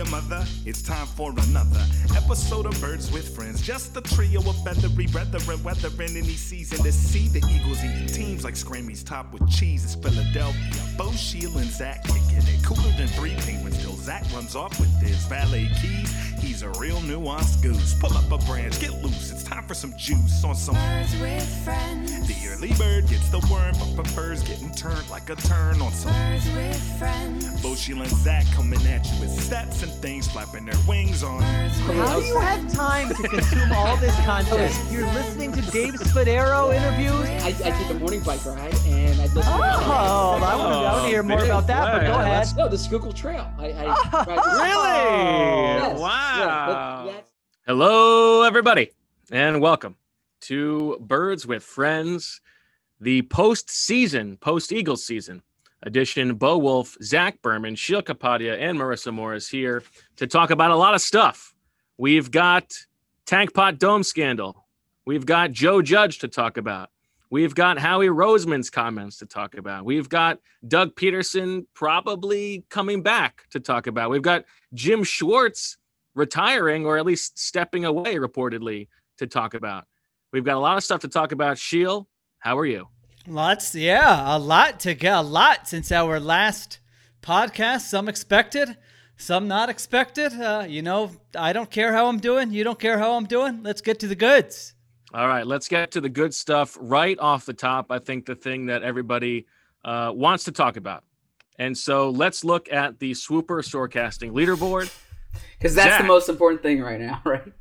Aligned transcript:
your 0.00 0.08
mother. 0.08 0.46
It's 0.64 0.80
time 0.80 1.06
for 1.06 1.30
another 1.30 1.84
episode 2.16 2.64
of 2.64 2.80
Birds 2.80 3.12
with 3.12 3.36
Friends. 3.36 3.60
Just 3.60 3.94
a 3.98 4.00
trio 4.00 4.40
of 4.40 4.56
feathery 4.64 5.06
brethren 5.08 5.62
weathering 5.62 6.16
any 6.16 6.36
season 6.36 6.82
to 6.82 6.90
see 6.90 7.28
the 7.28 7.46
Eagles 7.50 7.84
eating 7.84 8.06
teams 8.06 8.42
like 8.42 8.56
Scrammy's 8.56 9.04
top 9.04 9.30
with 9.30 9.46
cheese. 9.50 9.84
It's 9.84 9.94
Philadelphia. 9.94 10.89
Bo 11.00 11.12
Sheil 11.12 11.56
and 11.56 11.70
Zach 11.70 12.04
kicking 12.04 12.36
it 12.46 12.62
cooler 12.62 12.92
than 12.98 13.08
three 13.08 13.34
penguins 13.36 13.82
till 13.82 13.96
Zach 13.96 14.22
runs 14.34 14.54
off 14.54 14.78
with 14.78 14.94
his 15.00 15.16
valet 15.24 15.70
keys. 15.80 16.14
He's 16.38 16.60
a 16.62 16.68
real 16.78 16.98
nuanced 17.00 17.62
goose. 17.62 17.94
Pull 17.94 18.14
up 18.18 18.30
a 18.30 18.36
branch, 18.44 18.78
get 18.80 18.92
loose. 19.02 19.30
It's 19.32 19.42
time 19.42 19.62
for 19.64 19.72
some 19.72 19.94
juice 19.96 20.44
on 20.44 20.54
some 20.54 20.74
Birds 20.74 21.18
with 21.18 21.64
friends. 21.64 22.26
the 22.28 22.36
early 22.50 22.74
bird 22.74 23.08
gets 23.08 23.30
the 23.30 23.38
worm, 23.50 23.74
but 23.78 23.94
prefers 24.04 24.42
getting 24.42 24.70
turned 24.74 25.08
like 25.08 25.30
a 25.30 25.36
turn 25.36 25.80
on 25.80 25.90
some. 25.92 26.12
Birds 26.12 26.46
with 26.54 26.98
friends. 26.98 27.62
Bo 27.62 27.74
Sheil 27.74 28.02
and 28.02 28.10
Zach 28.10 28.44
coming 28.52 28.80
at 28.86 29.06
you 29.06 29.20
with 29.20 29.30
stats 29.30 29.82
and 29.82 29.92
things 30.02 30.28
flapping 30.28 30.66
their 30.66 30.78
wings 30.86 31.22
on. 31.22 31.40
Birds 31.40 31.78
with 31.88 31.96
How 31.96 32.20
do 32.20 32.26
you 32.26 32.38
have 32.38 32.72
time 32.74 33.08
to 33.14 33.28
consume 33.28 33.72
all 33.72 33.96
this 33.96 34.14
content? 34.26 34.74
You're 34.90 35.06
listening 35.14 35.52
to 35.52 35.62
Dave 35.70 35.94
Spadaro 35.94 36.74
interviews. 36.74 37.26
I, 37.42 37.48
I 37.48 37.70
take 37.70 37.90
a 37.90 37.94
morning 37.94 38.20
bike 38.20 38.44
ride 38.44 38.74
and 38.86 39.18
I 39.20 39.24
listen 39.24 39.42
Oh, 39.46 40.36
to 40.38 40.44
I 40.44 40.56
want, 40.56 40.89
I 40.90 40.92
want 40.94 41.02
to 41.04 41.06
oh, 41.06 41.10
hear 41.12 41.22
more 41.22 41.44
about 41.44 41.68
that, 41.68 41.92
but 41.92 42.00
go 42.04 42.14
flag. 42.14 42.42
ahead. 42.42 42.56
No, 42.56 42.68
the 42.68 42.76
Schuylkill 42.76 43.12
Trail. 43.12 43.48
I, 43.58 43.66
I 43.70 43.86
ride 43.86 44.12
the- 44.26 44.42
Oh, 44.42 45.88
Yes, 45.92 46.00
Wow. 46.00 47.04
yeah, 47.06 47.20
Hello, 47.64 48.42
everybody, 48.42 48.90
and 49.30 49.60
welcome 49.60 49.94
to 50.42 50.96
Birds 51.00 51.46
with 51.46 51.62
Friends, 51.62 52.40
the 53.00 53.22
post-season, 53.22 54.36
post-Eagles 54.38 55.04
season 55.04 55.42
edition. 55.84 56.34
Bo 56.34 56.58
Wulf, 56.58 56.96
Zach 57.00 57.40
Berman, 57.40 57.76
Sheil 57.76 58.02
Kapadia, 58.02 58.58
and 58.58 58.76
Marissa 58.76 59.14
Morris 59.14 59.48
here 59.48 59.84
to 60.16 60.26
talk 60.26 60.50
about 60.50 60.72
a 60.72 60.76
lot 60.76 60.94
of 60.96 61.00
stuff. 61.00 61.54
We've 61.98 62.32
got 62.32 62.72
Tank 63.26 63.54
Pot 63.54 63.78
Dome 63.78 64.02
scandal. 64.02 64.66
We've 65.06 65.24
got 65.24 65.52
Joe 65.52 65.82
Judge 65.82 66.18
to 66.18 66.26
talk 66.26 66.56
about. 66.56 66.90
We've 67.30 67.54
got 67.54 67.78
Howie 67.78 68.08
Roseman's 68.08 68.70
comments 68.70 69.18
to 69.18 69.26
talk 69.26 69.56
about. 69.56 69.84
We've 69.84 70.08
got 70.08 70.40
Doug 70.66 70.96
Pederson 70.96 71.64
probably 71.74 72.64
coming 72.70 73.02
back 73.02 73.44
to 73.50 73.60
talk 73.60 73.86
about. 73.86 74.10
We've 74.10 74.20
got 74.20 74.44
Jim 74.74 75.04
Schwartz 75.04 75.76
retiring 76.16 76.84
or 76.84 76.98
at 76.98 77.06
least 77.06 77.38
stepping 77.38 77.84
away 77.84 78.16
reportedly 78.16 78.88
to 79.18 79.28
talk 79.28 79.54
about. 79.54 79.84
We've 80.32 80.44
got 80.44 80.56
a 80.56 80.60
lot 80.60 80.76
of 80.76 80.82
stuff 80.82 81.02
to 81.02 81.08
talk 81.08 81.30
about. 81.30 81.56
Sheil, 81.56 82.08
how 82.40 82.58
are 82.58 82.66
you? 82.66 82.88
Lots, 83.28 83.76
yeah, 83.76 84.36
a 84.36 84.38
lot 84.38 84.80
to 84.80 84.94
get, 84.94 85.14
a 85.14 85.20
lot 85.20 85.68
since 85.68 85.92
our 85.92 86.18
last 86.18 86.80
podcast. 87.22 87.82
Some 87.82 88.08
expected, 88.08 88.76
some 89.16 89.46
not 89.46 89.68
expected. 89.68 90.32
Uh, 90.32 90.64
you 90.68 90.82
know, 90.82 91.12
I 91.36 91.52
don't 91.52 91.70
care 91.70 91.92
how 91.92 92.06
I'm 92.06 92.18
doing. 92.18 92.50
You 92.50 92.64
don't 92.64 92.78
care 92.78 92.98
how 92.98 93.12
I'm 93.12 93.26
doing. 93.26 93.62
Let's 93.62 93.82
get 93.82 94.00
to 94.00 94.08
the 94.08 94.16
goods. 94.16 94.74
All 95.12 95.26
right, 95.26 95.44
let's 95.44 95.66
get 95.66 95.90
to 95.92 96.00
the 96.00 96.08
good 96.08 96.32
stuff 96.32 96.78
right 96.80 97.18
off 97.18 97.44
the 97.44 97.52
top. 97.52 97.90
I 97.90 97.98
think 97.98 98.26
the 98.26 98.36
thing 98.36 98.66
that 98.66 98.84
everybody 98.84 99.46
uh, 99.84 100.12
wants 100.14 100.44
to 100.44 100.52
talk 100.52 100.76
about. 100.76 101.02
And 101.58 101.76
so 101.76 102.10
let's 102.10 102.44
look 102.44 102.72
at 102.72 103.00
the 103.00 103.14
Swooper 103.14 103.60
Storecasting 103.60 104.30
leaderboard. 104.30 104.92
Because 105.58 105.74
that's 105.74 105.90
Zach. 105.90 106.00
the 106.00 106.06
most 106.06 106.28
important 106.28 106.62
thing 106.62 106.80
right 106.80 107.00
now, 107.00 107.20
right? 107.26 107.52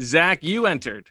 Zach, 0.00 0.42
you 0.42 0.66
entered. 0.66 1.08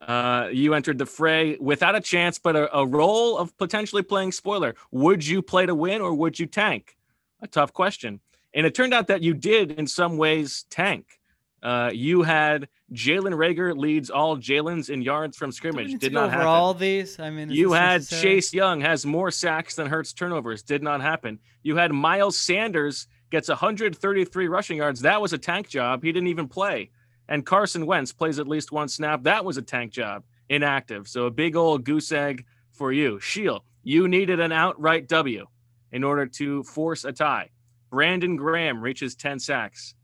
Uh, 0.00 0.48
you 0.52 0.72
entered 0.72 0.98
the 0.98 1.04
fray 1.04 1.56
without 1.60 1.94
a 1.94 2.00
chance, 2.00 2.38
but 2.38 2.56
a, 2.56 2.74
a 2.74 2.86
role 2.86 3.36
of 3.36 3.56
potentially 3.58 4.02
playing 4.02 4.32
spoiler. 4.32 4.74
Would 4.92 5.26
you 5.26 5.42
play 5.42 5.66
to 5.66 5.74
win 5.74 6.00
or 6.00 6.14
would 6.14 6.38
you 6.38 6.46
tank? 6.46 6.96
A 7.42 7.48
tough 7.48 7.72
question. 7.72 8.20
And 8.54 8.66
it 8.66 8.74
turned 8.74 8.94
out 8.94 9.08
that 9.08 9.22
you 9.22 9.34
did, 9.34 9.72
in 9.72 9.86
some 9.86 10.16
ways, 10.16 10.64
tank. 10.70 11.19
Uh, 11.62 11.90
you 11.92 12.22
had 12.22 12.68
Jalen 12.92 13.34
Reagor 13.34 13.76
leads 13.76 14.08
all 14.08 14.36
Jalen's 14.38 14.88
in 14.88 15.02
yards 15.02 15.36
from 15.36 15.52
scrimmage. 15.52 15.98
Did 15.98 16.12
not 16.12 16.30
happen. 16.30 16.46
all 16.46 16.72
these. 16.74 17.20
I 17.20 17.30
mean, 17.30 17.50
You 17.50 17.72
had 17.72 18.00
necessary? 18.00 18.22
Chase 18.36 18.54
Young 18.54 18.80
has 18.80 19.04
more 19.04 19.30
sacks 19.30 19.74
than 19.76 19.86
Hurts 19.86 20.12
turnovers. 20.12 20.62
Did 20.62 20.82
not 20.82 21.00
happen. 21.02 21.38
You 21.62 21.76
had 21.76 21.92
Miles 21.92 22.38
Sanders 22.38 23.06
gets 23.30 23.48
133 23.48 24.48
rushing 24.48 24.78
yards. 24.78 25.02
That 25.02 25.20
was 25.20 25.32
a 25.32 25.38
tank 25.38 25.68
job. 25.68 26.02
He 26.02 26.12
didn't 26.12 26.28
even 26.28 26.48
play. 26.48 26.90
And 27.28 27.46
Carson 27.46 27.86
Wentz 27.86 28.12
plays 28.12 28.38
at 28.38 28.48
least 28.48 28.72
one 28.72 28.88
snap. 28.88 29.22
That 29.24 29.44
was 29.44 29.56
a 29.56 29.62
tank 29.62 29.92
job. 29.92 30.24
Inactive. 30.48 31.06
So 31.06 31.26
a 31.26 31.30
big 31.30 31.54
old 31.54 31.84
goose 31.84 32.10
egg 32.10 32.44
for 32.72 32.90
you. 32.90 33.20
Sheil, 33.20 33.64
you 33.84 34.08
needed 34.08 34.40
an 34.40 34.50
outright 34.50 35.06
W 35.08 35.46
in 35.92 36.02
order 36.04 36.26
to 36.26 36.62
force 36.64 37.04
a 37.04 37.12
tie. 37.12 37.50
Brandon 37.90 38.34
Graham 38.36 38.80
reaches 38.80 39.14
10 39.14 39.38
sacks. 39.38 39.94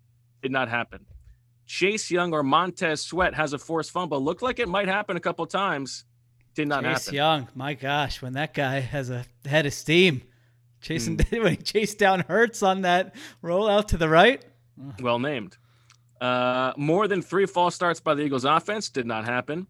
Did 0.43 0.53
not 0.53 0.69
happen. 0.69 1.07
Chase 1.67 2.11
Young 2.11 2.33
or 2.33 2.43
Montez 2.43 3.03
Sweat 3.03 3.35
has 3.35 3.53
a 3.53 3.59
forced 3.59 3.91
fumble. 3.91 4.21
Looked 4.21 4.43
like 4.43 4.59
it 4.59 4.69
might 4.69 4.89
happen 4.89 5.17
a 5.17 5.21
couple 5.21 5.47
times. 5.47 6.05
Did 6.55 6.69
not 6.69 6.85
happen. 6.85 6.97
Chase 6.97 7.07
happen. 7.07 7.17
Young, 7.17 7.49
my 7.55 7.75
gosh, 7.75 8.23
when 8.23 8.33
that 8.35 8.55
guy 8.55 8.81
has 8.81 9.11
a 9.11 9.25
head 9.45 9.67
of 9.67 9.75
steam, 9.75 10.23
chasing 10.81 11.19
Hmm. 11.19 11.37
when 11.43 11.53
he 11.53 11.57
chased 11.57 11.99
down 11.99 12.21
Hurts 12.21 12.63
on 12.63 12.83
that 12.83 13.15
rollout 13.43 13.89
to 13.89 13.97
the 13.97 14.09
right. 14.09 14.45
Well 15.01 15.19
named. 15.19 15.57
Uh, 16.21 16.73
more 16.77 17.09
than 17.09 17.21
three 17.21 17.47
false 17.47 17.75
starts 17.75 18.01
by 18.01 18.15
the 18.15 18.23
Eagles 18.23 18.45
offense 18.45 18.89
did 18.89 19.07
not 19.07 19.25
happen. 19.27 19.67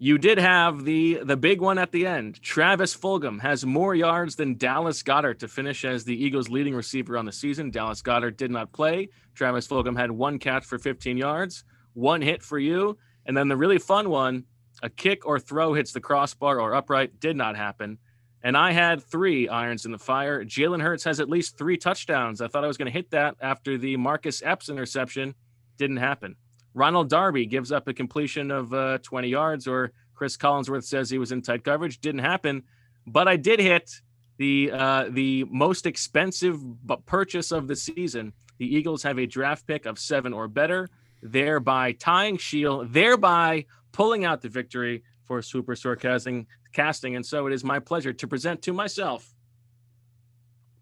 You 0.00 0.16
did 0.16 0.38
have 0.38 0.84
the 0.84 1.20
the 1.24 1.36
big 1.36 1.60
one 1.60 1.76
at 1.76 1.90
the 1.90 2.06
end. 2.06 2.40
Travis 2.40 2.96
Fulgham 2.96 3.40
has 3.40 3.66
more 3.66 3.96
yards 3.96 4.36
than 4.36 4.56
Dallas 4.56 5.02
Goedert 5.02 5.40
to 5.40 5.48
finish 5.48 5.84
as 5.84 6.04
the 6.04 6.14
Eagles' 6.14 6.48
leading 6.48 6.72
receiver 6.72 7.18
on 7.18 7.24
the 7.24 7.32
season. 7.32 7.72
Dallas 7.72 8.00
Goedert 8.00 8.36
did 8.36 8.52
not 8.52 8.72
play. 8.72 9.08
Travis 9.34 9.66
Fulgham 9.66 9.98
had 9.98 10.12
one 10.12 10.38
catch 10.38 10.64
for 10.64 10.78
15 10.78 11.16
yards, 11.16 11.64
one 11.94 12.22
hit 12.22 12.44
for 12.44 12.60
you, 12.60 12.96
and 13.26 13.36
then 13.36 13.48
the 13.48 13.56
really 13.56 13.78
fun 13.78 14.08
one, 14.08 14.44
a 14.84 14.88
kick 14.88 15.26
or 15.26 15.40
throw 15.40 15.74
hits 15.74 15.92
the 15.92 16.00
crossbar 16.00 16.60
or 16.60 16.76
upright, 16.76 17.18
did 17.18 17.34
not 17.34 17.56
happen. 17.56 17.98
And 18.44 18.56
I 18.56 18.70
had 18.70 19.02
three 19.02 19.48
irons 19.48 19.84
in 19.84 19.90
the 19.90 19.98
fire. 19.98 20.44
Jalen 20.44 20.80
Hurts 20.80 21.02
has 21.04 21.18
at 21.18 21.28
least 21.28 21.58
three 21.58 21.76
touchdowns. 21.76 22.40
I 22.40 22.46
thought 22.46 22.62
I 22.62 22.68
was 22.68 22.76
going 22.76 22.86
to 22.86 22.92
hit 22.92 23.10
that 23.10 23.34
after 23.40 23.76
the 23.76 23.96
Marcus 23.96 24.42
Epps 24.44 24.68
interception. 24.68 25.34
Didn't 25.76 25.96
happen. 25.96 26.36
Ronald 26.78 27.08
Darby 27.08 27.44
gives 27.44 27.72
up 27.72 27.88
a 27.88 27.92
completion 27.92 28.52
of 28.52 28.72
uh, 28.72 28.98
20 28.98 29.28
yards, 29.28 29.66
or 29.66 29.90
Chris 30.14 30.36
Collinsworth 30.36 30.84
says 30.84 31.10
he 31.10 31.18
was 31.18 31.32
in 31.32 31.42
tight 31.42 31.64
coverage. 31.64 32.00
Didn't 32.00 32.20
happen. 32.20 32.62
But 33.04 33.26
I 33.26 33.36
did 33.36 33.58
hit 33.58 33.90
the 34.36 34.70
uh, 34.72 35.06
the 35.10 35.44
most 35.50 35.86
expensive 35.86 36.60
purchase 37.04 37.50
of 37.50 37.66
the 37.66 37.74
season. 37.74 38.32
The 38.58 38.76
Eagles 38.76 39.02
have 39.02 39.18
a 39.18 39.26
draft 39.26 39.66
pick 39.66 39.86
of 39.86 39.98
seven 39.98 40.32
or 40.32 40.46
better, 40.46 40.88
thereby 41.20 41.92
tying 41.92 42.36
Sheil, 42.36 42.84
thereby 42.84 43.66
pulling 43.90 44.24
out 44.24 44.40
the 44.40 44.48
victory 44.48 45.02
for 45.24 45.42
Super 45.42 45.74
Storecasting 45.74 46.46
casting. 46.72 47.16
And 47.16 47.26
so 47.26 47.48
it 47.48 47.52
is 47.52 47.64
my 47.64 47.80
pleasure 47.80 48.12
to 48.12 48.28
present 48.28 48.62
to 48.62 48.72
myself 48.72 49.34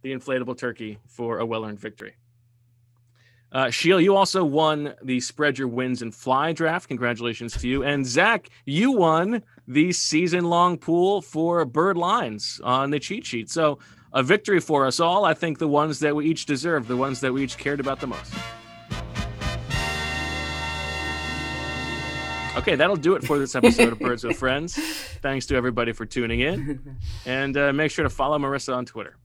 the 0.02 0.12
inflatable 0.12 0.58
turkey 0.58 0.98
for 1.06 1.38
a 1.38 1.46
well-earned 1.46 1.80
victory. 1.80 2.16
Uh, 3.52 3.70
Sheil, 3.70 4.00
you 4.00 4.14
also 4.14 4.44
won 4.44 4.94
the 5.02 5.20
spread 5.20 5.58
your 5.58 5.68
wins 5.68 6.02
and 6.02 6.14
fly 6.14 6.52
draft. 6.52 6.88
Congratulations 6.88 7.56
to 7.58 7.68
you. 7.68 7.84
And 7.84 8.04
Zach, 8.04 8.50
you 8.64 8.92
won 8.92 9.42
the 9.68 9.92
season-long 9.92 10.78
pool 10.78 11.22
for 11.22 11.64
bird 11.64 11.96
lines 11.96 12.60
on 12.62 12.90
the 12.90 12.98
cheat 12.98 13.24
sheet. 13.24 13.48
So 13.50 13.78
a 14.12 14.22
victory 14.22 14.60
for 14.60 14.86
us 14.86 15.00
all. 15.00 15.24
I 15.24 15.34
think 15.34 15.58
the 15.58 15.68
ones 15.68 16.00
that 16.00 16.14
we 16.14 16.26
each 16.26 16.46
deserve, 16.46 16.86
the 16.88 16.96
ones 16.96 17.20
that 17.20 17.32
we 17.32 17.44
each 17.44 17.56
cared 17.56 17.80
about 17.80 18.00
the 18.00 18.06
most. 18.08 18.32
Okay, 22.56 22.74
that'll 22.74 22.96
do 22.96 23.14
it 23.14 23.22
for 23.22 23.38
this 23.38 23.54
episode 23.54 23.92
of 23.92 23.98
Birds 23.98 24.24
with 24.24 24.36
Friends. 24.38 24.74
Thanks 25.20 25.44
to 25.46 25.56
everybody 25.56 25.92
for 25.92 26.06
tuning 26.06 26.40
in. 26.40 26.96
And 27.26 27.56
uh, 27.56 27.72
make 27.72 27.90
sure 27.90 28.04
to 28.04 28.08
follow 28.10 28.38
Marissa 28.38 28.74
on 28.74 28.86
Twitter. 28.86 29.16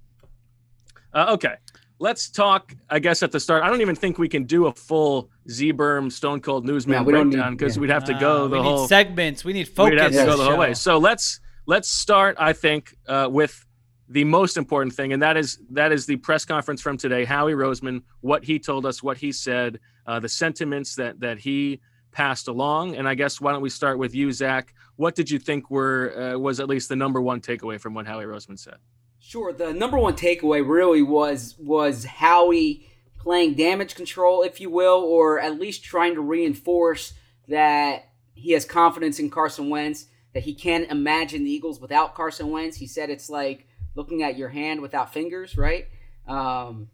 Uh, 1.13 1.27
okay, 1.29 1.55
let's 2.01 2.29
talk, 2.29 2.73
I 2.89 2.99
guess, 2.99 3.21
at 3.23 3.31
the 3.31 3.39
start. 3.39 3.63
I 3.63 3.69
don't 3.69 3.79
even 3.81 3.95
think 3.95 4.17
we 4.17 4.27
can 4.27 4.43
do 4.43 4.65
a 4.65 4.73
full 4.73 5.29
Z 5.49 5.73
Berm 5.73 6.11
Stone 6.11 6.41
Cold 6.41 6.65
Newsman 6.65 6.97
No, 6.97 7.03
we 7.03 7.13
don't 7.13 7.29
need- 7.29 7.35
breakdown 7.35 7.55
because 7.55 7.75
yeah. 7.77 7.81
we'd 7.81 7.89
have 7.91 8.03
to 8.05 8.15
Uh, 8.15 8.19
go 8.19 8.43
we 8.45 8.49
the 8.49 8.55
need 8.57 8.63
whole 8.63 8.87
segments. 8.87 9.45
We 9.45 9.53
need 9.53 9.67
focus. 9.69 9.91
We'd 9.91 9.99
have 10.01 10.11
to 10.11 10.17
Yeah, 10.17 10.25
go 10.25 10.37
the 10.37 10.43
whole 10.43 10.57
way. 10.57 10.73
So 10.73 10.97
let's 10.97 11.39
let's 11.67 11.89
start. 11.89 12.35
I 12.39 12.53
think 12.53 12.95
uh, 13.07 13.29
with 13.31 13.65
the 14.09 14.23
most 14.25 14.57
important 14.57 14.93
thing, 14.93 15.13
and 15.13 15.21
that 15.21 15.37
is 15.37 15.59
that 15.69 15.91
is 15.93 16.05
the 16.05 16.17
press 16.17 16.43
conference 16.43 16.81
from 16.81 16.97
today. 16.97 17.23
Howie 17.23 17.53
Roseman, 17.53 18.01
what 18.21 18.43
he 18.43 18.59
told 18.59 18.85
us, 18.85 19.01
what 19.03 19.17
he 19.17 19.31
said, 19.31 19.79
uh, 20.07 20.19
the 20.19 20.27
sentiments 20.29 20.95
that 20.95 21.19
that 21.21 21.37
he 21.39 21.79
passed 22.11 22.49
along. 22.49 22.95
And 22.97 23.07
I 23.07 23.15
guess 23.15 23.39
why 23.39 23.53
don't 23.53 23.61
we 23.61 23.69
start 23.69 23.97
with 23.97 24.13
you, 24.13 24.33
Zach? 24.33 24.73
What 24.97 25.15
did 25.15 25.29
you 25.31 25.39
think 25.39 25.71
were 25.71 26.33
uh, 26.33 26.37
was 26.37 26.59
at 26.59 26.67
least 26.67 26.89
the 26.89 26.95
number 26.97 27.21
one 27.21 27.39
takeaway 27.39 27.79
from 27.79 27.93
what 27.93 28.05
Howie 28.05 28.25
Roseman 28.25 28.59
said? 28.59 28.75
Sure. 29.23 29.53
The 29.53 29.71
number 29.71 29.97
one 29.97 30.15
takeaway 30.15 30.67
really 30.67 31.03
was 31.03 31.55
was 31.59 32.05
Howie 32.05 32.87
playing 33.19 33.53
damage 33.53 33.93
control, 33.93 34.41
if 34.41 34.59
you 34.59 34.69
will, 34.69 35.03
or 35.03 35.39
at 35.39 35.59
least 35.59 35.83
trying 35.83 36.15
to 36.15 36.21
reinforce 36.21 37.13
that 37.47 38.09
he 38.33 38.53
has 38.53 38.65
confidence 38.65 39.19
in 39.19 39.29
Carson 39.29 39.69
Wentz, 39.69 40.07
that 40.33 40.43
he 40.43 40.55
can't 40.55 40.89
imagine 40.89 41.43
the 41.43 41.51
Eagles 41.51 41.79
without 41.79 42.15
Carson 42.15 42.49
Wentz. 42.49 42.77
He 42.77 42.87
said 42.87 43.11
it's 43.11 43.29
like 43.29 43.67
looking 43.93 44.23
at 44.23 44.37
your 44.37 44.49
hand 44.49 44.81
without 44.81 45.13
fingers, 45.13 45.55
right? 45.55 45.85
Um, 46.27 46.89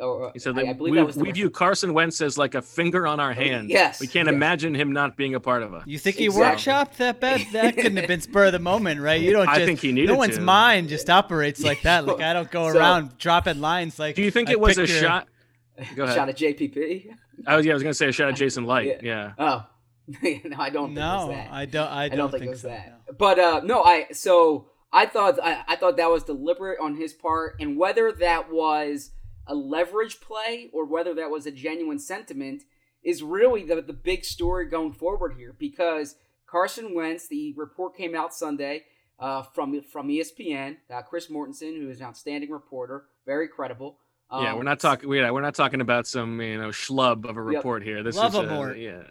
or 0.00 0.30
He 0.32 0.38
said 0.38 0.58
I, 0.58 0.62
that 0.62 0.68
I 0.70 0.72
believe 0.74 0.92
we, 0.92 0.98
that 0.98 1.06
was 1.06 1.16
we 1.16 1.30
view 1.32 1.50
Carson 1.50 1.92
Wentz 1.94 2.20
as 2.20 2.38
like 2.38 2.54
a 2.54 2.62
finger 2.62 3.06
on 3.06 3.20
our 3.20 3.32
hand. 3.32 3.68
yes, 3.70 4.00
We 4.00 4.06
can't 4.06 4.26
yes. 4.26 4.34
imagine 4.34 4.74
him 4.74 4.92
not 4.92 5.16
being 5.16 5.34
a 5.34 5.40
part 5.40 5.62
of 5.62 5.74
us. 5.74 5.82
You 5.86 5.98
think 5.98 6.16
he 6.16 6.26
Exactly. 6.26 6.72
workshopped 6.72 6.96
that 6.98 7.20
bet? 7.20 7.40
That 7.52 7.74
couldn't 7.76 7.96
have 7.96 8.06
been 8.06 8.20
spur 8.20 8.46
of 8.46 8.52
the 8.52 8.58
moment, 8.58 9.00
right? 9.00 9.20
You 9.20 9.32
don't 9.32 9.48
I 9.48 9.56
just. 9.56 9.66
think 9.66 9.80
he 9.80 9.92
needed. 9.92 10.12
No 10.12 10.18
one's 10.18 10.36
to. 10.36 10.40
mind 10.42 10.88
just 10.88 11.08
operates 11.10 11.62
like 11.62 11.82
that. 11.82 12.04
Like 12.06 12.20
I 12.20 12.32
don't 12.32 12.50
go 12.50 12.68
So- 12.72 12.78
around 12.78 13.18
dropping 13.18 13.60
lines 13.60 13.98
like. 13.98 14.14
Do 14.14 14.22
you 14.22 14.30
think 14.30 14.48
I 14.48 14.52
it 14.52 14.60
was 14.60 14.78
a 14.78 14.86
shot? 14.86 15.28
Go 15.94 16.04
ahead. 16.04 16.16
shot 16.16 16.28
at 16.28 16.36
JPP. 16.36 17.06
I 17.46 17.56
was 17.56 17.64
yeah, 17.64 17.72
I 17.72 17.74
was 17.74 17.82
gonna 17.82 17.94
say 17.94 18.08
a 18.08 18.12
shot 18.12 18.28
at 18.30 18.34
Jason 18.36 18.64
Light. 18.64 18.86
Yeah. 19.00 19.00
Yeah. 19.02 19.32
Oh, 19.38 19.66
no, 20.22 20.56
I 20.58 20.70
don't. 20.70 20.94
think 20.94 20.98
it 20.98 21.00
was 21.00 21.26
No, 21.28 21.28
that. 21.28 21.52
I 21.52 21.66
don't. 21.66 21.86
I 21.88 22.04
I 22.04 22.08
don't, 22.08 22.18
don't 22.18 22.30
think, 22.32 22.44
it 22.44 22.48
was 22.50 22.60
so, 22.62 22.68
that. 22.68 23.00
no. 23.08 23.14
But 23.16 23.38
uh, 23.38 23.60
no, 23.64 23.82
I 23.84 24.06
so 24.12 24.70
I 24.92 25.06
thought 25.06 25.38
I, 25.42 25.62
I 25.68 25.76
thought 25.76 25.96
that 25.98 26.10
was 26.10 26.24
deliberate 26.24 26.80
on 26.80 26.96
his 26.96 27.12
part, 27.12 27.56
and 27.60 27.76
whether 27.76 28.10
that 28.12 28.50
was 28.50 29.10
a 29.48 29.54
leverage 29.54 30.20
play 30.20 30.70
or 30.72 30.84
whether 30.84 31.14
that 31.14 31.30
was 31.30 31.46
a 31.46 31.50
genuine 31.50 31.98
sentiment 31.98 32.62
is 33.02 33.22
really 33.22 33.64
the 33.64 33.80
the 33.82 33.92
big 33.92 34.24
story 34.24 34.68
going 34.68 34.92
forward 34.92 35.34
here 35.36 35.54
because 35.58 36.16
Carson 36.46 36.94
Wentz, 36.94 37.28
the 37.28 37.54
report 37.56 37.96
came 37.96 38.14
out 38.14 38.32
Sunday 38.34 38.84
uh, 39.18 39.42
from 39.42 39.80
from 39.82 40.08
ESPN, 40.08 40.76
uh, 40.92 41.02
Chris 41.02 41.28
Mortensen, 41.28 41.78
who 41.80 41.90
is 41.90 42.00
an 42.00 42.06
outstanding 42.06 42.50
reporter, 42.50 43.04
very 43.26 43.48
credible. 43.48 43.98
Um, 44.30 44.44
yeah, 44.44 44.54
we're 44.54 44.62
not 44.62 44.80
talking. 44.80 45.12
Yeah, 45.12 45.30
we're 45.30 45.40
not 45.40 45.54
talking 45.54 45.80
about 45.80 46.06
some 46.06 46.40
you 46.40 46.60
know 46.60 46.68
schlub 46.68 47.28
of 47.28 47.36
a 47.36 47.42
report 47.42 47.82
here. 47.82 48.02
This 48.02 48.16
Love 48.16 48.34
is 48.34 48.40
a 48.40 48.42
a, 48.42 48.46
Mort. 48.46 48.78
yeah. 48.78 49.02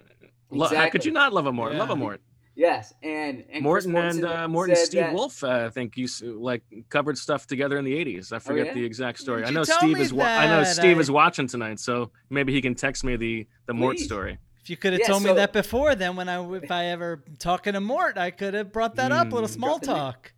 Lo- 0.50 0.68
How 0.68 0.90
could 0.90 1.04
you 1.06 1.12
not 1.12 1.34
love 1.34 1.46
a 1.46 1.52
Mort? 1.52 1.74
Yeah. 1.74 1.80
Love 1.80 1.90
a 1.90 1.96
Mort. 1.96 2.22
Yes, 2.60 2.92
and 3.04 3.44
and 3.52 3.64
Chris 3.64 3.86
Morton 3.86 4.18
and 4.18 4.26
uh, 4.26 4.48
Morton 4.48 4.76
said 4.76 4.86
Steve 4.88 5.02
that- 5.02 5.14
Wolf, 5.14 5.44
uh, 5.44 5.66
I 5.68 5.70
think, 5.70 5.96
used 5.96 6.22
to, 6.22 6.40
like 6.42 6.64
covered 6.90 7.16
stuff 7.20 7.46
together 7.46 7.78
in 7.78 7.86
the 7.86 7.94
'80s. 7.94 8.34
I 8.34 8.40
forget 8.40 8.64
Oh, 8.66 8.68
yeah? 8.70 8.74
the 8.74 8.84
exact 8.84 9.20
story. 9.20 9.42
Did 9.42 9.50
I 9.50 9.52
know 9.52 9.64
Steve 9.64 10.00
is. 10.00 10.12
Wa- 10.12 10.26
I 10.26 10.48
know? 10.48 10.64
Steve 10.64 10.98
I- 10.98 11.02
is 11.02 11.12
watching 11.12 11.46
tonight, 11.48 11.80
so 11.80 12.10
maybe 12.32 12.52
he 12.54 12.62
can 12.62 12.74
text 12.74 13.04
me 13.04 13.16
the 13.16 13.48
the 13.68 13.76
Mort 13.76 13.98
Please. 13.98 14.06
story. 14.06 14.40
If 14.64 14.72
you 14.72 14.76
could 14.78 14.94
have 14.94 15.02
Yeah, 15.02 15.08
told 15.08 15.24
me 15.24 15.34
that 15.34 15.54
before, 15.54 15.94
then 15.94 16.16
when 16.16 16.28
I 16.28 16.44
if 16.56 16.72
I 16.72 16.86
ever 16.88 17.24
talking 17.38 17.74
to 17.74 17.80
Mort, 17.80 18.18
I 18.18 18.32
could 18.32 18.56
have 18.56 18.72
brought 18.74 18.96
that 18.96 19.12
up. 19.12 19.32
A 19.32 19.36
little 19.36 19.48
Mm. 19.48 19.54
small 19.54 19.70
Dropped 19.80 19.86
the 19.86 19.92
name. 19.94 19.98
talk. 20.02 20.34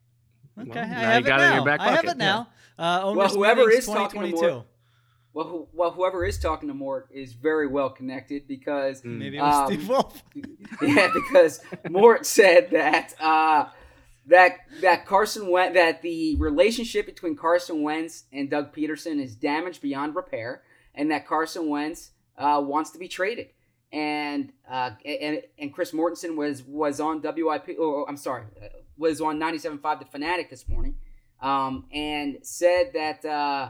Okay, 0.59 0.69
Well, 0.71 0.77
I 0.77 0.87
now 0.87 0.99
you 0.99 1.05
have 1.05 1.23
it 1.23 1.27
got 1.27 1.39
in 1.39 1.49
now. 1.49 1.55
your 1.55 1.65
back 1.65 1.79
I 1.79 1.91
have 1.95 2.05
it 2.05 2.17
now. 2.17 2.49
Uh, 2.77 2.99
owners 3.03 3.17
Well, 3.17 3.29
whoever 3.55 3.71
is 3.71 3.85
talking 3.85 4.21
to 4.21 4.27
2022. 4.27 4.51
Mort- 4.55 4.65
Well, 5.33 5.47
who, 5.47 5.67
well, 5.73 5.91
whoever 5.91 6.25
is 6.25 6.39
talking 6.39 6.67
to 6.69 6.73
Mort 6.73 7.07
is 7.11 7.33
very 7.33 7.67
well 7.67 7.89
connected 7.89 8.47
because 8.47 9.01
Mm. 9.01 9.17
Maybe 9.19 9.37
it 9.37 9.41
was 9.41 9.55
Um, 9.55 9.67
Steve 9.67 9.89
Wolf. 9.89 10.23
yeah, 10.81 11.09
because 11.13 11.61
Mort 11.89 12.25
said 12.25 12.71
that 12.71 13.13
uh, 13.21 13.67
that 14.25 14.57
that 14.81 15.05
Carson 15.05 15.49
went 15.49 15.73
that 15.75 16.01
the 16.01 16.35
relationship 16.37 17.05
between 17.05 17.35
Carson 17.35 17.81
Wentz 17.83 18.23
and 18.33 18.49
Doug 18.49 18.73
Pederson 18.73 19.21
is 19.21 19.35
damaged 19.35 19.81
beyond 19.81 20.15
repair, 20.15 20.63
and 20.95 21.11
that 21.11 21.27
Carson 21.27 21.69
Wentz 21.69 22.11
uh, 22.37 22.61
wants 22.63 22.89
to 22.91 22.99
be 22.99 23.07
traded. 23.07 23.49
And 23.91 24.51
uh, 24.69 24.91
and 25.05 25.41
and 25.57 25.73
Chris 25.73 25.91
Mortensen 25.91 26.35
was 26.35 26.63
was 26.63 26.99
on 26.99 27.21
WIP. 27.21 27.75
Oh, 27.79 28.05
I'm 28.07 28.17
sorry, 28.17 28.43
uh, 28.61 28.67
was 28.97 29.19
on 29.21 29.39
97.5 29.39 29.99
The 29.99 30.05
Fanatic 30.05 30.49
this 30.51 30.67
morning, 30.67 30.95
um, 31.41 31.85
and 31.91 32.37
said 32.43 32.91
that 32.93 33.25
uh, 33.25 33.69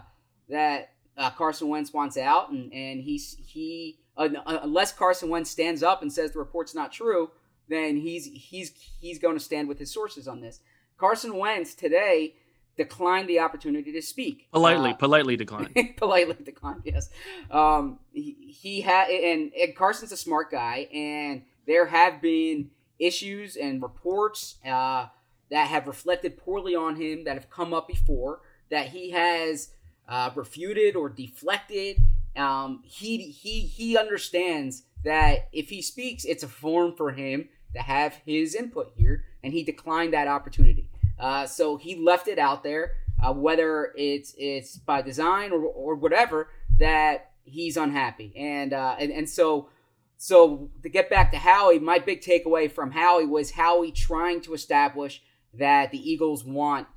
that 0.50 0.92
uh, 1.18 1.30
Carson 1.32 1.68
Wentz 1.70 1.94
wants 1.94 2.18
out, 2.18 2.52
and 2.52 2.72
and 2.74 3.02
he's 3.02 3.36
he 3.46 4.00
uh, 4.18 4.30
unless 4.46 4.92
Carson 4.94 5.30
Wentz 5.30 5.50
stands 5.50 5.84
up 5.84 6.02
and 6.02 6.12
says 6.12 6.32
the 6.32 6.40
report's 6.40 6.76
not 6.76 6.92
true, 6.92 7.32
then 7.68 7.98
he's 7.98 8.26
he's 8.26 8.72
he's 9.00 9.20
going 9.20 9.38
to 9.38 9.44
stand 9.44 9.68
with 9.68 9.80
his 9.80 9.92
sources 9.94 10.28
on 10.28 10.42
this. 10.42 10.60
Carson 10.98 11.38
Wentz 11.38 11.74
today 11.76 12.36
declined 12.78 13.28
the 13.28 13.40
opportunity 13.40 13.92
to 13.92 14.02
speak 14.02 14.48
Politely, 14.54 14.92
Uh, 14.92 14.94
politely 14.96 15.36
decline. 15.36 15.74
politely 15.98 16.38
declined. 16.44 16.82
Yes, 16.86 17.10
um, 17.52 18.00
he, 18.14 18.36
he 18.58 18.82
had, 18.82 19.10
and, 19.10 19.52
and 19.54 19.76
Carson's 19.76 20.14
a 20.14 20.18
smart 20.18 20.50
guy, 20.50 20.88
and 20.94 21.42
there 21.68 21.88
have 21.88 22.22
been 22.22 22.72
issues 22.98 23.58
and 23.58 23.82
reports 23.82 24.56
uh, 24.66 25.08
that 25.52 25.68
have 25.68 25.88
reflected 25.88 26.38
poorly 26.38 26.74
on 26.74 26.96
him 26.96 27.26
that 27.26 27.34
have 27.34 27.50
come 27.50 27.74
up 27.74 27.88
before 27.88 28.40
that 28.72 28.88
he 28.88 29.12
has 29.12 29.70
uh, 30.10 30.32
refuted 30.36 30.96
or 30.96 31.08
deflected. 31.08 31.98
Um, 32.36 32.82
he 32.84 33.32
he 33.32 33.62
he 33.62 33.98
understands 33.98 34.84
that 35.06 35.48
if 35.54 35.70
he 35.70 35.82
speaks, 35.82 36.26
it's 36.26 36.44
a 36.44 36.48
form 36.48 36.96
for 36.96 37.12
him 37.12 37.48
to 37.74 37.82
have 37.82 38.16
his 38.26 38.56
input 38.56 38.92
here, 38.96 39.24
and 39.44 39.54
he 39.54 39.64
declined 39.64 40.14
that 40.14 40.28
opportunity. 40.28 40.90
Uh, 41.20 41.46
so 41.46 41.78
he 41.78 41.96
left 41.96 42.28
it 42.28 42.40
out 42.40 42.64
there, 42.64 42.94
uh, 43.22 43.34
whether 43.34 43.94
it's 43.96 44.34
it's 44.38 44.78
by 44.78 45.02
design 45.02 45.52
or, 45.52 45.62
or 45.62 45.96
whatever, 45.96 46.50
that 46.80 47.32
he's 47.44 47.78
unhappy, 47.78 48.34
and 48.36 48.74
uh, 48.74 48.96
and 49.00 49.12
and 49.12 49.30
so 49.30 49.70
so 50.18 50.70
to 50.84 50.90
get 50.90 51.10
back 51.10 51.32
to 51.32 51.38
Howie, 51.38 51.80
my 51.80 52.00
big 52.00 52.22
takeaway 52.22 52.72
from 52.72 52.92
Howie 52.92 53.26
was 53.26 53.52
Howie 53.52 53.92
trying 53.92 54.42
to 54.42 54.54
establish 54.54 55.22
that 55.54 55.92
the 55.92 56.12
Eagles 56.12 56.44
want 56.44 56.88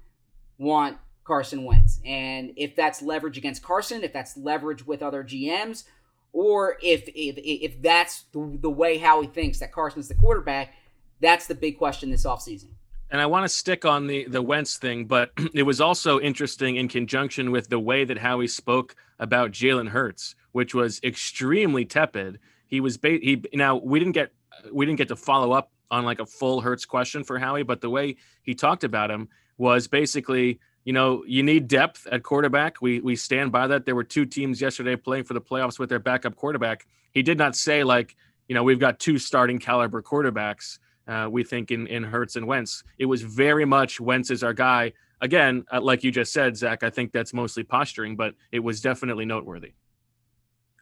want 0.58 0.96
Carson 1.24 1.64
Wentz, 1.64 2.00
and 2.04 2.52
if 2.56 2.74
that's 2.74 3.02
leverage 3.02 3.38
against 3.38 3.62
Carson, 3.62 4.02
if 4.02 4.12
that's 4.12 4.36
leverage 4.36 4.86
with 4.86 5.02
other 5.02 5.22
GMs, 5.22 5.84
or 6.32 6.78
if 6.82 7.08
if, 7.08 7.36
if 7.38 7.80
that's 7.82 8.24
the, 8.32 8.58
the 8.60 8.70
way 8.70 8.98
Howie 8.98 9.26
thinks 9.26 9.58
that 9.60 9.72
Carson's 9.72 10.08
the 10.08 10.14
quarterback, 10.14 10.74
that's 11.20 11.46
the 11.46 11.54
big 11.54 11.78
question 11.78 12.10
this 12.10 12.26
offseason. 12.26 12.70
And 13.10 13.20
I 13.20 13.26
want 13.26 13.44
to 13.44 13.48
stick 13.48 13.84
on 13.84 14.06
the 14.06 14.26
the 14.26 14.42
Wentz 14.42 14.78
thing, 14.78 15.04
but 15.04 15.30
it 15.54 15.62
was 15.62 15.80
also 15.80 16.18
interesting 16.20 16.76
in 16.76 16.88
conjunction 16.88 17.50
with 17.50 17.68
the 17.68 17.78
way 17.78 18.04
that 18.04 18.18
Howie 18.18 18.48
spoke 18.48 18.96
about 19.18 19.52
Jalen 19.52 19.88
Hurts, 19.88 20.34
which 20.52 20.74
was 20.74 21.00
extremely 21.04 21.84
tepid. 21.84 22.38
He 22.66 22.80
was 22.80 22.96
ba- 22.96 23.20
he 23.22 23.42
now 23.52 23.76
we 23.76 23.98
didn't 23.98 24.14
get 24.14 24.32
we 24.72 24.86
didn't 24.86 24.98
get 24.98 25.08
to 25.08 25.16
follow 25.16 25.52
up 25.52 25.70
on 25.90 26.04
like 26.04 26.20
a 26.20 26.26
full 26.26 26.62
Hurts 26.62 26.86
question 26.86 27.22
for 27.22 27.38
Howie, 27.38 27.62
but 27.62 27.82
the 27.82 27.90
way 27.90 28.16
he 28.42 28.54
talked 28.54 28.82
about 28.82 29.10
him 29.10 29.28
was 29.58 29.86
basically, 29.86 30.58
you 30.84 30.92
know, 30.92 31.24
you 31.26 31.42
need 31.42 31.68
depth 31.68 32.06
at 32.10 32.22
quarterback. 32.22 32.82
We 32.82 33.00
we 33.00 33.16
stand 33.16 33.52
by 33.52 33.66
that. 33.68 33.84
There 33.86 33.94
were 33.94 34.04
two 34.04 34.26
teams 34.26 34.60
yesterday 34.60 34.96
playing 34.96 35.24
for 35.24 35.34
the 35.34 35.40
playoffs 35.40 35.78
with 35.78 35.88
their 35.88 35.98
backup 35.98 36.36
quarterback. 36.36 36.86
He 37.12 37.22
did 37.22 37.38
not 37.38 37.54
say 37.56 37.84
like, 37.84 38.16
you 38.48 38.54
know, 38.54 38.62
we've 38.62 38.80
got 38.80 38.98
two 38.98 39.18
starting 39.18 39.58
caliber 39.58 40.02
quarterbacks 40.02 40.78
uh, 41.06 41.28
we 41.30 41.44
think 41.44 41.70
in 41.70 41.86
in 41.86 42.02
Hurts 42.02 42.36
and 42.36 42.46
Wentz. 42.46 42.84
It 42.98 43.06
was 43.06 43.22
very 43.22 43.64
much 43.64 44.00
Wentz 44.00 44.30
is 44.30 44.42
our 44.42 44.52
guy. 44.52 44.92
Again, 45.20 45.64
uh, 45.72 45.80
like 45.80 46.02
you 46.02 46.10
just 46.10 46.32
said, 46.32 46.56
Zach, 46.56 46.82
I 46.82 46.90
think 46.90 47.12
that's 47.12 47.32
mostly 47.32 47.62
posturing, 47.62 48.16
but 48.16 48.34
it 48.50 48.58
was 48.60 48.80
definitely 48.80 49.24
noteworthy. 49.24 49.72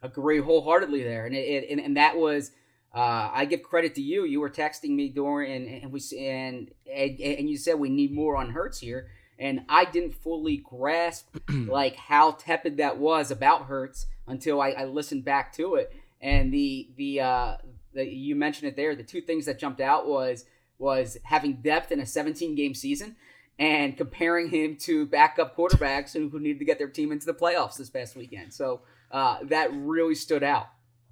Agree 0.01 0.39
wholeheartedly 0.39 1.03
there, 1.03 1.25
and 1.25 1.35
it, 1.35 1.69
and, 1.69 1.79
and 1.79 1.97
that 1.97 2.15
was. 2.15 2.51
Uh, 2.93 3.31
I 3.33 3.45
give 3.45 3.63
credit 3.63 3.95
to 3.95 4.01
you. 4.01 4.25
You 4.25 4.41
were 4.41 4.49
texting 4.49 4.89
me 4.89 5.07
during, 5.07 5.49
and, 5.49 5.83
and 5.83 5.91
we 5.93 6.01
and, 6.19 6.69
and 6.93 7.19
and 7.21 7.49
you 7.49 7.55
said 7.55 7.79
we 7.79 7.89
need 7.89 8.11
more 8.11 8.35
on 8.35 8.49
Hurts 8.49 8.79
here, 8.79 9.07
and 9.41 9.61
I 9.67 9.83
didn't 9.85 10.13
fully 10.13 10.57
grasp 10.57 11.27
like 11.49 11.95
how 11.97 12.31
tepid 12.31 12.77
that 12.77 12.97
was 12.97 13.31
about 13.31 13.65
Hurts 13.65 14.05
until 14.27 14.61
I, 14.61 14.69
I 14.69 14.85
listened 14.85 15.25
back 15.25 15.51
to 15.53 15.75
it. 15.75 15.91
And 16.21 16.53
the 16.53 16.87
the 16.95 17.19
uh, 17.21 17.57
the 17.93 18.05
you 18.07 18.35
mentioned 18.35 18.69
it 18.69 18.75
there. 18.77 18.95
The 18.95 19.03
two 19.03 19.19
things 19.21 19.45
that 19.47 19.59
jumped 19.59 19.81
out 19.81 20.07
was 20.07 20.45
was 20.77 21.17
having 21.23 21.55
depth 21.55 21.91
in 21.91 21.99
a 21.99 22.05
17 22.05 22.55
game 22.55 22.73
season 22.75 23.15
and 23.59 23.97
comparing 23.97 24.49
him 24.49 24.75
to 24.75 25.05
backup 25.05 25.55
quarterbacks 25.55 26.13
who, 26.13 26.29
who 26.29 26.39
needed 26.39 26.57
to 26.59 26.65
get 26.65 26.77
their 26.79 26.87
team 26.87 27.11
into 27.11 27.25
the 27.25 27.33
playoffs 27.33 27.77
this 27.77 27.89
past 27.89 28.15
weekend. 28.15 28.51
So 28.53 28.81
uh, 29.11 29.39
that 29.43 29.69
really 29.73 30.15
stood 30.15 30.43
out. 30.43 30.67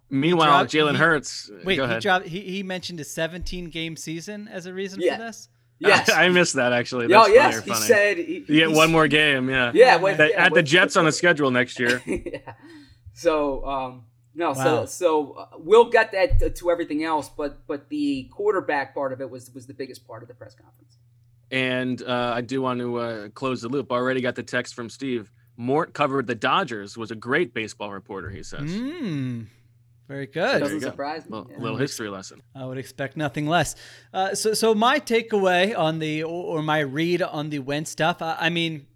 Meanwhile, 0.10 0.48
dropped- 0.66 0.72
Jalen 0.72 0.96
Hurts. 0.96 1.52
Wait, 1.64 1.76
go 1.76 1.88
he 1.88 2.00
dropped. 2.00 2.26
He, 2.26 2.40
he 2.42 2.64
mentioned 2.64 3.00
a 3.00 3.04
17 3.04 3.70
game 3.70 3.96
season 3.96 4.48
as 4.48 4.66
a 4.66 4.74
reason 4.74 5.00
Yeah. 5.02 5.18
for 5.18 5.24
this. 5.24 5.50
Yes. 5.80 6.10
I 6.14 6.30
missed 6.30 6.56
that 6.56 6.74
actually. 6.74 7.06
Oh 7.14 7.24
That's 7.24 7.34
yes, 7.34 7.54
funny, 7.56 7.64
he 7.66 7.72
funny. 7.72 7.86
said 7.86 8.18
he, 8.18 8.34
You 8.48 8.68
get 8.68 8.72
one 8.72 8.92
more 8.92 9.08
game, 9.08 9.50
yeah. 9.50 9.72
Yeah, 9.74 9.96
when, 9.98 10.18
That- 10.18 10.32
yeah, 10.32 10.46
Add 10.46 10.54
the 10.54 10.64
Jets 10.64 10.98
on 10.98 11.06
the 11.06 11.12
schedule 11.12 11.52
next 11.52 11.80
year. 11.80 12.02
yeah. 12.08 12.54
So 13.14 13.66
um, 13.66 14.04
no, 14.36 14.50
Wow. 14.52 14.54
so 14.64 14.86
so 14.86 15.32
uh, 15.34 15.46
we'll 15.58 15.90
get 15.90 16.12
that 16.12 16.40
to, 16.40 16.50
to 16.50 16.72
everything 16.72 17.04
else, 17.04 17.30
but 17.30 17.66
but 17.68 17.90
the 17.90 18.30
quarterback 18.32 18.94
part 18.94 19.14
of 19.14 19.22
it 19.22 19.30
was 19.30 19.52
was 19.54 19.68
the 19.68 19.74
biggest 19.74 20.06
part 20.08 20.22
of 20.22 20.28
the 20.28 20.36
press 20.36 20.56
conference. 20.56 20.98
And 21.52 22.02
uh, 22.04 22.34
I 22.36 22.42
do 22.42 22.62
want 22.62 22.80
to 22.80 22.98
uh, 22.98 23.30
close 23.30 23.62
the 23.62 23.70
loop. 23.70 23.92
Already 23.92 24.22
got 24.22 24.36
the 24.36 24.44
text 24.44 24.76
from 24.76 24.88
Steve. 24.90 25.32
Mort 25.58 25.94
covered 25.94 26.28
the 26.28 26.36
Dodgers. 26.36 26.96
Was 26.98 27.10
a 27.12 27.16
great 27.16 27.54
baseball 27.54 27.92
reporter. 27.92 28.30
He 28.30 28.44
says. 28.44 28.70
Mm, 28.70 29.48
very 30.10 30.26
good. 30.26 30.54
There 30.54 30.60
Doesn't 30.60 30.76
you 30.78 30.82
go. 30.82 30.90
surprise 30.90 31.24
me. 31.26 31.30
Well, 31.30 31.48
yeah. 31.52 31.60
little 31.60 31.78
history 31.78 32.10
lesson. 32.10 32.42
I 32.56 32.66
would 32.66 32.80
expect 32.80 33.16
nothing 33.16 33.46
less. 33.46 33.76
Uh, 34.12 34.34
so, 34.34 34.56
so 34.56 34.74
my 34.74 35.00
takeaway 35.00 35.78
on 35.78 36.00
the 36.00 36.24
or, 36.24 36.58
or 36.58 36.64
my 36.64 36.80
read 36.80 37.22
on 37.22 37.52
the 37.52 37.60
Wentz 37.60 37.92
stuff. 37.92 38.20
I, 38.20 38.36
I 38.40 38.50
mean, 38.50 38.88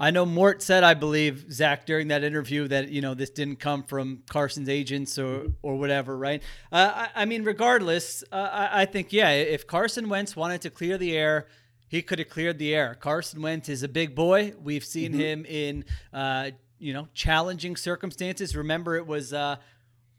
I 0.00 0.10
know 0.10 0.24
Mort 0.24 0.62
said, 0.62 0.82
I 0.82 0.94
believe 0.94 1.52
Zach 1.52 1.84
during 1.84 2.08
that 2.08 2.24
interview 2.24 2.66
that 2.68 2.88
you 2.88 3.02
know 3.02 3.12
this 3.12 3.28
didn't 3.28 3.56
come 3.56 3.82
from 3.82 4.22
Carson's 4.30 4.70
agents 4.70 5.18
or 5.18 5.48
or 5.60 5.76
whatever, 5.76 6.16
right? 6.16 6.42
Uh, 6.72 7.06
I, 7.14 7.22
I 7.22 7.24
mean, 7.26 7.44
regardless, 7.44 8.24
uh, 8.32 8.36
I, 8.36 8.82
I 8.82 8.84
think 8.86 9.12
yeah, 9.12 9.32
if 9.32 9.66
Carson 9.66 10.08
Wentz 10.08 10.34
wanted 10.34 10.62
to 10.62 10.70
clear 10.70 10.98
the 10.98 11.16
air. 11.16 11.46
He 11.86 12.02
could 12.02 12.20
have 12.20 12.28
cleared 12.28 12.60
the 12.60 12.72
air. 12.72 12.94
Carson 12.94 13.42
Wentz 13.42 13.68
is 13.68 13.82
a 13.82 13.88
big 13.88 14.14
boy. 14.14 14.54
We've 14.62 14.84
seen 14.84 15.12
him 15.12 15.44
in 15.44 15.84
uh, 16.12 16.52
you 16.78 16.92
know, 16.92 17.08
challenging 17.14 17.76
circumstances. 17.76 18.56
Remember, 18.56 18.96
it 18.96 19.08
was 19.08 19.32
uh, 19.32 19.56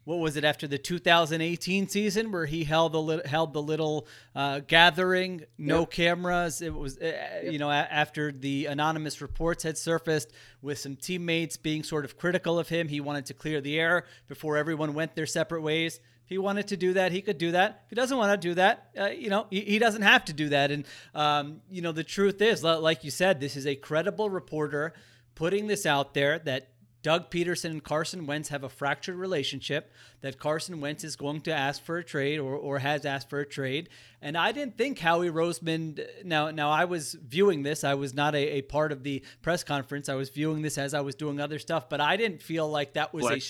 what 0.04 0.18
was 0.18 0.36
it 0.36 0.42
after 0.44 0.66
the 0.66 0.78
2018 0.78 1.88
season 1.88 2.32
where 2.32 2.46
he 2.46 2.64
held 2.64 2.92
the 2.92 3.00
li- 3.00 3.20
held 3.24 3.52
the 3.52 3.62
little 3.62 4.06
uh, 4.34 4.60
gathering, 4.66 5.44
no 5.58 5.80
Yep. 5.80 5.90
cameras. 5.90 6.60
It 6.62 6.74
was 6.74 6.98
uh, 6.98 7.42
you 7.44 7.58
know 7.58 7.70
a- 7.70 7.74
after 7.74 8.32
the 8.32 8.66
anonymous 8.66 9.20
reports 9.20 9.62
had 9.62 9.78
surfaced 9.78 10.32
with 10.60 10.78
some 10.78 10.96
teammates 10.96 11.56
being 11.56 11.82
sort 11.84 12.04
of 12.04 12.18
critical 12.18 12.58
of 12.58 12.68
him. 12.68 12.88
He 12.88 13.00
wanted 13.00 13.26
to 13.26 13.34
clear 13.34 13.60
the 13.60 13.78
air 13.78 14.04
before 14.26 14.56
everyone 14.56 14.94
went 14.94 15.14
their 15.14 15.26
separate 15.26 15.62
ways. 15.62 16.00
If 16.24 16.28
he 16.28 16.38
wanted 16.38 16.68
to 16.68 16.76
do 16.76 16.92
that, 16.94 17.12
he 17.12 17.20
could 17.20 17.38
do 17.38 17.50
that. 17.52 17.82
If 17.84 17.90
he 17.90 17.96
doesn't 17.96 18.16
want 18.16 18.40
to 18.40 18.48
do 18.48 18.54
that, 18.54 18.88
uh, 18.98 19.06
you 19.06 19.28
know, 19.28 19.46
he, 19.50 19.60
he 19.62 19.78
doesn't 19.78 20.02
have 20.02 20.24
to 20.26 20.32
do 20.32 20.48
that. 20.50 20.70
And 20.70 20.84
um, 21.14 21.60
you 21.70 21.82
know, 21.82 21.92
the 21.92 22.04
truth 22.04 22.40
is, 22.42 22.64
like 22.64 23.04
you 23.04 23.10
said, 23.10 23.40
this 23.40 23.56
is 23.56 23.66
a 23.66 23.76
credible 23.76 24.30
reporter 24.30 24.94
putting 25.34 25.66
this 25.66 25.86
out 25.86 26.12
there 26.14 26.38
that 26.40 26.68
Doug 27.02 27.30
Pederson 27.30 27.70
and 27.70 27.84
Carson 27.84 28.26
Wentz 28.26 28.48
have 28.48 28.64
a 28.64 28.68
fractured 28.68 29.16
relationship, 29.16 29.92
that 30.20 30.38
Carson 30.38 30.80
Wentz 30.80 31.04
is 31.04 31.16
going 31.16 31.40
to 31.42 31.52
ask 31.52 31.82
for 31.82 31.98
a 31.98 32.04
trade 32.04 32.38
or, 32.38 32.54
or 32.54 32.78
has 32.78 33.04
asked 33.04 33.28
for 33.28 33.40
a 33.40 33.46
trade. 33.46 33.88
And 34.20 34.36
I 34.36 34.52
didn't 34.52 34.78
think 34.78 34.98
Howie 34.98 35.30
Roseman 35.30 36.06
now 36.24 36.50
now 36.50 36.70
I 36.70 36.84
was 36.84 37.14
viewing 37.14 37.62
this, 37.62 37.84
I 37.84 37.94
was 37.94 38.14
not 38.14 38.34
a, 38.34 38.58
a 38.58 38.62
part 38.62 38.92
of 38.92 39.02
the 39.02 39.22
press 39.42 39.64
conference. 39.64 40.08
I 40.08 40.14
was 40.14 40.30
viewing 40.30 40.62
this 40.62 40.78
as 40.78 40.94
I 40.94 41.00
was 41.00 41.14
doing 41.14 41.40
other 41.40 41.58
stuff, 41.58 41.88
but 41.88 42.00
I 42.00 42.16
didn't 42.16 42.42
feel 42.42 42.68
like 42.68 42.94
that 42.94 43.12
was 43.12 43.24
a 43.26 43.40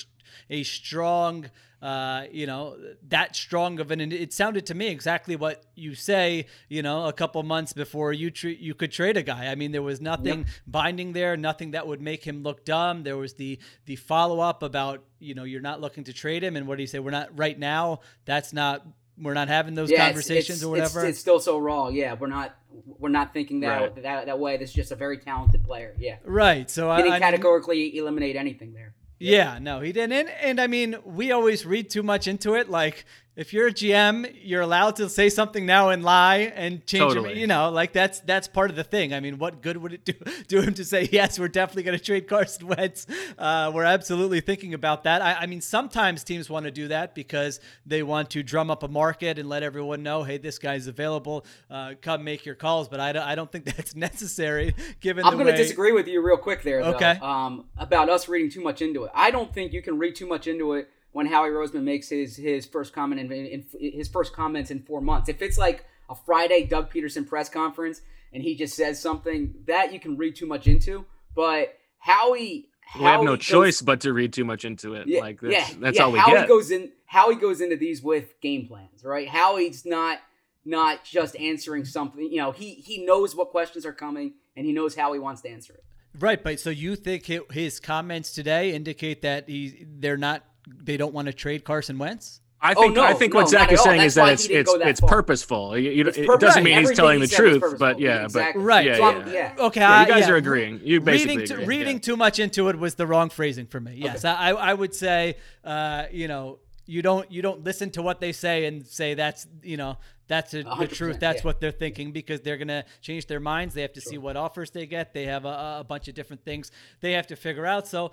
a 0.48 0.62
strong 0.62 1.50
uh, 1.82 2.26
you 2.30 2.46
know 2.46 2.76
that 3.08 3.34
strong 3.34 3.80
of 3.80 3.90
an 3.90 4.00
and 4.00 4.12
it 4.12 4.32
sounded 4.32 4.64
to 4.64 4.74
me 4.74 4.86
exactly 4.86 5.34
what 5.34 5.64
you 5.74 5.96
say 5.96 6.46
you 6.68 6.80
know 6.80 7.06
a 7.06 7.12
couple 7.12 7.42
months 7.42 7.72
before 7.72 8.12
you 8.12 8.30
tr- 8.30 8.48
you 8.48 8.72
could 8.72 8.92
trade 8.92 9.16
a 9.16 9.22
guy 9.22 9.48
i 9.48 9.56
mean 9.56 9.72
there 9.72 9.82
was 9.82 10.00
nothing 10.00 10.46
binding 10.66 11.12
there 11.12 11.36
nothing 11.36 11.72
that 11.72 11.86
would 11.86 12.00
make 12.00 12.24
him 12.24 12.44
look 12.44 12.64
dumb 12.64 13.02
there 13.02 13.16
was 13.16 13.34
the 13.34 13.58
the 13.86 13.96
follow-up 13.96 14.62
about 14.62 15.02
you 15.18 15.34
know 15.34 15.42
you're 15.42 15.60
not 15.60 15.80
looking 15.80 16.04
to 16.04 16.12
trade 16.12 16.44
him 16.44 16.56
and 16.56 16.68
what 16.68 16.76
do 16.76 16.82
you 16.82 16.86
say 16.86 17.00
we're 17.00 17.10
not 17.10 17.36
right 17.36 17.58
now 17.58 17.98
that's 18.24 18.52
not 18.52 18.86
we're 19.18 19.34
not 19.34 19.48
having 19.48 19.74
those 19.74 19.90
Yeah, 19.90 20.06
conversations 20.06 20.58
it's, 20.58 20.64
or 20.64 20.70
whatever 20.70 21.04
It's, 21.04 21.18
still 21.18 21.38
so 21.38 21.58
raw. 21.58 21.88
Yeah, 21.88 22.14
we're 22.14 22.28
not 22.28 22.56
we're 22.98 23.10
not 23.10 23.34
thinking 23.34 23.60
that 23.60 23.80
Right. 23.80 24.02
that, 24.02 24.26
that 24.26 24.38
way. 24.38 24.56
This 24.56 24.70
is 24.70 24.74
just 24.74 24.92
a 24.92 24.96
very 24.96 25.18
talented 25.18 25.64
player. 25.64 25.94
Yeah, 25.98 26.16
right 26.24 26.70
so 26.70 26.90
I, 26.90 27.02
didn't 27.02 27.12
I 27.14 27.18
categorically 27.18 27.96
eliminate 27.98 28.36
anything 28.36 28.72
there. 28.72 28.94
Yeah, 29.22 29.58
no, 29.60 29.80
he 29.80 29.92
didn't. 29.92 30.12
And, 30.12 30.28
and 30.28 30.60
I 30.60 30.66
mean, 30.66 30.96
we 31.04 31.30
always 31.30 31.64
read 31.64 31.90
too 31.90 32.02
much 32.02 32.26
into 32.26 32.54
it. 32.54 32.68
Like, 32.68 33.04
if 33.34 33.54
you're 33.54 33.68
a 33.68 33.72
GM, 33.72 34.30
you're 34.42 34.60
allowed 34.60 34.96
to 34.96 35.08
say 35.08 35.30
something 35.30 35.64
now 35.64 35.88
and 35.88 36.02
lie 36.04 36.52
and 36.54 36.84
change 36.86 37.00
Totally. 37.14 37.30
it. 37.32 37.36
You 37.38 37.46
know, 37.46 37.70
like 37.70 37.92
that's 37.94 38.20
that's 38.20 38.46
part 38.46 38.68
of 38.68 38.76
the 38.76 38.84
thing. 38.84 39.14
I 39.14 39.20
mean, 39.20 39.38
what 39.38 39.62
good 39.62 39.78
would 39.78 39.94
it 39.94 40.04
do 40.04 40.12
do 40.48 40.60
him 40.60 40.74
to 40.74 40.84
say 40.84 41.08
yes? 41.10 41.38
We're 41.38 41.48
definitely 41.48 41.84
going 41.84 41.98
to 41.98 42.04
trade 42.04 42.28
Carson 42.28 42.66
Wentz. 42.66 43.06
Uh, 43.38 43.70
we're 43.74 43.84
absolutely 43.84 44.40
thinking 44.40 44.74
about 44.74 45.04
that. 45.04 45.22
I, 45.22 45.34
I 45.34 45.46
mean, 45.46 45.62
sometimes 45.62 46.24
teams 46.24 46.50
want 46.50 46.64
to 46.66 46.70
do 46.70 46.88
that 46.88 47.14
because 47.14 47.60
they 47.86 48.02
want 48.02 48.28
to 48.30 48.42
drum 48.42 48.70
up 48.70 48.82
a 48.82 48.88
market 48.88 49.38
and 49.38 49.48
let 49.48 49.62
everyone 49.62 50.02
know, 50.02 50.22
hey, 50.24 50.36
this 50.36 50.58
guy's 50.58 50.86
available. 50.86 51.46
Uh, 51.70 51.94
come 52.02 52.24
make 52.24 52.44
your 52.44 52.54
calls. 52.54 52.88
But 52.88 53.00
I 53.00 53.12
don't, 53.12 53.22
I 53.22 53.34
don't 53.34 53.50
think 53.50 53.64
that's 53.76 53.96
necessary 53.96 54.74
given. 55.00 55.22
The 55.22 55.28
I'm 55.28 55.34
going 55.34 55.46
to 55.46 55.52
way- 55.52 55.58
disagree 55.58 55.92
with 55.92 56.06
you 56.06 56.20
real 56.20 56.36
quick 56.36 56.62
there, 56.62 56.82
though, 56.82 56.94
Okay. 56.94 57.18
um, 57.22 57.64
about 57.78 58.10
us 58.10 58.28
reading 58.28 58.50
too 58.50 58.60
much 58.62 58.82
into 58.82 59.04
it. 59.04 59.10
I 59.14 59.30
don't 59.30 59.52
think 59.54 59.72
you 59.72 59.80
can 59.80 59.98
read 59.98 60.16
too 60.16 60.26
much 60.26 60.46
into 60.46 60.74
it 60.74 60.90
when 61.12 61.26
Howie 61.26 61.50
Roseman 61.50 61.82
makes 61.82 62.08
his 62.08 62.36
his 62.36 62.66
first 62.66 62.92
comment 62.92 63.20
in, 63.20 63.30
in, 63.30 63.64
in 63.78 63.92
his 63.92 64.08
first 64.08 64.32
comments 64.32 64.70
in 64.70 64.80
four 64.80 65.00
months. 65.00 65.28
If 65.28 65.42
it's 65.42 65.58
like 65.58 65.84
a 66.08 66.14
Friday 66.14 66.66
Doug 66.66 66.92
Pederson 66.92 67.26
press 67.26 67.48
conference 67.48 68.00
and 68.32 68.42
he 68.42 68.54
just 68.54 68.74
says 68.74 69.00
something 69.00 69.54
that 69.66 69.92
you 69.92 70.00
can 70.00 70.16
read 70.16 70.36
too 70.36 70.46
much 70.46 70.66
into, 70.66 71.04
but 71.34 71.78
Howie. 71.98 72.68
We 72.98 73.04
have 73.04 73.22
no 73.22 73.36
goes- 73.36 73.44
choice 73.44 73.80
but 73.80 74.00
to 74.02 74.12
read 74.12 74.32
too 74.32 74.44
much 74.44 74.64
into 74.64 74.94
it. 74.94 75.06
Yeah, 75.06 75.20
like 75.20 75.40
that's, 75.40 75.70
yeah, 75.70 75.76
that's 75.80 75.96
yeah. 75.96 76.04
all 76.04 76.12
we 76.12 76.18
Howie 76.18 76.32
get. 76.32 76.48
goes 76.48 76.70
in. 76.70 76.90
Howie 77.06 77.36
goes 77.36 77.60
into 77.60 77.76
these 77.76 78.02
with 78.02 78.38
game 78.40 78.66
plans, 78.66 79.04
right? 79.04 79.28
Howie's 79.28 79.86
not 79.86 80.18
not 80.64 81.04
just 81.04 81.36
answering 81.36 81.84
something. 81.84 82.30
You 82.30 82.38
know, 82.38 82.52
he 82.52 82.74
he 82.74 83.04
knows 83.04 83.34
what 83.34 83.50
questions 83.50 83.86
are 83.86 83.92
coming 83.92 84.34
and 84.56 84.66
he 84.66 84.72
knows 84.72 84.94
how 84.94 85.12
he 85.12 85.18
wants 85.18 85.40
to 85.42 85.48
answer 85.48 85.72
it. 85.74 85.84
Right, 86.18 86.42
but 86.42 86.60
so 86.60 86.68
you 86.68 86.96
think 86.96 87.24
his 87.50 87.80
comments 87.80 88.32
today 88.32 88.74
indicate 88.74 89.22
that 89.22 89.48
he 89.48 89.86
they're 89.88 90.18
not 90.18 90.44
they 90.66 90.96
don't 90.96 91.12
want 91.14 91.26
to 91.26 91.32
trade 91.32 91.64
Carson 91.64 91.98
Wentz? 91.98 92.40
I 92.64 92.74
Oh, 92.76 92.82
think 92.82 92.94
no, 92.94 93.02
I 93.02 93.12
think 93.14 93.32
no, 93.34 93.40
what 93.40 93.48
Zach 93.48 93.72
is 93.72 93.82
saying 93.82 93.98
That's 94.02 94.06
is 94.12 94.14
that 94.14 94.32
it's 94.32 94.46
it's 94.46 94.72
that 94.78 94.86
it's 94.88 95.00
purposeful. 95.00 95.76
You- 95.76 95.90
you- 95.90 96.06
It's 96.06 96.16
it 96.16 96.38
doesn't 96.38 96.62
mean 96.62 96.78
he's 96.78 96.92
telling 96.92 97.18
he 97.20 97.26
the 97.26 97.34
truth, 97.34 97.76
but 97.76 97.98
yeah, 97.98 98.22
Exactly. 98.24 98.62
Right. 98.62 98.86
but 98.86 98.96
So 98.96 99.02
yeah, 99.02 99.08
I'm- 99.08 99.26
yeah. 99.26 99.54
yeah. 99.58 99.64
Okay, 99.66 99.80
Yeah, 99.80 100.00
you 100.02 100.06
guys 100.06 100.26
yeah. 100.28 100.30
are 100.32 100.36
agreeing. 100.36 100.80
You 100.84 101.00
basically 101.00 101.38
reading 101.38 101.48
too, 101.48 101.54
agree. 101.54 101.66
reading 101.66 101.96
yeah. 101.96 102.00
too 102.02 102.16
much 102.16 102.38
into 102.38 102.68
it 102.68 102.78
was 102.78 102.94
the 102.94 103.06
wrong 103.08 103.30
phrasing 103.30 103.66
for 103.66 103.80
me. 103.80 103.94
Yes, 103.96 104.24
I 104.24 104.50
I 104.50 104.74
would 104.74 104.94
say 104.94 105.36
uh, 105.64 106.04
you 106.12 106.28
know 106.28 106.60
you 106.86 107.02
don't 107.02 107.30
you 107.32 107.42
don't 107.42 107.64
listen 107.64 107.90
to 107.90 108.02
what 108.02 108.20
they 108.20 108.30
say 108.30 108.66
and 108.66 108.86
say 108.86 109.14
that's 109.14 109.48
you 109.64 109.76
know 109.76 109.98
that's 110.28 110.54
a, 110.54 110.62
the 110.62 110.86
truth. 110.86 111.18
That's 111.18 111.38
yeah. 111.40 111.42
what 111.46 111.60
they're 111.60 111.72
thinking 111.72 112.12
because 112.12 112.42
they're 112.42 112.58
gonna 112.58 112.84
change 113.00 113.26
their 113.26 113.40
minds. 113.40 113.74
They 113.74 113.82
have 113.82 113.94
to 113.94 114.00
see 114.00 114.18
what 114.18 114.36
offers 114.36 114.70
they 114.70 114.86
get. 114.86 115.14
They 115.14 115.24
have 115.24 115.44
a, 115.44 115.78
a 115.80 115.84
bunch 115.86 116.06
of 116.06 116.14
different 116.14 116.44
things 116.44 116.70
they 117.00 117.12
have 117.14 117.26
to 117.26 117.34
figure 117.34 117.66
out. 117.66 117.88
So. 117.88 118.12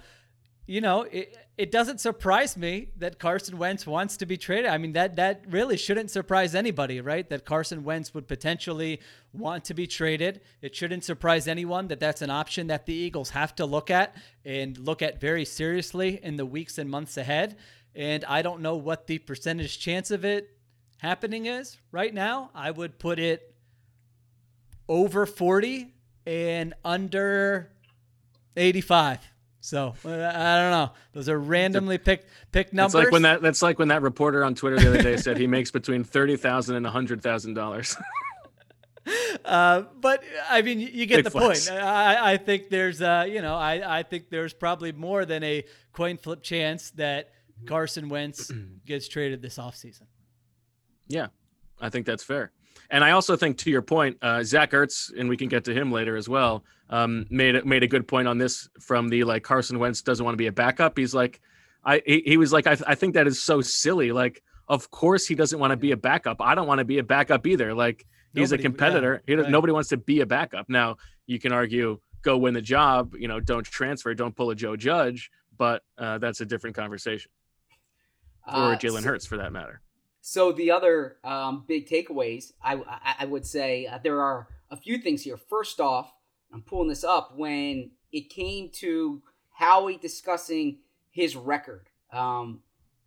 You 0.70 0.82
know, 0.82 1.02
it, 1.02 1.36
it 1.58 1.72
doesn't 1.72 2.00
surprise 2.00 2.56
me 2.56 2.90
that 2.98 3.18
Carson 3.18 3.58
Wentz 3.58 3.88
wants 3.88 4.18
to 4.18 4.28
be 4.28 4.38
traded. 4.38 4.68
I 4.68 4.78
mean, 4.78 4.94
that 4.94 5.16
that 5.16 5.42
really 5.50 5.78
shouldn't 5.78 6.12
surprise 6.12 6.54
anybody, 6.54 7.02
right? 7.02 7.28
That 7.28 7.44
Carson 7.44 7.84
Wentz 7.84 8.14
would 8.14 8.28
potentially 8.28 9.00
want 9.34 9.66
to 9.66 9.74
be 9.74 9.88
traded. 9.88 10.42
It 10.62 10.76
shouldn't 10.76 11.04
surprise 11.04 11.48
anyone 11.48 11.88
that 11.88 12.00
that's 12.00 12.22
an 12.22 12.30
option 12.30 12.68
that 12.68 12.86
the 12.86 12.94
Eagles 12.94 13.32
have 13.32 13.56
to 13.56 13.66
look 13.66 13.90
at 13.90 14.16
and 14.46 14.78
look 14.78 15.02
at 15.02 15.20
very 15.20 15.44
seriously 15.44 16.20
in 16.22 16.36
the 16.36 16.46
weeks 16.46 16.78
and 16.78 16.88
months 16.88 17.18
ahead. 17.18 17.58
And 17.96 18.24
I 18.26 18.44
don't 18.44 18.62
know 18.62 18.76
what 18.76 19.08
the 19.08 19.18
percentage 19.18 19.80
chance 19.80 20.12
of 20.12 20.24
it 20.24 20.56
happening 21.00 21.48
is 21.48 21.80
right 21.92 22.14
now. 22.14 22.52
I 22.54 22.70
would 22.70 23.00
put 23.00 23.18
it 23.18 23.56
over 24.88 25.26
40 25.26 25.96
and 26.28 26.76
under 26.86 27.72
85. 28.56 29.32
So 29.62 29.94
I 30.06 30.08
don't 30.10 30.72
know. 30.72 30.92
Those 31.14 31.28
are 31.30 31.38
randomly 31.38 31.98
picked 31.98 32.28
picked 32.52 32.72
numbers. 32.74 32.96
It's 32.96 33.04
like 33.06 33.12
when 33.12 33.22
that 33.24 33.42
that's 33.42 33.62
like 33.62 33.78
when 33.78 33.90
that 33.90 34.02
reporter 34.02 34.44
on 34.44 34.56
Twitter 34.56 34.78
the 34.80 34.88
other 34.88 35.02
day 35.02 35.18
said 35.18 35.38
he 35.38 35.48
makes 35.48 35.70
between 35.72 36.04
thirty 36.04 36.38
thousand 36.38 36.76
and 36.78 36.86
a 36.88 36.92
hundred 36.92 37.22
thousand 37.22 37.54
dollars. 37.56 37.96
Uh, 39.44 39.84
but 40.00 40.24
I 40.50 40.62
mean, 40.62 40.80
you- 40.80 40.90
you 40.90 41.06
get 41.08 41.18
Big 41.18 41.26
the 41.26 41.32
flex. 41.32 41.68
point. 41.68 41.82
I, 41.82 42.34
I 42.34 42.38
think 42.38 42.70
there's, 42.70 43.02
uh, 43.02 43.26
you 43.28 43.42
know, 43.42 43.56
I, 43.56 44.00
I 44.00 44.04
think 44.04 44.30
there's 44.30 44.54
probably 44.54 44.92
more 44.92 45.26
than 45.26 45.42
a 45.44 45.64
coin 45.94 46.18
flip 46.18 46.44
chance 46.44 46.92
that 46.92 47.32
Carson 47.66 48.10
Wentz 48.10 48.52
gets 48.86 49.08
traded 49.08 49.42
this 49.42 49.58
offseason. 49.58 50.04
Yeah, 51.08 51.28
I 51.82 51.90
think 51.90 52.06
that's 52.06 52.24
fair. 52.24 52.52
And 52.90 53.04
I 53.04 53.12
also 53.12 53.36
think, 53.36 53.58
to 53.60 53.70
your 53.70 53.82
point, 53.84 54.18
uh, 54.22 54.44
Zach 54.44 54.72
Ertz, 54.72 55.12
and 55.18 55.30
we 55.30 55.38
can 55.38 55.48
get 55.48 55.66
to 55.66 55.74
him 55.74 55.92
later 55.92 56.16
as 56.18 56.28
well, 56.28 56.64
um, 56.90 57.26
made 57.30 57.56
a- 57.56 57.64
made 57.66 57.84
a 57.84 57.88
good 57.88 58.08
point 58.08 58.28
on 58.28 58.38
this 58.40 58.68
from 58.80 59.10
the 59.10 59.24
like 59.24 59.44
Carson 59.44 59.78
Wentz 59.78 60.02
doesn't 60.02 60.24
want 60.24 60.34
to 60.34 60.38
be 60.40 60.48
a 60.48 60.52
backup. 60.52 60.98
He's 60.98 61.14
like, 61.14 61.40
I 61.86 62.02
he, 62.06 62.24
he 62.26 62.38
was 62.38 62.52
like, 62.52 62.66
I, 62.66 62.78
I 62.88 62.96
think 62.96 63.14
that 63.14 63.28
is 63.28 63.42
so 63.42 63.62
silly. 63.62 64.12
Like, 64.12 64.42
of 64.68 64.90
course 64.90 65.28
he 65.28 65.36
doesn't 65.36 65.60
want 65.60 65.72
to 65.72 65.78
be 65.78 65.92
a 65.92 65.98
backup. 65.98 66.42
I 66.42 66.56
don't 66.56 66.66
want 66.68 66.80
to 66.80 66.86
be 66.86 66.98
a 66.98 67.04
backup 67.04 67.46
either. 67.46 67.74
Like, 67.76 68.06
he's 68.34 68.52
Nobody- 68.52 68.64
a 68.64 68.70
competitor. 68.70 69.24
yeah, 69.28 69.36
he, 69.36 69.42
right. 69.42 69.52
Nobody 69.52 69.72
wants 69.74 69.90
to 69.90 69.98
be 69.98 70.22
a 70.22 70.26
backup. 70.26 70.68
Now 70.68 70.98
you 71.28 71.38
can 71.40 71.52
argue, 71.52 72.00
go 72.24 72.38
win 72.38 72.56
the 72.56 72.62
job. 72.62 73.14
You 73.20 73.28
know, 73.28 73.40
don't 73.40 73.64
transfer, 73.66 74.14
don't 74.16 74.36
pull 74.36 74.50
a 74.50 74.56
Joe 74.56 74.76
Judge. 74.76 75.30
But 75.58 75.84
uh, 75.98 76.18
that's 76.18 76.42
a 76.42 76.46
different 76.46 76.76
conversation, 76.76 77.30
or 78.48 78.74
Uh, 78.74 78.78
Jalen 78.78 79.02
so- 79.04 79.10
Hurts 79.10 79.26
for 79.28 79.38
that 79.38 79.52
matter. 79.52 79.82
So 80.30 80.52
the 80.52 80.70
other 80.70 81.18
um, 81.24 81.64
big 81.68 81.90
takeaways, 81.90 82.52
I, 82.64 82.76
I, 82.76 83.16
I 83.22 83.26
would 83.26 83.48
say 83.48 83.88
uh, 83.88 83.98
there 84.04 84.22
are 84.22 84.48
a 84.70 84.78
few 84.78 85.00
things 85.00 85.24
here. 85.24 85.38
First 85.38 85.80
off, 85.80 86.14
I'm 86.54 86.62
pulling 86.62 86.88
this 86.88 87.04
up 87.04 87.36
when 87.36 87.90
it 88.12 88.30
came 88.30 88.70
to 88.74 89.24
Howie 89.54 89.98
discussing 89.98 90.82
his 91.10 91.36
record. 91.36 91.88
Um, 92.14 92.60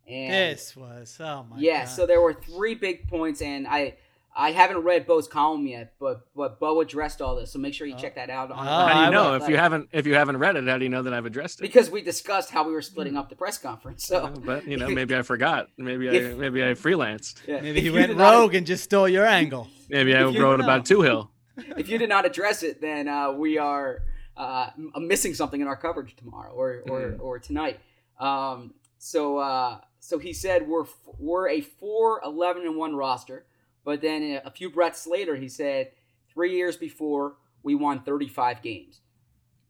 and 0.05 0.33
This 0.33 0.75
was, 0.75 1.15
oh 1.21 1.45
my 1.49 1.59
yeah, 1.59 1.85
God. 1.85 1.91
so 1.91 2.05
there 2.05 2.19
were 2.19 2.33
three 2.33 2.75
big 2.75 3.07
points, 3.07 3.41
and 3.41 3.67
I 3.69 3.95
I 4.35 4.51
haven't 4.51 4.77
read 4.79 5.05
Bo's 5.05 5.27
column 5.27 5.67
yet, 5.67 5.93
but 5.99 6.21
but 6.35 6.59
Bo 6.59 6.81
addressed 6.81 7.21
all 7.21 7.35
this, 7.35 7.51
so 7.51 7.59
make 7.59 7.73
sure 7.73 7.85
you 7.85 7.95
check 7.95 8.15
that 8.15 8.29
out. 8.31 8.49
On 8.51 8.57
Oh, 8.59 8.63
How 8.87 8.93
do 8.99 9.05
you 9.05 9.11
know 9.11 9.31
will- 9.31 9.43
if 9.43 9.47
you 9.49 9.57
haven't 9.57 9.89
if 9.91 10.07
you 10.07 10.15
haven't 10.15 10.37
read 10.37 10.55
it? 10.55 10.67
How 10.67 10.77
do 10.77 10.83
you 10.83 10.89
know 10.89 11.03
that 11.03 11.13
I've 11.13 11.25
addressed 11.25 11.59
it? 11.59 11.61
because 11.61 11.89
we 11.91 12.01
discussed 12.01 12.49
how 12.49 12.65
we 12.65 12.73
were 12.73 12.81
splitting 12.81 13.15
up 13.15 13.29
the 13.29 13.35
press 13.35 13.57
conference. 13.57 14.05
So 14.05 14.25
Uh, 14.25 14.29
but 14.29 14.65
you 14.67 14.77
know, 14.77 14.89
maybe 14.89 15.15
I 15.15 15.21
forgot. 15.21 15.67
Maybe 15.77 16.09
I 16.09 16.33
maybe 16.33 16.63
I 16.63 16.67
freelanced. 16.73 17.45
yeah, 17.47 17.61
Maybe 17.61 17.69
if 17.69 17.75
he 17.77 17.89
you 17.89 17.93
went 17.93 18.07
did 18.07 18.17
not- 18.17 18.33
rogue 18.33 18.55
and 18.55 18.65
just 18.65 18.83
stole 18.85 19.07
your 19.07 19.25
angle. 19.25 19.67
Maybe 19.89 20.15
I 20.15 20.27
If 20.27 20.33
you 20.35 20.41
wrote 20.41 20.59
know. 20.59 20.65
about 20.65 20.85
Two 20.85 21.01
Hill. 21.01 21.29
if 21.77 21.87
you 21.87 21.99
did 21.99 22.09
not 22.09 22.25
address 22.25 22.63
it, 22.63 22.81
then 22.81 23.07
uh, 23.07 23.31
we 23.31 23.59
are 23.59 23.99
uh, 24.35 24.71
missing 24.97 25.35
something 25.35 25.61
in 25.61 25.67
our 25.67 25.75
coverage 25.75 26.15
tomorrow 26.15 26.53
or 26.53 26.81
or, 26.89 26.99
Mhm. 27.01 27.19
or 27.21 27.37
tonight. 27.37 27.79
Um, 28.19 28.73
so 28.97 29.37
uh, 29.37 29.77
so 29.99 30.17
he 30.17 30.33
said 30.33 30.67
we're 30.67 30.85
we're 31.19 31.49
a 31.49 31.61
four 31.61 32.19
eleven 32.25 32.63
and 32.63 32.75
1 32.77 32.95
roster, 32.95 33.45
but 33.85 34.01
then 34.01 34.41
a 34.45 34.51
few 34.51 34.69
breaths 34.69 35.05
later 35.07 35.35
he 35.35 35.47
said 35.49 35.91
3 36.33 36.51
years 36.55 36.77
before 36.77 37.35
we 37.63 37.75
won 37.75 38.01
35 38.03 38.61
games. 38.61 38.99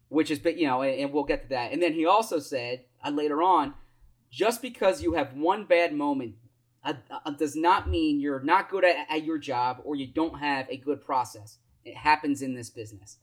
which 0.08 0.30
is, 0.30 0.40
you 0.44 0.66
know, 0.66 0.82
and, 0.82 1.00
and 1.00 1.12
we'll 1.12 1.24
get 1.24 1.42
to 1.42 1.48
that. 1.48 1.72
And 1.72 1.82
then 1.82 1.92
he 1.92 2.06
also 2.06 2.38
said 2.38 2.84
uh, 3.04 3.10
later 3.10 3.42
on, 3.42 3.74
just 4.30 4.62
because 4.62 5.02
you 5.02 5.14
have 5.14 5.34
one 5.34 5.64
bad 5.64 5.92
moment 5.92 6.34
uh, 6.84 6.94
uh, 7.10 7.30
does 7.32 7.56
not 7.56 7.88
mean 7.88 8.20
you're 8.20 8.42
not 8.42 8.70
good 8.70 8.84
at, 8.84 9.06
at 9.08 9.24
your 9.24 9.38
job 9.38 9.80
or 9.84 9.96
you 9.96 10.06
don't 10.06 10.38
have 10.38 10.68
a 10.68 10.76
good 10.76 11.04
process. 11.04 11.58
It 11.84 11.96
happens 11.96 12.42
in 12.42 12.54
this 12.54 12.70
business. 12.70 13.18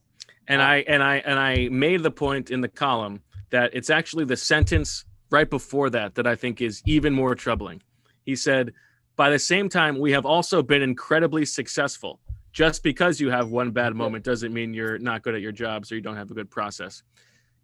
And 0.48 0.60
I 0.60 0.78
and 0.88 1.02
I 1.02 1.16
and 1.18 1.38
I 1.38 1.68
made 1.70 2.02
the 2.02 2.10
point 2.10 2.50
in 2.50 2.60
the 2.60 2.68
column 2.68 3.22
that 3.50 3.70
it's 3.74 3.90
actually 3.90 4.24
the 4.24 4.36
sentence 4.36 5.04
right 5.30 5.48
before 5.48 5.90
that 5.90 6.16
that 6.16 6.26
I 6.26 6.34
think 6.34 6.60
is 6.60 6.82
even 6.86 7.12
more 7.14 7.34
troubling. 7.34 7.82
He 8.24 8.36
said, 8.36 8.72
"By 9.16 9.30
the 9.30 9.38
same 9.38 9.68
time, 9.68 9.98
we 9.98 10.12
have 10.12 10.26
also 10.26 10.62
been 10.62 10.82
incredibly 10.82 11.44
successful. 11.44 12.20
Just 12.52 12.82
because 12.82 13.20
you 13.20 13.30
have 13.30 13.50
one 13.50 13.70
bad 13.70 13.94
moment 13.94 14.24
doesn't 14.24 14.52
mean 14.52 14.74
you're 14.74 14.98
not 14.98 15.22
good 15.22 15.34
at 15.34 15.40
your 15.40 15.52
jobs 15.52 15.90
or 15.90 15.94
you 15.94 16.02
don't 16.02 16.16
have 16.16 16.30
a 16.30 16.34
good 16.34 16.50
process." 16.50 17.02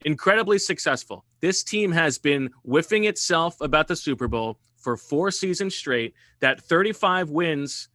Incredibly 0.05 0.59
successful. 0.59 1.25
This 1.41 1.65
team 1.65 1.91
has 1.93 2.19
been 2.19 2.51
whiffing 2.63 3.05
itself 3.05 3.61
about 3.61 3.89
the 3.89 3.97
Super 3.97 4.29
Bowl 4.29 4.59
for 4.77 4.97
four 4.97 5.31
seasons 5.31 5.75
straight. 5.75 6.15
That 6.41 6.61
35 6.61 7.31
wins 7.31 7.89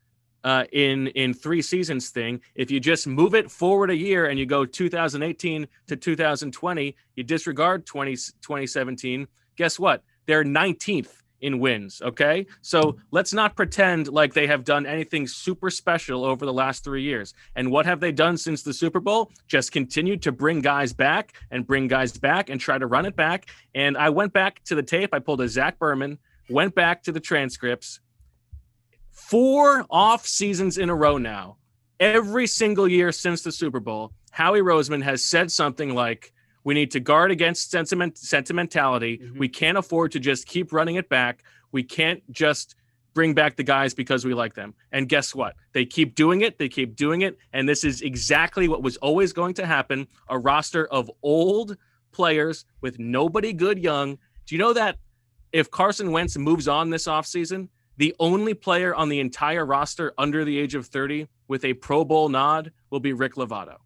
uh, 0.43 0.65
in 0.71 1.07
in 1.07 1.33
three 1.33 1.61
seasons 1.61 2.09
thing. 2.09 2.41
If 2.55 2.69
you 2.69 2.79
just 2.79 3.07
move 3.07 3.33
it 3.33 3.49
forward 3.49 3.89
a 3.89 3.95
year 3.95 4.25
and 4.25 4.37
you 4.37 4.45
go 4.45 4.65
2018 4.65 5.67
to 5.87 5.95
2020, 5.95 6.95
you 7.15 7.23
disregard 7.23 7.85
20, 7.85 8.11
2017. 8.15 9.27
Guess 9.55 9.79
what? 9.79 10.03
They're 10.25 10.43
19th 10.43 11.22
in 11.43 11.59
wins. 11.59 12.01
Okay, 12.01 12.47
so 12.61 12.97
let's 13.11 13.33
not 13.33 13.55
pretend 13.55 14.07
like 14.07 14.33
they 14.33 14.47
have 14.47 14.63
done 14.63 14.85
anything 14.85 15.27
super 15.27 15.69
special 15.69 16.25
over 16.25 16.45
the 16.45 16.53
last 16.53 16.83
three 16.83 17.03
years. 17.03 17.33
And 17.55 17.71
what 17.71 17.85
have 17.85 17.99
they 17.99 18.11
done 18.11 18.37
since 18.37 18.63
the 18.63 18.73
Super 18.73 18.99
Bowl? 18.99 19.31
Just 19.47 19.71
continued 19.71 20.23
to 20.23 20.31
bring 20.31 20.61
guys 20.61 20.93
back 20.93 21.33
and 21.51 21.67
bring 21.67 21.87
guys 21.87 22.17
back 22.17 22.49
and 22.49 22.59
try 22.59 22.77
to 22.77 22.87
run 22.87 23.05
it 23.05 23.15
back. 23.15 23.47
And 23.75 23.97
I 23.97 24.09
went 24.09 24.33
back 24.33 24.63
to 24.65 24.75
the 24.75 24.83
tape. 24.83 25.13
I 25.13 25.19
pulled 25.19 25.41
a 25.41 25.47
Zach 25.47 25.77
Berman. 25.77 26.17
Went 26.49 26.75
back 26.75 27.03
to 27.03 27.11
the 27.11 27.21
transcripts 27.21 27.99
four 29.13 29.85
off 29.89 30.25
seasons 30.25 30.77
in 30.77 30.89
a 30.89 30.95
row 30.95 31.17
now, 31.17 31.57
every 31.99 32.47
single 32.47 32.87
year 32.87 33.11
since 33.11 33.41
the 33.41 33.51
Super 33.51 33.79
Bowl, 33.79 34.11
Howie 34.31 34.61
Roseman 34.61 35.03
has 35.03 35.23
said 35.23 35.51
something 35.51 35.93
like, 35.93 36.32
we 36.63 36.73
need 36.73 36.91
to 36.91 36.99
guard 36.99 37.31
against 37.31 37.71
sentiment 37.71 38.17
sentimentality. 38.17 39.17
Mm-hmm. 39.17 39.39
We 39.39 39.49
can't 39.49 39.77
afford 39.77 40.11
to 40.13 40.19
just 40.19 40.47
keep 40.47 40.71
running 40.71 40.95
it 40.95 41.09
back. 41.09 41.43
We 41.71 41.83
can't 41.83 42.23
just 42.31 42.75
bring 43.13 43.33
back 43.33 43.55
the 43.55 43.63
guys 43.63 43.93
because 43.93 44.25
we 44.25 44.33
like 44.33 44.55
them. 44.55 44.73
And 44.91 45.07
guess 45.07 45.35
what? 45.35 45.55
They 45.73 45.85
keep 45.85 46.15
doing 46.15 46.41
it. 46.41 46.57
They 46.57 46.69
keep 46.69 46.95
doing 46.95 47.21
it. 47.21 47.37
And 47.53 47.67
this 47.69 47.83
is 47.83 48.01
exactly 48.01 48.67
what 48.67 48.81
was 48.81 48.97
always 48.97 49.33
going 49.33 49.53
to 49.55 49.65
happen 49.65 50.07
a 50.29 50.37
roster 50.37 50.87
of 50.87 51.11
old 51.21 51.77
players 52.11 52.65
with 52.81 52.99
nobody 52.99 53.53
good 53.53 53.79
young. 53.79 54.17
Do 54.45 54.55
you 54.55 54.59
know 54.59 54.73
that 54.73 54.97
if 55.51 55.69
Carson 55.69 56.11
Wentz 56.11 56.37
moves 56.37 56.67
on 56.67 56.89
this 56.89 57.07
offseason, 57.07 57.69
the 57.97 58.15
only 58.19 58.55
player 58.55 58.95
on 58.95 59.09
the 59.09 59.19
entire 59.19 59.65
roster 59.65 60.13
under 60.17 60.43
the 60.43 60.57
age 60.57 60.73
of 60.73 60.87
30 60.87 61.27
with 61.47 61.63
a 61.63 61.73
Pro 61.75 62.03
Bowl 62.03 62.29
nod 62.29 62.71
will 62.89 62.99
be 62.99 63.13
Rick 63.13 63.35
Lovato. 63.35 63.77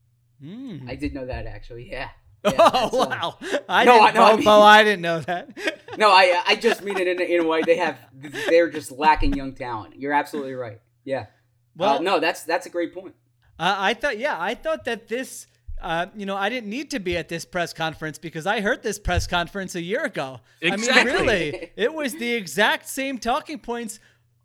Mm. 0.42 0.90
I 0.90 0.96
did 0.96 1.14
know 1.14 1.26
that 1.26 1.46
actually. 1.46 1.90
Yeah. 1.90 2.10
Yeah 2.44 2.52
oh 2.60 3.08
wow! 3.08 3.38
I 3.68 3.86
no, 3.86 3.94
didn't, 3.94 4.08
I, 4.08 4.12
no, 4.12 4.24
I 4.24 4.36
mean, 4.36 4.48
I 4.48 4.84
didn't 4.84 5.02
know 5.02 5.20
that. 5.22 5.50
no, 5.98 6.10
I 6.10 6.42
I 6.46 6.56
just 6.56 6.84
mean 6.84 6.98
it 6.98 7.08
in, 7.08 7.22
in 7.22 7.42
a 7.42 7.48
way 7.48 7.62
they 7.64 7.78
have 7.78 7.98
they're 8.14 8.70
just 8.70 8.92
lacking 8.92 9.34
young 9.34 9.54
talent. 9.54 9.96
You're 9.98 10.14
absolutely 10.14 10.54
right. 10.54 10.80
Yeah. 11.04 11.28
Well, 11.76 11.98
uh, 11.98 12.00
no, 12.00 12.20
that's 12.20 12.44
that's 12.44 12.66
a 12.66 12.70
great 12.70 12.94
point. 12.94 13.16
Uh, 13.60 13.76
I 13.78 13.94
thought, 13.94 14.20
yeah, 14.20 14.38
I 14.40 14.54
thought 14.54 14.86
that 14.86 15.08
this 15.08 15.48
uh, 15.82 16.08
you 16.16 16.26
know, 16.26 16.36
I 16.36 16.50
didn't 16.50 16.70
need 16.70 16.92
to 16.92 17.00
be 17.00 17.18
at 17.18 17.30
this 17.30 17.46
press 17.46 17.74
conference 17.74 18.18
because 18.18 18.48
I 18.48 18.62
heard 18.62 18.82
this 18.82 18.98
press 18.98 19.28
conference 19.28 19.76
a 19.76 19.82
year 19.82 20.04
ago. 20.06 20.40
Exactly. 20.62 21.02
I 21.02 21.04
mean, 21.04 21.14
really, 21.14 21.72
it 21.76 21.94
was 21.94 22.16
the 22.16 22.34
exact 22.34 22.90
same 22.90 23.20
talking 23.20 23.60
points 23.60 24.00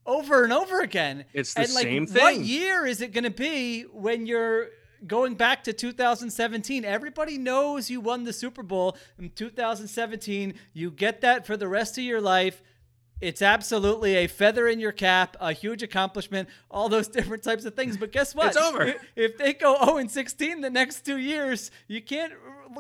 over 0.05 0.45
and 0.45 0.53
over 0.53 0.81
again. 0.81 1.25
It's 1.33 1.55
the 1.55 1.63
and, 1.63 1.75
like, 1.75 1.85
same 1.85 2.07
thing. 2.07 2.23
What 2.23 2.37
year 2.37 2.85
is 2.87 3.01
it 3.01 3.13
going 3.13 3.25
to 3.25 3.31
be 3.31 3.83
when 3.83 4.27
you're 4.27 4.69
going 5.07 5.35
back 5.35 5.65
to 5.65 5.73
2017? 5.73 6.85
Everybody 6.85 7.39
knows 7.39 7.91
you 7.91 8.01
won 8.01 8.25
the 8.25 8.33
Super 8.33 8.63
Bowl 8.63 8.97
in 9.19 9.31
2017. 9.31 10.55
You 10.73 10.91
get 10.91 11.21
that 11.21 11.47
for 11.47 11.57
the 11.57 11.69
rest 11.69 11.99
of 11.99 12.05
your 12.05 12.21
life. 12.21 12.63
It's 13.23 13.41
absolutely 13.41 14.17
a 14.17 14.27
feather 14.27 14.67
in 14.67 14.81
your 14.81 14.91
cap, 14.91 15.37
a 15.41 15.53
huge 15.53 15.85
accomplishment, 15.85 16.49
all 16.69 16.89
those 16.89 17.07
different 17.17 17.45
types 17.45 17.65
of 17.65 17.75
things. 17.75 17.97
But 17.97 18.11
guess 18.11 18.35
what? 18.35 18.49
It's 18.49 18.57
over. 18.57 18.95
If 19.15 19.39
they 19.39 19.53
go 19.55 19.79
0 19.85 19.99
and 19.99 20.11
16 20.11 20.61
the 20.61 20.71
next 20.71 21.07
two 21.07 21.19
years, 21.19 21.71
you 21.87 22.03
can't 22.03 22.33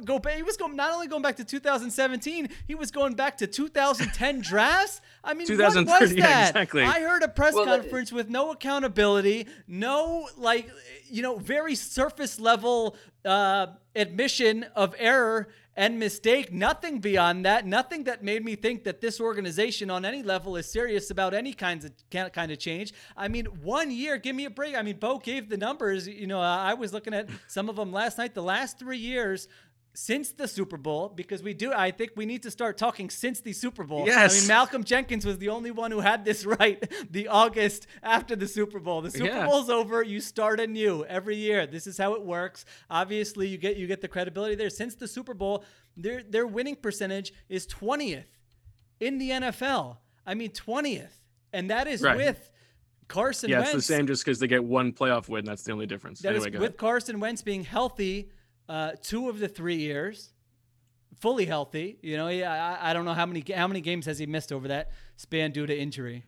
go 0.04 0.18
back. 0.18 0.34
He 0.34 0.42
was 0.42 0.56
going 0.56 0.76
not 0.76 0.92
only 0.92 1.06
going 1.06 1.22
back 1.22 1.36
to 1.36 1.44
2017, 1.44 2.48
he 2.66 2.74
was 2.74 2.90
going 2.90 3.14
back 3.14 3.38
to 3.38 3.46
2010 3.46 4.40
drafts. 4.42 5.00
I 5.24 5.34
mean, 5.34 5.46
what 5.56 5.74
was 5.74 5.74
that? 6.10 6.16
Yeah, 6.16 6.48
exactly. 6.48 6.82
I 6.82 7.00
heard 7.00 7.22
a 7.22 7.28
press 7.28 7.54
well, 7.54 7.64
conference 7.64 8.12
with 8.12 8.28
no 8.28 8.50
accountability, 8.50 9.46
no 9.66 10.28
like 10.36 10.70
you 11.08 11.22
know, 11.22 11.36
very 11.36 11.74
surface 11.74 12.40
level 12.40 12.96
uh, 13.24 13.66
admission 13.94 14.64
of 14.74 14.94
error 14.98 15.48
and 15.76 15.98
mistake. 15.98 16.52
Nothing 16.52 17.00
beyond 17.00 17.44
that. 17.44 17.66
Nothing 17.66 18.04
that 18.04 18.22
made 18.22 18.44
me 18.44 18.56
think 18.56 18.84
that 18.84 19.00
this 19.00 19.20
organization 19.20 19.90
on 19.90 20.04
any 20.04 20.22
level 20.22 20.56
is 20.56 20.70
serious 20.70 21.10
about 21.10 21.34
any 21.34 21.52
kinds 21.52 21.84
of 21.84 21.92
kind 22.10 22.50
of 22.50 22.58
change. 22.58 22.92
I 23.16 23.28
mean, 23.28 23.46
one 23.46 23.90
year, 23.90 24.18
give 24.18 24.36
me 24.36 24.44
a 24.44 24.50
break. 24.50 24.74
I 24.74 24.82
mean, 24.82 24.98
Bo 24.98 25.18
gave 25.18 25.48
the 25.48 25.56
numbers. 25.56 26.08
You 26.08 26.26
know, 26.26 26.40
I 26.40 26.74
was 26.74 26.92
looking 26.92 27.14
at 27.14 27.28
some 27.46 27.68
of 27.68 27.76
them 27.76 27.92
last 27.92 28.18
night. 28.18 28.34
The 28.34 28.42
last 28.42 28.78
three 28.78 28.98
years, 28.98 29.48
since 29.94 30.32
the 30.32 30.48
Super 30.48 30.76
Bowl 30.76 31.08
because 31.08 31.42
we 31.42 31.52
do. 31.52 31.72
I 31.72 31.90
think 31.90 32.12
we 32.16 32.24
need 32.24 32.42
to 32.44 32.50
start 32.50 32.78
talking 32.78 33.10
since 33.10 33.40
the 33.40 33.52
Super 33.52 33.84
Bowl. 33.84 34.06
Yes. 34.06 34.34
I 34.34 34.38
mean, 34.38 34.48
Malcolm 34.48 34.84
Jenkins 34.84 35.26
was 35.26 35.38
the 35.38 35.50
only 35.50 35.70
one 35.70 35.90
who 35.90 36.00
had 36.00 36.24
this 36.24 36.44
right. 36.60 36.82
The 37.10 37.28
August 37.28 37.86
after 38.02 38.34
the 38.34 38.48
Super 38.48 38.78
Bowl. 38.78 39.02
The 39.02 39.10
Super 39.10 39.26
yeah. 39.26 39.46
Bowl's 39.46 39.68
over. 39.68 40.02
You 40.02 40.20
start 40.20 40.60
anew 40.60 41.04
every 41.04 41.36
year. 41.36 41.66
This 41.66 41.86
is 41.86 41.98
how 41.98 42.14
it 42.14 42.22
works. 42.22 42.64
Obviously, 42.88 43.48
you 43.48 43.58
get 43.58 43.76
you 43.76 43.86
get 43.86 44.00
the 44.00 44.08
credibility 44.08 44.54
there. 44.54 44.70
Since 44.70 44.94
the 44.94 45.08
Super 45.08 45.34
Bowl, 45.34 45.64
their 45.96 46.22
their 46.22 46.46
winning 46.46 46.76
percentage 46.76 47.32
is 47.48 47.66
twentieth 47.66 48.38
in 49.00 49.18
the 49.18 49.30
NFL. 49.30 49.98
I 50.26 50.34
mean, 50.34 50.50
twentieth, 50.50 51.20
and 51.52 51.70
that 51.70 51.86
is 51.86 52.02
right. 52.02 52.16
with. 52.16 52.48
Carson 53.08 53.50
yeah, 53.50 53.58
Wentz. 53.58 53.74
it's 53.74 53.86
the 53.88 53.94
same 53.94 54.06
just 54.06 54.24
because 54.24 54.38
they 54.38 54.46
get 54.46 54.64
one 54.64 54.90
playoff 54.90 55.28
win. 55.28 55.44
That's 55.44 55.64
the 55.64 55.72
only 55.72 55.84
difference. 55.84 56.20
That 56.20 56.34
anyway, 56.34 56.50
is 56.50 56.58
with 56.58 56.78
Carson 56.78 57.20
Wentz 57.20 57.42
being 57.42 57.62
healthy 57.62 58.30
uh, 58.72 58.92
two 59.02 59.28
of 59.28 59.38
the 59.38 59.48
three 59.48 59.76
years, 59.76 60.30
fully 61.20 61.44
healthy. 61.44 61.98
You 62.00 62.16
know, 62.16 62.28
yeah, 62.28 62.78
I, 62.80 62.90
I, 62.90 62.92
don't 62.94 63.04
know 63.04 63.12
how 63.12 63.26
many 63.26 63.44
how 63.54 63.68
many 63.68 63.82
games 63.82 64.06
has 64.06 64.18
he 64.18 64.24
missed 64.24 64.50
over 64.50 64.68
that 64.68 64.92
span 65.16 65.50
due 65.50 65.66
to 65.66 65.78
injury. 65.78 66.24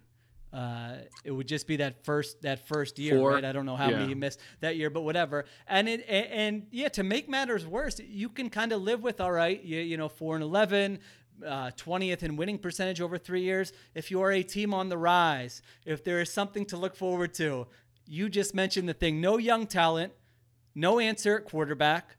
Uh, 0.53 0.97
it 1.25 1.31
would 1.31 1.49
just 1.49 1.67
be 1.67 1.77
that 1.77 2.05
first 2.05 2.43
that 2.43 2.69
first 2.69 2.99
year, 2.99 3.17
Four. 3.17 3.33
right? 3.33 3.45
I 3.47 3.53
don't 3.53 3.65
know 3.65 3.77
how 3.77 3.89
yeah. 3.89 3.97
many 3.97 4.09
he 4.09 4.15
missed 4.15 4.41
that 4.61 4.77
year, 4.77 4.91
but 4.91 5.01
whatever. 5.01 5.47
And 5.67 5.89
it 5.89 6.05
and, 6.07 6.27
and 6.27 6.67
yeah, 6.71 6.89
to 6.91 7.03
make 7.03 7.31
matters 7.31 7.67
worse, 7.67 7.99
you 7.99 8.29
can 8.29 8.51
kind 8.51 8.73
of 8.73 8.83
live 8.83 9.03
with 9.03 9.23
all 9.23 9.33
right. 9.33 9.63
You, 9.65 9.81
you 9.81 9.97
know, 9.97 10.11
four 10.11 10.35
and 10.35 10.45
eleven. 10.45 10.99
Uh, 11.45 11.69
20th 11.73 12.23
in 12.23 12.37
winning 12.37 12.57
percentage 12.57 13.01
over 13.01 13.19
three 13.19 13.43
years. 13.43 13.73
If 13.93 14.09
you 14.13 14.23
are 14.23 14.31
a 14.31 14.45
team 14.45 14.73
on 14.73 14.89
the 14.89 14.97
rise, 14.97 15.63
if 15.85 16.05
there 16.05 16.21
is 16.21 16.33
something 16.33 16.65
to 16.67 16.77
look 16.77 16.95
forward 16.95 17.35
to, 17.35 17.67
you 18.07 18.29
just 18.29 18.55
mentioned 18.55 18.89
the 18.89 18.95
thing 18.95 19.21
no 19.21 19.37
young 19.37 19.67
talent, 19.67 20.13
no 20.77 21.01
answer 21.01 21.39
at 21.39 21.45
quarterback, 21.45 22.17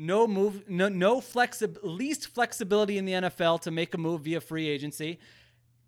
no 0.00 0.26
move, 0.26 0.68
no 0.68 0.88
no 0.88 1.20
flexi- 1.20 1.76
least 1.82 2.26
flexibility 2.28 2.96
in 2.96 3.04
the 3.04 3.12
NFL 3.12 3.60
to 3.62 3.70
make 3.70 3.92
a 3.94 3.98
move 3.98 4.22
via 4.22 4.40
free 4.40 4.66
agency. 4.66 5.18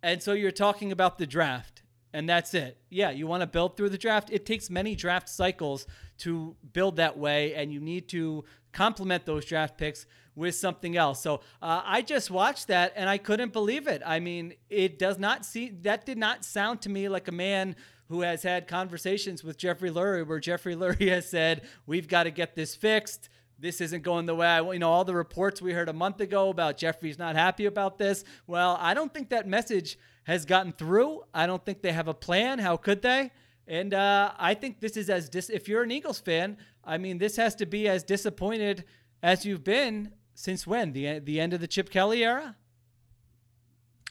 And 0.02 0.22
so 0.22 0.34
you're 0.34 0.50
talking 0.50 0.92
about 0.92 1.16
the 1.16 1.26
draft, 1.26 1.82
and 2.12 2.28
that's 2.28 2.52
it. 2.52 2.76
Yeah, 2.90 3.10
you 3.10 3.26
want 3.26 3.40
to 3.40 3.46
build 3.46 3.76
through 3.76 3.88
the 3.88 3.98
draft. 3.98 4.28
It 4.30 4.44
takes 4.44 4.68
many 4.68 4.94
draft 4.94 5.30
cycles 5.30 5.86
to 6.18 6.54
build 6.72 6.96
that 6.96 7.16
way, 7.16 7.54
and 7.54 7.72
you 7.72 7.80
need 7.80 8.08
to 8.08 8.44
complement 8.72 9.24
those 9.24 9.46
draft 9.46 9.78
picks 9.78 10.04
with 10.34 10.54
something 10.54 10.96
else. 10.96 11.22
So 11.22 11.36
uh, 11.62 11.82
I 11.84 12.02
just 12.02 12.30
watched 12.30 12.68
that, 12.68 12.92
and 12.96 13.08
I 13.08 13.16
couldn't 13.16 13.54
believe 13.54 13.86
it. 13.86 14.02
I 14.04 14.20
mean, 14.20 14.54
it 14.68 14.98
does 14.98 15.18
not 15.18 15.46
see 15.46 15.70
that 15.82 16.04
did 16.04 16.18
not 16.18 16.44
sound 16.44 16.82
to 16.82 16.90
me 16.90 17.08
like 17.08 17.28
a 17.28 17.32
man 17.32 17.76
who 18.08 18.20
has 18.20 18.42
had 18.42 18.68
conversations 18.68 19.42
with 19.42 19.56
Jeffrey 19.56 19.90
Lurie, 19.90 20.26
where 20.26 20.38
Jeffrey 20.38 20.74
Lurie 20.74 21.08
has 21.12 21.30
said, 21.30 21.62
"We've 21.86 22.08
got 22.08 22.24
to 22.24 22.30
get 22.30 22.54
this 22.54 22.76
fixed." 22.76 23.30
This 23.62 23.80
isn't 23.80 24.02
going 24.02 24.26
the 24.26 24.34
way 24.34 24.46
I, 24.48 24.60
want. 24.60 24.74
you 24.74 24.80
know, 24.80 24.90
all 24.90 25.04
the 25.04 25.14
reports 25.14 25.62
we 25.62 25.72
heard 25.72 25.88
a 25.88 25.92
month 25.92 26.20
ago 26.20 26.50
about 26.50 26.76
Jeffrey's 26.76 27.18
not 27.18 27.36
happy 27.36 27.66
about 27.66 27.96
this. 27.96 28.24
Well, 28.48 28.76
I 28.80 28.92
don't 28.92 29.14
think 29.14 29.28
that 29.30 29.46
message 29.46 29.98
has 30.24 30.44
gotten 30.44 30.72
through. 30.72 31.22
I 31.32 31.46
don't 31.46 31.64
think 31.64 31.80
they 31.80 31.92
have 31.92 32.08
a 32.08 32.14
plan. 32.14 32.58
How 32.58 32.76
could 32.76 33.02
they? 33.02 33.30
And 33.68 33.94
uh, 33.94 34.32
I 34.36 34.54
think 34.54 34.80
this 34.80 34.96
is 34.96 35.08
as 35.08 35.28
dis- 35.28 35.48
if 35.48 35.68
you're 35.68 35.84
an 35.84 35.92
Eagles 35.92 36.18
fan, 36.18 36.56
I 36.84 36.98
mean, 36.98 37.18
this 37.18 37.36
has 37.36 37.54
to 37.56 37.66
be 37.66 37.88
as 37.88 38.02
disappointed 38.02 38.84
as 39.22 39.46
you've 39.46 39.62
been 39.62 40.12
since 40.34 40.66
when 40.66 40.92
the 40.92 41.20
the 41.20 41.38
end 41.38 41.52
of 41.52 41.60
the 41.60 41.68
Chip 41.68 41.88
Kelly 41.88 42.24
era. 42.24 42.56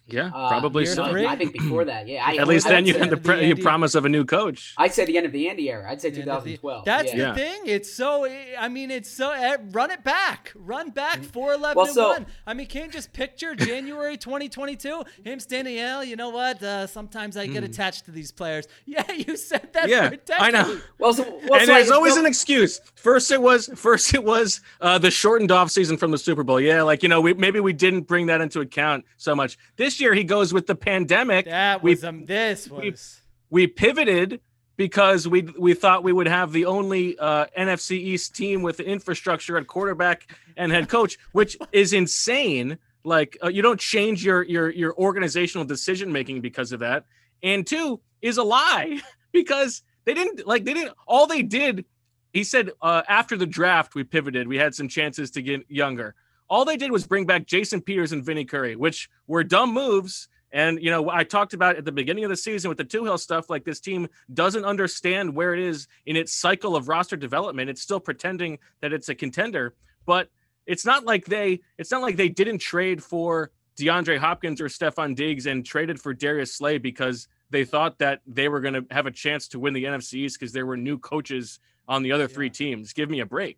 Yeah, 0.08 0.28
Uh, 0.34 0.50
probably 0.50 0.84
year 0.84 0.94
so. 0.96 1.10
three? 1.10 1.26
I 1.26 1.36
think 1.38 1.54
before 1.54 1.86
that, 1.86 2.06
yeah. 2.08 2.26
I, 2.26 2.36
At 2.36 2.48
least 2.48 2.66
I 2.68 2.72
then 2.72 2.84
would 2.84 2.94
you 2.94 3.00
had 3.00 3.10
the, 3.12 3.16
the 3.16 3.22
pre- 3.22 3.48
you 3.48 3.56
promise 3.56 3.96
of 3.96 4.04
a 4.04 4.10
new 4.10 4.26
coach. 4.26 4.74
I'd 4.78 4.94
say 4.94 5.06
the 5.06 5.16
end 5.16 5.26
of 5.26 5.32
the 5.32 5.48
Andy 5.48 5.70
era. 5.70 5.90
I'd 5.90 6.02
say 6.02 6.10
The 6.10 6.22
end 6.22 6.30
of 6.32 6.44
the- 6.44 6.58
2012. 6.58 6.86
That's 6.86 7.14
yeah. 7.14 7.30
the 7.32 7.36
thing. 7.40 7.62
It's 7.66 7.94
so. 7.94 8.26
I 8.60 8.68
mean, 8.68 8.92
it's 8.92 9.10
so. 9.10 9.32
eh, 9.32 9.56
Run 9.72 9.90
it 9.92 10.04
back. 10.04 10.52
Run 10.56 10.90
back. 10.90 11.24
Four 11.24 11.54
eleven 11.54 11.78
Well, 11.78 11.86
so- 11.88 12.10
one. 12.10 12.26
I 12.46 12.54
mean, 12.54 12.68
can't 12.68 12.92
just 12.92 13.14
picture 13.14 13.56
January 13.56 14.18
2022. 14.18 15.04
Him 15.24 15.40
standing. 15.40 15.76
Yeah, 15.76 16.02
you 16.02 16.16
know 16.18 16.30
what? 16.30 16.62
Uh, 16.62 16.88
sometimes 16.88 17.38
I 17.38 17.48
get 17.48 17.64
attached 17.64 18.06
to 18.06 18.12
these 18.12 18.32
players. 18.32 18.68
Yeah, 18.86 19.10
you 19.12 19.38
said 19.38 19.70
that. 19.74 19.88
Yeah, 19.88 20.10
for. 20.10 20.18
I 20.38 20.50
know. 20.52 20.80
Well, 21.00 21.14
so, 21.14 21.24
well, 21.24 21.60
and 21.60 21.68
so 21.68 21.74
there's 21.74 21.92
I- 21.92 21.96
always 21.96 22.16
no- 22.16 22.22
an 22.22 22.26
excuse. 22.28 22.82
First 22.96 23.32
it 23.32 23.42
was 23.42 23.70
first 23.76 24.14
it 24.14 24.24
was 24.24 24.60
uh, 24.82 24.98
the 24.98 25.10
shortened 25.12 25.52
off 25.52 25.72
season 25.72 25.96
from 25.96 26.12
the 26.12 26.18
Super 26.18 26.44
Bowl. 26.44 26.60
Yeah, 26.60 26.82
like 26.82 27.02
you 27.04 27.08
know, 27.10 27.22
we 27.22 27.34
maybe 27.34 27.60
we 27.62 27.72
didn't 27.72 28.02
bring 28.02 28.26
that 28.26 28.42
into 28.42 28.60
account 28.60 29.06
so 29.18 29.34
much. 29.36 29.58
This 29.78 29.91
year 30.00 30.14
he 30.14 30.24
goes 30.24 30.54
with 30.54 30.68
the 30.68 30.76
pandemic. 30.76 31.46
That 31.46 31.84
we 31.84 32.02
um. 32.04 32.26
This 32.26 32.70
was. 32.70 33.22
we 33.50 33.68
pivoted 33.68 34.42
because 34.78 35.28
we 35.28 35.44
we 35.60 35.74
thought 35.74 36.04
we 36.04 36.14
would 36.14 36.28
have 36.28 36.52
the 36.52 36.66
only 36.66 37.18
uh, 37.20 37.46
NFC 37.58 37.92
East 37.92 38.36
team 38.36 38.64
with 38.64 38.80
infrastructure 38.80 39.58
at 39.58 39.68
quarterback 39.68 40.28
and 40.58 40.72
head 40.72 40.90
coach, 40.90 41.18
which 41.34 41.58
is 41.72 41.94
insane. 41.94 42.78
Like 43.04 43.38
uh, 43.44 43.50
you 43.50 43.62
don't 43.62 43.80
change 43.80 44.26
your 44.26 44.44
your 44.44 44.70
your 44.70 44.96
organizational 44.96 45.66
decision 45.66 46.12
making 46.12 46.42
because 46.42 46.72
of 46.72 46.80
that. 46.80 47.06
And 47.44 47.66
two 47.66 48.00
is 48.22 48.38
a 48.38 48.44
lie 48.44 49.02
because 49.32 49.84
they 50.06 50.14
didn't 50.14 50.48
like 50.48 50.64
they 50.66 50.74
didn't 50.74 50.96
all 51.08 51.28
they 51.28 51.44
did. 51.44 51.86
He 52.34 52.44
said 52.44 52.72
uh, 52.82 53.04
after 53.08 53.38
the 53.38 53.46
draft 53.46 53.94
we 53.94 54.04
pivoted. 54.04 54.48
We 54.48 54.58
had 54.58 54.74
some 54.74 54.88
chances 54.88 55.32
to 55.32 55.42
get 55.42 55.70
younger. 55.70 56.16
All 56.52 56.66
they 56.66 56.76
did 56.76 56.92
was 56.92 57.08
bring 57.08 57.26
back 57.26 57.48
Jason 57.48 57.82
Peters 57.82 58.12
and 58.12 58.26
Vinny 58.26 58.44
Curry, 58.44 58.76
which 58.76 59.10
were 59.26 59.42
dumb 59.42 59.74
moves. 59.74 60.28
And 60.52 60.84
you 60.84 60.92
know, 60.92 61.10
I 61.10 61.24
talked 61.24 61.54
about 61.54 61.78
at 61.78 61.86
the 61.86 61.94
beginning 61.94 62.26
of 62.26 62.30
the 62.30 62.36
season 62.36 62.68
with 62.68 62.78
the 62.78 62.84
two 62.84 63.06
hill 63.06 63.18
stuff. 63.18 63.50
Like 63.50 63.64
this 63.64 63.80
team 63.80 64.10
doesn't 64.34 64.66
understand 64.66 65.34
where 65.34 65.54
it 65.54 65.62
is 65.62 65.88
in 66.06 66.18
its 66.18 66.34
cycle 66.34 66.76
of 66.76 66.90
roster 66.90 67.16
development. 67.16 67.70
It's 67.70 67.82
still 67.82 68.02
pretending 68.02 68.60
that 68.82 68.92
it's 68.92 69.08
a 69.08 69.16
contender, 69.16 69.76
but 70.06 70.28
it's 70.66 70.86
not 70.86 71.06
like 71.06 71.24
they. 71.24 71.62
It's 71.78 71.90
not 71.90 72.02
like 72.02 72.18
they 72.18 72.28
didn't 72.28 72.58
trade 72.58 73.02
for 73.02 73.52
DeAndre 73.80 74.18
Hopkins 74.18 74.60
or 74.60 74.66
Stefon 74.66 75.16
Diggs 75.16 75.46
and 75.46 75.66
traded 75.66 76.02
for 76.02 76.14
Darius 76.14 76.54
Slay 76.54 76.78
because 76.78 77.30
they 77.50 77.64
thought 77.64 77.98
that 78.00 78.20
they 78.28 78.50
were 78.50 78.60
going 78.60 78.74
to 78.74 78.86
have 78.92 79.06
a 79.06 79.12
chance 79.12 79.48
to 79.48 79.60
win 79.60 79.74
the 79.74 79.86
NFC 79.86 80.16
East 80.16 80.38
because 80.38 80.52
there 80.52 80.66
were 80.66 80.76
new 80.76 80.98
coaches 80.98 81.60
on 81.88 82.04
the 82.04 82.12
other 82.12 82.28
three 82.28 82.50
teams. 82.50 82.92
Give 82.92 83.10
me 83.10 83.22
a 83.22 83.26
break. 83.26 83.58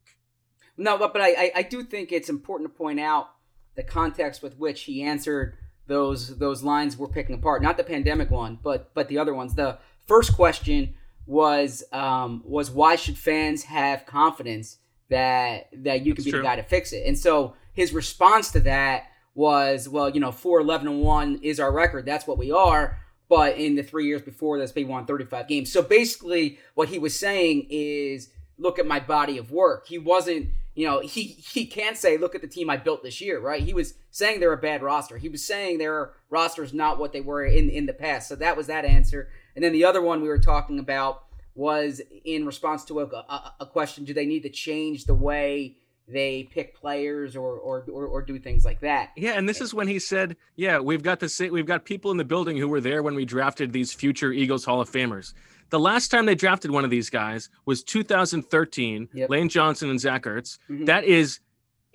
No, 0.78 0.98
but, 0.98 1.14
but 1.14 1.22
I, 1.22 1.30
I, 1.30 1.52
I 1.58 1.62
do 1.64 1.84
think 1.84 2.12
it's 2.12 2.30
important 2.30 2.72
to 2.72 2.78
point 2.78 3.00
out 3.00 3.30
the 3.76 3.84
context 3.84 4.42
with 4.42 4.58
which 4.58 4.84
he 4.84 5.04
answered 5.04 5.58
those 5.88 6.38
those 6.38 6.64
lines 6.64 6.98
we're 6.98 7.08
picking 7.08 7.36
apart. 7.36 7.62
Not 7.62 7.78
the 7.78 7.84
pandemic 7.84 8.32
one, 8.32 8.58
but 8.62 8.94
but 8.94 9.08
the 9.08 9.18
other 9.18 9.34
ones. 9.34 9.56
The 9.56 9.78
first 10.08 10.34
question 10.34 10.94
was 11.26 11.84
um, 11.92 12.42
was 12.46 12.72
why 12.72 12.96
should 12.96 13.18
fans 13.18 13.64
have 13.64 14.06
confidence 14.06 14.78
that 15.10 15.70
that 15.74 16.06
you 16.06 16.16
can 16.16 16.24
be 16.24 16.32
true. 16.32 16.40
the 16.40 16.46
guy 16.46 16.56
to 16.56 16.64
fix 16.64 16.94
it? 16.94 17.06
And 17.06 17.18
so 17.18 17.56
his 17.74 17.94
response 17.94 18.52
to 18.52 18.60
that 18.62 19.06
was, 19.36 19.90
well, 19.90 20.10
you 20.10 20.20
know, 20.20 20.32
four 20.32 20.60
eleven 20.60 20.88
and 20.88 21.02
one 21.02 21.40
is 21.42 21.60
our 21.60 21.72
record. 21.72 22.06
That's 22.06 22.28
what 22.28 22.38
we 22.38 22.52
are. 22.52 23.00
But 23.30 23.58
in 23.58 23.76
the 23.76 23.84
three 23.84 24.06
years 24.06 24.22
before 24.22 24.60
this, 24.60 24.74
they 24.74 24.84
won 24.84 25.06
35 25.08 25.48
games. 25.48 25.72
So 25.72 25.82
basically, 25.82 26.60
what 26.76 26.90
he 26.90 27.00
was 27.00 27.18
saying 27.18 27.68
is, 27.70 28.30
look 28.60 28.78
at 28.78 28.86
my 28.86 29.00
body 29.00 29.40
of 29.40 29.50
work. 29.50 29.88
He 29.88 29.98
wasn't, 29.98 30.50
you 30.76 30.88
know, 30.88 31.02
he 31.02 31.24
he 31.24 31.66
can't 31.66 31.98
say, 31.98 32.18
look 32.18 32.36
at 32.36 32.42
the 32.42 32.48
team 32.48 32.70
I 32.70 32.78
built 32.78 33.04
this 33.04 33.22
year, 33.22 33.40
right? 33.40 33.62
He 33.62 33.74
was 33.74 33.94
saying 34.12 34.40
they're 34.40 34.54
a 34.54 34.58
bad 34.58 34.82
roster. 34.82 35.18
He 35.18 35.30
was 35.30 35.46
saying 35.46 35.78
their 35.78 36.12
roster's 36.30 36.74
not 36.74 36.98
what 36.98 37.14
they 37.14 37.22
were 37.22 37.46
in 37.46 37.70
in 37.70 37.86
the 37.86 37.94
past. 37.94 38.28
So 38.28 38.36
that 38.38 38.58
was 38.58 38.68
that 38.68 38.86
answer. 38.86 39.30
And 39.56 39.64
then 39.64 39.72
the 39.72 39.86
other 39.86 40.02
one 40.02 40.22
we 40.22 40.28
were 40.28 40.40
talking 40.40 40.80
about 40.80 41.24
was 41.56 42.02
in 42.26 42.46
response 42.46 42.84
to 42.86 43.02
a, 43.02 43.06
a, 43.06 43.54
a 43.62 43.66
question: 43.66 44.04
Do 44.04 44.14
they 44.14 44.26
need 44.26 44.44
to 44.44 44.50
change 44.50 45.06
the 45.06 45.14
way 45.14 45.78
they 46.08 46.50
pick 46.52 46.76
players 46.76 47.36
or 47.36 47.58
or, 47.58 47.86
or 47.92 48.08
or 48.08 48.22
do 48.24 48.40
things 48.40 48.66
like 48.66 48.82
that? 48.82 49.12
Yeah, 49.16 49.34
and 49.34 49.48
this 49.48 49.62
is 49.62 49.76
when 49.76 49.88
he 49.88 50.00
said, 50.00 50.36
"Yeah, 50.56 50.80
we've 50.80 51.04
got 51.04 51.20
the 51.20 51.50
we've 51.52 51.68
got 51.68 51.86
people 51.86 52.10
in 52.10 52.18
the 52.18 52.26
building 52.26 52.58
who 52.58 52.68
were 52.68 52.82
there 52.82 53.04
when 53.04 53.14
we 53.14 53.26
drafted 53.26 53.74
these 53.74 53.94
future 53.94 54.32
Eagles 54.32 54.66
Hall 54.66 54.82
of 54.82 54.90
Famers." 54.90 55.34
The 55.74 55.80
last 55.80 56.10
time 56.10 56.28
they 56.28 56.36
drafted 56.36 56.70
one 56.70 56.84
of 56.84 56.92
these 56.92 57.10
guys 57.10 57.50
was 57.66 57.84
2013, 57.84 59.10
Yep. 59.12 59.30
Lane 59.32 59.50
Johnson 59.50 59.90
and 59.90 60.00
Zach 60.00 60.22
Ertz. 60.26 60.60
Mhm. 60.70 60.86
That 60.86 61.04
is 61.04 61.40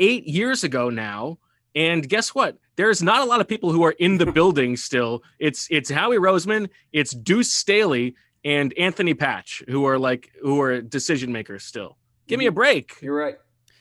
eight 0.01 0.25
years 0.27 0.65
ago 0.65 0.91
now. 0.91 1.39
And 1.77 2.09
guess 2.09 2.35
what? 2.35 2.59
There's 2.75 3.05
not 3.05 3.21
a 3.21 3.25
lot 3.25 3.41
of 3.41 3.47
people 3.47 3.71
who 3.71 3.85
are 3.85 3.93
in 4.01 4.19
the 4.19 4.27
building 4.39 4.77
still. 4.77 5.23
It's 5.39 5.69
it's 5.71 5.91
Howie 5.91 6.17
Roseman, 6.17 6.71
it's 6.93 7.13
Duce 7.13 7.53
Staley, 7.53 8.17
and 8.45 8.77
Anthony 8.77 9.15
Patch, 9.15 9.63
who 9.69 9.85
are 9.87 9.97
like 9.97 10.33
who 10.43 10.61
are 10.61 10.81
decision 10.81 11.31
makers 11.31 11.63
still. 11.63 11.99
Give 12.27 12.41
me 12.41 12.47
a 12.47 12.53
break. 12.53 12.97
You're 13.01 13.15
right. 13.17 13.37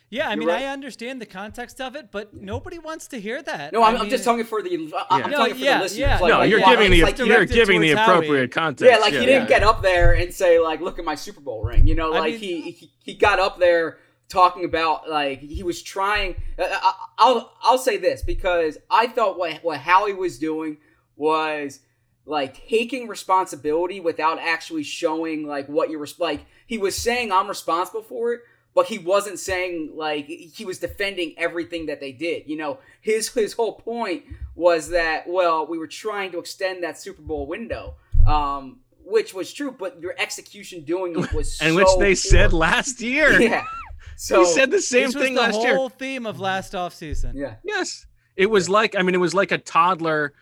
Yeah, 0.10 0.28
I 0.28 0.30
You're 0.32 0.38
mean, 0.40 0.48
right. 0.48 0.64
I 0.64 0.68
understand 0.68 1.22
the 1.22 1.26
context 1.26 1.82
of 1.82 1.96
it, 1.98 2.12
but 2.12 2.34
nobody 2.34 2.80
wants 2.80 3.08
to 3.10 3.20
hear 3.20 3.42
that. 3.44 3.74
No, 3.74 3.84
I'm, 3.84 3.98
I 3.98 4.00
I'm 4.00 4.10
just 4.10 4.24
talking 4.24 4.46
for 4.46 4.62
the. 4.62 4.74
I'm 5.10 5.20
Yeah. 5.22 5.28
No, 5.28 5.46
for 5.50 5.56
yeah, 5.56 5.78
the 5.78 5.84
listeners. 5.84 6.00
yeah. 6.00 6.20
Like, 6.20 6.30
no, 6.32 6.38
like, 6.40 6.50
you're 6.50 6.62
why- 6.62 6.76
giving 6.76 6.92
the 6.92 7.02
like, 7.04 7.18
you're 7.18 7.46
giving 7.46 7.82
the 7.82 7.88
towards 7.90 8.00
Howie. 8.02 8.16
appropriate 8.18 8.52
context. 8.52 8.90
Yeah, 8.90 9.00
like 9.00 9.14
he 9.14 9.26
didn't 9.26 9.50
get 9.50 9.64
up 9.64 9.82
there 9.82 10.14
and 10.14 10.34
say 10.34 10.60
like, 10.60 10.80
"Look 10.80 10.98
at 10.98 11.04
my 11.04 11.16
Super 11.16 11.42
Bowl 11.42 11.62
ring." 11.64 11.86
You 11.88 11.96
know, 11.96 12.14
I 12.14 12.20
like 12.20 12.32
mean- 12.36 12.40
he, 12.40 12.72
he 12.72 12.92
he 13.04 13.14
got 13.16 13.40
up 13.40 13.60
there 13.60 13.98
talking 14.30 14.64
about 14.64 15.10
like 15.10 15.40
he 15.42 15.64
was 15.64 15.82
trying. 15.82 16.36
Uh, 16.58 16.64
I, 16.70 16.94
I'll 17.18 17.52
I'll 17.62 17.78
say 17.78 17.98
this 17.98 18.22
because 18.24 18.78
I 18.90 19.08
thought 19.08 19.38
what 19.38 19.62
what 19.62 19.80
Howie 19.80 20.14
was 20.14 20.40
doing 20.40 20.78
was 21.18 21.82
like 22.26 22.66
taking 22.68 23.08
responsibility 23.10 24.00
without 24.00 24.40
actually 24.40 24.84
showing 24.84 25.46
like 25.46 25.68
what 25.68 25.90
you're 25.90 26.08
like. 26.18 26.46
He 26.66 26.78
was 26.78 26.96
saying 26.98 27.32
I'm 27.34 27.48
responsible 27.50 28.02
for 28.04 28.34
it. 28.34 28.42
But 28.78 28.86
he 28.86 29.00
wasn't 29.00 29.40
saying 29.40 29.94
like 29.96 30.28
he 30.28 30.64
was 30.64 30.78
defending 30.78 31.34
everything 31.36 31.88
that 31.88 32.00
they 32.00 32.12
did. 32.12 32.44
You 32.46 32.58
know, 32.58 32.78
his 33.02 33.28
his 33.30 33.54
whole 33.54 33.74
point 33.74 34.26
was 34.54 34.90
that 34.90 35.28
well, 35.28 35.66
we 35.66 35.80
were 35.80 35.88
trying 35.88 36.32
to 36.34 36.38
extend 36.38 36.84
that 36.84 36.96
Super 36.96 37.24
Bowl 37.24 37.48
window, 37.48 37.96
um, 38.28 38.82
which 39.04 39.34
was 39.34 39.52
true. 39.52 39.72
But 39.72 40.00
your 40.00 40.14
execution 40.20 40.84
doing 40.84 41.14
it 41.18 41.34
was 41.34 41.60
and 41.62 41.72
so 41.72 41.76
which 41.76 41.88
they 41.98 42.10
poor. 42.10 42.16
said 42.18 42.54
last 42.54 43.02
year. 43.02 43.42
yeah. 43.42 43.64
So 44.16 44.42
he 44.42 44.46
said 44.46 44.70
the 44.70 44.82
same 44.82 45.08
this 45.08 45.16
was 45.16 45.24
thing 45.24 45.34
the 45.34 45.42
last 45.42 45.62
year. 45.62 45.76
whole 45.76 45.90
theme 45.90 46.28
of 46.28 46.40
last 46.40 46.74
offseason. 46.74 47.34
yeah. 47.34 47.56
Yes. 47.64 48.06
It 48.36 48.48
was 48.48 48.70
like 48.70 48.96
I 48.96 49.02
mean 49.02 49.16
it 49.16 49.20
was 49.20 49.34
like 49.34 49.52
a 49.52 49.58
toddler 49.60 50.34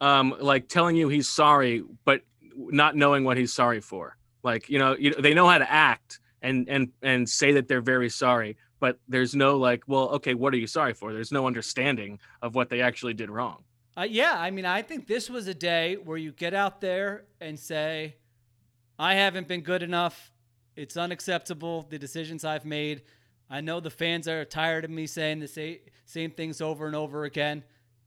um 0.00 0.34
like 0.40 0.68
telling 0.68 0.96
you 0.96 1.08
he's 1.08 1.28
sorry 1.28 1.84
but 2.06 2.22
not 2.54 2.96
knowing 2.96 3.24
what 3.24 3.38
he's 3.38 3.52
sorry 3.52 3.80
for. 3.80 4.16
Like, 4.42 4.68
you 4.68 4.78
know, 4.78 4.94
you 4.98 5.14
they 5.14 5.34
know 5.34 5.46
how 5.46 5.58
to 5.58 5.70
act 5.70 6.20
and 6.42 6.68
and 6.68 6.88
and 7.02 7.28
say 7.28 7.52
that 7.52 7.68
they're 7.68 7.80
very 7.80 8.08
sorry, 8.08 8.56
but 8.80 8.98
there's 9.08 9.34
no 9.34 9.56
like, 9.56 9.82
well, 9.86 10.10
okay, 10.10 10.34
what 10.34 10.54
are 10.54 10.58
you 10.58 10.66
sorry 10.66 10.94
for? 10.94 11.12
There's 11.12 11.32
no 11.32 11.46
understanding 11.46 12.18
of 12.42 12.54
what 12.54 12.70
they 12.70 12.80
actually 12.80 13.14
did 13.14 13.30
wrong. 13.30 13.64
Uh, 13.96 14.06
yeah, 14.08 14.34
I 14.38 14.50
mean, 14.52 14.64
I 14.64 14.82
think 14.82 15.08
this 15.08 15.28
was 15.28 15.48
a 15.48 15.54
day 15.54 15.96
where 15.96 16.16
you 16.16 16.30
get 16.30 16.54
out 16.54 16.80
there 16.80 17.24
and 17.40 17.58
say, 17.58 18.14
I 18.96 19.14
haven't 19.14 19.48
been 19.48 19.62
good 19.62 19.82
enough. 19.82 20.30
It's 20.76 20.96
unacceptable, 20.96 21.86
the 21.90 21.98
decisions 21.98 22.44
I've 22.44 22.64
made. 22.64 23.02
I 23.50 23.60
know 23.60 23.80
the 23.80 23.90
fans 23.90 24.28
are 24.28 24.44
tired 24.44 24.84
of 24.84 24.90
me 24.90 25.08
saying 25.08 25.40
the 25.40 25.48
same, 25.48 25.78
same 26.04 26.30
things 26.30 26.60
over 26.60 26.86
and 26.86 26.94
over 26.94 27.24
again. 27.24 27.64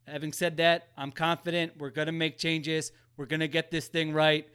Having 0.07 0.33
said 0.33 0.57
that, 0.57 0.87
I'm 0.97 1.11
confident 1.11 1.77
we're 1.77 1.89
going 1.89 2.05
to 2.05 2.13
make 2.13 2.37
changes. 2.37 2.93
We're 3.17 3.25
going 3.25 3.41
to 3.41 3.49
get 3.49 3.69
this 3.71 3.87
thing 3.87 4.13
right. 4.13 4.47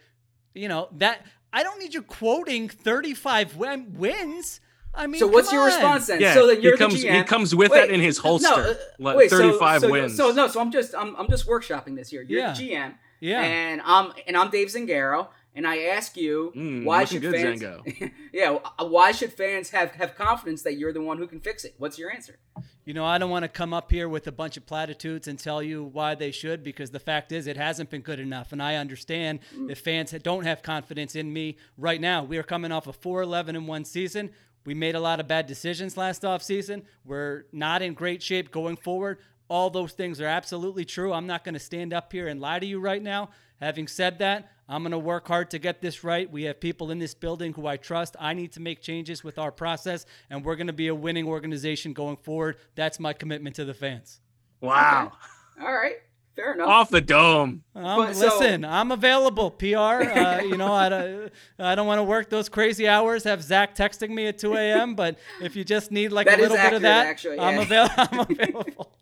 You 0.55 0.69
know, 0.69 0.89
that 0.93 1.27
I 1.57 1.63
don't 1.63 1.79
need 1.79 1.95
you 1.95 2.03
quoting 2.03 2.69
35 2.69 3.57
win- 3.57 3.95
wins. 3.97 4.61
I 4.95 5.07
mean, 5.07 5.21
So 5.21 5.27
what's 5.27 5.51
your 5.53 5.63
on. 5.63 5.67
response 5.69 6.07
then? 6.07 6.21
Yeah, 6.21 6.35
so 6.35 6.47
then 6.47 6.57
he 6.59 6.63
you're 6.65 6.77
comes 6.77 6.95
the 7.01 7.01
he 7.09 7.15
GM. 7.15 7.27
comes 7.27 7.55
with 7.55 7.71
Wait, 7.71 7.79
that 7.81 7.91
in 7.91 8.01
his 8.01 8.19
holster. 8.19 8.77
No, 8.99 9.11
uh, 9.11 9.15
wait, 9.17 9.31
35 9.31 9.81
so, 9.81 9.91
wins. 9.91 10.17
So 10.17 10.33
no, 10.33 10.49
so 10.49 10.61
I'm 10.61 10.71
just 10.71 10.95
I'm, 10.95 11.17
I'm 11.17 11.29
just 11.29 11.47
workshopping 11.47 11.97
this 11.97 12.11
here. 12.11 12.21
You're 12.23 12.41
Yeah. 12.41 12.53
the 12.53 12.71
GM. 12.73 12.95
Yeah. 13.21 13.41
And 13.43 13.81
I'm 13.85 14.13
and 14.27 14.37
I'm 14.37 14.51
Dave 14.51 14.69
Zangaro, 14.69 15.29
and 15.57 15.67
I 15.67 15.79
ask 15.85 16.17
you 16.17 16.53
Mm, 16.55 16.85
why 16.85 17.05
should 17.05 17.23
good, 17.23 17.35
fans? 17.35 17.61
Zango. 17.61 18.13
yeah, 18.33 18.59
why 18.79 19.11
should 19.11 19.33
fans 19.33 19.71
have 19.71 19.93
have 19.93 20.15
confidence 20.15 20.63
that 20.63 20.75
you're 20.75 20.93
the 20.93 21.01
one 21.01 21.19
who 21.19 21.27
can 21.27 21.41
fix 21.41 21.65
it? 21.65 21.75
What's 21.79 21.99
your 21.99 22.13
answer? 22.13 22.39
You 22.85 22.95
know, 22.95 23.05
I 23.05 23.19
don't 23.19 23.31
want 23.31 23.43
to 23.43 23.49
come 23.49 23.75
up 23.75 23.91
here 23.91 24.09
with 24.09 24.29
a 24.29 24.33
bunch 24.33 24.57
of 24.57 24.65
platitudes 24.65 25.27
and 25.27 25.37
tell 25.37 25.61
you 25.61 25.83
why 25.83 26.15
they 26.15 26.31
should 26.31 26.63
because 26.63 26.93
the 26.93 27.01
fact 27.01 27.33
is 27.33 27.49
it 27.49 27.57
hasn't 27.57 27.91
been 27.91 28.03
good 28.03 28.21
enough. 28.21 28.53
And 28.53 28.63
I 28.63 28.77
understand 28.77 29.41
if 29.69 29.81
fans 29.81 30.13
don't 30.23 30.45
have 30.45 30.63
confidence 30.63 31.17
in 31.17 31.33
me 31.33 31.57
right 31.77 32.01
now. 32.01 32.23
We 32.23 32.39
are 32.39 32.45
coming 32.45 32.71
off 32.71 32.87
a 32.87 32.93
4 32.93 33.23
11 33.23 33.57
and 33.57 33.67
1 33.67 33.85
season. 33.87 34.31
We 34.65 34.75
made 34.75 34.95
a 34.95 35.01
lot 35.01 35.21
of 35.21 35.27
bad 35.29 35.47
decisions 35.47 35.97
last 35.97 36.23
offseason. 36.23 36.83
We're 37.05 37.47
not 37.53 37.83
in 37.83 37.95
great 37.95 38.23
shape 38.23 38.51
going 38.51 38.77
forward. 38.77 39.19
All 39.49 39.71
those 39.71 39.93
things 39.93 40.21
are 40.21 40.27
absolutely 40.27 40.85
true. 40.85 41.13
I'm 41.13 41.27
not 41.27 41.45
going 41.45 41.55
to 41.55 41.61
stand 41.61 41.93
up 41.93 42.13
here 42.13 42.29
and 42.29 42.41
lie 42.41 42.59
to 42.59 42.67
you 42.67 42.81
right 42.81 43.03
now. 43.03 43.31
Having 43.61 43.89
said 43.89 44.19
that, 44.19 44.51
I'm 44.69 44.83
going 44.83 44.91
to 44.91 44.99
work 44.99 45.29
hard 45.29 45.51
to 45.53 45.59
get 45.59 45.81
this 45.81 46.05
right. 46.05 46.31
We 46.31 46.43
have 46.43 46.61
people 46.61 46.91
in 46.91 46.99
this 46.99 47.15
building 47.15 47.55
who 47.55 47.67
I 47.67 47.77
trust. 47.79 48.17
I 48.19 48.35
need 48.35 48.53
to 48.53 48.61
make 48.61 48.83
changes 48.83 49.23
with 49.25 49.39
our 49.39 49.51
process, 49.53 50.05
and 50.29 50.45
we're 50.45 50.57
going 50.57 50.67
to 50.67 50.73
be 50.75 50.89
a 50.89 50.95
winning 50.95 51.27
organization 51.27 51.93
going 51.93 52.17
forward. 52.19 52.57
That's 52.75 52.99
my 53.01 53.13
commitment 53.13 53.57
to 53.57 53.65
the 53.65 53.73
fans. 53.75 54.21
wow. 54.61 55.13
All 55.59 55.73
right, 55.73 55.95
fair 56.35 56.53
enough. 56.53 56.69
Off 56.69 56.91
the 56.91 57.01
dome. 57.01 57.63
Um, 57.75 57.83
But 57.97 58.17
so- 58.17 58.27
listen, 58.27 58.63
I'm 58.63 58.91
available. 58.93 59.51
PR. 59.53 59.65
Uh, 60.03 60.43
you 60.43 60.59
know, 60.59 60.71
I 60.73 60.89
don't, 60.91 61.33
I 61.59 61.75
don't 61.75 61.87
want 61.87 61.99
to 62.01 62.03
work 62.05 62.29
those 62.29 62.51
crazy 62.51 62.87
hours. 62.87 63.25
Have 63.25 63.43
Zach 63.43 63.75
texting 63.75 64.11
me 64.11 64.27
at 64.27 64.37
2 64.37 64.55
a.m. 64.55 64.95
But 64.97 65.17
if 65.41 65.57
you 65.57 65.65
just 65.65 65.91
need 65.91 66.13
like 66.13 66.27
That 66.27 66.41
a 66.41 66.43
is 66.43 66.51
little 66.51 66.63
bit 66.63 66.75
of 66.75 66.83
that, 66.83 67.07
actually, 67.07 67.39
I'm, 67.41 67.55
yeah. 67.57 67.63
avail- 67.63 67.89
I'm 67.97 68.21
available. 68.21 68.93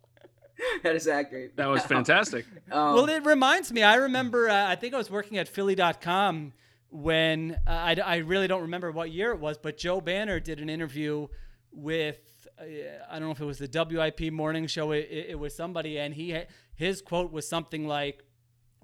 that 0.82 0.96
is 0.96 1.06
accurate. 1.08 1.56
That 1.56 1.66
was 1.66 1.82
fantastic. 1.86 2.46
Um, 2.70 2.94
well, 2.94 3.08
it 3.08 3.24
reminds 3.24 3.72
me. 3.72 3.82
I 3.82 3.96
remember. 3.96 4.48
Uh, 4.48 4.68
I 4.68 4.76
think 4.76 4.94
I 4.94 4.98
was 4.98 5.10
working 5.10 5.38
at 5.38 5.48
Philly.com 5.48 6.52
when 6.90 7.58
uh, 7.66 7.70
I, 7.70 7.96
I 8.04 8.16
really 8.18 8.46
don't 8.46 8.62
remember 8.62 8.90
what 8.92 9.10
year 9.10 9.32
it 9.32 9.40
was, 9.40 9.58
but 9.58 9.76
Joe 9.76 10.00
Banner 10.00 10.38
did 10.40 10.60
an 10.60 10.70
interview 10.70 11.26
with 11.72 12.46
uh, 12.58 12.64
I 13.10 13.18
don't 13.18 13.28
know 13.28 13.32
if 13.32 13.40
it 13.40 13.44
was 13.44 13.58
the 13.58 13.68
WIP 13.68 14.32
morning 14.32 14.66
show. 14.66 14.92
It, 14.92 15.08
it, 15.10 15.26
it 15.30 15.38
was 15.38 15.54
somebody, 15.56 15.98
and 15.98 16.14
he 16.14 16.38
his 16.74 17.02
quote 17.02 17.32
was 17.32 17.48
something 17.48 17.86
like, 17.86 18.22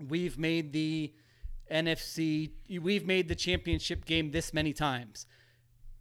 "We've 0.09 0.39
made 0.39 0.73
the 0.73 1.15
NFC, 1.71 2.51
we've 2.81 3.07
made 3.07 3.29
the 3.29 3.35
championship 3.35 4.05
game 4.05 4.31
this 4.31 4.53
many 4.53 4.73
times." 4.73 5.27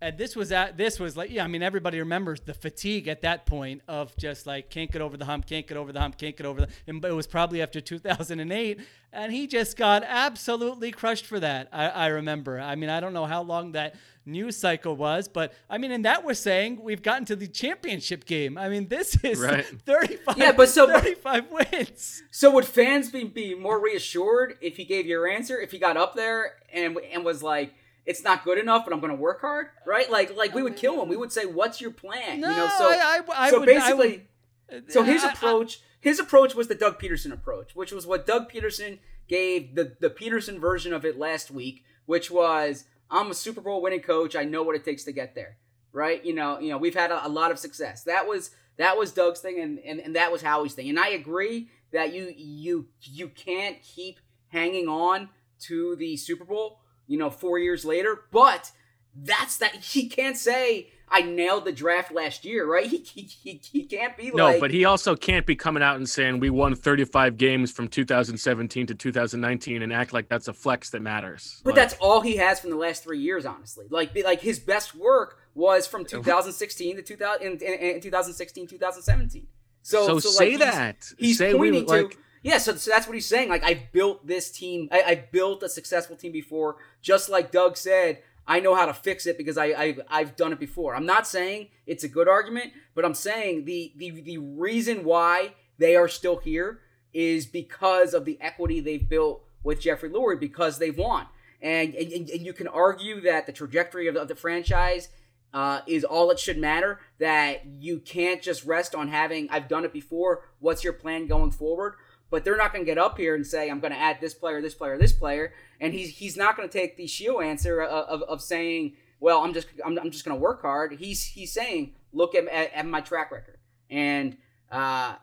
And 0.01 0.17
this 0.17 0.33
was 0.35 0.51
at 0.53 0.77
this 0.77 0.97
was 0.99 1.17
like 1.17 1.29
yeah 1.29 1.43
I 1.43 1.47
mean 1.47 1.62
everybody 1.62 1.99
remembers 1.99 2.39
the 2.39 2.53
fatigue 2.53 3.07
at 3.09 3.21
that 3.23 3.45
point 3.45 3.81
of 3.88 4.15
just 4.15 4.47
like 4.47 4.69
can't 4.69 4.89
get 4.91 5.01
over 5.01 5.17
the 5.17 5.25
hump 5.25 5.45
can't 5.45 5.67
get 5.67 5.75
over 5.77 5.91
the 5.91 5.99
hump 5.99 6.17
can't 6.17 6.38
get 6.38 6.45
over 6.45 6.62
the 6.62 6.67
and 6.88 7.03
it 7.03 7.12
was 7.13 7.27
probably 7.27 7.62
after 7.62 7.81
2008 7.81 8.79
and 9.12 9.31
he 9.33 9.45
just 9.47 9.75
got 9.75 10.03
absolutely 10.05 10.91
crushed 10.91 11.25
for 11.25 11.39
that 11.39 11.67
I, 11.73 11.88
I 11.89 12.07
remember. 12.07 12.59
I 12.59 12.75
mean 12.75 12.89
I 12.89 12.99
don't 13.01 13.13
know 13.13 13.25
how 13.25 13.41
long 13.41 13.73
that 13.73 13.95
news 14.25 14.55
cycle 14.55 14.95
was 14.95 15.27
but 15.27 15.53
I 15.69 15.77
mean 15.77 15.91
and 15.91 16.05
that 16.05 16.23
was 16.23 16.39
saying 16.39 16.79
we've 16.81 17.01
gotten 17.03 17.25
to 17.25 17.35
the 17.35 17.47
championship 17.47 18.25
game. 18.25 18.57
I 18.57 18.69
mean 18.69 18.88
this 18.88 19.21
is 19.23 19.39
Right. 19.39 19.65
35 19.85 20.38
Yeah, 20.38 20.53
but 20.53 20.69
so- 20.69 20.88
35 20.88 21.51
wins. 21.51 22.23
So 22.31 22.51
would 22.51 22.65
fans 22.65 23.12
be, 23.12 23.25
be 23.25 23.53
more 23.53 23.81
reassured 23.81 24.55
if 24.62 24.77
he 24.77 24.85
gave 24.85 25.05
your 25.07 25.27
answer, 25.27 25.59
if 25.59 25.71
he 25.71 25.77
got 25.79 25.97
up 25.97 26.15
there 26.15 26.53
and 26.73 26.97
and 27.12 27.25
was 27.25 27.43
like, 27.43 27.73
"It's 28.05 28.23
not 28.23 28.43
good 28.43 28.57
enough, 28.57 28.85
but 28.85 28.93
I'm 28.93 28.99
going 28.99 29.12
to 29.15 29.21
work 29.21 29.41
hard," 29.41 29.67
right? 29.85 30.09
Like 30.09 30.35
like 30.35 30.53
we 30.53 30.63
would 30.63 30.75
kill 30.75 31.01
him. 31.01 31.09
We 31.09 31.17
would 31.17 31.31
say, 31.31 31.45
"What's 31.45 31.79
your 31.81 31.91
plan?" 31.91 32.41
no 32.41 32.49
you 32.49 32.55
know, 32.55 32.69
so 32.77 32.89
I, 32.89 33.21
I, 33.27 33.47
I 33.47 33.49
so 33.49 33.59
would, 33.59 33.65
basically, 33.65 34.27
would- 34.71 34.91
so 34.91 35.03
his 35.03 35.23
approach 35.23 35.81
his 35.99 36.19
approach 36.19 36.55
was 36.55 36.67
the 36.67 36.75
Doug 36.75 36.99
Pederson 36.99 37.31
approach, 37.31 37.75
which 37.75 37.91
was 37.91 38.05
what 38.07 38.25
Doug 38.25 38.51
Pederson 38.51 38.99
gave 39.27 39.75
the 39.75 39.95
the 39.99 40.09
Pederson 40.09 40.59
version 40.59 40.93
of 40.93 41.05
it 41.05 41.17
last 41.17 41.51
week, 41.51 41.83
which 42.05 42.31
was 42.31 42.85
I'm 43.12 43.31
a 43.31 43.33
Super 43.33 43.62
Bowl 43.62 43.81
winning 43.81 44.01
coach. 44.01 44.35
I 44.35 44.43
know 44.43 44.63
what 44.63 44.75
it 44.75 44.85
takes 44.85 45.03
to 45.05 45.12
get 45.12 45.35
there. 45.35 45.57
Right? 45.91 46.23
You 46.23 46.35
know, 46.35 46.59
you 46.59 46.69
know, 46.69 46.77
we've 46.77 46.93
had 46.93 47.09
a, 47.12 47.25
a 47.25 47.29
lot 47.29 47.49
of 47.51 47.57
success. 47.57 48.03
That 48.03 48.27
was 48.27 48.51
that 48.77 48.97
was 48.97 49.12
Doug's 49.12 49.41
thing 49.41 49.59
and, 49.59 49.79
and, 49.79 49.99
and 49.99 50.15
that 50.15 50.31
was 50.31 50.41
Howie's 50.41 50.73
thing. 50.73 50.88
And 50.89 50.99
I 50.99 51.09
agree 51.09 51.69
that 51.91 52.13
you 52.13 52.31
you 52.38 52.88
you 53.01 53.27
can't 53.29 53.81
keep 53.81 54.19
hanging 54.49 54.88
on 54.88 55.29
to 55.62 55.95
the 55.97 56.15
Super 56.15 56.45
Bowl, 56.45 56.78
you 57.10 57.17
know, 57.17 57.30
four 57.30 57.60
years 57.60 57.84
later, 57.84 58.22
but 58.32 58.72
that's 59.13 59.58
that 59.58 59.76
he 59.93 60.08
can't 60.08 60.38
say 60.38 60.91
I 61.12 61.24
nailed 61.24 61.65
the 61.65 61.72
draft 61.72 62.12
last 62.12 62.45
year, 62.45 62.65
right? 62.72 62.86
He 62.89 62.98
he, 63.00 63.22
he, 63.24 63.62
he 63.74 63.84
can't 63.86 64.15
be 64.15 64.26
like 64.26 64.36
No, 64.36 64.45
like 64.45 64.60
but 64.62 64.69
he 64.72 64.86
also 64.86 65.15
can't 65.15 65.45
be 65.45 65.56
coming 65.56 65.82
out 65.82 65.95
and 65.98 66.08
saying 66.08 66.39
we 66.39 66.52
won 66.52 66.76
35 66.76 67.36
games 67.38 67.72
from 67.72 67.88
2017 67.88 68.86
to 68.88 68.93
2019 68.95 69.82
and 69.82 69.91
act 69.91 70.13
like 70.13 70.30
that's 70.30 70.48
a 70.48 70.54
flex 70.54 70.91
that 70.91 71.02
matters. 71.02 71.62
But 71.63 71.72
Like, 71.72 71.76
that's 71.78 71.95
all 72.00 72.22
he 72.22 72.38
has 72.38 72.60
from 72.60 72.69
the 72.69 72.76
last 72.78 73.04
three 73.04 73.19
years, 73.19 73.43
honestly. 73.45 73.88
Like, 73.89 74.15
like 74.24 74.41
his 74.41 74.60
best 74.60 74.93
work 74.95 75.39
was 75.56 75.88
from 75.88 76.06
2016 76.06 76.98
to 76.98 77.02
2000 77.02 77.41
in, 77.43 77.54
in, 77.60 77.74
in 77.95 78.02
2016, 78.02 78.67
2017. 78.67 79.48
So, 79.82 80.06
So 80.06 80.13
like, 80.13 80.24
say 80.24 80.50
he's- 80.52 80.60
that. 80.60 80.98
He's 81.17 81.38
Say 81.39 81.54
we, 81.56 81.72
pointing 81.72 81.86
like- 81.88 82.12
to 82.12 82.17
yeah. 82.43 82.58
So, 82.58 82.75
so 82.75 82.91
that's 82.91 83.08
what 83.08 83.13
he's 83.13 83.25
saying. 83.25 83.49
Like, 83.49 83.63
I've 83.63 83.91
built 83.91 84.25
this 84.25 84.52
team. 84.52 84.89
I, 84.91 85.04
I 85.04 85.15
built 85.15 85.63
a 85.63 85.69
successful 85.69 86.15
team 86.15 86.32
before. 86.32 86.78
Just 87.02 87.30
like 87.30 87.52
Doug 87.52 87.78
said, 87.78 88.19
I 88.47 88.60
know 88.60 88.75
how 88.75 88.86
to 88.86 88.93
fix 88.93 89.25
it 89.25 89.38
because 89.38 89.58
I, 89.58 89.65
I 89.65 89.97
I've 90.10 90.36
done 90.36 90.52
it 90.54 90.60
before. 90.60 90.95
I'm 90.95 91.06
not 91.06 91.28
saying 91.28 91.67
it's 91.86 92.04
a 92.04 92.08
good 92.08 92.28
argument, 92.28 92.73
but 92.95 93.06
I'm 93.06 93.13
saying 93.13 93.65
the 93.65 93.93
the 93.95 94.21
the 94.21 94.38
reason 94.38 95.04
why 95.04 95.54
they 95.78 95.95
are 95.95 96.08
still 96.08 96.38
here 96.38 96.80
is 97.13 97.45
because 97.45 98.13
of 98.13 98.25
the 98.25 98.38
equity 98.41 98.80
they've 98.80 99.08
built 99.08 99.43
with 99.63 99.82
Jeffrey 99.82 100.10
Lurie 100.10 100.39
because 100.39 100.78
they've 100.78 100.97
won. 100.97 101.25
And, 101.62 101.93
and, 101.95 102.30
and 102.30 102.45
you 102.45 102.54
can 102.54 102.67
argue 102.67 103.21
that 103.21 103.45
the 103.45 103.52
trajectory 103.52 104.08
of 104.08 104.15
the, 104.15 104.21
of 104.21 104.28
the 104.28 104.36
franchise 104.36 105.10
uh, 105.54 105.82
is 105.88 106.04
all 106.04 106.28
that 106.30 106.39
should 106.39 106.58
matter. 106.58 106.99
That 107.19 107.65
you 107.65 107.99
can't 107.99 108.41
just 108.41 108.65
rest 108.65 108.95
on 108.95 109.10
having, 109.10 109.49
I've 109.49 109.67
done 109.67 109.84
it 109.84 109.91
before, 109.91 110.49
what's 110.60 110.84
your 110.84 110.93
plan 110.93 111.28
going 111.28 111.52
forward? 111.52 111.95
But 112.31 112.43
they're 112.43 112.57
not 112.57 112.71
going 112.71 112.85
to 112.85 112.89
get 112.89 112.97
up 112.97 113.17
here 113.17 113.33
and 113.35 113.45
say, 113.45 113.69
I'm 113.69 113.79
going 113.79 113.91
to 113.93 113.99
add 113.99 114.21
this 114.21 114.33
player, 114.35 114.61
this 114.61 114.75
player, 114.75 114.97
this 114.97 115.13
player. 115.13 115.53
And 115.81 115.93
he's, 115.93 116.09
he's 116.17 116.37
not 116.37 116.55
going 116.55 116.69
to 116.69 116.77
take 116.77 116.95
the 116.95 117.07
Sheil 117.07 117.41
answer 117.41 117.81
of, 117.81 118.21
of, 118.21 118.29
of 118.29 118.41
saying, 118.41 118.93
well, 119.19 119.43
I'm 119.43 119.53
just 119.53 119.67
I'm, 119.85 119.97
I'm 119.99 120.11
just 120.11 120.25
going 120.25 120.37
to 120.37 120.41
work 120.41 120.61
hard. 120.61 120.93
He's 120.93 121.23
he's 121.25 121.51
saying, 121.51 121.93
look 122.13 122.35
at, 122.35 122.47
at, 122.47 122.71
at 122.73 122.85
my 122.85 123.01
track 123.01 123.31
record. 123.31 123.57
And 123.89 124.37
uh, 124.71 125.15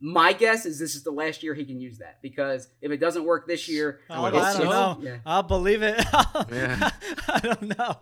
my 0.00 0.32
guess 0.32 0.66
is 0.66 0.78
this 0.78 0.94
is 0.94 1.02
the 1.02 1.10
last 1.10 1.42
year 1.42 1.52
he 1.54 1.64
can 1.64 1.80
use 1.80 1.98
that 1.98 2.18
because 2.22 2.68
if 2.80 2.90
it 2.92 2.98
doesn't 2.98 3.24
work 3.24 3.46
this 3.46 3.68
year, 3.68 4.00
Oh, 4.08 4.22
would 4.22 4.34
I 4.34 4.52
don't 4.56 4.64
know. 4.64 4.98
Yeah. 5.00 5.16
I'll 5.26 5.42
believe 5.42 5.82
it. 5.82 6.02
Yeah. 6.52 6.90
I 7.28 7.40
don't 7.42 7.76
know. 7.78 7.96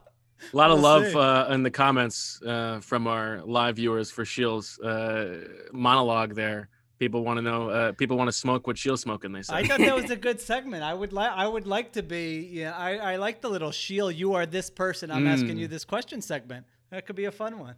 A 0.53 0.57
lot 0.57 0.71
of 0.71 0.81
We'll 0.81 1.01
love 1.01 1.17
uh, 1.17 1.53
in 1.53 1.63
the 1.63 1.71
comments 1.71 2.43
uh, 2.43 2.81
from 2.81 3.07
our 3.07 3.41
live 3.45 3.77
viewers 3.77 4.11
for 4.11 4.25
Sheil's 4.25 4.79
uh, 4.81 5.49
monologue 5.73 6.35
there. 6.35 6.69
People 6.99 7.25
want 7.25 7.39
to 7.39 7.43
know. 7.43 7.69
Uh, 7.71 7.93
people 7.93 8.17
want 8.17 8.29
to 8.29 8.33
smoke 8.33 8.67
what 8.67 8.77
Sheil's 8.77 9.01
smoking. 9.01 9.33
They 9.33 9.43
say. 9.43 9.55
I 9.55 9.67
thought 9.67 9.79
that 9.81 9.95
was 9.97 10.11
a 10.11 10.17
good 10.29 10.41
segment. 10.41 10.83
I 10.85 10.95
would 10.95 11.13
like. 11.13 11.31
I 11.33 11.47
would 11.47 11.67
like 11.67 11.93
to 11.95 12.03
be. 12.03 12.49
Yeah, 12.53 12.73
I, 12.77 12.97
I 13.13 13.17
like 13.17 13.41
the 13.41 13.49
little 13.51 13.73
Sheil. 13.73 14.11
You 14.11 14.35
are 14.35 14.47
this 14.47 14.71
person. 14.71 15.11
I'm 15.11 15.27
asking 15.27 15.57
Mm. 15.57 15.61
you 15.61 15.69
this 15.69 15.85
question 15.85 16.23
segment. 16.23 16.67
That 16.91 17.05
could 17.07 17.17
be 17.17 17.25
a 17.25 17.33
fun 17.33 17.59
one. 17.59 17.75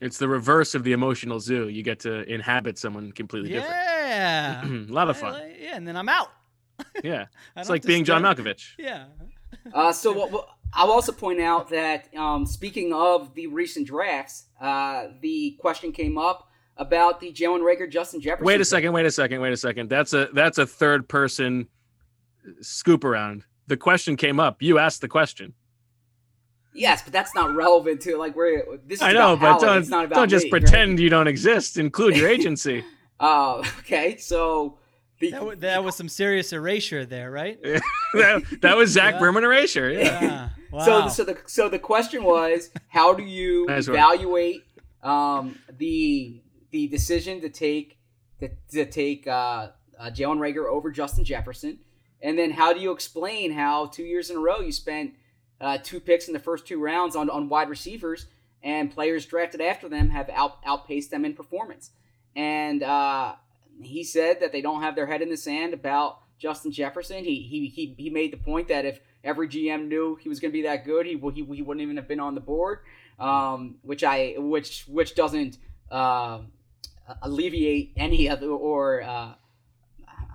it's 0.00 0.18
the 0.18 0.26
reverse 0.28 0.74
of 0.74 0.82
the 0.82 0.92
emotional 0.92 1.38
zoo. 1.38 1.68
You 1.68 1.82
get 1.84 2.00
to 2.00 2.22
inhabit 2.28 2.76
someone 2.78 3.12
completely 3.12 3.52
Yeah. 3.52 3.60
different. 3.60 3.76
Yeah, 3.76 4.64
a 4.66 4.92
lot 4.98 5.08
of 5.10 5.16
I 5.18 5.20
fun. 5.20 5.32
like- 5.34 5.56
yeah, 5.60 5.76
and 5.76 5.86
then 5.86 5.96
I'm 5.96 6.08
out. 6.08 6.28
Yeah, 7.04 7.26
it's 7.56 7.68
like 7.68 7.78
have 7.78 7.82
to 7.82 7.86
being 7.88 8.04
John 8.04 8.22
Malkovich. 8.22 8.72
Yeah. 8.78 9.04
Uh, 9.72 9.92
so 9.92 10.12
what, 10.12 10.32
what- 10.32 10.48
I'll 10.74 10.90
also 10.90 11.12
point 11.12 11.40
out 11.40 11.68
that 11.68 12.08
um, 12.16 12.46
speaking 12.46 12.92
of 12.92 13.34
the 13.34 13.46
recent 13.46 13.86
drafts, 13.86 14.46
uh, 14.60 15.08
the 15.20 15.56
question 15.60 15.92
came 15.92 16.16
up 16.18 16.48
about 16.76 17.20
the 17.20 17.32
Jalen 17.32 17.60
Reagor, 17.60 17.90
Justin 17.90 18.20
Jefferson. 18.20 18.46
Wait 18.46 18.60
a 18.60 18.64
second. 18.64 18.92
Wait 18.92 19.06
a 19.06 19.10
second. 19.10 19.40
Wait 19.40 19.52
a 19.52 19.56
second. 19.56 19.88
That's 19.90 20.12
a 20.12 20.28
that's 20.32 20.58
a 20.58 20.66
third 20.66 21.08
person 21.08 21.68
scoop 22.60 23.04
around. 23.04 23.44
The 23.66 23.76
question 23.76 24.16
came 24.16 24.40
up. 24.40 24.62
You 24.62 24.78
asked 24.78 25.00
the 25.00 25.08
question. 25.08 25.54
Yes, 26.74 27.02
but 27.02 27.12
that's 27.12 27.34
not 27.34 27.54
relevant 27.54 28.00
to 28.02 28.16
like 28.16 28.34
where 28.34 28.64
this 28.86 28.98
is 28.98 29.02
I 29.02 29.12
know, 29.12 29.34
about 29.34 29.60
but 29.60 29.66
Howard, 29.66 29.82
don't 29.82 29.90
not 29.90 30.04
about 30.06 30.14
don't 30.16 30.28
just 30.28 30.44
me, 30.46 30.50
right? 30.52 30.62
pretend 30.62 30.98
you 31.00 31.10
don't 31.10 31.28
exist. 31.28 31.76
Include 31.76 32.16
your 32.16 32.28
agency. 32.28 32.84
Uh, 33.20 33.58
okay, 33.80 34.16
so 34.16 34.78
the, 35.20 35.30
That, 35.32 35.44
wa- 35.44 35.54
that 35.58 35.84
was 35.84 35.94
some 35.96 36.08
serious 36.08 36.52
erasure 36.52 37.04
there, 37.04 37.30
right? 37.30 37.62
that, 38.14 38.42
that 38.62 38.76
was 38.76 38.90
Zach 38.90 39.14
Yeah. 39.14 39.20
Berman 39.20 39.44
erasure. 39.44 39.90
Yeah. 39.90 40.22
Yeah. 40.22 40.48
Wow. 40.72 40.84
So, 40.84 41.08
so 41.08 41.24
the 41.24 41.38
so 41.46 41.68
the 41.68 41.78
question 41.78 42.24
was, 42.24 42.70
how 42.88 43.12
do 43.12 43.22
you 43.22 43.66
Nice 43.66 43.86
evaluate 43.88 44.64
um, 45.02 45.58
the 45.76 46.41
the 46.72 46.88
decision 46.88 47.40
to 47.42 47.48
take 47.48 47.98
to, 48.40 48.48
to 48.72 48.84
take 48.84 49.26
uh, 49.28 49.68
uh, 49.98 50.10
Jalen 50.10 50.38
Reagor 50.38 50.68
over 50.68 50.90
Justin 50.90 51.24
Jefferson, 51.24 51.78
and 52.20 52.36
then 52.36 52.50
how 52.50 52.72
do 52.72 52.80
you 52.80 52.90
explain 52.90 53.52
how 53.52 53.86
two 53.86 54.02
years 54.02 54.30
in 54.30 54.36
a 54.36 54.40
row 54.40 54.58
you 54.58 54.72
spent 54.72 55.14
uh, 55.60 55.78
two 55.80 56.00
picks 56.00 56.26
in 56.26 56.32
the 56.32 56.40
first 56.40 56.66
two 56.66 56.80
rounds 56.80 57.14
on, 57.14 57.30
on 57.30 57.48
wide 57.48 57.68
receivers, 57.68 58.26
and 58.62 58.90
players 58.90 59.26
drafted 59.26 59.60
after 59.60 59.88
them 59.88 60.10
have 60.10 60.28
out, 60.30 60.58
outpaced 60.64 61.12
them 61.12 61.24
in 61.24 61.34
performance, 61.34 61.90
and 62.34 62.82
uh, 62.82 63.34
he 63.80 64.02
said 64.02 64.40
that 64.40 64.50
they 64.50 64.62
don't 64.62 64.82
have 64.82 64.96
their 64.96 65.06
head 65.06 65.22
in 65.22 65.30
the 65.30 65.36
sand 65.36 65.72
about 65.72 66.18
Justin 66.38 66.72
Jefferson. 66.72 67.24
He 67.24 67.42
he 67.42 67.68
he, 67.68 67.94
he 67.96 68.10
made 68.10 68.32
the 68.32 68.38
point 68.38 68.68
that 68.68 68.84
if 68.84 68.98
every 69.22 69.46
GM 69.46 69.86
knew 69.86 70.16
he 70.16 70.28
was 70.28 70.40
going 70.40 70.50
to 70.50 70.52
be 70.52 70.62
that 70.62 70.84
good, 70.84 71.06
he, 71.06 71.12
he 71.12 71.44
he 71.54 71.62
wouldn't 71.62 71.82
even 71.82 71.96
have 71.96 72.08
been 72.08 72.18
on 72.18 72.34
the 72.34 72.40
board. 72.40 72.80
Um, 73.18 73.76
which 73.82 74.02
I 74.02 74.34
which 74.38 74.84
which 74.88 75.14
doesn't 75.14 75.58
uh, 75.92 76.40
alleviate 77.22 77.92
any 77.96 78.28
of 78.28 78.40
the 78.40 78.46
or 78.46 79.02
uh, 79.02 79.34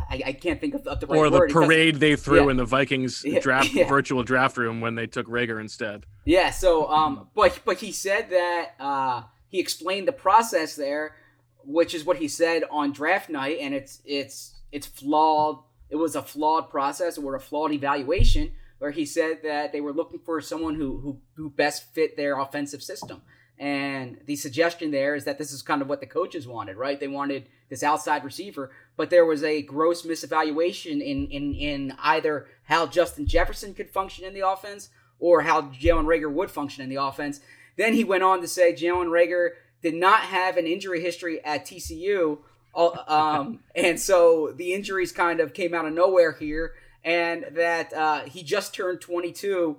I, 0.09 0.21
I 0.27 0.33
can't 0.33 0.59
think 0.61 0.73
of, 0.75 0.87
of 0.87 0.99
the 0.99 1.07
right 1.07 1.17
or 1.17 1.29
the 1.29 1.39
word. 1.39 1.51
Parade 1.51 1.95
they 1.95 2.15
threw 2.15 2.45
Yeah. 2.45 2.51
in 2.51 2.57
the 2.57 2.65
Vikings 2.65 3.25
draft 3.41 3.73
yeah. 3.73 3.87
virtual 3.87 4.23
draft 4.23 4.57
room 4.57 4.79
when 4.81 4.95
they 4.95 5.07
took 5.07 5.27
Reagor 5.27 5.59
instead. 5.59 6.05
Yeah. 6.25 6.51
So, 6.51 6.89
um, 6.89 7.27
but 7.35 7.59
but 7.65 7.77
he 7.77 7.91
said 7.91 8.29
that 8.29 8.71
uh, 8.79 9.23
he 9.49 9.59
explained 9.59 10.07
the 10.07 10.13
process 10.13 10.75
there, 10.75 11.15
which 11.63 11.93
is 11.93 12.05
what 12.05 12.17
he 12.17 12.27
said 12.27 12.63
on 12.71 12.91
draft 12.91 13.29
night, 13.29 13.57
and 13.59 13.73
it's 13.73 14.01
it's 14.05 14.55
it's 14.71 14.87
flawed. 14.87 15.59
It 15.89 15.95
was 15.95 16.15
a 16.15 16.21
flawed 16.21 16.69
process 16.69 17.17
or 17.17 17.35
a 17.35 17.39
flawed 17.39 17.71
evaluation, 17.71 18.51
where 18.79 18.91
he 18.91 19.05
said 19.05 19.39
that 19.43 19.71
they 19.71 19.79
were 19.81 19.93
looking 19.93 20.19
for 20.19 20.39
someone 20.41 20.75
who 20.75 20.97
who 20.99 21.19
who 21.35 21.49
best 21.49 21.93
fit 21.93 22.15
their 22.17 22.37
offensive 22.39 22.83
system. 22.83 23.21
And 23.59 24.19
the 24.25 24.35
suggestion 24.35 24.91
there 24.91 25.15
is 25.15 25.25
that 25.25 25.39
this 25.39 25.51
is 25.51 25.63
kind 25.63 25.81
of 25.81 25.89
what 25.89 25.99
the 25.99 26.05
coaches 26.05 26.47
wanted, 26.47 26.77
right? 26.77 26.99
They 26.99 27.07
wanted 27.07 27.47
this 27.69 27.81
outside 27.81 28.23
receiver, 28.23 28.71
but 28.95 29.09
there 29.09 29.25
was 29.25 29.43
a 29.43 29.63
gross 29.63 30.03
misevaluation 30.03 31.01
in 31.01 31.27
in 31.27 31.53
in 31.55 31.93
either 31.99 32.47
how 32.63 32.85
Justin 32.85 33.25
Jefferson 33.25 33.73
could 33.73 33.89
function 33.89 34.25
in 34.25 34.33
the 34.33 34.47
offense 34.47 34.89
or 35.19 35.41
how 35.41 35.63
Jalen 35.63 36.05
Reagor 36.05 36.31
would 36.31 36.51
function 36.51 36.83
in 36.83 36.89
the 36.89 37.01
offense. 37.01 37.41
Then 37.77 37.93
he 37.93 38.03
went 38.03 38.23
on 38.23 38.41
to 38.41 38.47
say 38.47 38.73
Jalen 38.73 39.07
Reagor 39.07 39.51
did 39.81 39.95
not 39.95 40.21
have 40.21 40.57
an 40.57 40.67
injury 40.67 41.01
history 41.01 41.43
at 41.43 41.65
TCU, 41.65 42.39
um, 42.75 43.59
and 43.75 43.99
so 43.99 44.53
the 44.55 44.73
injuries 44.73 45.11
kind 45.11 45.39
of 45.39 45.53
came 45.53 45.73
out 45.73 45.85
of 45.85 45.93
nowhere 45.93 46.33
here, 46.33 46.73
and 47.03 47.45
that 47.51 47.91
uh, 47.93 48.21
he 48.21 48.43
just 48.43 48.75
turned 48.75 49.01
22 49.01 49.77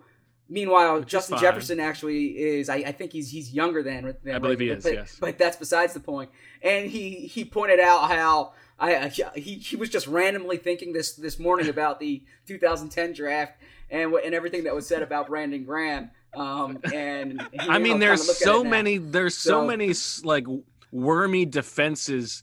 Meanwhile, 0.49 1.01
Which 1.01 1.09
Justin. 1.09 1.39
Jefferson 1.39 1.79
actually 1.81 2.29
is. 2.39 2.69
I, 2.69 2.77
I 2.77 2.93
think 2.93 3.13
he's 3.13 3.31
he's 3.31 3.53
younger 3.53 3.83
than. 3.83 4.15
than 4.25 4.35
I 4.35 4.39
believe 4.39 4.61
he 4.61 4.71
is, 4.71 4.83
But, 4.83 4.93
yes. 4.95 5.17
but 5.21 5.37
that's 5.39 5.57
besides 5.57 5.93
the 5.95 6.01
point. 6.01 6.31
And 6.63 6.91
he 6.91 7.27
he 7.27 7.45
pointed 7.45 7.81
out 7.81 8.11
how 8.11 8.53
I 8.79 9.09
he 9.37 9.55
he 9.57 9.77
was 9.77 9.91
just 9.91 10.07
randomly 10.07 10.57
thinking 10.57 10.93
this 10.93 11.13
this 11.15 11.39
morning 11.39 11.69
about 11.69 12.01
the 12.01 12.23
2010 12.47 13.13
draft 13.13 13.53
and 13.91 14.11
what- 14.13 14.25
and 14.25 14.35
everything 14.35 14.65
that 14.65 14.75
was 14.75 14.87
said 14.87 15.03
about 15.03 15.27
Brandon 15.29 15.65
Graham. 15.65 16.11
Um, 16.35 16.79
and 16.95 17.41
he, 17.53 17.59
I 17.61 17.79
mean, 17.79 17.95
know, 17.99 18.07
there's 18.07 18.21
kinda 18.21 18.33
look 18.33 18.37
at 18.43 18.43
so 18.43 18.65
many. 18.65 18.99
There's 18.99 19.37
so, 19.37 19.51
So- 19.51 19.67
many 19.67 19.93
like 20.25 20.45
wormy 20.93 21.45
defenses, 21.45 22.43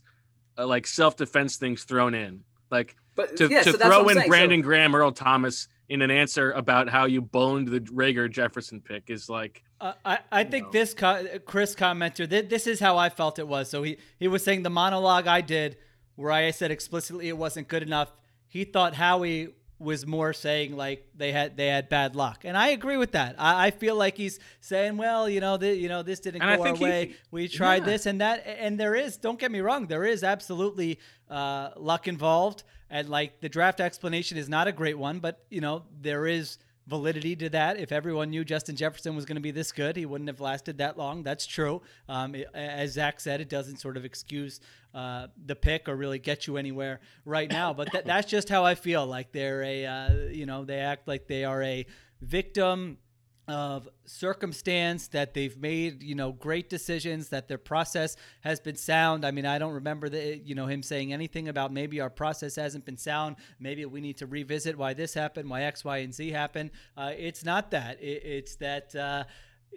uh, 0.58 0.66
like 0.66 0.86
self 0.86 1.16
defense 1.16 1.56
things 1.56 1.84
thrown 1.84 2.14
in. 2.14 2.44
Like 2.70 2.96
But 3.14 3.36
to, 3.38 3.48
yeah, 3.48 3.62
to 3.62 3.72
so 3.72 3.78
throw 3.78 4.08
in 4.08 4.14
saying. 4.14 4.24
So- 4.26 4.28
Brandon 4.28 4.60
Graham, 4.60 4.94
Earl 4.94 5.12
Thomas 5.12 5.68
in 5.88 6.02
an 6.02 6.10
answer 6.10 6.52
about 6.52 6.88
how 6.88 7.04
you 7.06 7.20
boned 7.22 7.68
the 7.68 7.80
Reagor 7.80 8.30
Jefferson 8.30 8.80
pick 8.80 9.08
is 9.10 9.28
like 9.28 9.62
Uh, 9.80 9.92
I, 10.04 10.18
I 10.32 10.44
think 10.44 10.66
know. 10.66 10.72
this 10.72 10.94
co- 10.94 11.26
Chris 11.44 11.74
commenter 11.74 12.28
th- 12.28 12.48
this 12.48 12.66
is 12.66 12.80
how 12.80 12.96
I 12.96 13.08
felt 13.08 13.38
it 13.38 13.46
was. 13.46 13.70
So 13.70 13.82
he 13.82 13.98
he 14.18 14.28
was 14.28 14.42
saying 14.42 14.62
the 14.62 14.70
monologue 14.70 15.26
I 15.26 15.40
did, 15.42 15.76
where 16.16 16.32
I 16.32 16.50
said 16.50 16.70
explicitly 16.70 17.28
it 17.28 17.36
wasn't 17.38 17.68
good 17.68 17.82
enough. 17.82 18.12
He 18.48 18.64
thought 18.64 18.94
Howie 18.94 19.54
was 19.78 20.06
more 20.06 20.32
saying 20.32 20.74
like 20.76 21.06
they 21.14 21.32
had 21.32 21.56
they 21.56 21.66
had 21.68 21.88
bad 21.88 22.16
luck, 22.16 22.44
and 22.44 22.56
I 22.56 22.68
agree 22.68 22.96
with 22.96 23.12
that. 23.12 23.36
I, 23.38 23.66
I 23.66 23.70
feel 23.70 23.94
like 23.94 24.16
he's 24.16 24.38
saying, 24.60 24.96
well, 24.96 25.28
you 25.28 25.40
know, 25.40 25.58
you 25.60 25.88
know, 25.88 26.02
this 26.02 26.20
didn't 26.20 26.42
And 26.42 26.56
go 26.62 26.68
our 26.68 26.76
he- 26.76 26.82
way. 26.84 27.14
we 27.30 27.48
tried 27.48 27.80
yeah. 27.82 27.84
this 27.92 28.06
and 28.06 28.20
that, 28.20 28.44
and 28.46 28.80
there 28.80 28.94
is. 28.94 29.16
Don't 29.18 29.38
get 29.38 29.50
me 29.50 29.60
wrong, 29.60 29.86
there 29.86 30.04
is 30.04 30.24
absolutely 30.24 30.98
uh, 31.30 31.70
luck 31.76 32.08
involved, 32.08 32.62
and 32.88 33.08
like 33.08 33.40
the 33.40 33.48
draft 33.48 33.80
explanation 33.80 34.38
is 34.38 34.48
not 34.48 34.66
a 34.66 34.72
great 34.72 34.98
one, 34.98 35.18
but 35.18 35.44
you 35.50 35.60
know 35.60 35.82
there 36.00 36.26
is 36.26 36.58
validity 36.86 37.34
to 37.36 37.48
that. 37.50 37.78
If 37.78 37.90
everyone 37.92 38.30
knew 38.30 38.44
Justin 38.44 38.76
Jefferson 38.76 39.16
was 39.16 39.24
going 39.24 39.36
to 39.36 39.42
be 39.42 39.50
this 39.50 39.72
good, 39.72 39.96
he 39.96 40.06
wouldn't 40.06 40.28
have 40.28 40.40
lasted 40.40 40.78
that 40.78 40.96
long. 40.96 41.22
That's 41.22 41.46
true. 41.46 41.82
Um, 42.08 42.34
it- 42.34 42.48
as 42.54 42.92
Zach 42.92 43.20
said, 43.20 43.40
it 43.40 43.48
doesn't 43.48 43.78
sort 43.78 43.96
of 43.96 44.04
excuse 44.04 44.60
uh, 44.94 45.26
the 45.44 45.56
pick 45.56 45.88
or 45.88 45.96
really 45.96 46.18
get 46.18 46.46
you 46.46 46.56
anywhere 46.56 47.00
right 47.24 47.50
now. 47.50 47.72
But 47.72 47.92
that, 47.92 48.06
that's 48.06 48.28
just 48.28 48.48
how 48.48 48.64
I 48.64 48.74
feel. 48.74 49.06
Like 49.06 49.32
they're 49.32 49.62
a, 49.62 49.84
uh, 49.86 50.12
you 50.30 50.46
know, 50.46 50.64
they 50.64 50.78
act 50.78 51.06
like 51.08 51.26
they 51.26 51.44
are 51.44 51.62
a 51.62 51.84
victim 52.22 52.98
of 53.48 53.88
circumstance 54.04 55.08
that 55.08 55.32
they've 55.32 55.56
made 55.56 56.02
you 56.02 56.14
know 56.14 56.32
great 56.32 56.68
decisions 56.68 57.28
that 57.28 57.46
their 57.46 57.58
process 57.58 58.16
has 58.40 58.58
been 58.58 58.76
sound. 58.76 59.24
I 59.24 59.30
mean 59.30 59.46
i 59.46 59.58
don't 59.58 59.74
remember 59.74 60.08
the 60.08 60.38
you 60.38 60.54
know 60.54 60.66
him 60.66 60.82
saying 60.82 61.12
anything 61.12 61.48
about 61.48 61.72
maybe 61.72 62.00
our 62.00 62.10
process 62.10 62.56
hasn't 62.56 62.84
been 62.84 62.96
sound. 62.96 63.36
Maybe 63.60 63.84
we 63.84 64.00
need 64.00 64.16
to 64.18 64.26
revisit 64.26 64.76
why 64.76 64.94
this 64.94 65.14
happened 65.14 65.48
why 65.48 65.62
x 65.62 65.84
y 65.84 65.98
and 65.98 66.14
z 66.14 66.30
happened. 66.30 66.70
Uh, 66.96 67.12
it's 67.16 67.44
not 67.44 67.70
that. 67.70 68.00
It, 68.02 68.22
it's 68.24 68.56
that 68.56 68.94
uh, 68.96 69.24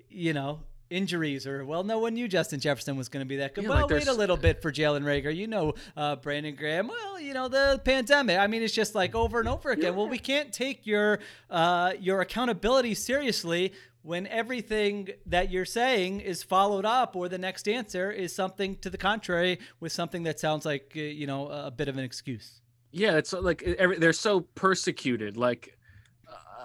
you 0.09 0.33
know 0.33 0.61
injuries 0.89 1.45
or 1.45 1.63
well 1.65 1.83
no 1.83 1.99
one 1.99 2.13
knew 2.13 2.27
justin 2.27 2.59
jefferson 2.59 2.97
was 2.97 3.09
going 3.09 3.23
to 3.23 3.27
be 3.27 3.37
that 3.37 3.53
good. 3.53 3.63
Yeah, 3.63 3.69
well 3.69 3.81
like 3.81 3.91
wait 3.91 4.07
a 4.07 4.13
little 4.13 4.37
bit 4.37 4.61
for 4.61 4.71
jalen 4.71 5.03
reagor. 5.03 5.35
You 5.35 5.47
know 5.47 5.73
uh, 5.95 6.15
brandon 6.15 6.55
graham. 6.55 6.87
Well 6.87 7.19
you 7.19 7.33
know 7.33 7.47
the 7.47 7.81
pandemic. 7.83 8.39
I 8.39 8.47
mean 8.47 8.63
it's 8.63 8.73
just 8.73 8.95
like 8.95 9.15
over 9.15 9.39
and 9.39 9.47
over 9.47 9.71
again. 9.71 9.95
Well 9.95 10.07
we 10.07 10.17
can't 10.17 10.51
take 10.51 10.85
your 10.85 11.19
uh, 11.49 11.93
your 11.99 12.21
accountability 12.21 12.95
seriously 12.95 13.73
when 14.01 14.27
everything 14.27 15.09
that 15.25 15.51
you're 15.51 15.65
saying 15.65 16.21
is 16.21 16.41
followed 16.41 16.85
up 16.85 17.15
or 17.15 17.27
the 17.27 17.37
next 17.37 17.67
answer 17.67 18.11
is 18.11 18.33
something 18.33 18.77
to 18.77 18.89
the 18.89 18.97
contrary 18.97 19.59
with 19.79 19.91
something 19.91 20.23
that 20.23 20.39
sounds 20.39 20.65
like 20.65 20.93
uh, 20.95 20.99
you 20.99 21.27
know 21.27 21.47
a 21.47 21.71
bit 21.71 21.87
of 21.87 21.97
an 21.97 22.03
excuse. 22.03 22.61
Yeah, 22.91 23.17
it's 23.17 23.33
like 23.33 23.61
every, 23.61 23.99
they're 23.99 24.13
so 24.13 24.41
persecuted. 24.41 25.37
Like 25.37 25.77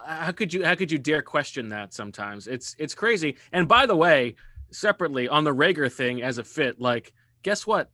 how 0.07 0.33
could 0.33 0.53
you 0.53 0.65
how 0.65 0.75
could 0.75 0.91
you 0.91 0.99
dare 0.99 1.23
question 1.23 1.69
that 1.71 1.95
sometimes? 1.95 2.47
It's 2.47 2.75
it's 2.79 2.95
crazy. 2.95 3.37
And 3.53 3.69
by 3.69 3.87
the 3.87 3.97
way, 3.97 4.37
separately 4.71 5.29
on 5.29 5.45
the 5.45 5.55
Reagor 5.55 5.93
thing 5.93 6.23
as 6.23 6.39
a 6.39 6.45
fit, 6.45 6.81
like 6.81 7.13
guess 7.43 7.67
what? 7.67 7.91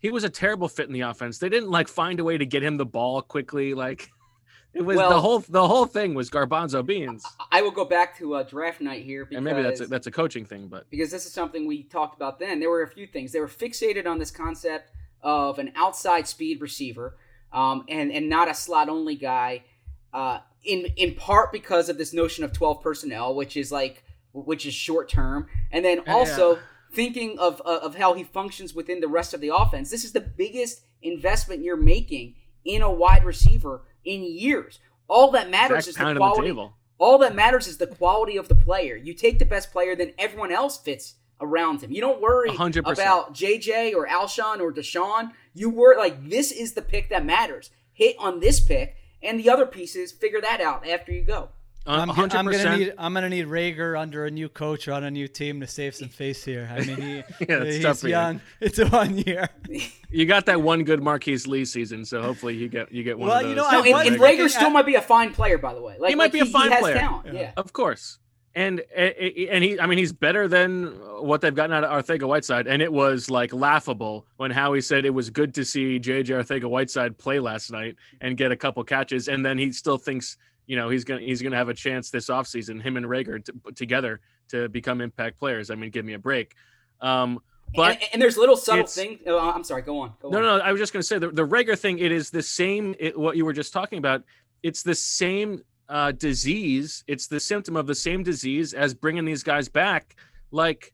He 0.00 0.10
was 0.10 0.24
a 0.24 0.28
terrible 0.28 0.68
fit 0.68 0.86
in 0.86 0.92
the 0.92 1.00
offense. 1.00 1.38
They 1.38 1.48
didn't 1.48 1.70
like 1.70 1.88
find 1.88 2.20
a 2.20 2.24
way 2.24 2.38
to 2.38 2.46
get 2.46 2.62
him 2.62 2.76
the 2.76 2.86
ball 2.86 3.22
quickly. 3.22 3.74
Like 3.74 4.10
it 4.74 4.82
was 4.82 4.96
the 4.96 5.20
whole 5.20 5.40
the 5.40 5.66
whole 5.66 5.86
thing 5.86 6.14
was 6.14 6.30
garbanzo 6.30 6.84
beans. 6.84 7.24
I 7.50 7.62
will 7.62 7.70
go 7.70 7.84
back 7.84 8.16
to 8.18 8.34
uh, 8.34 8.42
draft 8.42 8.80
night 8.80 9.04
here 9.04 9.24
because 9.24 9.36
And 9.36 9.44
maybe 9.44 9.62
that's 9.62 9.80
a, 9.80 9.86
that's 9.86 10.06
a 10.06 10.12
coaching 10.12 10.44
thing, 10.44 10.68
but 10.68 10.88
because 10.90 11.10
this 11.10 11.26
is 11.26 11.32
something 11.32 11.66
we 11.66 11.84
talked 11.84 12.16
about 12.16 12.38
then. 12.38 12.60
There 12.60 12.70
were 12.70 12.82
a 12.82 12.88
few 12.88 13.06
things. 13.06 13.32
They 13.32 13.40
were 13.40 13.48
fixated 13.48 14.06
on 14.06 14.18
this 14.18 14.30
concept 14.30 14.92
of 15.20 15.58
an 15.58 15.72
outside 15.74 16.28
speed 16.28 16.60
receiver 16.60 17.16
um, 17.52 17.84
and 17.88 18.12
and 18.12 18.28
not 18.28 18.48
a 18.48 18.54
slot 18.54 18.88
only 18.88 19.16
guy. 19.16 19.64
Uh, 20.12 20.40
in 20.64 20.86
in 20.96 21.14
part 21.14 21.52
because 21.52 21.88
of 21.88 21.98
this 21.98 22.12
notion 22.12 22.44
of 22.44 22.52
twelve 22.52 22.82
personnel, 22.82 23.34
which 23.34 23.56
is 23.56 23.70
like 23.70 24.02
which 24.32 24.66
is 24.66 24.74
short 24.74 25.08
term, 25.08 25.46
and 25.70 25.84
then 25.84 26.02
Yeah. 26.06 26.14
also 26.14 26.58
thinking 26.92 27.38
of 27.38 27.60
uh, 27.64 27.78
of 27.82 27.94
how 27.96 28.14
he 28.14 28.24
functions 28.24 28.74
within 28.74 29.00
the 29.00 29.08
rest 29.08 29.34
of 29.34 29.40
the 29.40 29.54
offense. 29.54 29.90
This 29.90 30.04
is 30.04 30.12
the 30.12 30.20
biggest 30.20 30.82
investment 31.02 31.62
you're 31.62 31.76
making 31.76 32.34
in 32.64 32.82
a 32.82 32.90
wide 32.90 33.24
receiver 33.24 33.82
in 34.04 34.22
years. 34.22 34.80
All 35.08 35.30
that 35.32 35.48
matters 35.50 35.84
Zach 35.84 35.88
is 35.90 35.96
the 35.96 36.04
the 36.14 36.14
quality. 36.16 36.48
table. 36.48 36.74
All 36.98 37.18
that 37.18 37.34
matters 37.34 37.68
is 37.68 37.76
the 37.78 37.86
quality 37.86 38.36
of 38.36 38.48
the 38.48 38.54
player. 38.56 38.96
You 38.96 39.14
take 39.14 39.38
the 39.38 39.44
best 39.44 39.70
player, 39.70 39.94
then 39.94 40.12
everyone 40.18 40.50
else 40.50 40.76
fits 40.76 41.14
around 41.40 41.80
him. 41.82 41.92
You 41.92 42.00
don't 42.00 42.20
worry 42.20 42.50
100%. 42.50 42.80
about 42.92 43.32
JJ 43.32 43.94
or 43.94 44.08
Alshon 44.08 44.60
or 44.60 44.72
DeSean. 44.72 45.30
You 45.54 45.70
worry 45.70 45.96
like 45.96 46.28
this 46.28 46.50
is 46.50 46.72
the 46.72 46.82
pick 46.82 47.08
that 47.10 47.24
matters. 47.24 47.70
Hit 47.92 48.16
on 48.18 48.40
this 48.40 48.58
pick, 48.60 48.96
and 49.22 49.38
the 49.38 49.50
other 49.50 49.66
pieces 49.66 50.12
figure 50.12 50.40
that 50.40 50.60
out 50.60 50.86
after 50.88 51.12
you 51.12 51.22
go. 51.22 51.48
I'm, 51.86 52.10
A 52.10 52.12
g- 52.12 52.16
hundred 52.20 52.36
I'm 52.36 52.44
gonna 52.46 52.76
need 52.76 52.92
I'm 52.98 53.14
gonna 53.14 53.30
need 53.30 53.46
Reagor 53.46 53.98
under 53.98 54.26
a 54.26 54.30
new 54.30 54.50
coach 54.50 54.86
or 54.88 54.92
on 54.92 55.04
a 55.04 55.10
new 55.10 55.26
team 55.26 55.60
to 55.60 55.66
save 55.66 55.94
some 55.94 56.10
face 56.10 56.44
here. 56.44 56.68
I 56.70 56.80
mean, 56.84 56.96
he, 57.00 57.14
Yeah, 57.48 57.62
it's 57.62 57.82
tough 57.82 57.94
he's 57.96 58.00
for 58.02 58.08
you. 58.08 58.12
young. 58.14 58.40
It's 58.60 58.78
one 58.78 59.16
year. 59.18 59.48
You 60.10 60.24
got 60.24 60.46
that 60.46 60.62
one 60.62 60.84
good 60.84 61.02
Marquise 61.02 61.46
Lee 61.46 61.66
season, 61.66 62.02
so 62.06 62.22
hopefully 62.22 62.56
you 62.56 62.68
get 62.68 62.90
you 62.90 63.02
get 63.02 63.18
one 63.18 63.28
Well, 63.28 63.36
of 63.38 63.42
those. 63.42 63.50
you 63.50 63.56
know, 63.56 63.70
No, 63.70 63.84
and, 64.00 64.08
and 64.14 64.20
Reagor 64.22 64.48
still 64.48 64.68
at- 64.68 64.72
might 64.72 64.86
be 64.86 64.94
a 64.94 65.02
fine 65.02 65.32
player, 65.34 65.58
by 65.58 65.74
the 65.74 65.82
way. 65.82 65.96
Like, 65.98 66.08
He 66.08 66.14
might 66.14 66.24
like, 66.24 66.32
be 66.32 66.40
a 66.40 66.46
fine 66.46 66.70
has 66.72 66.80
player. 66.80 66.94
Talent. 66.94 67.34
Yeah. 67.34 67.52
Of 67.58 67.74
course. 67.74 68.18
And 68.58 68.80
and 68.92 69.62
he, 69.62 69.78
I 69.78 69.86
mean, 69.86 69.98
he's 69.98 70.12
better 70.12 70.48
than 70.48 70.86
what 71.22 71.40
they've 71.40 71.54
gotten 71.54 71.72
out 71.72 71.84
of 71.84 71.90
Arcega-Whiteside. 71.90 72.66
And 72.66 72.82
it 72.82 72.92
was 72.92 73.30
like 73.30 73.52
laughable 73.52 74.26
when 74.36 74.50
Howie 74.50 74.80
said 74.80 75.04
it 75.04 75.14
was 75.14 75.30
good 75.30 75.54
to 75.54 75.64
see 75.64 76.00
JJ 76.00 76.26
Arcega-Whiteside 76.30 77.16
play 77.18 77.38
last 77.38 77.70
night 77.70 77.94
and 78.20 78.36
get 78.36 78.50
a 78.50 78.56
couple 78.56 78.82
catches. 78.82 79.28
And 79.28 79.46
then 79.46 79.58
he 79.58 79.70
still 79.70 79.96
thinks, 79.96 80.38
you 80.66 80.74
know, 80.74 80.88
he's 80.88 81.04
gonna 81.04 81.20
he's 81.20 81.40
gonna 81.40 81.54
have 81.54 81.68
a 81.68 81.74
chance 81.74 82.10
this 82.10 82.30
offseason, 82.30 82.82
him 82.82 82.96
and 82.96 83.06
Reagor 83.06 83.44
to, 83.44 83.52
together 83.76 84.18
to 84.48 84.68
become 84.68 85.00
impact 85.00 85.38
players. 85.38 85.70
I 85.70 85.76
mean, 85.76 85.90
give 85.90 86.04
me 86.04 86.14
a 86.14 86.18
break. 86.18 86.56
Um, 87.00 87.38
but 87.76 87.92
and, 87.92 88.02
and 88.14 88.22
there's 88.22 88.36
little 88.36 88.56
subtle 88.56 88.86
things. 88.86 89.20
Oh, 89.28 89.38
I'm 89.38 89.62
sorry. 89.62 89.82
Go 89.82 90.00
on. 90.00 90.14
Go 90.20 90.30
no, 90.30 90.38
on. 90.38 90.42
no, 90.42 90.58
I 90.58 90.72
was 90.72 90.80
just 90.80 90.92
going 90.92 91.02
to 91.02 91.06
say 91.06 91.20
the, 91.20 91.28
the 91.28 91.46
Reagor 91.46 91.78
thing. 91.78 92.00
It 92.00 92.10
is 92.10 92.30
the 92.30 92.42
same. 92.42 92.96
It, 92.98 93.16
what 93.16 93.36
you 93.36 93.44
were 93.44 93.52
just 93.52 93.72
talking 93.72 93.98
about. 93.98 94.24
It's 94.64 94.82
the 94.82 94.96
same 94.96 95.62
uh, 95.88 96.12
disease. 96.12 97.04
It's 97.06 97.26
the 97.26 97.40
symptom 97.40 97.76
of 97.76 97.86
the 97.86 97.94
same 97.94 98.22
disease 98.22 98.74
as 98.74 98.94
bringing 98.94 99.24
these 99.24 99.42
guys 99.42 99.68
back. 99.68 100.16
Like 100.50 100.92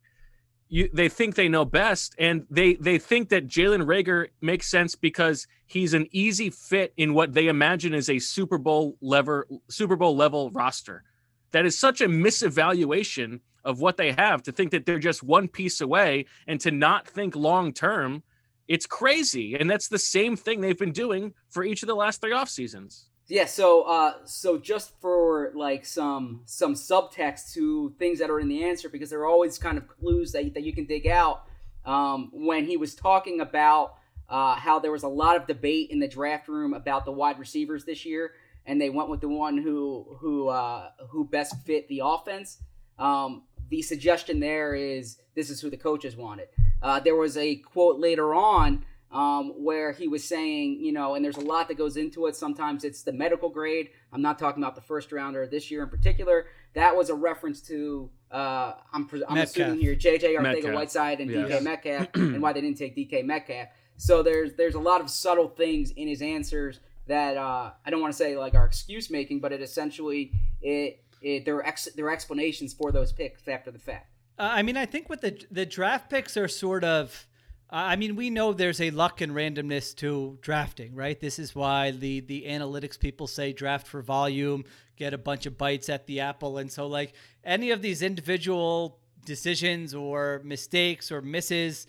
you, 0.69 0.89
they 0.93 1.09
think 1.09 1.35
they 1.35 1.49
know 1.49 1.65
best, 1.65 2.15
and 2.19 2.47
they 2.51 2.75
they 2.75 2.99
think 2.99 3.29
that 3.29 3.47
Jalen 3.47 3.85
Reagor 3.85 4.29
makes 4.41 4.71
sense 4.71 4.95
because 4.95 5.47
he's 5.67 5.95
an 5.95 6.07
easy 6.13 6.51
fit 6.51 6.93
in 6.97 7.15
what 7.15 7.33
they 7.33 7.49
imagine 7.49 7.95
is 7.95 8.11
a 8.11 8.19
Super 8.19 8.59
Bowl 8.59 8.97
lever 9.01 9.47
Super 9.69 9.97
Bowl 9.97 10.17
level 10.17 10.51
roster. 10.51 11.05
That 11.53 11.67
is 11.67 11.79
such 11.79 12.01
a 12.01 12.09
misevaluation 12.09 13.41
of 13.65 13.81
what 13.81 13.97
they 13.97 14.13
have 14.13 14.43
to 14.43 14.53
think 14.53 14.71
that 14.73 14.87
they're 14.87 14.99
just 14.99 15.23
one 15.23 15.49
piece 15.49 15.81
away 15.81 16.27
and 16.47 16.61
to 16.61 16.71
not 16.71 17.07
think 17.09 17.35
long 17.35 17.73
term 17.73 18.23
it's 18.69 18.87
crazy 18.87 19.55
and 19.55 19.69
that's 19.69 19.89
the 19.89 19.99
same 19.99 20.37
thing 20.37 20.61
they've 20.61 20.79
been 20.79 20.93
doing 20.93 21.33
for 21.51 21.65
each 21.65 21.83
of 21.83 21.87
the 21.87 21.95
last 21.95 22.21
three 22.21 22.33
off 22.33 22.49
seasons 22.49 23.11
Yeah, 23.27 23.47
so 23.47 23.83
uh 23.83 24.15
so 24.25 24.59
just 24.59 24.93
for 25.01 25.51
like 25.55 25.87
some 25.87 26.43
some 26.45 26.75
subtext 26.75 27.55
to 27.55 27.95
things 27.99 28.19
that 28.19 28.29
are 28.29 28.39
in 28.39 28.49
the 28.49 28.65
answer 28.65 28.89
because 28.91 29.09
there 29.09 29.21
are 29.21 29.27
always 29.27 29.59
kind 29.59 29.79
of 29.79 29.89
clues 29.89 30.33
that, 30.33 30.53
that 30.55 30.63
you 30.63 30.75
can 30.75 30.85
dig 30.85 31.07
out. 31.07 31.45
Um, 31.87 32.31
when 32.33 32.65
he 32.67 32.77
was 32.77 32.95
talking 32.95 33.41
about 33.41 33.95
uh, 34.29 34.55
how 34.57 34.79
there 34.79 34.93
was 34.93 35.03
a 35.03 35.09
lot 35.09 35.37
of 35.37 35.47
debate 35.47 35.91
in 35.91 35.99
the 36.01 36.09
draft 36.09 36.49
room 36.49 36.73
about 36.73 37.05
the 37.05 37.13
wide 37.13 37.39
receivers 37.39 37.85
this 37.85 38.07
year, 38.07 38.33
and 38.65 38.81
they 38.81 38.89
went 38.91 39.11
with 39.11 39.21
the 39.21 39.29
one 39.29 39.59
who 39.59 40.17
who 40.21 40.49
uh, 40.49 40.91
who 41.09 41.27
best 41.27 41.57
fit 41.65 41.89
the 41.89 42.01
offense. 42.05 42.59
Um, 42.99 43.43
the 43.71 43.83
suggestion 43.83 44.41
there 44.41 44.75
is 44.75 45.19
this 45.35 45.51
is 45.51 45.61
who 45.61 45.71
the 45.71 45.77
coaches 45.77 46.17
wanted. 46.17 46.49
Uh, 46.83 47.01
there 47.01 47.17
was 47.17 47.37
a 47.37 47.57
quote 47.57 47.99
later 47.99 48.35
on 48.35 48.85
um, 49.15 49.53
where 49.63 49.93
he 49.93 50.09
was 50.09 50.25
saying, 50.25 50.81
you 50.81 50.93
know, 50.93 51.15
and 51.15 51.25
there's 51.25 51.37
a 51.37 51.41
lot 51.41 51.69
that 51.69 51.79
goes 51.79 51.97
into 51.97 52.27
it. 52.27 52.35
Sometimes 52.37 52.83
it's 52.85 53.03
the 53.03 53.13
medical 53.13 53.49
grade. 53.49 53.91
I'm 54.13 54.21
not 54.21 54.39
talking 54.39 54.63
about 54.63 54.75
the 54.75 54.81
first 54.83 55.13
rounder 55.13 55.47
this 55.47 55.71
year 55.71 55.83
in 55.85 55.89
particular. 55.89 56.47
That 56.75 56.97
was 56.97 57.09
a 57.11 57.15
reference 57.15 57.61
to, 57.69 58.11
uh, 58.33 58.73
I'm, 58.93 59.07
pre- 59.07 59.23
I'm 59.29 59.39
assuming 59.39 59.79
here, 59.81 59.95
JJ 59.95 60.37
Arcega-Whiteside 60.37 61.21
and 61.21 61.31
Yes. 61.31 61.49
DK 61.49 61.63
Metcalf, 61.63 62.09
and 62.15 62.43
why 62.43 62.53
they 62.53 62.61
didn't 62.61 62.77
take 62.77 62.97
DK 62.97 63.25
Metcalf. 63.25 63.69
So 63.97 64.25
there's 64.25 64.55
there's 64.55 64.75
a 64.75 64.81
lot 64.81 65.01
of 65.01 65.09
subtle 65.09 65.47
things 65.49 65.93
in 65.93 66.09
his 66.09 66.21
answers 66.21 66.81
that 67.07 67.37
uh, 67.37 67.71
I 67.87 67.91
don't 67.91 68.01
want 68.01 68.13
to 68.13 68.17
say 68.17 68.37
like 68.37 68.55
are 68.55 68.67
excuse 68.67 69.09
making, 69.09 69.39
but 69.39 69.53
it 69.53 69.63
essentially 69.63 70.33
it, 70.61 71.05
it 71.23 71.45
there 71.45 71.55
are 71.59 71.65
ex- 71.67 71.93
there 71.95 72.07
are 72.07 72.11
explanations 72.13 72.75
for 72.75 72.91
those 72.91 73.13
picks 73.13 73.47
after 73.47 73.71
the 73.71 73.79
fact. 73.79 74.11
Uh, 74.37 74.49
I 74.51 74.63
mean, 74.63 74.77
I 74.77 74.85
think 74.87 75.09
with 75.09 75.21
the 75.21 75.41
the 75.53 75.65
draft 75.65 76.11
picks 76.11 76.37
are 76.37 76.49
sort 76.49 76.83
of. 76.83 77.29
I 77.71 77.97
mean, 77.97 78.15
we 78.15 78.31
know 78.31 78.53
there's 78.53 78.81
a 78.81 78.91
luck 78.91 79.21
and 79.21 79.33
randomness 79.33 79.95
to 79.97 80.39
drafting, 80.41 80.95
right? 80.95 81.19
This 81.19 81.39
is 81.39 81.55
why 81.55 81.91
the 81.91 82.21
the 82.21 82.45
analytics 82.49 82.99
people 82.99 83.27
say 83.27 83.53
draft 83.53 83.87
for 83.87 84.03
volume, 84.03 84.65
get 84.97 85.15
a 85.15 85.19
bunch 85.19 85.47
of 85.47 85.59
bites 85.59 85.89
at 85.89 86.07
the 86.07 86.21
apple, 86.21 86.59
and 86.59 86.71
so 86.71 86.87
like 86.87 87.15
any 87.43 87.71
of 87.71 87.83
these 87.83 88.03
individual 88.03 88.99
decisions 89.25 89.95
or 89.95 90.41
mistakes 90.45 91.11
or 91.11 91.23
misses 91.23 91.87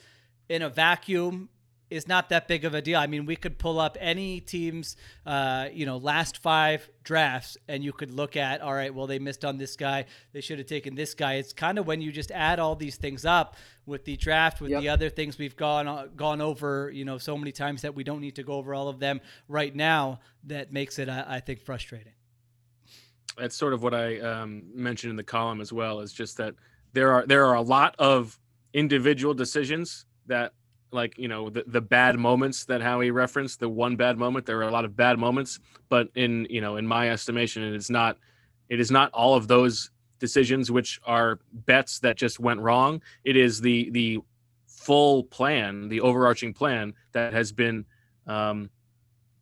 in 0.48 0.62
a 0.62 0.70
vacuum 0.70 1.50
is 1.90 2.08
not 2.08 2.30
that 2.30 2.48
big 2.48 2.66
of 2.66 2.74
a 2.74 2.82
deal. 2.82 2.98
I 3.00 3.06
mean, 3.08 3.26
we 3.26 3.36
could 3.36 3.58
pull 3.60 3.80
up 3.80 3.96
any 4.00 4.40
team's, 4.42 4.98
uh, 5.26 5.68
you 5.72 5.86
know, 5.86 5.98
last 5.98 6.38
five 6.40 6.90
drafts, 7.04 7.58
and 7.68 7.84
you 7.84 7.94
could 7.94 8.10
look 8.12 8.36
at, 8.36 8.62
all 8.62 8.74
right, 8.74 8.94
well, 8.94 9.06
they 9.06 9.20
missed 9.20 9.46
on 9.46 9.58
this 9.60 9.76
guy. 9.76 10.06
They 10.34 10.42
should 10.42 10.58
have 10.58 10.68
taken 10.68 10.96
this 10.96 11.14
guy. 11.14 11.34
It's 11.36 11.54
kind 11.54 11.78
of 11.78 11.86
when 11.86 12.02
you 12.02 12.12
just 12.12 12.32
add 12.32 12.60
all 12.60 12.76
these 12.76 12.96
things 12.96 13.24
up 13.24 13.56
with 13.86 14.04
the 14.06 14.18
draft, 14.18 14.62
with 14.62 14.72
Yep. 14.72 14.82
the 14.82 14.90
other 14.90 15.10
things 15.10 15.38
we've 15.38 15.56
gone 15.56 16.10
gone 16.16 16.42
over, 16.42 16.90
you 16.92 17.06
know, 17.06 17.20
so 17.20 17.38
many 17.38 17.52
times 17.52 17.84
that 17.84 17.94
we 17.94 18.04
don't 18.04 18.20
need 18.22 18.36
to 18.38 18.44
go 18.44 18.54
over 18.54 18.74
all 18.74 18.88
of 18.88 19.00
them 19.00 19.22
right 19.48 19.76
now. 19.76 20.20
That 20.46 20.74
makes 20.74 20.98
it, 20.98 21.08
I, 21.08 21.26
I 21.28 21.40
think, 21.40 21.62
frustrating. 21.62 22.14
that's 23.38 23.56
sort 23.56 23.74
of 23.74 23.84
what 23.84 23.94
I 23.94 24.20
um, 24.22 24.64
mentioned 24.74 25.12
in 25.12 25.18
the 25.18 25.24
column 25.24 25.62
as 25.62 25.72
well. 25.74 26.00
Is 26.00 26.14
just 26.14 26.38
that 26.38 26.56
there 26.94 27.12
are 27.12 27.26
there 27.28 27.46
are 27.46 27.56
a 27.56 27.62
lot 27.62 27.96
of 28.00 28.40
individual 28.74 29.34
decisions 29.34 30.06
that, 30.28 30.54
like 30.96 31.18
you 31.18 31.28
know, 31.28 31.50
the, 31.50 31.64
the 31.68 31.82
bad 31.82 32.18
moments 32.18 32.66
that 32.66 32.82
Howie 32.82 33.12
referenced, 33.12 33.60
the 33.60 33.70
one 33.70 33.96
bad 33.96 34.18
moment. 34.18 34.46
There 34.46 34.58
are 34.60 34.68
a 34.68 34.72
lot 34.72 34.86
of 34.86 34.96
bad 34.96 35.20
moments, 35.20 35.60
but 35.90 36.10
in 36.16 36.48
you 36.50 36.62
know, 36.62 36.78
in 36.78 36.88
my 36.88 37.10
estimation, 37.10 37.62
it 37.64 37.76
is 37.76 37.90
not 37.90 38.18
it 38.70 38.80
is 38.80 38.90
not 38.90 39.12
all 39.12 39.36
of 39.36 39.48
those 39.48 39.92
decisions 40.20 40.72
which 40.72 41.00
are 41.06 41.40
bets 41.54 42.00
that 42.00 42.18
just 42.18 42.40
went 42.40 42.60
wrong. 42.60 43.02
It 43.24 43.36
is 43.36 43.62
the 43.62 43.90
the 43.92 44.20
full 44.68 45.24
plan, 45.24 45.90
the 45.90 46.02
overarching 46.02 46.54
plan 46.54 46.94
that 47.12 47.34
has 47.34 47.52
been 47.52 47.86
um, 48.28 48.70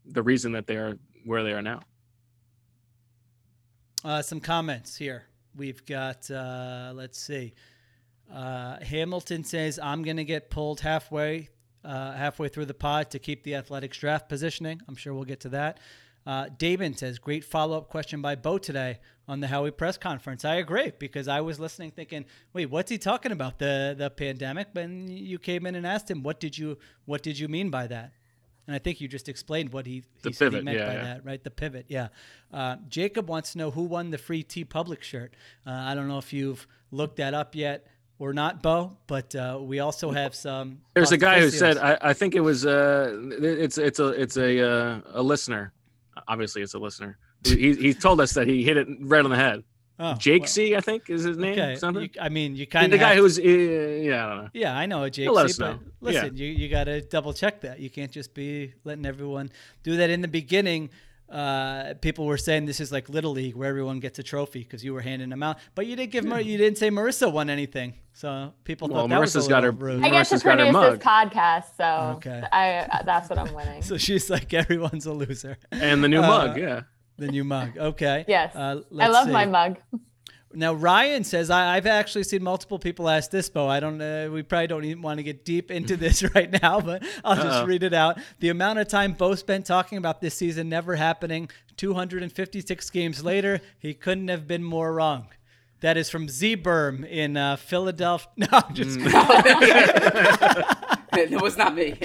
the 0.06 0.24
reason 0.24 0.52
that 0.54 0.68
they 0.68 0.76
are 0.76 0.98
where 1.26 1.44
they 1.44 1.54
are 1.54 1.62
now. 1.62 1.82
Uh, 4.04 4.22
some 4.22 4.40
comments 4.40 4.98
here. 4.98 5.24
We've 5.56 5.86
got, 5.86 6.30
uh, 6.30 6.92
let's 6.94 7.20
see. 7.20 7.54
Uh, 8.32 8.80
Hamilton 8.84 9.44
says, 9.44 9.80
I'm 9.82 10.04
going 10.04 10.18
to 10.18 10.24
get 10.24 10.50
pulled 10.50 10.82
halfway 10.82 11.50
uh, 11.84 12.14
halfway 12.14 12.48
through 12.48 12.66
the 12.66 12.74
pod 12.74 13.12
to 13.12 13.20
keep 13.20 13.44
the 13.44 13.56
athletics 13.56 13.98
draft 13.98 14.30
positioning. 14.30 14.82
I'm 14.88 14.96
sure 14.96 15.14
we'll 15.14 15.26
get 15.26 15.42
to 15.42 15.50
that. 15.50 15.80
Uh, 16.26 16.48
says, 16.96 17.20
great 17.20 17.44
follow 17.44 17.78
up 17.78 17.90
question 17.90 18.22
by 18.22 18.36
Bo 18.36 18.58
today 18.58 19.00
on 19.28 19.42
the 19.42 19.48
Howie 19.48 19.72
press 19.72 19.98
conference. 19.98 20.46
I 20.46 20.56
agree 20.56 20.94
because 20.98 21.28
I 21.28 21.42
was 21.42 21.60
listening 21.60 21.92
thinking, 21.92 22.24
wait, 22.54 22.68
what's 22.68 22.90
he 22.90 22.98
talking 22.98 23.34
about? 23.34 23.60
The 23.60 23.94
the 23.98 24.10
pandemic? 24.10 24.70
But 24.74 24.90
you 24.90 25.38
came 25.38 25.66
in 25.66 25.76
and 25.76 25.86
asked 25.86 26.10
him, 26.10 26.24
what 26.24 26.40
did 26.40 26.58
you 26.58 26.78
what 27.06 27.24
did 27.24 27.38
you 27.38 27.50
mean 27.50 27.70
by 27.70 27.88
that? 27.88 28.14
And 28.66 28.74
I 28.74 28.80
think 28.80 29.02
you 29.02 29.10
just 29.10 29.28
explained 29.28 29.74
what 29.74 29.86
he, 29.86 30.04
he 30.24 30.32
said 30.32 30.54
he 30.54 30.62
meant 30.62 30.78
yeah, 30.78 30.86
by 30.86 30.94
yeah. 30.94 31.04
that, 31.04 31.26
right? 31.26 31.44
The 31.44 31.52
pivot, 31.52 31.88
yeah. 31.90 32.08
Uh, 32.54 32.78
Jacob 32.88 33.28
wants 33.28 33.52
to 33.52 33.58
know 33.58 33.72
who 33.72 33.84
won 33.84 34.10
the 34.10 34.18
free 34.18 34.42
TeePublic 34.42 35.02
shirt. 35.02 35.34
Uh, 35.68 35.72
I 35.72 35.94
don't 35.96 36.08
know 36.08 36.18
if 36.18 36.32
you've 36.32 36.66
looked 36.90 37.18
that 37.18 37.34
up 37.34 37.56
yet 37.56 37.86
or 38.20 38.34
not, 38.34 38.62
Bo, 38.62 38.98
but 39.08 39.36
uh, 39.36 39.60
we 39.62 39.80
also 39.80 40.12
have 40.12 40.36
some. 40.36 40.82
There's 40.94 41.12
a 41.12 41.18
guy 41.18 41.40
who 41.40 41.50
said, 41.50 41.78
I, 41.78 41.98
I 42.02 42.14
think 42.14 42.36
it 42.36 42.42
was, 42.42 42.66
uh, 42.66 43.30
it's 43.42 43.78
it's 43.78 44.00
a 44.00 44.08
it's 44.10 44.38
a 44.38 44.70
uh, 44.70 45.02
a 45.14 45.22
listener. 45.22 45.74
Obviously, 46.28 46.62
it's 46.62 46.74
a 46.74 46.80
listener. 46.80 47.18
He 47.44 47.74
he 47.74 47.94
told 47.94 48.22
us 48.22 48.34
that 48.34 48.48
he 48.48 48.64
hit 48.64 48.78
it 48.78 48.88
right 49.02 49.24
on 49.24 49.30
the 49.30 49.36
head. 49.36 49.64
Oh, 50.00 50.16
Jake 50.16 50.42
well, 50.42 50.48
C, 50.48 50.76
I 50.76 50.82
think 50.82 51.10
is 51.10 51.24
his 51.24 51.38
name. 51.38 51.54
Okay, 51.54 51.76
Something. 51.76 52.04
you- 52.04 52.22
I 52.22 52.30
mean, 52.30 52.56
you 52.56 52.66
kind 52.66 52.86
of 52.86 52.92
the 52.92 52.98
guy 52.98 53.16
who's, 53.16 53.38
uh, 53.38 53.42
yeah, 53.44 54.26
I 54.26 54.30
don't 54.30 54.44
know. 54.44 54.50
Yeah, 54.54 54.76
I 54.76 54.86
know 54.88 55.04
a 55.04 55.10
Jake. 55.10 55.24
He'll 55.26 55.48
C, 55.48 55.56
but. 55.60 55.80
Listen, 56.02 56.36
you, 56.36 56.48
you 56.48 56.68
got 56.68 56.86
to 56.86 57.02
double 57.02 57.32
check 57.32 57.62
that. 57.62 57.80
You 57.80 57.90
can't 57.90 58.12
just 58.12 58.34
be 58.34 58.74
letting 58.84 59.06
everyone 59.06 59.52
do 59.84 59.98
that. 59.98 60.10
In 60.10 60.22
the 60.22 60.28
beginning, 60.28 60.90
uh, 61.34 61.96
people 62.02 62.26
were 62.26 62.38
saying 62.38 62.66
this 62.66 62.80
is 62.80 62.92
like 62.92 63.10
Little 63.10 63.32
League 63.32 63.56
where 63.56 63.68
everyone 63.68 64.00
gets 64.00 64.20
a 64.20 64.24
trophy 64.24 64.60
because 64.60 64.84
you 64.84 64.94
were 64.94 65.02
handing 65.02 65.30
them 65.30 65.42
out, 65.42 65.58
but 65.76 65.88
you 65.88 65.96
didn't 65.96 66.12
give 66.12 66.26
Mar- 66.26 66.40
you 66.42 66.58
didn't 66.58 66.78
say 66.78 66.90
Marissa 66.92 67.32
won 67.32 67.50
anything, 67.50 67.96
so 68.14 68.54
people 68.64 68.88
Well, 68.88 69.04
thought 69.04 69.10
that 69.10 69.20
was 69.20 69.36
a 69.36 69.50
got 69.50 69.64
her- 69.64 69.72
rude. 69.72 70.04
I 70.04 70.10
get 70.10 70.28
to 70.28 70.36
Marissa's 70.36 70.44
produce 70.44 70.74
this 70.76 71.00
podcast, 71.04 71.64
so 71.76 72.16
Okay. 72.18 72.44
I 72.52 73.02
that's 73.06 73.30
what 73.30 73.40
I'm 73.40 73.54
winning. 73.54 73.82
So 73.90 73.98
she's 73.98 74.30
like 74.30 74.54
everyone's 74.54 75.06
a 75.08 75.14
loser. 75.14 75.58
And 75.72 76.04
the 76.04 76.08
new 76.08 76.22
Uh, 76.22 76.28
mug, 76.28 76.58
yeah. 76.58 76.82
The 77.18 77.28
new 77.28 77.44
mug. 77.44 77.78
Okay. 77.78 78.26
Yes, 78.28 78.56
Uh, 78.56 78.60
I 78.60 78.82
let's 78.92 79.14
love 79.14 79.26
see. 79.28 79.32
my 79.34 79.46
mug. 79.46 79.78
Now 80.54 80.74
Ryan 80.74 81.24
says 81.24 81.50
I, 81.50 81.76
I've 81.76 81.88
actually 81.88 82.24
seen 82.24 82.44
multiple 82.44 82.80
people 82.80 83.10
ask 83.10 83.32
this, 83.32 83.50
Bo. 83.50 83.68
I 83.68 83.80
don't. 83.80 84.02
Uh, 84.02 84.30
we 84.32 84.44
probably 84.44 84.68
don't 84.68 84.86
even 84.86 85.02
want 85.02 85.18
to 85.18 85.24
get 85.24 85.46
deep 85.46 85.72
into 85.72 85.98
this 85.98 86.24
right 86.36 86.52
now, 86.62 86.80
but 86.80 87.04
I'll 87.24 87.36
just 87.36 87.48
Uh-oh. 87.48 87.66
read 87.66 87.84
it 87.84 87.94
out. 87.94 88.20
The 88.40 88.50
amount 88.50 88.80
of 88.80 88.88
time 88.88 89.14
Bo 89.14 89.36
spent 89.36 89.66
talking 89.66 89.98
about 89.98 90.22
this 90.22 90.36
season 90.36 90.70
never 90.70 90.96
happening. 90.96 91.50
256 91.78 92.90
games 92.92 93.24
later, 93.24 93.62
he 93.80 93.94
couldn't 93.94 94.28
have 94.28 94.48
been 94.48 94.64
more 94.64 94.94
wrong. 94.94 95.28
That 95.82 95.98
is 95.98 96.10
from 96.10 96.30
Z 96.30 96.58
Berm 96.58 97.06
in 97.06 97.36
uh, 97.36 97.56
Philadelphia. 97.58 98.30
No, 98.38 98.48
I'm 98.52 98.74
just 98.74 99.00
it 101.14 101.42
was 101.42 101.58
not 101.58 101.76
me. 101.76 101.98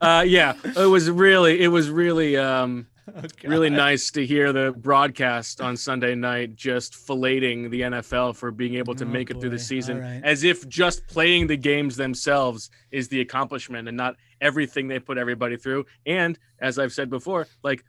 Uh, 0.00 0.24
yeah, 0.26 0.54
it 0.64 0.86
was 0.86 1.10
really, 1.10 1.60
it 1.60 1.68
was 1.68 1.90
really, 1.90 2.36
um, 2.36 2.86
Oh, 3.44 3.48
really 3.48 3.70
nice 3.70 4.10
to 4.12 4.24
hear 4.24 4.52
the 4.52 4.72
broadcast 4.72 5.60
on 5.60 5.76
Sunday 5.76 6.14
night 6.14 6.54
just 6.54 6.94
filleting 6.94 7.70
the 7.70 7.80
NFL 7.82 8.36
for 8.36 8.50
being 8.50 8.74
able 8.74 8.94
to 8.94 9.04
Oh, 9.04 9.08
make 9.08 9.30
it 9.30 9.40
through 9.40 9.50
the 9.50 9.58
season, 9.58 10.00
right. 10.00 10.20
as 10.22 10.44
if 10.44 10.68
just 10.68 11.06
playing 11.06 11.46
the 11.46 11.56
games 11.56 11.96
themselves 11.96 12.70
is 12.90 13.08
the 13.08 13.20
accomplishment 13.20 13.88
and 13.88 13.96
not 13.96 14.16
everything 14.40 14.88
they 14.88 14.98
put 14.98 15.18
everybody 15.18 15.56
through. 15.56 15.86
And 16.06 16.38
as 16.60 16.78
I've 16.78 16.92
said 16.92 17.10
before, 17.10 17.46
like 17.62 17.84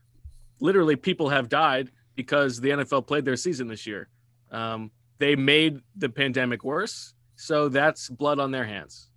literally, 0.59 0.95
people 0.95 1.29
have 1.29 1.49
died 1.49 1.91
because 2.15 2.59
the 2.59 2.69
NFL 2.71 3.05
played 3.07 3.25
their 3.25 3.35
season 3.37 3.67
this 3.67 3.85
year. 3.85 4.09
Um, 4.51 4.91
they 5.19 5.35
made 5.35 5.79
the 5.95 6.09
pandemic 6.09 6.63
worse, 6.63 7.13
so 7.35 7.69
that's 7.69 8.09
blood 8.09 8.39
on 8.39 8.51
their 8.51 8.65
hands. 8.65 9.10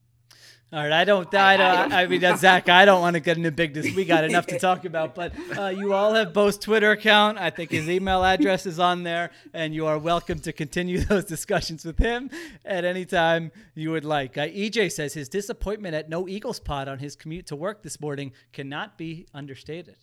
All 0.75 0.81
right, 0.83 0.91
I 0.93 1.05
don't, 1.05 1.33
I 1.33 1.57
don't, 1.57 1.93
I 1.93 2.07
mean, 2.09 2.25
uh, 2.25 2.37
Zach, 2.37 2.69
I 2.69 2.85
don't 2.85 3.01
want 3.01 3.15
to 3.15 3.21
get 3.21 3.37
into 3.37 3.53
big. 3.53 3.75
Dis- 3.75 3.95
we 3.95 4.05
got 4.05 4.25
enough 4.25 4.47
to 4.49 4.59
talk 4.59 4.85
about, 4.85 5.15
but 5.15 5.33
uh, 5.57 5.69
you 5.69 5.93
all 5.95 6.13
have 6.15 6.33
Bo's 6.33 6.59
Twitter 6.59 6.91
account. 6.91 7.39
I 7.39 7.51
think 7.51 7.71
his 7.71 7.89
email 7.89 8.25
address 8.25 8.67
is 8.67 8.81
on 8.81 9.05
there, 9.05 9.31
and 9.53 9.73
you 9.73 9.87
are 9.87 9.99
welcome 10.01 10.41
to 10.41 10.53
continue 10.53 10.99
those 11.05 11.27
discussions 11.27 11.85
with 11.85 11.97
him 12.01 12.29
at 12.65 12.85
any 12.85 13.05
time 13.05 13.53
you 13.77 13.93
would 13.93 14.05
like. 14.05 14.37
Uh, 14.37 14.49
EJ 14.49 14.91
says 14.91 15.15
his 15.15 15.29
disappointment 15.29 15.95
at 15.95 16.09
no 16.09 16.27
Eagles 16.27 16.59
pod 16.59 16.89
on 16.89 16.99
his 16.99 17.15
commute 17.15 17.47
to 17.47 17.55
work 17.55 17.85
this 17.85 18.01
morning 18.01 18.33
cannot 18.53 18.99
be 18.99 19.29
understated. 19.33 19.95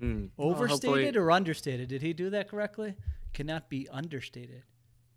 Well, 0.00 0.28
Overstated 0.36 0.84
hopefully- 1.14 1.16
or 1.16 1.30
understated? 1.30 1.88
Did 1.90 2.02
he 2.02 2.12
do 2.12 2.30
that 2.30 2.48
correctly? 2.48 2.96
Cannot 3.34 3.68
be 3.70 3.88
understated. 3.88 4.64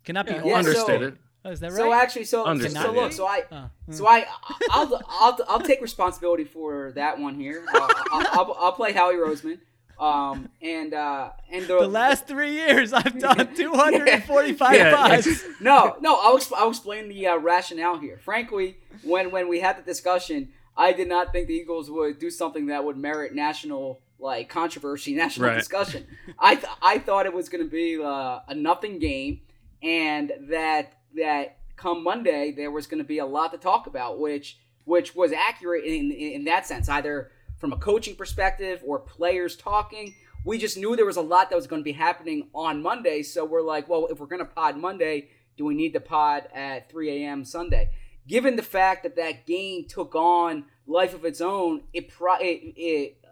Cannot 0.04 0.26
be 0.26 0.32
Yeah, 0.34 0.44
Yeah, 0.44 0.52
so- 0.52 0.56
understated. 0.58 1.18
Oh, 1.44 1.50
is 1.50 1.60
that 1.60 1.72
right? 1.72 1.76
So 1.76 1.92
actually, 1.92 2.24
so 2.24 2.44
so 2.44 2.50
Understood. 2.50 2.94
look, 2.94 3.12
so 3.12 3.26
I, 3.26 3.42
Oh, 3.50 3.68
so 3.90 4.06
I, 4.06 4.26
I'll, 4.70 5.00
I'll, 5.08 5.38
I'll 5.48 5.60
take 5.60 5.80
responsibility 5.80 6.44
for 6.44 6.92
that 6.92 7.18
one 7.18 7.34
here. 7.34 7.64
Uh, 7.74 7.88
I'll, 8.12 8.26
I'll, 8.32 8.56
I'll 8.60 8.72
play 8.72 8.92
Howie 8.92 9.14
Roseman, 9.16 9.58
um, 9.98 10.48
and 10.62 10.94
uh, 10.94 11.30
and 11.50 11.66
the, 11.66 11.80
the 11.80 11.88
last 11.88 12.26
three 12.28 12.52
years, 12.52 12.92
I've 12.92 13.18
done 13.18 13.54
245 13.54 14.72
Yeah, 14.76 14.96
pods. 14.96 15.44
no, 15.60 15.96
no, 16.00 16.14
I'll, 16.20 16.38
exp- 16.38 16.52
I'll 16.56 16.70
explain 16.70 17.08
the 17.08 17.26
uh, 17.26 17.36
rationale 17.38 17.98
here. 17.98 18.18
Frankly, 18.18 18.78
when 19.02 19.30
when 19.30 19.48
we 19.48 19.60
had 19.60 19.76
the 19.78 19.82
discussion, 19.82 20.50
I 20.76 20.92
did 20.92 21.08
not 21.08 21.32
think 21.32 21.48
the 21.48 21.54
Eagles 21.54 21.90
would 21.90 22.18
do 22.18 22.30
something 22.30 22.66
that 22.66 22.84
would 22.84 22.96
merit 22.96 23.34
national 23.34 24.00
like 24.18 24.48
controversy, 24.48 25.14
national 25.16 25.48
Right. 25.48 25.58
discussion. 25.58 26.06
I 26.38 26.54
th- 26.54 26.72
I 26.80 26.98
thought 26.98 27.26
it 27.26 27.34
was 27.34 27.48
going 27.48 27.64
to 27.64 27.70
be 27.70 28.00
uh, 28.00 28.40
a 28.46 28.54
nothing 28.54 28.98
game, 29.00 29.40
and 29.82 30.32
that 30.50 30.94
that 31.16 31.58
come 31.76 32.02
Monday 32.04 32.52
there 32.52 32.70
was 32.70 32.86
going 32.86 32.98
to 33.02 33.06
be 33.06 33.18
a 33.18 33.26
lot 33.26 33.52
to 33.52 33.58
talk 33.58 33.86
about, 33.86 34.18
which 34.18 34.58
which 34.84 35.14
was 35.14 35.32
accurate 35.32 35.84
in, 35.84 36.10
in 36.10 36.32
in 36.32 36.44
that 36.44 36.66
sense, 36.66 36.88
either 36.88 37.30
from 37.58 37.72
a 37.72 37.76
coaching 37.76 38.16
perspective 38.16 38.82
or 38.84 38.98
players 38.98 39.56
talking. 39.56 40.14
We 40.44 40.58
just 40.58 40.76
knew 40.76 40.96
there 40.96 41.06
was 41.06 41.16
a 41.16 41.22
lot 41.22 41.50
that 41.50 41.56
was 41.56 41.68
going 41.68 41.82
to 41.82 41.84
be 41.84 41.92
happening 41.92 42.48
on 42.52 42.82
Monday, 42.82 43.22
so 43.22 43.44
we're 43.44 43.62
like, 43.62 43.88
well, 43.88 44.08
if 44.10 44.18
we're 44.18 44.26
going 44.26 44.40
to 44.40 44.44
pod 44.44 44.76
Monday, 44.76 45.28
do 45.56 45.64
we 45.64 45.74
need 45.74 45.92
the 45.92 46.00
pod 46.00 46.48
at 46.52 46.90
3 46.90 47.22
a.m. 47.22 47.44
Sunday? 47.44 47.90
Given 48.26 48.56
the 48.56 48.62
fact 48.62 49.04
that 49.04 49.14
that 49.16 49.46
game 49.46 49.86
took 49.88 50.16
on 50.16 50.64
life 50.86 51.14
of 51.14 51.24
its 51.24 51.40
own, 51.40 51.82
it 51.92 52.08
pro- 52.08 52.38
it, 52.40 52.74
it 52.76 53.24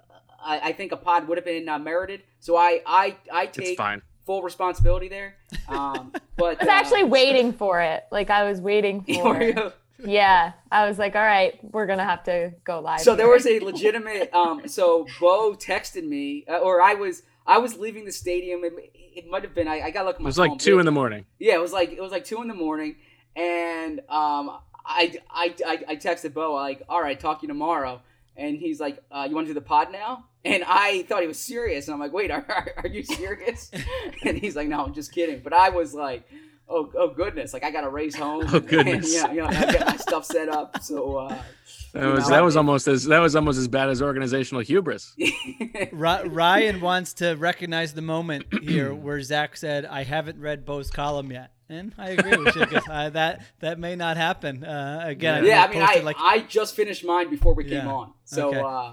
I, 0.43 0.61
I 0.69 0.73
think 0.73 0.93
a 0.93 0.97
pod 0.97 1.29
would 1.29 1.39
have 1.39 1.45
been 1.45 1.69
uh, 1.69 1.79
merited. 1.79 2.23
So 2.39 2.57
I 2.57 2.81
I 2.87 3.17
I 3.33 3.45
It's 3.45 3.59
take 3.59 3.77
fine. 3.77 4.03
Full 4.31 4.43
responsibility 4.43 5.09
there. 5.09 5.35
Um, 5.67 6.13
but 6.37 6.61
I 6.63 6.65
was 6.65 6.69
uh, 6.69 6.71
actually 6.71 7.03
waiting 7.03 7.53
for 7.53 7.81
it. 7.81 8.05
Like 8.13 8.31
I 8.31 8.49
was 8.49 8.61
waiting 8.61 9.03
for 9.15 9.41
it. 9.41 9.75
Yeah. 9.99 10.53
I 10.71 10.87
was 10.89 11.01
like, 11.01 11.17
all 11.17 11.23
right, 11.37 11.59
we're 11.73 11.87
gonna 11.89 12.05
have 12.05 12.23
to 12.25 12.55
go 12.63 12.79
live. 12.79 13.01
so 13.01 13.17
there 13.17 13.27
was 13.29 13.45
a 13.45 13.59
legitimate 13.59 14.33
um 14.33 14.69
so 14.69 15.05
bo 15.19 15.55
texted 15.55 16.07
me 16.07 16.45
uh, 16.49 16.59
or 16.59 16.81
i 16.81 16.95
was 16.95 17.23
i 17.45 17.59
was 17.59 17.77
leaving 17.77 18.05
the 18.05 18.13
stadium 18.13 18.63
it, 18.65 18.73
it 19.19 19.29
might 19.29 19.43
have 19.43 19.55
been 19.55 19.67
i, 19.67 19.81
I 19.87 19.91
got 19.91 20.03
to 20.03 20.07
look 20.09 20.17
at 20.17 20.21
It 20.21 20.25
was 20.25 20.37
phone, 20.37 20.49
like 20.51 20.59
two 20.61 20.79
in 20.79 20.87
the 20.87 20.93
morning. 20.93 21.27
yeah 21.41 21.55
it 21.55 21.61
was 21.61 21.73
like 21.73 21.91
it 21.93 22.01
was 22.01 22.13
like 22.13 22.25
two 22.25 22.41
in 22.41 22.49
the 22.49 22.55
morning 22.67 22.97
and 23.35 23.99
um 24.09 24.45
i 24.87 25.05
i 25.45 25.55
i, 25.73 25.77
I 25.93 25.97
texted 25.97 26.33
bo 26.35 26.55
like 26.55 26.83
all 26.89 27.03
right 27.03 27.19
talk 27.19 27.41
to 27.41 27.43
you 27.47 27.49
tomorrow 27.49 28.01
and 28.41 28.57
he's 28.57 28.81
like 28.81 29.03
uh, 29.13 29.27
you 29.29 29.35
want 29.35 29.47
to 29.47 29.51
do 29.51 29.55
the 29.55 29.61
pod 29.75 29.93
now? 29.93 30.25
And 30.45 30.65
i 30.67 31.03
thought 31.03 31.21
he 31.21 31.29
was 31.29 31.39
serious 31.39 31.87
and 31.87 31.95
i'm 31.95 32.01
like 32.01 32.13
wait 32.13 32.31
are, 32.31 32.45
are, 32.49 32.73
are 32.85 32.89
you 32.89 33.03
serious? 33.03 33.71
And 34.25 34.37
he's 34.39 34.57
like 34.57 34.69
no 34.69 34.85
i'm 34.85 34.95
just 34.95 35.13
kidding. 35.13 35.41
But 35.45 35.53
i 35.53 35.69
was 35.69 35.95
like 35.95 36.29
oh 36.69 36.91
oh 36.97 37.09
goodness 37.15 37.53
like 37.53 37.65
i 37.65 37.71
gotta 37.71 37.91
race 37.91 38.17
home. 38.17 38.45
Oh, 38.53 38.61
goodness. 38.61 39.15
and, 39.23 39.37
yeah 39.37 39.51
yeah 39.51 39.61
i 39.69 39.73
got 39.73 39.87
my 39.87 39.97
stuff 39.97 40.25
set 40.25 40.49
up 40.49 40.83
so 40.83 41.17
uh 41.19 41.43
That 41.93 42.07
was 42.15 42.29
know, 42.29 42.35
that 42.37 42.45
was 42.45 42.57
almost 42.57 42.87
as 42.89 43.05
that 43.07 43.19
was 43.19 43.35
almost 43.37 43.59
as 43.59 43.69
bad 43.69 43.89
as 43.91 44.01
organizational 44.01 44.63
hubris. 44.63 45.15
Ryan 45.93 46.81
wants 46.81 47.15
to 47.15 47.35
recognize 47.35 47.95
the 47.95 48.03
moment 48.03 48.45
here 48.63 48.95
where 48.95 49.21
Zach 49.23 49.57
said, 49.57 49.85
"I 49.85 50.05
haven't 50.05 50.39
read 50.39 50.65
Bo's 50.65 50.89
column 50.91 51.33
yet," 51.33 51.51
and 51.71 51.95
I 51.97 52.11
agree 52.11 52.37
with 52.37 52.55
you. 52.57 52.67
'cause, 52.67 52.89
uh, 52.89 53.11
that 53.11 53.43
that 53.61 53.79
may 53.79 53.97
not 53.97 54.17
happen 54.17 54.65
uh, 54.65 55.01
again. 55.05 55.45
yeah, 55.45 55.63
I 55.65 55.67
know 55.69 55.73
mean, 55.73 55.83
I, 55.83 56.01
like 56.01 56.17
I 56.19 56.41
just 56.41 56.75
finished 56.77 57.05
mine 57.05 57.31
before 57.31 57.55
we 57.55 57.65
came 57.65 57.87
Yeah. 57.87 57.93
on. 57.93 58.13
So, 58.25 58.49
Okay. 58.49 58.61
uh, 58.61 58.93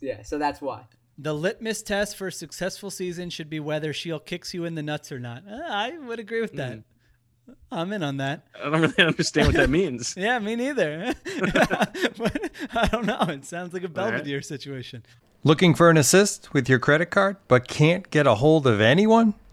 yeah, 0.00 0.22
so 0.22 0.38
that's 0.38 0.60
why. 0.60 0.82
the 1.18 1.32
litmus 1.34 1.82
test 1.82 2.14
for 2.16 2.26
a 2.26 2.32
successful 2.32 2.90
season 2.90 3.30
should 3.30 3.48
be 3.48 3.58
whether 3.60 3.92
Sheil 3.92 4.18
kicks 4.18 4.52
you 4.52 4.64
in 4.66 4.74
the 4.74 4.82
nuts 4.82 5.10
or 5.10 5.18
not. 5.18 5.44
Uh, 5.48 5.62
I 5.66 5.96
would 5.96 6.18
agree 6.18 6.40
with 6.42 6.52
that. 6.56 6.80
I'm 7.70 7.92
in 7.92 8.02
on 8.02 8.16
that. 8.18 8.44
I 8.60 8.68
don't 8.70 8.80
really 8.82 9.04
understand 9.04 9.46
what 9.48 9.56
that 9.56 9.70
means. 9.70 10.14
Yeah, 10.18 10.38
me 10.40 10.56
neither. 10.56 11.14
but 12.18 12.50
I 12.74 12.88
don't 12.88 13.06
know. 13.06 13.20
It 13.28 13.44
sounds 13.44 13.72
like 13.72 13.82
a 13.84 13.86
right. 13.86 13.94
Belvedere 13.94 14.42
situation. 14.42 15.04
Looking 15.44 15.74
for 15.74 15.88
an 15.90 15.96
assist 15.96 16.52
with 16.52 16.68
your 16.68 16.78
credit 16.80 17.06
card 17.06 17.36
but 17.48 17.68
can't 17.68 18.10
get 18.10 18.26
a 18.26 18.34
hold 18.36 18.66
of 18.66 18.80
anyone? 18.80 19.34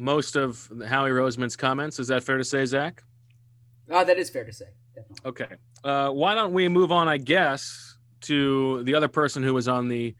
most 0.00 0.34
of 0.34 0.70
Howie 0.88 1.10
Roseman's 1.10 1.56
comments. 1.56 1.98
Is 1.98 2.08
that 2.08 2.24
fair 2.24 2.38
to 2.38 2.44
say, 2.44 2.64
Zach? 2.64 3.02
Oh, 3.90 4.04
that 4.04 4.18
is 4.18 4.30
fair 4.30 4.44
to 4.44 4.52
say. 4.52 4.66
Definitely. 4.94 5.28
Okay. 5.28 5.54
Uh, 5.84 6.10
why 6.10 6.34
don't 6.34 6.52
we 6.52 6.68
move 6.68 6.90
on, 6.90 7.08
I 7.08 7.18
guess, 7.18 7.96
to 8.22 8.82
the 8.84 8.94
other 8.94 9.08
person 9.08 9.42
who 9.42 9.54
was 9.54 9.68
on 9.68 9.88
the 9.88 10.14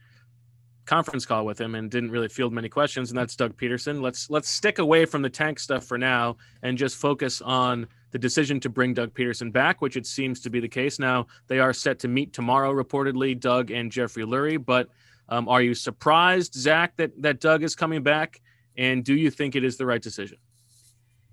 conference 0.87 1.25
call 1.25 1.45
with 1.47 1.61
him 1.61 1.77
and 1.77 1.91
didn't 1.91 2.11
really 2.11 2.29
field 2.29 2.53
many 2.53 2.69
questions, 2.69 3.11
and 3.11 3.19
that's 3.19 3.37
Doug 3.37 3.57
Pederson. 3.57 4.01
Let's 4.03 4.29
let's 4.29 4.49
stick 4.49 4.79
away 4.81 5.05
from 5.05 5.23
the 5.23 5.31
tank 5.31 5.59
stuff 5.59 5.85
for 5.85 5.97
now 5.97 6.37
and 6.63 6.77
just 6.77 6.97
focus 6.97 7.41
on 7.41 7.87
the 8.11 8.19
decision 8.19 8.59
to 8.61 8.69
bring 8.69 8.93
Doug 8.93 9.15
Pederson 9.15 9.53
back, 9.53 9.81
which 9.81 9.97
it 9.97 10.07
seems 10.07 10.41
to 10.41 10.51
be 10.51 10.59
the 10.59 10.69
case. 10.69 10.99
Now 10.99 11.27
they 11.47 11.61
are 11.61 11.73
set 11.73 12.01
to 12.01 12.09
meet 12.09 12.33
tomorrow, 12.33 12.73
reportedly, 12.73 13.39
Doug 13.39 13.71
and 13.71 13.93
Jeffrey 13.93 14.25
Lurie. 14.25 14.63
But 14.63 14.89
um, 15.29 15.49
are 15.49 15.63
you 15.63 15.75
surprised, 15.75 16.55
Zach, 16.55 16.97
that 16.97 17.13
that 17.23 17.41
Doug 17.41 17.63
is 17.63 17.77
coming 17.77 18.03
back? 18.03 18.41
And 18.77 19.05
do 19.05 19.15
you 19.15 19.31
think 19.31 19.57
it 19.57 19.65
is 19.65 19.77
the 19.77 19.87
right 19.87 20.03
decision? 20.03 20.39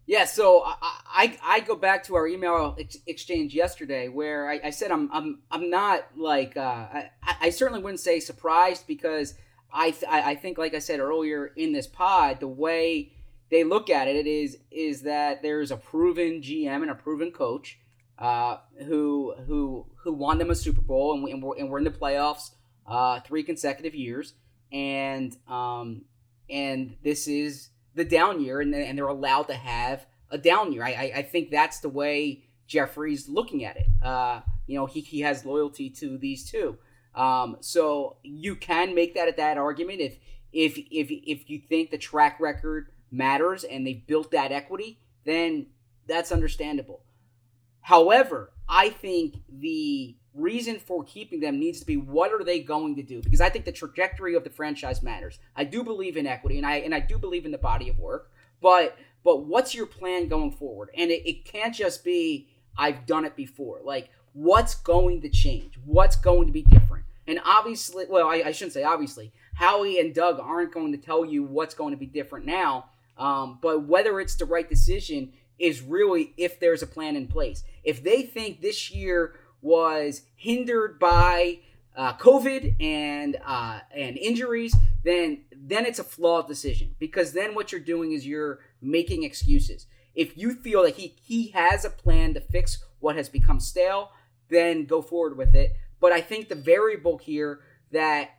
Yeah, 0.07 0.23
so 0.23 0.63
I, 0.65 0.77
I 1.05 1.37
I 1.43 1.59
go 1.59 1.75
back 1.75 2.05
to 2.05 2.15
our 2.15 2.27
email 2.27 2.77
ex- 2.79 2.97
exchange 3.07 3.53
yesterday 3.53 4.07
where 4.07 4.49
I, 4.49 4.61
I 4.63 4.69
said 4.69 4.89
I'm 4.89 5.09
I'm 5.11 5.39
I'm 5.51 5.69
not 5.69 6.05
like 6.15 6.55
uh, 6.55 6.61
I 6.61 7.09
I 7.21 7.49
certainly 7.49 7.83
wouldn't 7.83 7.99
say 7.99 8.21
surprised 8.21 8.87
because 8.87 9.33
I 9.71 9.91
th- 9.91 10.09
I 10.09 10.35
think 10.35 10.57
like 10.57 10.73
I 10.73 10.79
said 10.79 11.01
earlier 11.01 11.47
in 11.57 11.73
this 11.73 11.87
pod 11.87 12.39
the 12.39 12.47
way 12.47 13.11
they 13.49 13.65
look 13.65 13.89
at 13.89 14.07
it, 14.07 14.15
it 14.15 14.27
is 14.27 14.57
is 14.71 15.01
that 15.01 15.41
there's 15.41 15.71
a 15.71 15.77
proven 15.77 16.41
GM 16.41 16.81
and 16.83 16.89
a 16.89 16.95
proven 16.95 17.31
coach 17.31 17.77
uh, 18.17 18.57
who 18.85 19.35
who 19.45 19.87
who 20.03 20.13
won 20.13 20.37
them 20.37 20.49
a 20.49 20.55
Super 20.55 20.81
Bowl 20.81 21.13
and, 21.13 21.23
we, 21.23 21.31
and, 21.31 21.43
we're, 21.43 21.57
and 21.57 21.69
we're 21.69 21.79
in 21.79 21.83
the 21.83 21.91
playoffs 21.91 22.51
uh, 22.87 23.19
three 23.19 23.43
consecutive 23.43 23.93
years 23.93 24.35
and 24.71 25.35
um 25.47 26.03
and 26.49 26.95
this 27.03 27.27
is 27.27 27.69
the 27.95 28.05
down 28.05 28.41
year 28.41 28.61
and, 28.61 28.73
and 28.73 28.97
they're 28.97 29.07
allowed 29.07 29.43
to 29.43 29.55
have 29.55 30.05
a 30.29 30.37
down 30.37 30.71
year. 30.71 30.83
I, 30.83 31.11
I, 31.15 31.21
think 31.21 31.49
that's 31.49 31.79
the 31.79 31.89
way 31.89 32.43
Jeffrey's 32.67 33.27
looking 33.27 33.63
at 33.63 33.77
it. 33.77 33.87
Uh, 34.03 34.41
you 34.65 34.77
know, 34.77 34.85
he, 34.85 35.01
he 35.01 35.21
has 35.21 35.45
loyalty 35.45 35.89
to 35.91 36.17
these 36.17 36.49
two. 36.49 36.77
Um, 37.15 37.57
so 37.61 38.17
you 38.23 38.55
can 38.55 38.93
make 38.93 39.15
that 39.15 39.27
at 39.27 39.37
that 39.37 39.57
argument 39.57 40.01
if 40.01 40.19
if 40.53 40.77
if 40.77 41.07
if 41.09 41.49
you 41.49 41.59
think 41.59 41.89
the 41.89 41.97
track 41.97 42.39
record 42.39 42.91
matters 43.11 43.63
and 43.63 43.85
they've 43.85 44.05
built 44.05 44.31
that 44.31 44.51
equity, 44.51 44.99
then 45.25 45.67
that's 46.07 46.31
understandable. 46.31 47.01
However, 47.81 48.51
I 48.67 48.89
think 48.89 49.35
the 49.49 50.15
reason 50.37 50.79
for 50.79 51.03
keeping 51.03 51.39
them 51.39 51.59
needs 51.59 51.79
to 51.79 51.85
be 51.85 51.97
what 51.97 52.31
are 52.31 52.43
they 52.43 52.59
going 52.59 52.95
to 52.95 53.03
do? 53.03 53.21
Because 53.21 53.41
I 53.41 53.49
think 53.49 53.65
the 53.65 53.71
trajectory 53.71 54.35
of 54.35 54.43
the 54.43 54.49
franchise 54.49 55.01
matters. 55.01 55.39
I 55.55 55.63
do 55.63 55.83
believe 55.83 56.17
in 56.17 56.27
equity 56.27 56.57
and 56.57 56.65
I 56.65 56.77
and 56.77 56.93
I 56.93 56.99
do 56.99 57.17
believe 57.17 57.45
in 57.45 57.51
the 57.51 57.57
body 57.57 57.89
of 57.89 57.99
work, 57.99 58.31
but 58.61 58.97
but 59.23 59.45
what's 59.45 59.75
your 59.75 59.85
plan 59.85 60.27
going 60.27 60.51
forward? 60.51 60.89
And 60.95 61.11
it, 61.11 61.27
it 61.27 61.45
can't 61.45 61.73
just 61.73 62.03
be 62.03 62.47
I've 62.77 63.05
done 63.05 63.25
it 63.25 63.35
before. 63.35 63.81
Like 63.83 64.09
what's 64.33 64.75
going 64.75 65.21
to 65.21 65.29
change? 65.29 65.79
What's 65.85 66.15
going 66.15 66.47
to 66.47 66.53
be 66.53 66.61
different? 66.61 67.05
And 67.25 67.39
obviously, 67.43 68.05
well, 68.07 68.29
I, 68.29 68.43
I 68.45 68.51
shouldn't 68.51 68.73
say 68.73 68.83
obviously. 68.83 69.31
Howie 69.55 69.99
and 69.99 70.13
Doug 70.13 70.39
aren't 70.39 70.71
going 70.71 70.91
to 70.91 70.97
tell 70.99 71.25
you 71.25 71.43
what's 71.43 71.73
going 71.73 71.91
to 71.91 71.97
be 71.97 72.05
different 72.05 72.45
now. 72.45 72.89
Um, 73.17 73.57
but 73.61 73.87
whether 73.87 74.19
it's 74.19 74.35
the 74.35 74.45
right 74.45 74.69
decision 74.69 75.33
is 75.59 75.81
really 75.81 76.33
if 76.37 76.59
there's 76.59 76.83
a 76.83 76.87
plan 76.87 77.15
in 77.15 77.27
place. 77.27 77.63
If 77.83 78.03
they 78.03 78.21
think 78.21 78.61
this 78.61 78.91
year 78.91 79.35
was 79.61 80.23
hindered 80.35 80.99
by 80.99 81.59
uh, 81.95 82.13
COVID 82.17 82.75
and 82.81 83.37
uh, 83.45 83.79
and 83.95 84.17
injuries, 84.17 84.75
then 85.03 85.45
then 85.55 85.85
it's 85.85 85.99
a 85.99 86.03
flawed 86.03 86.47
decision 86.47 86.95
because 86.99 87.33
then 87.33 87.55
what 87.55 87.71
you're 87.71 87.81
doing 87.81 88.11
is 88.11 88.25
you're 88.27 88.59
making 88.81 89.23
excuses. 89.23 89.87
If 90.13 90.37
you 90.37 90.53
feel 90.53 90.83
that 90.83 90.95
he 90.95 91.15
he 91.21 91.47
has 91.49 91.85
a 91.85 91.89
plan 91.89 92.33
to 92.35 92.41
fix 92.41 92.83
what 92.99 93.15
has 93.15 93.29
become 93.29 93.59
stale, 93.59 94.11
then 94.49 94.85
go 94.85 95.01
forward 95.01 95.37
with 95.37 95.55
it. 95.55 95.75
But 95.99 96.11
I 96.11 96.21
think 96.21 96.49
the 96.49 96.55
variable 96.55 97.17
here 97.17 97.61
that 97.91 98.29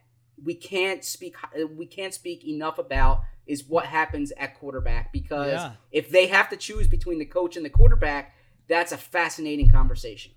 we 0.41 0.55
can't 0.55 1.03
speak 1.03 1.35
we 1.75 1.85
can't 1.85 2.13
speak 2.13 2.45
enough 2.47 2.77
about 2.79 3.21
is 3.45 3.65
what 3.65 3.85
happens 3.85 4.31
at 4.37 4.57
quarterback 4.57 5.11
because 5.11 5.53
Yeah. 5.53 5.71
if 5.91 6.09
they 6.09 6.27
have 6.27 6.49
to 6.51 6.55
choose 6.57 6.87
between 6.87 7.19
the 7.19 7.25
coach 7.25 7.57
and 7.57 7.65
the 7.65 7.69
quarterback, 7.69 8.35
that's 8.67 8.91
a 8.91 8.97
fascinating 8.97 9.69
conversation. 9.69 10.31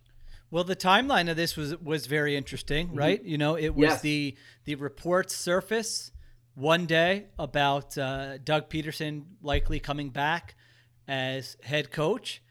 Well, 0.52 0.64
the 0.64 0.76
timeline 0.76 1.30
of 1.30 1.36
this 1.36 1.56
was 1.56 1.76
was 1.80 2.06
very 2.06 2.36
interesting, 2.36 2.94
right? 2.94 3.24
You 3.24 3.38
know, 3.38 3.56
it 3.56 3.74
was 3.74 3.88
Yes. 3.88 4.02
the 4.02 4.36
the 4.66 4.74
reports 4.74 5.34
surface 5.34 6.12
one 6.54 6.84
day 6.84 7.28
about 7.38 7.96
uh, 7.96 8.36
Doug 8.36 8.68
Pederson 8.68 9.24
likely 9.40 9.80
coming 9.80 10.10
back 10.10 10.54
as 11.08 11.56
head 11.62 11.90
coach, 11.90 12.42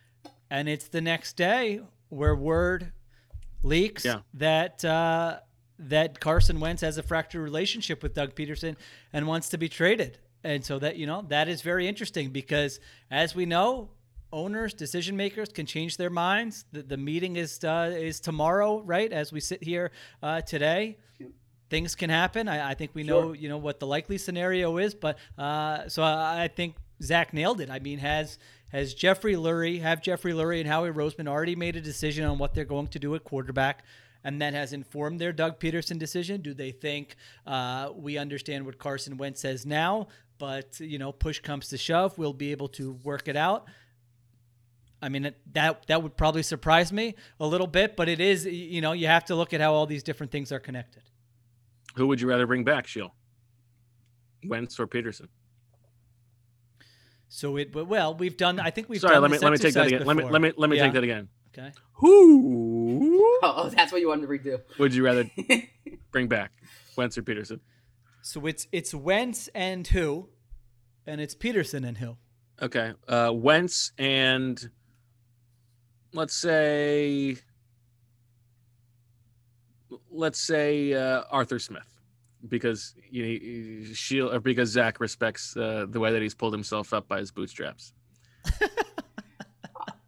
and 0.50 0.68
it's 0.68 0.88
the 0.88 1.00
next 1.02 1.38
day 1.38 1.80
where 2.10 2.36
word 2.36 2.92
leaks 3.62 4.04
Yeah. 4.04 4.22
that 4.34 4.84
uh, 4.84 5.40
that 5.78 6.20
Carson 6.20 6.60
Wentz 6.60 6.82
has 6.82 6.98
a 6.98 7.04
fractured 7.04 7.42
relationship 7.44 8.02
with 8.02 8.16
Doug 8.16 8.34
Pederson 8.34 8.78
and 9.14 9.28
wants 9.28 9.50
to 9.50 9.60
be 9.60 9.70
traded. 9.70 10.18
And 10.44 10.66
so 10.66 10.80
that 10.80 10.96
you 10.96 11.06
know 11.06 11.22
that 11.30 11.48
is 11.48 11.62
very 11.62 11.88
interesting 11.88 12.32
because 12.32 12.80
as 13.12 13.36
we 13.36 13.46
know, 13.46 13.92
owners, 14.32 14.74
decision 14.74 15.16
makers 15.16 15.50
can 15.50 15.66
change 15.66 15.98
their 15.98 16.10
minds. 16.10 16.66
The, 16.72 16.82
the 16.84 16.98
meeting 16.98 17.36
is 17.36 17.64
uh, 17.64 17.92
is 17.94 18.20
tomorrow, 18.20 18.82
right? 18.82 19.12
As 19.12 19.32
we 19.32 19.40
sit 19.40 19.64
here 19.64 19.92
uh, 20.24 20.42
today, 20.42 20.98
things 21.70 21.96
can 21.96 22.10
happen. 22.10 22.48
I, 22.48 22.72
I 22.72 22.74
think 22.74 22.92
we 22.94 23.04
know 23.04 23.34
you 23.34 23.50
know 23.50 23.58
what 23.58 23.80
the 23.80 23.88
likely 23.88 24.18
scenario 24.18 24.78
is, 24.78 24.94
but 24.94 25.18
uh, 25.38 25.88
so 25.88 26.04
I, 26.04 26.44
I 26.44 26.48
think 26.48 26.76
Zach 27.02 27.34
nailed 27.34 27.62
it. 27.62 27.70
I 27.70 27.80
mean, 27.80 28.00
has 28.00 28.38
has 28.72 28.94
Jeffrey 28.94 29.36
Lurie, 29.36 29.82
have 29.82 30.02
Jeffrey 30.02 30.34
Lurie 30.34 30.60
and 30.60 30.70
Howie 30.70 30.92
Roseman 30.92 31.28
already 31.28 31.56
made 31.56 31.76
a 31.76 31.82
decision 31.82 32.26
on 32.26 32.38
what 32.38 32.54
they're 32.54 32.66
going 32.66 32.88
to 32.88 33.00
do 33.00 33.16
at 33.16 33.24
quarterback? 33.24 33.84
And 34.24 34.42
that 34.42 34.54
has 34.54 34.72
informed 34.72 35.20
their 35.20 35.34
Doug 35.34 35.60
Pederson 35.60 35.98
decision. 35.98 36.42
Do 36.42 36.54
they 36.54 36.72
think 36.72 37.16
uh, 37.48 37.90
we 37.96 38.20
understand 38.20 38.66
what 38.66 38.78
Carson 38.78 39.18
Wentz 39.18 39.42
says 39.42 39.66
now, 39.66 40.08
but 40.38 40.80
you 40.80 41.00
know, 41.00 41.12
push 41.12 41.40
comes 41.40 41.70
to 41.70 41.78
shove, 41.78 42.18
we'll 42.18 42.34
be 42.34 42.52
able 42.52 42.68
to 42.70 42.94
work 43.04 43.28
it 43.28 43.36
out? 43.36 43.68
I 45.02 45.10
mean 45.10 45.34
that 45.54 45.86
that 45.88 46.04
would 46.04 46.16
probably 46.16 46.44
surprise 46.44 46.92
me 46.94 47.16
a 47.40 47.48
little 47.48 47.68
bit, 47.68 47.96
but 47.96 48.08
it 48.08 48.20
is 48.20 48.46
you 48.46 48.82
know 48.82 48.92
you 48.92 49.08
have 49.08 49.26
to 49.26 49.36
look 49.36 49.54
at 49.54 49.62
how 49.62 49.74
all 49.74 49.86
these 49.86 50.04
different 50.04 50.32
things 50.32 50.52
are 50.52 50.60
connected. 50.60 51.04
Who 51.96 52.08
would 52.08 52.22
you 52.22 52.30
rather 52.30 52.46
bring 52.48 52.64
back, 52.64 52.88
Sheil? 52.88 53.14
Wentz 54.48 54.80
or 54.80 54.88
Pederson? 54.88 55.28
So 57.30 57.58
it 57.58 57.74
well 57.74 58.14
we've 58.14 58.38
done 58.38 58.60
I 58.60 58.72
think 58.72 58.90
we've 58.90 59.00
sorry 59.02 59.14
done 59.16 59.22
let 59.24 59.32
me 59.32 59.38
this 59.38 59.44
let 59.44 59.52
me 59.52 59.58
take 59.58 59.74
that 59.74 59.84
exercise 59.86 60.02
again 60.02 60.08
let 60.08 60.18
me 60.18 60.24
let 60.30 60.42
me 60.42 60.52
let 60.58 60.70
me 60.70 60.78
Yeah. 60.78 60.84
take 60.84 60.94
that 60.94 61.04
again. 61.04 61.30
Okay. 61.58 61.72
Who 61.96 63.40
Oh, 63.44 63.70
that's 63.76 63.92
what 63.92 64.02
you 64.02 64.10
wanted 64.10 64.28
to 64.28 64.32
redo. 64.32 64.62
would 64.80 64.94
you 64.94 65.04
rather 65.04 65.30
bring 66.12 66.28
back, 66.28 66.52
Wentz 66.96 67.18
or 67.18 67.24
Pederson? 67.24 67.60
So 68.22 68.46
it's 68.46 68.68
it's 68.72 68.94
Wentz 68.94 69.50
and 69.56 69.88
who, 69.88 70.30
and 71.08 71.20
it's 71.20 71.34
Pederson 71.36 71.88
and 71.88 71.98
who. 71.98 72.18
Okay, 72.62 72.94
uh, 73.08 73.32
Wentz 73.34 73.92
and 73.98 74.70
let's 76.14 76.34
say 76.34 77.38
let's 80.10 80.40
say 80.40 80.94
uh, 80.94 81.24
Arthur 81.32 81.60
Smith 81.60 81.88
because 82.48 82.96
you 83.10 83.24
know, 83.24 83.94
Sheil 83.94 84.32
or 84.32 84.40
because 84.40 84.70
Zach 84.70 85.00
respects 85.00 85.56
uh, 85.56 85.86
the 85.90 86.00
way 86.00 86.12
that 86.12 86.22
he's 86.22 86.36
pulled 86.36 86.54
himself 86.54 86.94
up 86.94 87.08
by 87.08 87.20
his 87.20 87.32
bootstraps. 87.32 87.94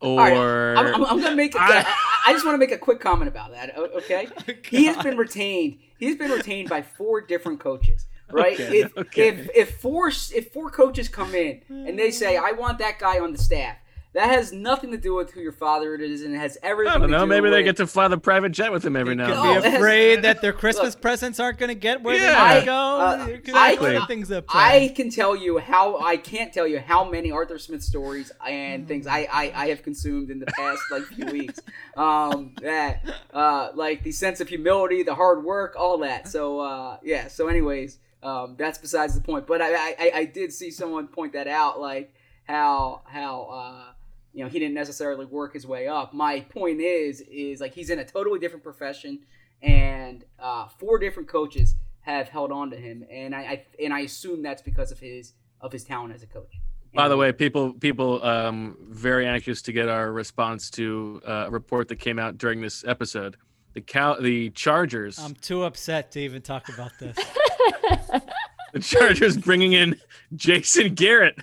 or 0.01 0.17
right, 0.17 0.77
I'm, 0.77 0.95
I'm, 0.95 1.05
I'm 1.05 1.21
gonna 1.21 1.35
make. 1.35 1.55
A, 1.55 1.61
I- 1.61 1.95
I, 2.25 2.31
just 2.31 2.45
want 2.45 2.55
to 2.55 2.59
make 2.59 2.71
a 2.71 2.77
quick 2.77 2.99
comment 2.99 3.27
about 3.27 3.51
that. 3.51 3.77
Okay, 3.77 4.27
he 4.69 4.85
has 4.85 4.97
been 5.03 5.17
retained. 5.17 5.79
He's 5.97 6.15
been 6.15 6.31
retained 6.31 6.69
by 6.69 6.81
four 6.81 7.21
different 7.21 7.59
coaches. 7.59 8.07
Right? 8.31 8.59
Okay, 8.59 8.79
if, 8.79 8.97
okay. 8.97 9.27
if 9.27 9.49
if 9.53 9.77
four 9.81 10.07
if 10.07 10.51
four 10.53 10.71
coaches 10.71 11.07
come 11.07 11.35
in 11.35 11.61
and 11.69 11.99
they 11.99 12.09
say, 12.09 12.35
"I 12.35 12.53
want 12.53 12.79
that 12.79 12.97
guy 12.97 13.19
on 13.19 13.31
the 13.31 13.37
staff," 13.37 13.75
that 14.13 14.29
has 14.29 14.53
nothing 14.53 14.91
to 14.91 14.97
do 14.97 15.15
with 15.15 15.31
who 15.31 15.41
your 15.41 15.51
father 15.51 15.95
is, 15.95 16.21
and 16.21 16.35
it 16.35 16.37
has 16.37 16.57
everything. 16.61 16.91
I 16.91 16.97
don't 16.99 17.07
to 17.09 17.11
know. 17.17 17.19
do 17.25 17.27
Maybe 17.27 17.49
they 17.49 17.57
with- 17.57 17.65
get 17.65 17.77
to 17.77 17.87
fly 17.87 18.07
the 18.07 18.17
private 18.17 18.51
jet 18.51 18.71
with 18.71 18.85
him 18.85 18.95
every 18.95 19.15
now 19.15 19.25
and 19.25 19.33
No, 19.33 19.43
then. 19.43 19.53
Be 19.53 19.57
it 19.67 19.71
has- 19.71 19.73
afraid 19.79 20.21
that 20.21 20.41
their 20.41 20.53
Christmas 20.53 20.93
Look, 20.93 21.01
presents 21.01 21.39
aren't 21.39 21.57
going 21.57 21.69
to 21.69 21.75
get 21.75 22.01
where 22.03 22.15
Yeah. 22.15 22.29
they 22.29 22.35
I, 22.35 22.53
want 22.55 22.65
go. 22.65 22.73
uh, 22.73 23.25
There 23.25 23.41
I, 23.55 23.75
can, 23.75 24.05
things 24.07 24.31
up 24.31 24.45
I 24.49 24.93
can 24.95 25.09
tell 25.09 25.35
you 25.35 25.57
how 25.57 25.99
I 25.99 26.17
can't 26.17 26.53
tell 26.53 26.67
you 26.67 26.79
how 26.79 27.09
many 27.09 27.31
Arthur 27.31 27.57
Smith 27.57 27.81
stories 27.81 28.31
and 28.47 28.87
things 28.87 29.07
I, 29.07 29.27
I, 29.31 29.51
I 29.55 29.67
have 29.69 29.81
consumed 29.83 30.29
in 30.29 30.39
the 30.39 30.45
past 30.47 30.81
like 30.91 31.03
few 31.03 31.25
weeks. 31.25 31.59
Um, 31.97 32.53
that 32.61 33.03
uh, 33.33 33.69
like 33.73 34.03
the 34.03 34.11
sense 34.11 34.39
of 34.41 34.47
humility, 34.49 35.03
the 35.03 35.15
hard 35.15 35.43
work, 35.43 35.75
all 35.77 35.97
that. 35.99 36.27
So 36.27 36.59
uh, 36.59 36.97
yeah. 37.03 37.27
So 37.29 37.47
anyways, 37.47 37.97
um, 38.21 38.55
that's 38.57 38.77
besides 38.77 39.15
the 39.15 39.21
point. 39.21 39.47
But 39.47 39.61
I, 39.61 39.73
I, 39.75 40.11
I 40.15 40.25
did 40.25 40.53
see 40.53 40.69
someone 40.71 41.07
point 41.07 41.33
that 41.33 41.47
out, 41.47 41.79
like 41.79 42.13
how 42.45 43.01
how 43.05 43.41
uh, 43.43 43.92
you 44.33 44.43
know 44.43 44.49
he 44.49 44.59
didn't 44.59 44.73
necessarily 44.73 45.25
work 45.25 45.53
his 45.53 45.65
way 45.65 45.87
up. 45.87 46.13
My 46.13 46.41
point 46.41 46.81
is 46.81 47.21
is 47.21 47.61
like 47.61 47.73
he's 47.73 47.89
in 47.89 47.99
a 47.99 48.05
totally 48.05 48.39
different 48.39 48.63
profession, 48.63 49.19
and 49.61 50.25
uh, 50.39 50.67
four 50.67 50.97
different 50.97 51.29
coaches 51.29 51.75
have 52.01 52.27
held 52.27 52.51
on 52.51 52.69
to 52.71 52.77
him, 52.77 53.05
and 53.09 53.33
I, 53.35 53.39
I 53.39 53.65
and 53.81 53.93
I 53.93 54.01
assume 54.01 54.41
that's 54.41 54.61
because 54.61 54.91
of 54.91 54.99
his 54.99 55.33
of 55.61 55.71
his 55.71 55.83
talent 55.83 56.13
as 56.13 56.23
a 56.23 56.27
coach. 56.27 56.59
By 56.95 57.07
the 57.07 57.17
way, 57.17 57.31
people 57.31 57.73
people 57.73 58.23
um, 58.23 58.77
very 58.89 59.25
anxious 59.25 59.61
to 59.63 59.71
get 59.71 59.89
our 59.89 60.11
response 60.11 60.69
to 60.71 61.21
uh, 61.27 61.45
a 61.47 61.51
report 61.51 61.87
that 61.87 61.95
came 61.97 62.19
out 62.19 62.37
during 62.37 62.61
this 62.61 62.83
episode. 62.85 63.37
The 63.73 63.81
cow, 63.81 64.15
the 64.19 64.51
Chargers, 64.51 65.17
I'm 65.17 65.33
too 65.33 65.63
upset 65.63 66.11
to 66.11 66.19
even 66.19 66.43
talk 66.43 66.69
about 66.69 66.91
this. 66.99 67.17
the 68.73 68.79
Chargers 68.79 69.37
bringing 69.37 69.73
in 69.73 69.99
Jason 70.35 70.93
Garrett 70.93 71.39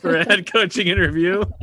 for 0.00 0.16
a 0.16 0.24
head 0.24 0.50
coaching 0.50 0.86
interview. 0.86 1.44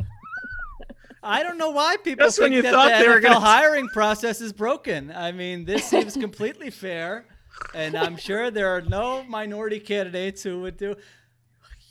I 1.23 1.43
don't 1.43 1.57
know 1.57 1.69
why 1.69 1.97
people 1.97 2.25
Just 2.25 2.39
think 2.39 2.55
that 2.63 2.71
the 2.71 2.77
NFL 2.77 3.21
gonna- 3.21 3.39
hiring 3.39 3.87
process 3.89 4.41
is 4.41 4.53
broken. 4.53 5.11
I 5.11 5.31
mean, 5.31 5.65
this 5.65 5.85
seems 5.85 6.13
completely 6.13 6.69
fair, 6.71 7.25
and 7.75 7.95
I'm 7.95 8.17
sure 8.17 8.49
there 8.49 8.75
are 8.75 8.81
no 8.81 9.23
minority 9.23 9.79
candidates 9.79 10.41
who 10.43 10.61
would 10.61 10.77
do. 10.77 10.95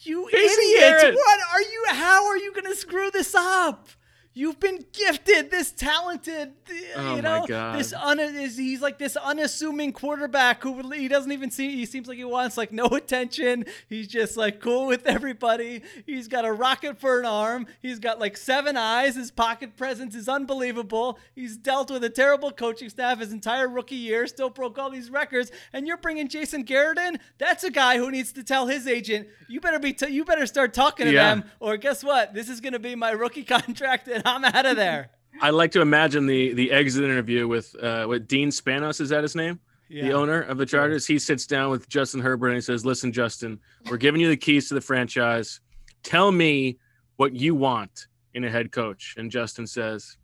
You 0.03 0.27
idiots! 0.29 0.79
Garrett. 0.79 1.15
What 1.15 1.41
are 1.53 1.61
you? 1.61 1.85
How 1.91 2.27
are 2.27 2.39
you 2.39 2.53
going 2.53 2.65
to 2.67 2.75
screw 2.75 3.11
this 3.11 3.35
up? 3.35 3.89
You've 4.33 4.61
been 4.61 4.85
gifted 4.93 5.51
this 5.51 5.73
talented, 5.73 6.53
Oh 6.95 7.17
you 7.17 7.23
know, 7.23 7.45
this 7.77 7.93
un- 7.93 8.21
is 8.21 8.57
he's 8.57 8.81
like 8.81 8.97
this 8.97 9.17
unassuming 9.17 9.93
quarterback 9.93 10.63
who 10.63 10.89
he 10.93 11.09
doesn't 11.09 11.33
even 11.33 11.51
see. 11.51 11.75
He 11.75 11.85
seems 11.85 12.07
like 12.07 12.17
he 12.17 12.25
wants 12.25 12.57
like 12.57 12.71
no 12.71 12.87
attention. 12.87 13.65
He's 13.89 14.07
just 14.07 14.37
like 14.37 14.61
cool 14.61 14.87
with 14.87 15.05
everybody. 15.05 15.83
He's 16.07 16.29
got 16.29 16.45
a 16.45 16.53
rocket 16.53 17.01
for 17.01 17.19
an 17.19 17.27
arm. 17.27 17.67
He's 17.83 17.99
got 17.99 18.21
like 18.21 18.37
seven 18.37 18.77
eyes. 18.77 19.17
His 19.17 19.33
pocket 19.33 19.77
presence 19.77 20.15
is 20.15 20.29
unbelievable. 20.29 21.19
He's 21.35 21.57
dealt 21.57 21.91
with 21.91 22.05
a 22.05 22.11
terrible 22.11 22.53
coaching 22.53 22.89
staff 22.89 23.19
his 23.19 23.33
entire 23.33 23.69
rookie 23.69 23.97
year. 23.97 24.29
Still 24.29 24.49
broke 24.51 24.79
all 24.79 24.91
these 24.91 25.11
records. 25.11 25.51
And 25.73 25.89
you're 25.89 25.97
bringing 25.97 26.29
Jason 26.29 26.63
Garrett 26.63 26.99
in. 26.99 27.19
That's 27.39 27.65
a 27.65 27.71
guy 27.71 27.99
who 27.99 28.13
needs 28.13 28.31
to 28.35 28.45
tell 28.45 28.69
his 28.69 28.87
agent, 28.87 29.27
"You 29.49 29.61
better 29.61 29.81
be. 29.81 29.93
T- 29.93 30.13
you 30.13 30.25
better 30.25 30.47
start 30.47 30.73
talking 30.73 31.07
to 31.07 31.13
Yeah. 31.13 31.35
them, 31.35 31.51
or 31.59 31.77
guess 31.77 32.05
what? 32.05 32.33
This 32.33 32.49
is 32.49 32.61
going 32.61 32.75
to 32.75 32.79
be 32.79 32.95
my 32.95 33.11
rookie 33.11 33.45
contract, 33.57 34.09
and 34.25 34.29
I'm 34.45 34.45
out 34.45 34.67
of 34.67 34.77
there." 34.77 35.11
I 35.41 35.51
like 35.51 35.73
to 35.73 35.81
imagine 35.81 36.27
the 36.27 36.53
the 36.53 36.71
exit 36.71 37.05
interview 37.05 37.49
with 37.49 37.75
uh, 37.83 38.07
with 38.09 38.29
Dean 38.29 38.51
Spanos. 38.51 39.01
Is 39.01 39.09
that 39.09 39.23
his 39.23 39.35
name? 39.35 39.61
The 39.89 40.13
owner 40.13 40.43
of 40.43 40.57
the 40.57 40.67
Chargers. 40.67 41.05
He 41.05 41.19
sits 41.19 41.47
down 41.49 41.71
with 41.73 41.89
Justin 41.89 42.21
Herbert 42.21 42.49
and 42.49 42.55
he 42.55 42.61
says, 42.61 42.85
"Listen, 42.87 43.13
Justin, 43.13 43.59
we're 43.91 43.97
giving 43.97 44.21
you 44.21 44.29
the 44.29 44.37
keys 44.37 44.69
to 44.69 44.75
the 44.75 44.81
franchise. 44.81 45.61
Tell 46.05 46.31
me 46.31 46.79
what 47.17 47.33
you 47.33 47.57
want 47.57 48.07
in 48.33 48.45
a 48.45 48.51
head 48.51 48.71
coach." 48.71 49.15
And 49.19 49.33
Justin 49.33 49.67
says, 49.67 50.17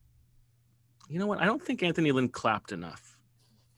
"You 1.09 1.19
know 1.19 1.27
what? 1.27 1.41
I 1.41 1.47
don't 1.47 1.61
think 1.61 1.83
Anthony 1.83 2.13
Lynn 2.13 2.29
clapped 2.29 2.71
enough. 2.71 3.17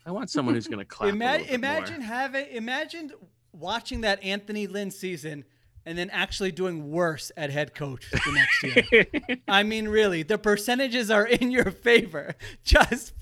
I 0.04 0.10
want 0.10 0.28
someone 0.28 0.54
who's 0.54 0.68
going 0.68 0.78
to 0.84 0.84
clap." 0.84 1.08
Ima- 1.08 1.44
imagine 1.48 2.02
having 2.02 2.46
imagine 2.48 3.12
watching 3.52 4.02
that 4.02 4.22
Anthony 4.22 4.66
Lynn 4.66 4.90
season 4.90 5.44
and 5.86 5.96
then 5.96 6.10
actually 6.10 6.52
doing 6.52 6.90
worse 6.90 7.32
at 7.36 7.50
head 7.50 7.74
coach 7.74 8.10
the 8.10 8.32
next 8.32 8.62
year. 8.62 9.38
I 9.48 9.62
mean, 9.62 9.88
really, 9.88 10.22
the 10.22 10.38
percentages 10.38 11.10
are 11.10 11.26
in 11.26 11.50
your 11.50 11.70
favor. 11.70 12.34
Just, 12.64 13.14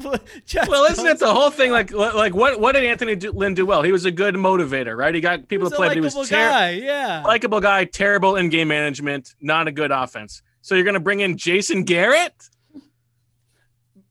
just 0.45 0.69
Well, 0.69 0.85
isn't 0.85 1.07
it 1.07 1.19
the 1.21 1.33
whole 1.33 1.51
thing? 1.51 1.71
Like, 1.71 1.93
like 1.93 2.35
what? 2.35 2.59
What 2.61 2.73
did 2.73 2.85
Anthony 2.85 3.15
Lynn 3.15 3.55
do 3.55 3.65
well? 3.65 3.83
He 3.83 3.93
was 3.93 4.05
a 4.05 4.11
good 4.11 4.35
motivator, 4.35 4.97
right? 4.97 5.15
He 5.15 5.21
got 5.21 5.47
people 5.47 5.67
He's 5.67 5.73
to 5.73 5.77
play, 5.77 5.89
but 5.89 5.97
he 5.97 6.01
was 6.01 6.15
ter- 6.15 6.37
guy, 6.37 6.71
yeah. 6.71 7.23
likable 7.25 7.61
guy, 7.61 7.85
terrible 7.85 8.37
in 8.37 8.49
game 8.49 8.69
management, 8.69 9.35
not 9.41 9.69
a 9.69 9.73
good 9.73 9.93
offense. 9.93 10.43
So 10.63 10.75
you're 10.75 10.85
going 10.85 10.95
to 10.95 11.01
bring 11.01 11.21
in 11.21 11.37
Jason 11.37 11.85
Garrett? 11.85 12.51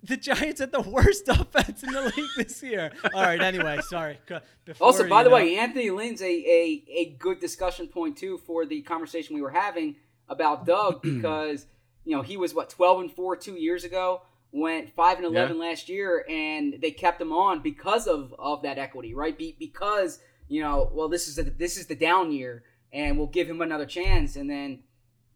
The 0.05 0.17
Giants 0.17 0.59
had 0.59 0.71
the 0.71 0.81
worst 0.81 1.23
offense 1.27 1.83
in 1.83 1.91
the 1.91 2.13
league 2.15 2.29
this 2.37 2.61
year. 2.63 2.91
All 3.13 3.21
right, 3.23 3.41
anyway, 3.41 3.79
sorry. 3.87 4.19
Before, 4.65 4.87
Also, 4.87 5.07
by 5.07 5.23
the 5.23 5.29
know- 5.29 5.35
way, 5.35 5.57
Anthony 5.57 5.89
Lynn's 5.89 6.21
a, 6.21 6.25
a, 6.25 6.83
a 6.89 7.15
good 7.19 7.39
discussion 7.39 7.87
point 7.87 8.17
too 8.17 8.37
for 8.39 8.65
the 8.65 8.81
conversation 8.81 9.35
we 9.35 9.41
were 9.41 9.51
having 9.51 9.95
about 10.29 10.65
Doug 10.65 11.01
because 11.03 11.65
you 12.03 12.15
know 12.15 12.21
he 12.21 12.37
was 12.37 12.53
what 12.53 12.69
twelve 12.69 12.99
and 13.01 13.11
four 13.11 13.35
two 13.35 13.53
years 13.55 13.83
ago, 13.83 14.21
went 14.51 14.89
five 14.93 15.17
and 15.17 15.25
eleven 15.25 15.57
last 15.59 15.89
year, 15.89 16.25
and 16.29 16.75
they 16.81 16.91
kept 16.91 17.19
him 17.21 17.31
on 17.33 17.61
because 17.61 18.07
of 18.07 18.33
of 18.39 18.61
that 18.63 18.77
equity, 18.77 19.13
right? 19.13 19.37
Be, 19.37 19.55
because 19.59 20.19
you 20.47 20.61
know, 20.61 20.91
well, 20.93 21.09
this 21.09 21.27
is 21.27 21.39
a, 21.39 21.43
this 21.43 21.77
is 21.77 21.87
the 21.87 21.95
down 21.95 22.31
year, 22.31 22.63
and 22.93 23.17
we'll 23.17 23.27
give 23.27 23.49
him 23.49 23.61
another 23.61 23.85
chance, 23.85 24.35
and 24.35 24.47
then 24.49 24.83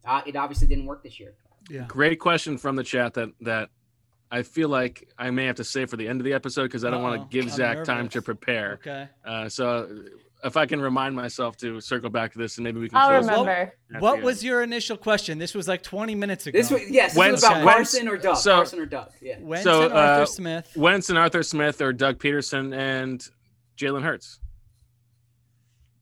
uh, 0.05 0.21
it 0.25 0.35
obviously 0.35 0.67
didn't 0.67 0.85
work 0.85 1.03
this 1.03 1.19
year. 1.19 1.33
yeah. 1.69 1.85
Great 1.87 2.19
question 2.19 2.57
from 2.57 2.75
the 2.75 2.83
chat 2.83 3.15
that 3.15 3.29
that 3.41 3.69
I 4.31 4.43
feel 4.43 4.69
like 4.69 5.09
I 5.17 5.31
may 5.31 5.45
have 5.45 5.55
to 5.55 5.63
say 5.63 5.85
for 5.85 5.97
the 5.97 6.07
end 6.07 6.21
of 6.21 6.25
the 6.25 6.33
episode 6.33 6.63
because 6.63 6.85
I 6.85 6.91
don't 6.91 7.01
want 7.01 7.21
to 7.21 7.27
give 7.35 7.45
I'm 7.45 7.57
Zach 7.57 7.83
time 7.83 8.09
to 8.09 8.21
prepare. 8.21 8.73
Okay. 8.73 9.07
Uh, 9.25 9.49
so 9.49 10.03
if 10.43 10.55
I 10.55 10.65
can 10.67 10.79
remind 10.79 11.15
myself 11.15 11.57
to 11.57 11.81
circle 11.81 12.09
back 12.09 12.31
to 12.33 12.37
this 12.37 12.57
and 12.57 12.63
maybe 12.63 12.79
we 12.79 12.89
can. 12.89 12.97
I'll 12.97 13.09
close 13.09 13.27
remember. 13.29 13.73
at 13.93 14.01
What 14.01 14.21
was 14.21 14.43
your 14.43 14.61
initial 14.61 14.97
question? 14.97 15.37
This 15.39 15.53
was 15.55 15.67
like 15.67 15.81
20 15.83 16.15
minutes 16.15 16.47
ago. 16.47 16.57
This 16.57 16.69
was 16.71 16.81
yes, 16.89 17.11
this 17.11 17.17
Wentz- 17.17 17.31
was 17.41 17.43
about 17.43 17.65
Wentz- 17.65 17.91
Carson 17.93 18.07
or 18.07 18.17
Doug, 18.17 18.37
so- 18.37 18.55
Carson 18.55 18.79
or 18.79 18.85
Doug, 18.85 19.11
yeah. 19.21 19.37
Wentz 19.39 19.63
So, 19.63 19.83
and 19.85 19.93
Arthur 19.93 20.21
uh, 20.21 20.25
Smith. 20.25 20.71
Wentz 20.75 21.09
and 21.09 21.17
Arthur 21.17 21.43
Smith 21.43 21.81
or 21.81 21.91
Doug 21.91 22.19
Pederson 22.19 22.73
and 22.77 23.27
Jalen 23.77 24.03
Hurts? 24.03 24.39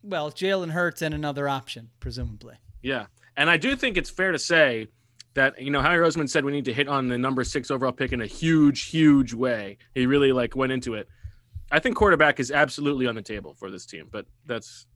Well, 0.04 0.32
Jalen 0.32 0.72
Hurts 0.72 1.02
and 1.02 1.14
another 1.14 1.48
option, 1.50 1.90
presumably. 2.00 2.56
Yeah, 2.82 3.08
and 3.36 3.50
I 3.50 3.58
do 3.58 3.76
think 3.76 3.98
it's 3.98 4.10
fair 4.10 4.32
to 4.32 4.40
say 4.40 4.88
that 5.38 5.62
you 5.62 5.70
know 5.70 5.82
Howie 5.82 5.98
Roseman 5.98 6.28
said 6.28 6.44
we 6.44 6.52
need 6.52 6.66
to 6.66 6.74
hit 6.74 6.88
on 6.88 7.08
the 7.08 7.18
number 7.18 7.44
six 7.44 7.70
overall 7.70 7.92
pick 7.92 8.12
in 8.12 8.22
a 8.22 8.26
huge, 8.26 8.86
huge 8.86 9.34
way. 9.34 9.78
He 9.94 10.08
really 10.08 10.32
like 10.32 10.56
went 10.56 10.72
into 10.72 10.96
it. 10.96 11.08
I 11.72 11.80
think 11.80 11.96
quarterback 11.96 12.40
is 12.40 12.52
absolutely 12.52 13.06
on 13.06 13.16
the 13.16 13.22
table 13.22 13.54
for 13.54 13.70
this 13.70 13.86
team, 13.86 14.08
but 14.12 14.26
that's 14.48 14.88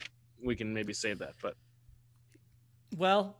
we 0.43 0.55
can 0.55 0.73
maybe 0.73 0.93
save 0.93 1.19
that. 1.19 1.33
But 1.41 1.55
Well, 2.97 3.37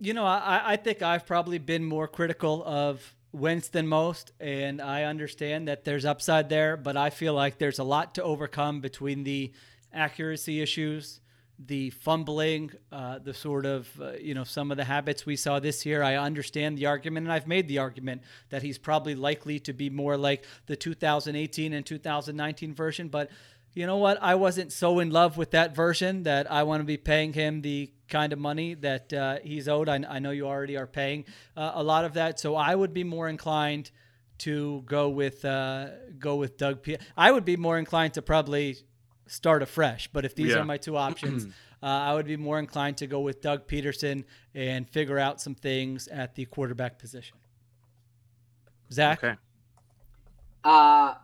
You 0.00 0.14
know, 0.14 0.24
I, 0.24 0.72
I 0.72 0.76
think 0.76 1.02
I've 1.02 1.26
probably 1.26 1.58
been 1.58 1.84
more 1.84 2.08
critical 2.08 2.62
of 2.64 3.14
Wentz 3.32 3.68
than 3.68 3.86
most, 3.86 4.32
and 4.40 4.80
I 4.80 5.04
understand 5.04 5.68
that 5.68 5.84
there's 5.84 6.04
upside 6.04 6.48
there, 6.48 6.76
but 6.76 6.96
I 6.96 7.10
feel 7.10 7.34
like 7.34 7.58
there's 7.58 7.78
a 7.78 7.84
lot 7.84 8.14
to 8.14 8.22
overcome 8.22 8.80
between 8.80 9.24
the 9.24 9.52
accuracy 9.92 10.60
issues, 10.60 11.20
the 11.58 11.90
fumbling, 11.90 12.70
uh, 12.92 13.18
the 13.18 13.32
sort 13.32 13.64
of, 13.64 13.88
uh, 14.00 14.12
you 14.12 14.34
know, 14.34 14.44
some 14.44 14.70
of 14.70 14.76
the 14.76 14.84
habits 14.84 15.24
we 15.24 15.36
saw 15.36 15.58
this 15.58 15.86
year. 15.86 16.02
I 16.02 16.16
understand 16.16 16.76
the 16.76 16.86
argument, 16.86 17.26
and 17.26 17.32
I've 17.32 17.46
made 17.46 17.66
the 17.68 17.78
argument 17.78 18.22
that 18.50 18.62
he's 18.62 18.78
probably 18.78 19.14
likely 19.14 19.58
to 19.60 19.72
be 19.72 19.88
more 19.88 20.16
like 20.16 20.44
the 20.66 20.76
2018 20.76 21.72
and 21.72 21.86
2019 21.86 22.74
version, 22.74 23.08
but 23.08 23.30
you 23.76 23.86
know 23.86 23.98
what? 23.98 24.18
I 24.22 24.36
wasn't 24.36 24.72
so 24.72 25.00
in 25.00 25.10
love 25.10 25.36
with 25.36 25.50
that 25.50 25.76
version 25.76 26.22
that 26.22 26.50
I 26.50 26.62
want 26.62 26.80
to 26.80 26.84
be 26.84 26.96
paying 26.96 27.34
him 27.34 27.60
the 27.60 27.92
kind 28.08 28.32
of 28.32 28.38
money 28.38 28.72
that 28.72 29.12
uh, 29.12 29.36
he's 29.42 29.68
owed. 29.68 29.90
I, 29.90 30.02
I, 30.08 30.18
know 30.18 30.30
you 30.30 30.46
already 30.46 30.78
are 30.78 30.86
paying 30.86 31.26
uh, 31.54 31.72
a 31.74 31.82
lot 31.82 32.06
of 32.06 32.14
that, 32.14 32.40
so 32.40 32.56
I 32.56 32.74
would 32.74 32.94
be 32.94 33.04
more 33.04 33.28
inclined 33.28 33.90
to 34.38 34.82
go 34.86 35.10
with 35.10 35.44
uh, 35.44 35.88
go 36.18 36.36
with 36.36 36.56
Doug. 36.56 36.82
P- 36.82 36.96
I 37.18 37.30
would 37.30 37.44
be 37.44 37.56
more 37.56 37.78
inclined 37.78 38.14
to 38.14 38.22
probably 38.22 38.78
start 39.26 39.62
afresh. 39.62 40.08
But 40.12 40.24
if 40.24 40.34
these 40.34 40.52
Yeah. 40.52 40.58
are 40.60 40.64
my 40.64 40.76
two 40.76 40.96
options, 40.96 41.46
uh, 41.82 41.86
I 41.86 42.14
would 42.14 42.26
be 42.26 42.36
more 42.36 42.58
inclined 42.58 42.96
to 42.98 43.06
go 43.06 43.20
with 43.20 43.40
Doug 43.40 43.66
Pederson 43.66 44.24
and 44.54 44.88
figure 44.88 45.18
out 45.18 45.40
some 45.40 45.54
things 45.54 46.08
at 46.08 46.34
the 46.34 46.44
quarterback 46.46 46.98
position. 46.98 47.36
Zach, 48.92 49.22
Okay. 49.22 49.36
Uh, 50.64 51.14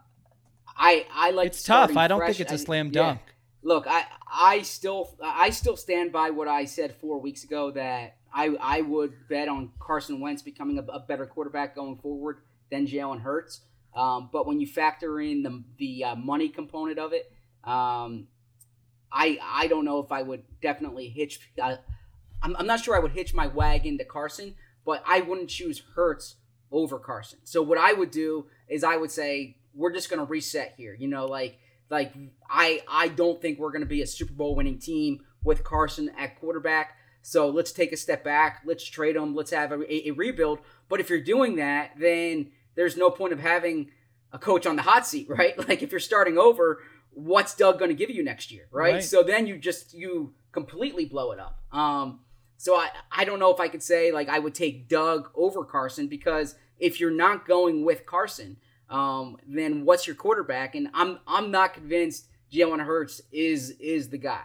I 0.76 1.06
I 1.12 1.30
like 1.30 1.48
it's 1.48 1.62
tough. 1.62 1.96
I 1.96 2.06
don't 2.08 2.18
fresh. 2.20 2.36
think 2.36 2.40
it's 2.40 2.52
a 2.52 2.58
slam 2.58 2.86
yeah. 2.86 2.92
dunk. 2.92 3.20
Look, 3.62 3.86
I 3.88 4.04
I 4.32 4.62
still 4.62 5.16
I 5.22 5.50
still 5.50 5.76
stand 5.76 6.12
by 6.12 6.30
what 6.30 6.48
I 6.48 6.64
said 6.64 6.94
four 7.00 7.20
weeks 7.20 7.42
ago 7.44 7.70
that 7.72 8.16
I 8.32 8.56
I 8.60 8.82
would 8.82 9.12
bet 9.28 9.48
on 9.48 9.70
Carson 9.80 10.20
Wentz 10.20 10.42
becoming 10.42 10.78
a, 10.78 10.82
a 10.82 11.00
better 11.00 11.26
quarterback 11.26 11.74
going 11.74 11.96
forward 11.96 12.38
than 12.70 12.86
Jalen 12.86 13.20
Hurts. 13.20 13.60
Um, 13.94 14.30
but 14.32 14.46
when 14.46 14.60
you 14.60 14.66
factor 14.66 15.20
in 15.20 15.42
the 15.42 15.62
the 15.78 16.04
uh, 16.04 16.14
money 16.16 16.48
component 16.48 16.98
of 16.98 17.12
it, 17.12 17.31
um, 17.64 18.28
I 19.12 19.38
I 19.42 19.66
don't 19.68 19.84
know 19.84 20.00
if 20.00 20.10
I 20.10 20.22
would 20.22 20.42
definitely 20.60 21.08
hitch. 21.08 21.40
Uh, 21.60 21.76
I'm 22.42 22.56
I'm 22.56 22.66
not 22.66 22.80
sure 22.80 22.96
I 22.96 23.00
would 23.00 23.12
hitch 23.12 23.34
my 23.34 23.46
wagon 23.46 23.98
to 23.98 24.04
Carson, 24.04 24.54
but 24.84 25.02
I 25.06 25.20
wouldn't 25.20 25.50
choose 25.50 25.82
Hurts 25.94 26.36
over 26.70 26.98
Carson. 26.98 27.40
So 27.44 27.62
what 27.62 27.78
I 27.78 27.92
would 27.92 28.10
do 28.10 28.46
is 28.68 28.82
I 28.82 28.96
would 28.96 29.10
say 29.10 29.56
we're 29.74 29.92
just 29.92 30.08
to 30.18 30.24
reset 30.24 30.74
here. 30.76 30.96
You 30.98 31.08
know, 31.08 31.26
like 31.26 31.58
like 31.90 32.14
I 32.48 32.82
I 32.88 33.08
don't 33.08 33.40
think 33.40 33.58
we're 33.58 33.70
to 33.82 33.86
be 33.86 34.02
a 34.02 34.06
Super 34.06 34.32
Bowl 34.32 34.56
winning 34.56 34.78
team 34.78 35.24
with 35.44 35.62
Carson 35.62 36.10
at 36.18 36.40
quarterback. 36.40 36.96
So 37.22 37.48
let's 37.48 37.70
take 37.70 37.92
a 37.92 37.96
step 37.96 38.24
back. 38.24 38.62
Let's 38.64 38.84
trade 38.84 39.14
him. 39.14 39.34
Let's 39.34 39.52
have 39.52 39.70
a, 39.70 39.80
a, 39.80 40.08
a 40.08 40.10
rebuild. 40.10 40.58
But 40.88 40.98
if 40.98 41.08
you're 41.08 41.20
doing 41.20 41.56
that, 41.56 41.92
then 41.96 42.50
there's 42.74 42.96
no 42.96 43.10
point 43.10 43.32
of 43.32 43.38
having 43.38 43.90
a 44.32 44.38
coach 44.38 44.66
on 44.66 44.76
the 44.76 44.82
hot 44.82 45.06
seat, 45.06 45.28
right? 45.30 45.56
Like 45.68 45.82
if 45.82 45.92
you're 45.92 46.00
starting 46.00 46.38
over, 46.38 46.82
what's 47.14 47.54
Doug 47.54 47.78
going 47.78 47.90
to 47.90 47.94
give 47.94 48.10
you 48.10 48.22
next 48.22 48.50
year, 48.50 48.66
right? 48.70 48.94
Right. 48.94 49.04
So 49.04 49.22
then 49.22 49.46
you 49.46 49.58
just 49.58 49.94
you 49.94 50.34
completely 50.52 51.04
blow 51.04 51.32
it 51.32 51.38
up. 51.38 51.58
Um, 51.72 52.20
so 52.56 52.76
I 52.76 52.90
I 53.10 53.24
don't 53.24 53.38
know 53.38 53.52
if 53.52 53.60
I 53.60 53.68
could 53.68 53.82
say 53.82 54.12
like 54.12 54.28
I 54.28 54.38
would 54.38 54.54
take 54.54 54.88
Doug 54.88 55.30
over 55.34 55.64
Carson 55.64 56.08
because 56.08 56.54
if 56.78 57.00
you're 57.00 57.10
not 57.10 57.46
going 57.46 57.84
with 57.84 58.06
Carson, 58.06 58.56
um, 58.88 59.36
then 59.46 59.84
what's 59.84 60.06
your 60.06 60.16
quarterback? 60.16 60.74
And 60.74 60.88
I'm 60.94 61.18
I'm 61.26 61.50
not 61.50 61.74
convinced 61.74 62.28
Jalen 62.52 62.84
Hurts 62.84 63.20
is 63.32 63.70
is 63.80 64.08
the 64.08 64.18
guy. 64.18 64.44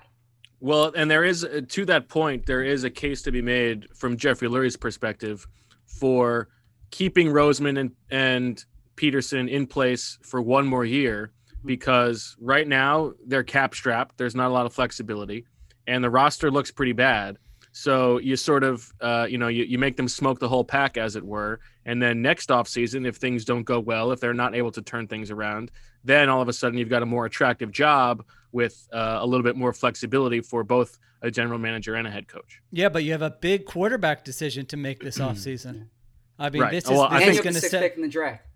Well, 0.59 0.91
and 0.95 1.11
there 1.11 1.24
is 1.24 1.43
uh, 1.43 1.61
to 1.68 1.86
that 1.86 2.09
point, 2.09 2.45
there 2.47 2.63
is 2.63 2.84
a 2.84 2.89
case 2.89 3.22
to 3.24 3.32
be 3.32 3.41
made 3.41 3.88
from 3.95 4.18
Jeffrey 4.18 4.47
Lurie's 4.47 4.78
perspective 4.78 5.47
for 5.86 6.49
keeping 6.89 7.28
Roseman 7.28 7.80
and, 7.80 7.91
and 8.09 8.65
Pederson 8.95 9.49
in 9.49 9.68
place 9.68 10.18
for 10.24 10.41
one 10.41 10.65
more 10.65 10.86
year 10.86 11.32
because 11.66 12.36
right 12.39 12.68
now 12.68 13.14
they're 13.26 13.43
cap 13.43 13.76
strapped. 13.76 14.18
There's 14.18 14.36
not 14.36 14.49
a 14.49 14.53
lot 14.53 14.66
of 14.66 14.74
flexibility, 14.74 15.45
and 15.88 16.03
the 16.03 16.10
roster 16.10 16.49
looks 16.51 16.72
pretty 16.72 16.93
bad. 16.93 17.38
So 17.74 18.18
you 18.18 18.36
sort 18.38 18.64
of, 18.64 18.91
uh, 19.01 19.28
you 19.30 19.38
know, 19.38 19.49
you, 19.49 19.64
you 19.64 19.78
make 19.78 19.97
them 19.97 20.08
smoke 20.08 20.39
the 20.39 20.49
whole 20.49 20.64
pack, 20.64 20.97
as 20.97 21.16
it 21.16 21.24
were. 21.24 21.60
And 21.86 22.01
then 22.01 22.24
next 22.24 22.49
offseason, 22.49 23.05
if 23.08 23.18
things 23.18 23.45
don't 23.45 23.64
go 23.66 23.80
well, 23.80 24.12
if 24.12 24.20
they're 24.20 24.34
not 24.34 24.55
able 24.55 24.72
to 24.72 24.82
turn 24.82 25.08
things 25.08 25.30
around, 25.30 25.70
then 26.03 26.28
all 26.28 26.41
of 26.41 26.47
a 26.47 26.53
sudden 26.53 26.80
you've 26.80 26.89
got 26.89 27.03
a 27.03 27.05
more 27.05 27.26
attractive 27.28 27.72
job 27.72 28.26
with 28.51 28.88
uh, 28.91 29.20
a 29.22 29.26
little 29.28 29.43
bit 29.43 29.55
more 29.55 29.74
flexibility 29.74 30.41
for 30.41 30.64
both 30.64 30.97
a 31.22 31.30
general 31.30 31.60
manager 31.60 31.93
and 31.93 32.08
a 32.08 32.10
head 32.12 32.28
coach. 32.28 32.62
Yeah, 32.72 32.89
but 32.89 33.03
you 33.03 33.12
have 33.12 33.22
a 33.22 33.30
big 33.30 33.66
quarterback 33.66 34.26
decision 34.26 34.66
to 34.68 34.78
make 34.78 35.03
this 35.03 35.18
offseason. 35.20 35.89
I 36.39 36.49
mean, 36.49 36.64
Right. 36.64 36.72
this 36.72 36.86
is, 36.86 36.89
Well, 36.89 37.10
this 37.12 37.28
is 37.38 37.41
going 37.41 37.53
the 37.53 37.60
to 37.60 37.62
sixth 37.62 37.72
set. 37.72 37.82
pick 37.84 37.95
in 37.95 38.01
the 38.01 38.10
draft. 38.10 38.47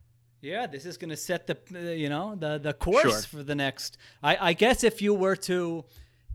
Yeah, 0.42 0.66
this 0.68 0.86
is 0.86 0.98
going 0.98 1.10
to 1.12 1.18
set 1.18 1.46
the 1.48 1.58
uh, 1.76 1.92
you 1.92 2.10
know 2.10 2.36
the 2.36 2.58
the 2.58 2.74
course 2.74 3.02
Sure. 3.04 3.22
for 3.40 3.44
the 3.44 3.56
next. 3.56 3.98
I, 4.24 4.50
I 4.50 4.54
guess 4.54 4.84
if 4.84 5.02
you 5.02 5.14
were 5.14 5.36
to, 5.36 5.86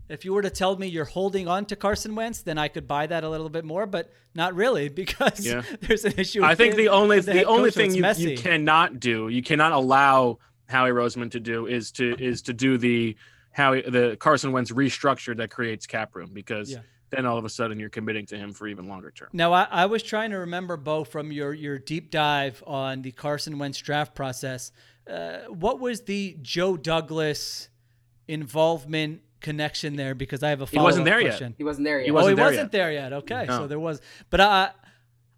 if 0.07 0.23
you 0.23 0.33
were 0.33 0.41
to 0.41 0.49
tell 0.49 0.77
me 0.77 0.87
you're 0.87 1.03
holding 1.05 1.47
on 1.47 1.65
to 1.65 1.75
Carson 1.75 2.15
Wentz, 2.15 2.41
then 2.41 2.57
I 2.57 2.69
could 2.69 2.87
buy 2.87 3.07
that 3.07 3.23
a 3.25 3.29
little 3.29 3.49
bit 3.49 3.65
more, 3.65 3.85
but 3.85 4.09
not 4.33 4.55
really 4.55 4.87
because 5.03 5.45
Yeah. 5.45 5.61
there's 5.81 6.05
an 6.05 6.13
issue. 6.17 6.43
I 6.43 6.55
think 6.55 6.75
the 6.75 6.87
only 6.89 7.17
with 7.17 7.25
the, 7.25 7.43
only 7.43 7.71
thing 7.71 7.93
you, 7.93 8.01
messy. 8.01 8.31
you 8.31 8.37
cannot 8.37 8.99
do, 8.99 9.27
you 9.27 9.43
cannot 9.43 9.73
allow 9.73 10.39
Howie 10.69 10.91
Roseman 10.91 11.31
to 11.31 11.39
do 11.39 11.65
is 11.67 11.91
to 11.93 12.15
is 12.17 12.41
to 12.43 12.53
do 12.53 12.77
the 12.77 13.15
Howie 13.51 13.81
the 13.81 14.15
Carson 14.19 14.51
Wentz 14.53 14.71
restructure 14.71 15.35
that 15.37 15.49
creates 15.51 15.85
cap 15.85 16.15
room 16.15 16.29
because 16.33 16.71
Yeah. 16.71 16.79
Then 17.09 17.25
all 17.25 17.37
of 17.37 17.45
a 17.45 17.49
sudden 17.49 17.79
you're 17.79 17.89
committing 17.89 18.25
to 18.27 18.37
him 18.37 18.51
for 18.51 18.67
even 18.67 18.87
longer 18.89 19.11
term. 19.11 19.29
Now, 19.31 19.53
I, 19.53 19.63
I 19.71 19.85
was 19.85 20.03
trying 20.03 20.31
to 20.31 20.37
remember, 20.39 20.75
Bo, 20.75 21.03
from 21.05 21.31
your, 21.31 21.53
your 21.53 21.79
deep 21.79 22.11
dive 22.11 22.61
on 22.67 23.01
the 23.01 23.11
Carson 23.13 23.57
Wentz 23.59 23.79
draft 23.79 24.13
process. 24.13 24.71
Uh, 25.09 25.37
what 25.47 25.79
was 25.79 26.01
the 26.01 26.37
Joe 26.41 26.75
Douglas 26.75 27.69
involvement 28.27 29.21
connection 29.39 29.95
there? 29.95 30.15
Because 30.15 30.43
I 30.43 30.49
have 30.49 30.61
a 30.61 30.65
He 30.65 30.75
follow 30.75 30.85
wasn't 30.87 31.05
there 31.05 31.21
yet. 31.21 31.29
question. 31.29 31.55
He 31.57 31.63
wasn't 31.63 31.85
there 31.85 31.99
yet. 31.99 32.05
He 32.05 32.11
oh, 32.11 32.13
wasn't 32.15 32.31
he 32.31 32.35
there 32.35 32.45
wasn't 32.45 32.63
yet. 32.65 32.71
there 32.71 32.91
yet. 32.91 33.13
Okay, 33.13 33.45
so 33.47 33.67
there 33.67 33.79
was, 33.79 34.01
but 34.29 34.41
I, 34.41 34.71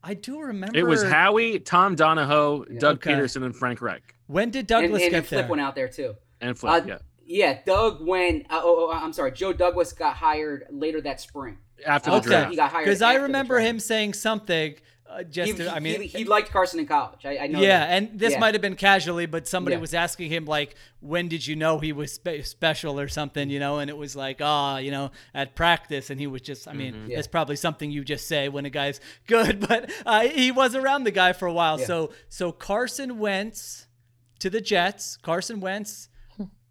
I 0.03 0.13
do 0.15 0.39
remember 0.41 0.77
It 0.77 0.83
was 0.87 1.03
Howie, 1.03 1.59
Tom 1.59 1.95
Donahoe, 1.95 2.65
Doug 2.79 2.95
Okay. 2.97 3.11
Pederson, 3.13 3.43
and 3.45 3.55
Frank 3.55 3.81
Reich, 3.81 4.15
When 4.27 4.49
did 4.49 4.59
and, 4.59 4.67
Douglas 4.67 5.01
and, 5.03 5.11
get 5.11 5.17
and 5.17 5.27
Flip 5.27 5.41
there? 5.41 5.49
went 5.49 5.61
out 5.61 5.75
there 5.75 5.87
too. 5.87 6.15
and 6.41 6.57
Flip. 6.57 6.83
Uh, 6.83 6.87
yeah, 6.87 6.97
Yeah, 7.31 7.59
Doug 7.65 8.05
went. 8.05 8.47
uh, 8.49 8.59
oh, 8.63 8.89
oh, 8.91 8.91
I'm 8.91 9.13
sorry, 9.13 9.31
Joe 9.31 9.53
Douglas 9.53 9.93
got 9.93 10.15
hired 10.15 10.65
later 10.71 10.99
that 11.01 11.21
spring. 11.21 11.59
after 11.85 12.09
the 12.09 12.17
Okay, 12.17 12.27
draft. 12.29 12.49
He 12.49 12.55
got 12.55 12.71
hired 12.71 12.85
because 12.85 13.01
I 13.03 13.15
remember 13.15 13.59
him 13.59 13.79
saying 13.79 14.13
something. 14.13 14.75
Uh, 15.07 15.23
just, 15.23 15.51
He, 15.53 15.57
to, 15.57 15.73
I 15.73 15.79
mean, 15.79 16.01
he, 16.01 16.07
he 16.07 16.23
liked 16.23 16.51
Carson 16.51 16.79
in 16.79 16.85
college. 16.85 17.25
I, 17.25 17.37
I 17.39 17.47
know. 17.47 17.59
yeah, 17.61 17.79
that. 17.79 17.89
and 17.93 18.19
this 18.19 18.33
Yeah. 18.33 18.39
might 18.39 18.53
have 18.53 18.61
been 18.61 18.75
casually, 18.75 19.25
but 19.25 19.47
somebody 19.47 19.75
Yeah. 19.75 19.81
was 19.81 19.95
asking 19.95 20.29
him 20.29 20.45
like, 20.45 20.75
"When 21.01 21.27
did 21.27 21.47
you 21.47 21.55
know 21.55 21.79
he 21.79 21.93
was 21.93 22.13
spe- 22.13 22.43
special 22.43 22.99
or 22.99 23.07
something?" 23.07 23.49
You 23.49 23.59
know, 23.59 23.79
and 23.79 23.89
it 23.89 23.97
was 23.97 24.15
like, 24.15 24.37
"Ah, 24.39 24.77
you 24.77 24.91
know, 24.91 25.09
at 25.33 25.55
practice," 25.55 26.11
and 26.11 26.19
he 26.19 26.27
was 26.27 26.41
just. 26.43 26.67
I 26.67 26.73
mean, 26.73 26.93
Mm-hmm. 26.93 27.09
Yeah. 27.11 27.15
that's 27.15 27.27
probably 27.27 27.55
something 27.55 27.89
you 27.89 28.03
just 28.03 28.27
say 28.27 28.49
when 28.49 28.65
a 28.65 28.69
guy's 28.69 28.99
good, 29.27 29.67
but 29.67 29.91
uh, 30.05 30.21
he 30.27 30.51
was 30.51 30.75
around 30.75 31.05
the 31.05 31.11
guy 31.11 31.33
for 31.33 31.47
a 31.47 31.53
while. 31.53 31.79
Yeah. 31.79 31.85
So, 31.87 32.11
so 32.27 32.51
Carson 32.51 33.17
Wentz 33.19 33.87
to 34.39 34.49
the 34.51 34.61
Jets. 34.61 35.17
Carson 35.17 35.59
Wentz. 35.59 36.07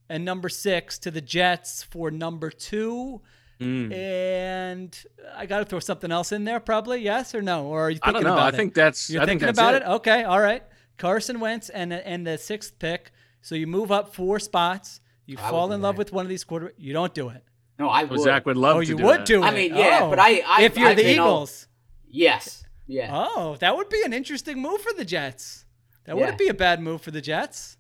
And 0.09 0.25
number 0.25 0.49
six 0.49 0.99
to 1.01 1.11
the 1.11 1.21
Jets 1.21 1.83
for 1.83 2.11
number 2.11 2.51
two. 2.51 3.21
Mm. 3.61 3.93
And 3.93 5.05
I 5.37 5.47
got 5.47 5.59
to 5.59 5.65
throw 5.65 5.81
something 5.81 6.11
else 6.13 6.33
in 6.33 6.45
there, 6.45 6.61
probably. 6.61 7.01
Yes 7.01 7.35
or 7.35 7.43
no? 7.43 7.67
Or 7.67 7.87
are 7.87 7.91
you 7.91 7.99
I 8.03 8.07
thinking 8.07 8.23
don't 8.25 8.31
know. 8.31 8.37
about 8.39 8.47
I 8.53 8.57
it? 8.57 8.57
think 8.59 8.75
that's. 8.75 9.11
You're 9.11 9.21
I 9.23 9.27
think 9.27 9.41
thinking 9.41 9.55
that's 9.55 9.59
about 9.59 9.75
it? 9.75 9.95
Okay, 9.97 10.23
all 10.25 10.41
right. 10.41 10.63
Carson 10.97 11.41
Wentz 11.41 11.69
and 11.69 11.93
and 11.93 12.27
the 12.27 12.39
sixth 12.39 12.79
pick. 12.79 13.11
So 13.41 13.55
you 13.55 13.67
move 13.67 13.91
up 13.93 14.15
four 14.15 14.39
spots. 14.39 15.01
You 15.27 15.37
I 15.39 15.51
fall 15.51 15.73
in 15.73 15.83
love 15.83 15.97
that. 15.97 15.99
with 15.99 16.13
one 16.13 16.25
of 16.25 16.29
these 16.31 16.45
quarter. 16.45 16.73
You 16.79 16.93
don't 16.93 17.13
do 17.15 17.29
it. 17.31 17.43
No, 17.79 17.89
I 17.89 18.05
would. 18.05 18.21
Zach 18.21 18.47
would 18.47 18.57
love 18.57 18.75
to. 18.75 18.79
oh, 18.79 18.81
you 18.81 18.97
do 18.97 19.05
would 19.05 19.21
that. 19.21 19.27
do 19.27 19.43
it. 19.43 19.47
I 19.47 19.51
mean, 19.53 19.75
yeah, 19.77 20.01
Oh. 20.03 20.11
but 20.11 20.19
I- 20.19 20.43
I- 20.47 20.63
if 20.63 20.77
you're 20.77 20.89
I've 20.89 20.97
the 20.97 21.03
been 21.05 21.19
all- 21.21 21.29
Eagles, 21.37 21.69
Yes. 22.11 22.65
Yeah. 22.89 23.11
oh, 23.13 23.57
that 23.61 23.77
would 23.77 23.89
be 23.89 24.03
an 24.05 24.13
interesting 24.13 24.61
move 24.61 24.81
for 24.81 24.93
the 24.95 25.05
Jets. 25.05 25.65
That 26.05 26.15
Yeah. 26.17 26.21
wouldn't 26.23 26.39
be 26.39 26.49
a 26.49 26.55
bad 26.55 26.81
move 26.81 27.03
for 27.03 27.11
the 27.13 27.21
Jets. 27.21 27.77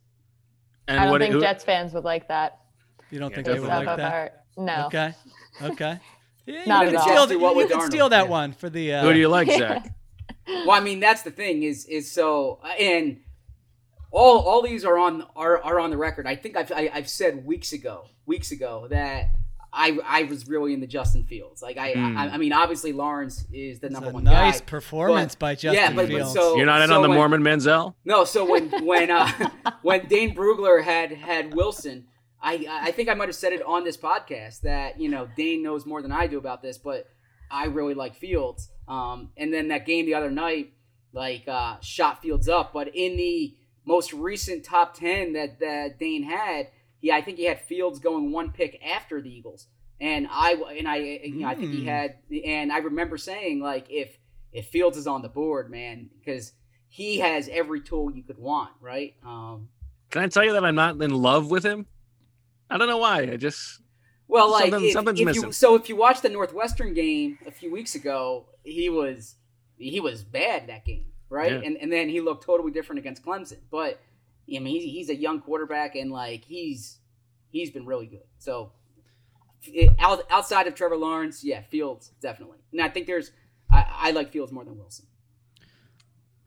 And 0.89 0.99
I 0.99 1.03
don't 1.05 1.12
what? 1.12 1.20
think 1.20 1.34
who- 1.34 1.41
Jets 1.41 1.64
fans 1.64 1.93
would 1.93 2.05
like 2.05 2.28
that. 2.28 2.59
You 3.11 3.18
don't 3.20 3.30
Yeah, 3.30 3.36
think 3.36 3.47
they 3.47 3.53
Take 3.55 3.62
would 3.62 3.68
like 3.68 3.86
that? 3.86 3.99
apart. 4.01 4.32
No. 4.57 4.86
Okay. 4.86 5.14
Okay. 5.62 6.01
Yeah, 6.47 6.64
Not 6.64 6.80
you 6.80 6.86
at 6.86 6.93
can 6.93 6.97
all. 6.97 7.03
steal, 7.03 7.14
Jets 7.26 7.28
the, 7.32 7.39
what 7.41 7.57
you 7.57 7.66
can 7.68 7.78
Darnold, 7.78 7.86
steal 7.91 8.09
that 8.09 8.24
yeah. 8.24 8.30
one 8.30 8.53
for 8.53 8.70
the. 8.70 8.95
Uh, 8.95 9.03
who 9.03 9.12
do 9.12 9.18
you 9.18 9.28
like, 9.28 9.51
Zach? 9.59 9.95
Well, 10.47 10.70
I 10.70 10.80
mean, 10.80 10.99
that's 10.99 11.20
the 11.20 11.30
thing 11.30 11.62
is 11.62 11.84
is 11.84 12.11
so 12.11 12.59
and 12.80 13.20
all 14.11 14.39
all 14.39 14.62
these 14.62 14.82
are 14.86 14.97
on 14.97 15.26
are, 15.36 15.62
are 15.62 15.78
on 15.78 15.91
the 15.91 15.99
record. 15.99 16.26
I 16.26 16.36
think 16.36 16.57
I've 16.57 16.72
I, 16.72 16.91
I've 16.91 17.09
said 17.11 17.45
weeks 17.45 17.74
ago 17.74 18.07
weeks 18.24 18.51
ago 18.51 18.86
that 18.89 19.28
I 19.73 19.99
I 20.07 20.23
was 20.25 20.49
really 20.49 20.73
into 20.75 20.87
Justin 20.87 21.25
Fields. 21.25 21.61
Like 21.62 21.77
I 21.77 21.93
Hmm. 21.93 22.16
I, 22.16 22.29
I 22.31 22.37
mean, 22.39 22.53
obviously 22.53 22.93
Lawrence 22.93 23.45
is 23.53 23.81
the 23.81 23.87
It's 23.89 23.93
number 23.95 24.11
a 24.11 24.12
one 24.12 24.25
nice 24.25 24.61
guy. 24.61 24.66
performance 24.66 25.35
but- 25.35 25.41
by 25.41 25.55
Justin 25.55 25.75
yeah, 25.75 25.93
but, 25.93 26.11
but 26.11 26.27
so 26.29 26.57
You're 26.57 26.66
not 26.66 26.81
in 26.83 26.89
so 26.89 26.97
on 26.97 27.03
the 27.03 27.09
when- 27.09 27.19
Mormon 27.19 27.43
Manziel. 27.43 27.95
No, 28.05 28.25
so 28.25 28.49
when 28.51 28.71
when 28.87 29.11
uh, 29.11 29.29
when 29.83 30.07
Dane 30.07 30.35
Brugler 30.35 30.83
had 30.83 31.12
had 31.12 31.55
Wilson, 31.55 32.07
I 32.43 32.66
I 32.69 32.91
think 32.93 33.09
I 33.09 33.14
might 33.14 33.29
have 33.29 33.37
said 33.37 33.53
it 33.53 33.62
on 33.62 33.85
this 33.85 33.97
podcast 33.97 34.62
that 34.62 35.01
you 35.01 35.09
know 35.09 35.29
Dane 35.37 35.62
knows 35.62 35.85
more 35.87 36.01
than 36.03 36.12
I 36.12 36.27
do 36.27 36.39
about 36.39 36.62
this, 36.62 36.79
but 36.79 37.07
I 37.51 37.66
really 37.66 37.95
like 37.95 38.14
Fields. 38.16 38.71
Um, 38.89 39.31
and 39.37 39.53
then 39.53 39.69
that 39.69 39.85
game 39.87 40.07
the 40.07 40.14
other 40.14 40.31
night, 40.31 40.73
like 41.12 41.45
uh, 41.47 41.77
shot 41.81 42.23
Fields 42.23 42.49
up. 42.49 42.73
But 42.73 42.95
in 42.95 43.16
the 43.19 43.55
most 43.85 44.12
recent 44.14 44.64
top 44.64 44.95
ten 44.95 45.33
that 45.35 45.61
that 45.61 45.99
Dane 45.99 46.23
had, 46.23 46.69
yeah, 47.01 47.16
I 47.16 47.20
think 47.22 47.38
he 47.38 47.44
had 47.44 47.61
Fields 47.61 47.99
going 47.99 48.32
one 48.32 48.51
pick 48.53 48.80
after 48.84 49.20
the 49.20 49.30
Eagles. 49.30 49.66
And 50.01 50.28
I 50.30 50.53
and 50.78 50.86
I, 50.88 50.96
you 50.96 51.40
know, 51.40 51.49
I 51.49 51.55
think 51.57 51.72
he 51.72 51.80
Hmm. 51.80 51.86
had, 51.88 52.14
and 52.44 52.72
I 52.72 52.78
remember 52.78 53.16
saying 53.18 53.61
like 53.61 53.86
if 53.90 54.16
if 54.53 54.66
Fields 54.68 54.96
is 54.96 55.07
on 55.07 55.22
the 55.22 55.28
board, 55.28 55.70
man, 55.70 56.09
because 56.18 56.53
he 56.88 57.18
has 57.18 57.49
every 57.51 57.80
tool 57.80 58.11
you 58.11 58.22
could 58.22 58.38
want, 58.38 58.70
right? 58.80 59.14
Um, 59.26 59.68
Can 60.11 60.22
I 60.22 60.28
tell 60.28 60.44
you 60.44 60.53
that 60.53 60.64
I'm 60.64 60.74
not 60.76 61.03
in 61.03 61.11
love 61.11 61.51
with 61.51 61.64
him? 61.64 61.86
I 62.70 62.78
don't 62.78 62.88
know 62.88 62.99
why. 62.99 63.22
I 63.22 63.36
just 63.36 63.80
Well, 64.28 64.51
like 64.51 64.70
Something- 64.70 64.86
if, 64.88 64.92
something's 64.92 65.20
if 65.20 65.26
missing. 65.26 65.42
You, 65.44 65.53
so 65.53 65.74
if 65.74 65.88
you 65.88 65.96
watch 65.96 66.20
the 66.20 66.28
Northwestern 66.28 66.94
game 66.94 67.38
a 67.46 67.51
few 67.51 67.70
weeks 67.72 67.94
ago, 67.94 68.46
he 68.62 68.88
was 68.88 69.34
he 69.76 69.99
was 70.01 70.22
bad 70.24 70.68
that 70.68 70.84
game, 70.84 71.07
right? 71.28 71.53
Yeah. 71.53 71.61
And 71.64 71.76
and 71.76 71.90
then 71.92 72.09
he 72.09 72.20
looked 72.20 72.44
totally 72.44 72.70
different 72.70 73.01
against 73.01 73.24
Clemson. 73.24 73.59
But 73.70 74.01
I 74.55 74.59
mean, 74.61 74.80
he's 74.80 74.84
he's 74.84 75.11
a 75.11 75.14
young 75.16 75.40
quarterback, 75.40 75.94
and 75.96 76.11
like 76.11 76.44
he's 76.44 76.99
he's 77.51 77.70
been 77.70 77.86
really 77.86 78.07
good. 78.07 78.24
So 78.38 78.72
it, 79.64 79.92
out, 79.99 80.22
outside 80.30 80.66
of 80.66 80.74
Trevor 80.74 80.96
Lawrence, 80.96 81.42
yeah, 81.44 81.62
Fields 81.62 82.12
definitely. 82.20 82.59
And 82.72 82.80
I 82.80 82.88
think 82.88 83.07
there's 83.07 83.32
I, 83.70 83.84
I 83.90 84.11
like 84.12 84.30
Fields 84.32 84.53
more 84.53 84.64
than 84.64 84.76
Wilson. 84.78 85.07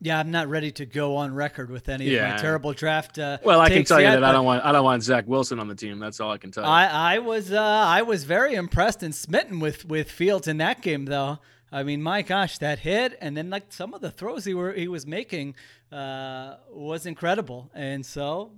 Yeah, 0.04 0.18
I'm 0.18 0.32
not 0.32 0.48
ready 0.48 0.72
to 0.72 0.84
go 0.86 1.14
on 1.14 1.32
record 1.32 1.70
with 1.70 1.88
any 1.88 2.08
of 2.08 2.12
Yeah. 2.12 2.32
my 2.32 2.36
terrible 2.36 2.72
draft. 2.72 3.20
Uh, 3.20 3.38
well, 3.44 3.60
I 3.60 3.68
can 3.68 3.78
takes 3.78 3.88
tell 3.88 4.00
you 4.00 4.08
that 4.08 4.24
I 4.24 4.32
don't 4.32 4.44
want 4.44 4.64
I 4.64 4.72
don't 4.72 4.82
want 4.84 5.04
Zach 5.04 5.28
Wilson 5.28 5.60
on 5.60 5.68
the 5.68 5.76
team. 5.76 6.00
That's 6.00 6.18
all 6.18 6.32
I 6.32 6.38
can 6.38 6.50
tell 6.50 6.64
you. 6.64 6.68
I, 6.68 7.14
I 7.14 7.18
was 7.20 7.52
uh, 7.52 7.60
I 7.60 8.02
was 8.02 8.24
very 8.24 8.54
impressed 8.54 9.04
and 9.04 9.14
smitten 9.14 9.60
with 9.60 9.84
with 9.84 10.10
Fields 10.10 10.48
in 10.48 10.56
that 10.56 10.82
game, 10.82 11.04
though. 11.04 11.38
I 11.72 11.82
mean, 11.82 12.02
my 12.02 12.20
gosh, 12.20 12.58
that 12.58 12.80
hit 12.80 13.16
and 13.20 13.34
then 13.34 13.48
like 13.48 13.72
some 13.72 13.94
of 13.94 14.02
the 14.02 14.10
throws 14.10 14.44
he 14.44 14.52
were 14.52 14.72
he 14.72 14.88
was 14.88 15.06
making 15.06 15.54
uh, 15.90 16.56
was 16.70 17.06
incredible, 17.06 17.70
and 17.74 18.04
so 18.04 18.52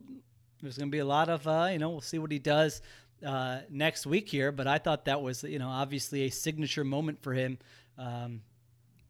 there's 0.61 0.77
going 0.77 0.91
to 0.91 0.95
be 0.95 0.99
a 0.99 1.05
lot 1.05 1.29
of 1.29 1.47
uh, 1.47 1.69
you 1.71 1.79
know 1.79 1.91
we'll 1.91 2.01
see 2.01 2.19
what 2.19 2.33
he 2.33 2.41
does 2.41 2.83
uh, 3.25 3.61
next 3.71 4.05
week 4.05 4.29
here. 4.29 4.51
But 4.51 4.67
I 4.67 4.79
thought 4.79 5.05
that 5.05 5.23
was 5.23 5.45
you 5.45 5.61
know 5.61 5.69
obviously 5.69 6.23
a 6.23 6.31
signature 6.31 6.85
moment 6.85 7.23
for 7.23 7.33
him. 7.33 7.59
Um, 7.97 8.41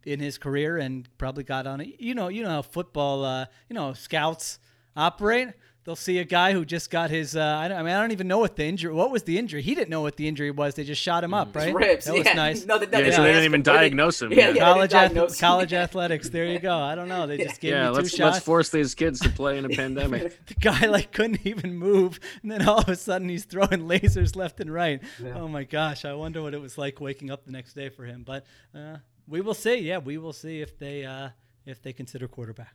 in 0.07 0.21
his 0.21 0.37
career 0.37 0.77
and 0.77 1.09
probably 1.17 1.45
got 1.45 1.67
on 1.67 1.81
it. 1.81 1.99
You 1.99 2.15
know, 2.15 2.29
you 2.29 2.43
know 2.43 2.51
how 2.51 2.63
football, 2.63 3.25
uh, 3.25 3.47
you 3.71 3.75
know, 3.75 3.95
scouts 3.95 4.59
operate. 4.97 5.49
They'll 5.85 5.97
see 5.97 6.17
a 6.19 6.25
guy 6.25 6.55
who 6.55 6.65
just 6.65 6.91
got 6.91 7.11
his. 7.11 7.37
Uh, 7.37 7.43
I, 7.45 7.69
don't, 7.69 7.77
I 7.79 7.83
mean, 7.83 7.95
I 7.95 8.01
don't 8.01 8.11
even 8.13 8.27
know 8.27 8.39
what 8.39 8.57
the 8.57 8.65
injury. 8.65 8.91
What 8.95 9.11
was 9.11 9.25
the 9.25 9.39
injury? 9.39 9.61
He 9.61 9.75
didn't 9.75 9.91
know 9.91 10.01
what 10.01 10.17
the 10.17 10.27
injury 10.27 10.51
was. 10.51 10.75
They 10.77 10.85
just 10.85 11.03
shot 11.03 11.23
him 11.23 11.35
up, 11.35 11.55
right? 11.55 11.75
Ribs, 11.75 12.07
That 12.07 12.15
was 12.15 12.25
yeah. 12.25 12.33
nice. 12.33 12.65
No, 12.67 12.79
they- 12.79 12.87
no, 12.87 12.99
yeah, 13.01 13.05
they 13.05 13.11
so 13.13 13.23
they 13.23 13.29
didn't 13.33 13.45
even 13.45 13.61
him- 13.61 13.61
or 13.61 13.65
they- 13.65 13.79
diagnose 13.81 14.23
him. 14.23 14.33
Yeah, 14.33 14.39
Yeah, 14.49 14.55
yeah. 14.55 14.61
college, 14.73 14.91
they 14.93 14.99
ath- 14.99 15.39
college 15.39 15.73
athletics. 15.85 16.31
There 16.31 16.47
you 16.47 16.59
go. 16.59 16.75
I 16.79 16.95
don't 16.95 17.09
know. 17.09 17.27
They 17.27 17.37
just 17.37 17.61
gave 17.61 17.73
Yeah, 17.73 17.89
me 17.91 17.97
two 17.97 18.01
let's 18.01 18.11
shots. 18.17 18.21
let's 18.37 18.45
force 18.47 18.71
these 18.71 18.95
kids 18.95 19.21
to 19.21 19.29
play 19.29 19.59
in 19.59 19.67
a 19.67 19.69
pandemic. 19.69 20.47
the 20.47 20.55
guy 20.55 20.87
like 20.87 21.13
couldn't 21.13 21.47
even 21.47 21.77
move, 21.77 22.19
and 22.43 22.51
then 22.51 22.67
all 22.67 22.79
of 22.79 22.89
a 22.89 22.97
sudden 22.97 23.29
he's 23.29 23.45
throwing 23.45 23.87
lasers 23.87 24.35
left 24.37 24.61
and 24.61 24.73
right. 24.73 25.03
Oh 25.35 25.49
my 25.49 25.65
gosh! 25.65 26.07
I 26.07 26.15
wonder 26.15 26.41
what 26.43 26.55
it 26.55 26.63
was 26.63 26.79
like 26.79 26.99
waking 26.99 27.31
up 27.31 27.45
the 27.45 27.53
next 27.53 27.75
day 27.75 27.91
for 27.91 28.05
him. 28.07 28.23
But 28.27 28.47
uh, 28.75 28.97
we 29.29 29.43
will 29.43 29.53
see. 29.53 29.81
Yeah, 29.81 29.99
we 29.99 30.17
will 30.17 30.33
see 30.33 30.63
if 30.63 30.79
they 30.79 31.05
uh, 31.05 31.29
if 31.67 31.83
they 31.83 31.93
consider 31.93 32.27
quarterback. 32.27 32.75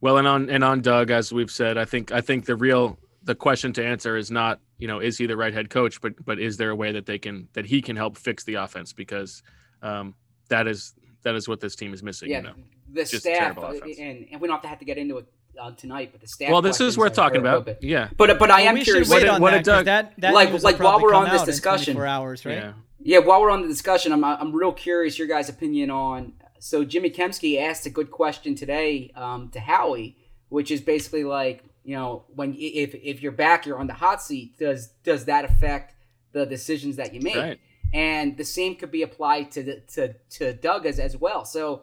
Well, 0.00 0.18
and 0.18 0.26
on 0.28 0.50
and 0.50 0.62
on 0.64 0.80
Doug, 0.82 1.10
as 1.10 1.32
we've 1.32 1.50
said, 1.50 1.78
I 1.78 1.84
think 1.84 2.12
I 2.12 2.20
think 2.20 2.44
the 2.46 2.56
real 2.56 2.98
the 3.22 3.34
question 3.34 3.72
to 3.74 3.84
answer 3.84 4.16
is 4.16 4.30
not 4.30 4.60
you 4.78 4.86
know 4.86 4.98
is 5.00 5.16
he 5.18 5.26
the 5.26 5.36
right 5.36 5.52
head 5.54 5.70
coach, 5.70 6.00
but 6.00 6.12
but 6.24 6.38
is 6.38 6.56
there 6.58 6.70
a 6.70 6.76
way 6.76 6.92
that 6.92 7.06
they 7.06 7.18
can 7.18 7.48
that 7.54 7.64
he 7.66 7.80
can 7.80 7.96
help 7.96 8.18
fix 8.18 8.44
the 8.44 8.54
offense 8.54 8.92
because 8.92 9.42
um, 9.82 10.14
that 10.48 10.66
is 10.66 10.94
that 11.22 11.34
is 11.34 11.48
what 11.48 11.60
this 11.60 11.74
team 11.74 11.94
is 11.94 12.02
missing. 12.02 12.30
Yeah, 12.30 12.38
you 12.38 12.42
know? 12.44 12.52
the 12.92 13.00
Just 13.04 13.20
staff, 13.20 13.38
terrible 13.38 13.64
uh, 13.64 13.72
offense. 13.72 13.98
and, 13.98 14.26
and 14.30 14.40
we 14.40 14.46
don't 14.46 14.56
have 14.56 14.62
to 14.62 14.68
have 14.68 14.78
to 14.80 14.84
get 14.84 14.98
into 14.98 15.16
it 15.18 15.26
uh, 15.58 15.70
tonight, 15.72 16.10
but 16.12 16.20
the 16.20 16.28
staff. 16.28 16.50
Well, 16.50 16.60
this 16.62 16.80
is 16.82 16.98
worth 16.98 17.14
talking 17.14 17.40
about. 17.40 17.56
open. 17.58 17.76
Yeah, 17.80 18.08
But 18.16 18.38
but 18.38 18.50
I 18.50 18.60
Well, 18.60 18.68
am 18.68 18.74
we 18.74 18.82
curious. 18.84 19.08
should 19.08 19.14
wait 19.14 19.22
What 19.22 19.28
on 19.28 19.34
did- 19.36 19.42
what 19.42 19.50
that 19.52 19.64
Doug- 19.64 19.84
that, 19.86 20.12
that 20.18 20.34
Like- 20.34 20.52
like 20.52 20.62
while 20.78 20.98
probably 20.98 21.04
we're 21.04 21.14
on 21.14 21.30
this 21.30 21.42
discussion- 21.44 21.94
24 21.94 22.06
hours, 22.06 22.44
right? 22.44 22.56
yeah. 22.58 22.72
Yeah, 23.06 23.18
while 23.18 23.40
we're 23.40 23.50
on 23.50 23.62
the 23.62 23.68
discussion, 23.68 24.12
I'm 24.12 24.22
I'm 24.24 24.52
real 24.52 24.72
curious 24.72 25.18
your 25.18 25.28
guys' 25.28 25.48
opinion 25.48 25.90
on. 25.90 26.34
So 26.64 26.82
Jimmy 26.82 27.10
Kempski 27.10 27.60
asked 27.60 27.84
a 27.84 27.90
good 27.90 28.10
question 28.10 28.54
today 28.54 29.12
um, 29.16 29.50
to 29.50 29.60
Howie, 29.60 30.16
which 30.48 30.70
is 30.70 30.80
basically 30.80 31.22
like 31.22 31.62
you 31.84 31.94
know 31.94 32.24
when 32.34 32.56
if 32.58 32.94
if 32.94 33.20
you're 33.20 33.32
back, 33.32 33.66
you're 33.66 33.76
on 33.78 33.86
the 33.86 33.92
hot 33.92 34.22
seat. 34.22 34.58
Does 34.58 34.86
does 35.02 35.26
that 35.26 35.44
affect 35.44 35.94
the 36.32 36.46
decisions 36.46 36.96
that 36.96 37.12
you 37.12 37.20
make? 37.20 37.36
Right. 37.36 37.60
And 37.92 38.38
the 38.38 38.46
same 38.46 38.76
could 38.76 38.90
be 38.90 39.02
applied 39.02 39.50
to 39.52 39.62
the, 39.62 39.80
to 39.92 40.14
to 40.38 40.54
Doug 40.54 40.86
as 40.86 40.98
as 40.98 41.18
well. 41.18 41.44
So 41.44 41.82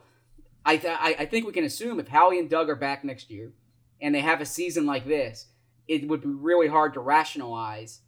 I, 0.65 0.77
th- 0.77 0.97
I 0.99 1.15
I 1.19 1.25
think 1.27 1.45
we 1.45 1.53
can 1.53 1.63
assume 1.63 1.99
if 1.99 2.07
Howie 2.07 2.39
and 2.39 2.49
Doug 2.49 2.67
are 2.67 2.75
back 2.75 3.03
next 3.03 3.29
year, 3.29 3.51
and 4.01 4.15
they 4.15 4.21
have 4.21 4.41
a 4.41 4.47
season 4.47 4.87
like 4.87 5.05
this, 5.05 5.45
it 5.87 6.07
would 6.07 6.21
be 6.21 6.29
really 6.29 6.67
hard 6.67 6.95
to 6.95 7.01
rationalize 7.01 7.99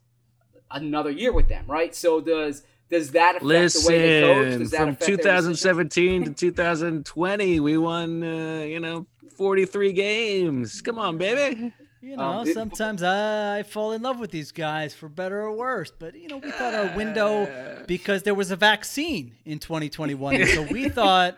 another 0.72 1.12
year 1.12 1.34
with 1.34 1.50
them, 1.50 1.66
right? 1.68 1.94
So 1.94 2.20
does 2.20 2.64
does 2.90 3.12
that 3.12 3.38
affect 3.38 3.74
the 3.74 3.86
way 3.88 4.00
they 4.00 4.22
coach? 4.22 4.46
Listen, 4.46 4.60
Does 4.60 4.72
that 4.72 4.78
from 4.80 4.90
affect 4.90 5.06
2017 5.06 6.24
to 6.26 6.34
2020, 6.34 7.60
we 7.60 7.78
won 7.78 8.24
uh, 8.24 8.64
you 8.64 8.80
know 8.80 9.06
43 9.38 9.94
games. 9.94 10.82
Come 10.82 11.00
on, 11.00 11.18
baby. 11.18 11.74
You 12.02 12.18
know, 12.18 12.24
Um, 12.24 12.54
sometimes 12.54 13.02
I, 13.02 13.60
I 13.60 13.64
fall 13.64 13.94
in 13.94 14.02
love 14.02 14.20
with 14.20 14.30
these 14.30 14.52
guys 14.52 14.94
for 14.94 15.08
better 15.08 15.42
or 15.42 15.54
worse. 15.56 15.90
But 15.98 16.16
you 16.16 16.28
know, 16.28 16.38
we 16.38 16.52
thought 16.52 16.74
our 16.74 16.96
window 16.98 17.84
because 17.88 18.24
there 18.24 18.36
was 18.36 18.52
a 18.52 18.58
vaccine 18.58 19.36
in 19.46 19.60
2021, 19.60 20.46
so 20.48 20.64
we 20.64 20.90
thought 21.00 21.38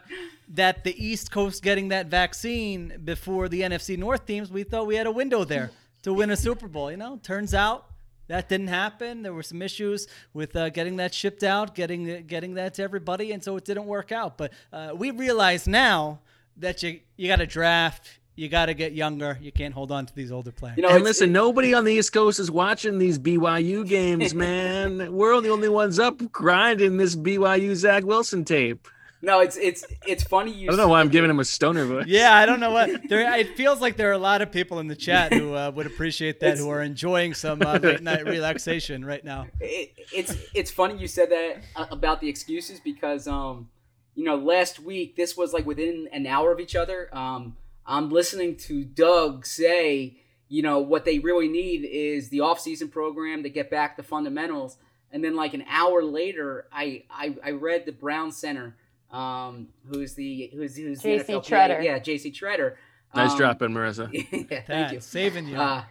that 0.50 0.84
the 0.84 0.94
East 1.04 1.32
Coast 1.32 1.62
getting 1.64 1.90
that 1.90 2.08
vaccine 2.08 3.00
before 3.04 3.48
the 3.48 3.62
NFC 3.62 3.98
North 3.98 4.26
teams, 4.26 4.52
we 4.52 4.64
thought 4.64 4.88
we 4.88 4.96
had 4.96 5.06
a 5.08 5.12
window 5.12 5.44
there 5.44 5.70
to 6.02 6.14
win 6.14 6.32
a 6.32 6.36
Super 6.38 6.68
Bowl. 6.68 6.90
You 6.92 6.98
know, 6.98 7.20
turns 7.22 7.54
out 7.54 7.86
that 8.28 8.50
didn't 8.50 8.68
happen. 8.68 9.22
There 9.22 9.34
were 9.34 9.44
some 9.44 9.62
issues 9.62 10.08
with 10.34 10.56
uh, 10.56 10.70
getting 10.70 10.98
that 10.98 11.14
shipped 11.14 11.44
out, 11.44 11.76
getting 11.76 12.26
getting 12.28 12.56
that 12.56 12.74
to 12.76 12.84
everybody, 12.84 13.32
and 13.32 13.44
so 13.44 13.56
it 13.58 13.66
didn't 13.66 13.86
work 13.86 14.12
out. 14.12 14.38
But 14.38 14.54
uh, 14.74 14.92
we 14.96 15.12
realize 15.12 15.68
now 15.68 16.20
that 16.58 16.82
you 16.84 17.00
you 17.18 17.28
got 17.28 17.38
to 17.38 17.48
draft. 17.48 18.20
You 18.38 18.50
got 18.50 18.66
to 18.66 18.74
get 18.74 18.92
younger. 18.92 19.38
You 19.42 19.54
can't 19.54 19.74
hold 19.74 19.94
on 19.94 20.08
to 20.08 20.14
these 20.14 20.30
older 20.30 20.52
players. 20.52 20.76
You 20.76 20.84
know, 20.84 20.90
and 20.90 21.06
listen, 21.06 21.32
nobody 21.32 21.74
on 21.74 21.86
the 21.86 21.94
East 21.94 22.12
Coast 22.12 22.38
is 22.38 22.52
watching 22.52 23.00
these 23.00 23.18
BYU 23.18 23.88
games, 23.88 24.34
man. 24.36 25.14
We're 25.14 25.40
the 25.40 25.52
only 25.52 25.70
ones 25.70 26.00
up 26.00 26.22
grinding 26.34 26.98
this 26.98 27.16
BYU 27.16 27.74
Zach 27.76 28.04
Wilson 28.04 28.44
tape. 28.44 28.90
No, 29.26 29.40
it's 29.40 29.58
it's 29.58 29.84
it's 30.06 30.24
funny 30.24 30.52
you. 30.52 30.68
I 30.68 30.70
don't 30.70 30.78
know 30.78 30.88
why 30.88 31.00
I'm 31.00 31.10
giving 31.10 31.30
him 31.30 31.40
a 31.40 31.46
stoner 31.46 31.84
voice. 31.86 32.06
Yeah, 32.08 32.36
I 32.36 32.46
don't 32.46 32.60
know 32.60 32.72
what. 32.72 32.86
There, 33.10 33.36
it 33.38 33.56
feels 33.58 33.82
like 33.82 33.98
there 33.98 34.10
are 34.10 34.14
a 34.14 34.18
lot 34.18 34.42
of 34.42 34.52
people 34.52 34.80
in 34.80 34.88
the 34.88 34.96
chat 34.96 35.34
who 35.34 35.54
uh, 35.54 35.72
would 35.76 35.86
appreciate 35.86 36.40
that, 36.42 36.58
who 36.58 36.70
are 36.70 36.82
enjoying 36.82 37.34
some 37.34 37.62
uh, 37.62 37.80
late 37.82 38.02
night 38.02 38.26
relaxation 38.26 39.04
right 39.04 39.24
now. 39.24 39.48
it, 39.60 39.94
it's 40.14 40.36
it's 40.54 40.72
funny 40.72 40.96
you 40.98 41.08
said 41.08 41.32
that 41.32 41.64
uh, 41.76 41.86
about 41.92 42.22
the 42.22 42.30
excuses 42.30 42.80
because 42.80 43.28
um 43.28 43.70
you 44.14 44.24
know 44.24 44.36
last 44.36 44.80
week 44.80 45.16
this 45.16 45.36
was 45.36 45.54
like 45.54 45.66
within 45.66 46.08
an 46.12 46.28
hour 46.28 46.52
of 46.52 46.60
each 46.60 46.76
other 46.76 47.10
um 47.16 47.56
i'm 47.86 48.10
listening 48.12 48.56
to 48.56 48.84
doug 48.84 49.46
say 49.46 50.18
you 50.48 50.62
know 50.62 50.80
what 50.80 51.06
they 51.06 51.20
really 51.20 51.48
need 51.48 51.84
is 51.86 52.30
the 52.30 52.40
off-season 52.40 52.88
program 52.90 53.44
to 53.44 53.50
get 53.50 53.70
back 53.72 53.98
the 53.98 54.04
fundamentals 54.04 54.78
and 55.12 55.24
then 55.24 55.36
like 55.36 55.54
an 55.54 55.64
hour 55.70 56.04
later 56.04 56.68
i 56.72 57.04
i, 57.10 57.36
I 57.44 57.52
read 57.52 57.86
the 57.86 57.92
brown 57.92 58.32
center 58.32 58.76
um 59.12 59.68
who's 59.88 60.14
the 60.16 60.50
who's 60.54 60.76
who's 60.76 61.02
the 61.02 61.10
JC 61.18 61.26
NFLPA 61.26 61.46
Tretter. 61.46 61.84
yeah 61.84 62.00
jc 62.00 62.34
tretter 62.34 62.76
Nice 63.14 63.32
Um, 63.32 63.38
drop 63.38 63.62
in, 63.62 63.74
Marissa. 63.74 64.10
yeah, 64.52 64.62
thank 64.68 64.92
you 64.92 65.00
saving 65.00 65.48
you. 65.48 65.56
uh, 65.56 65.84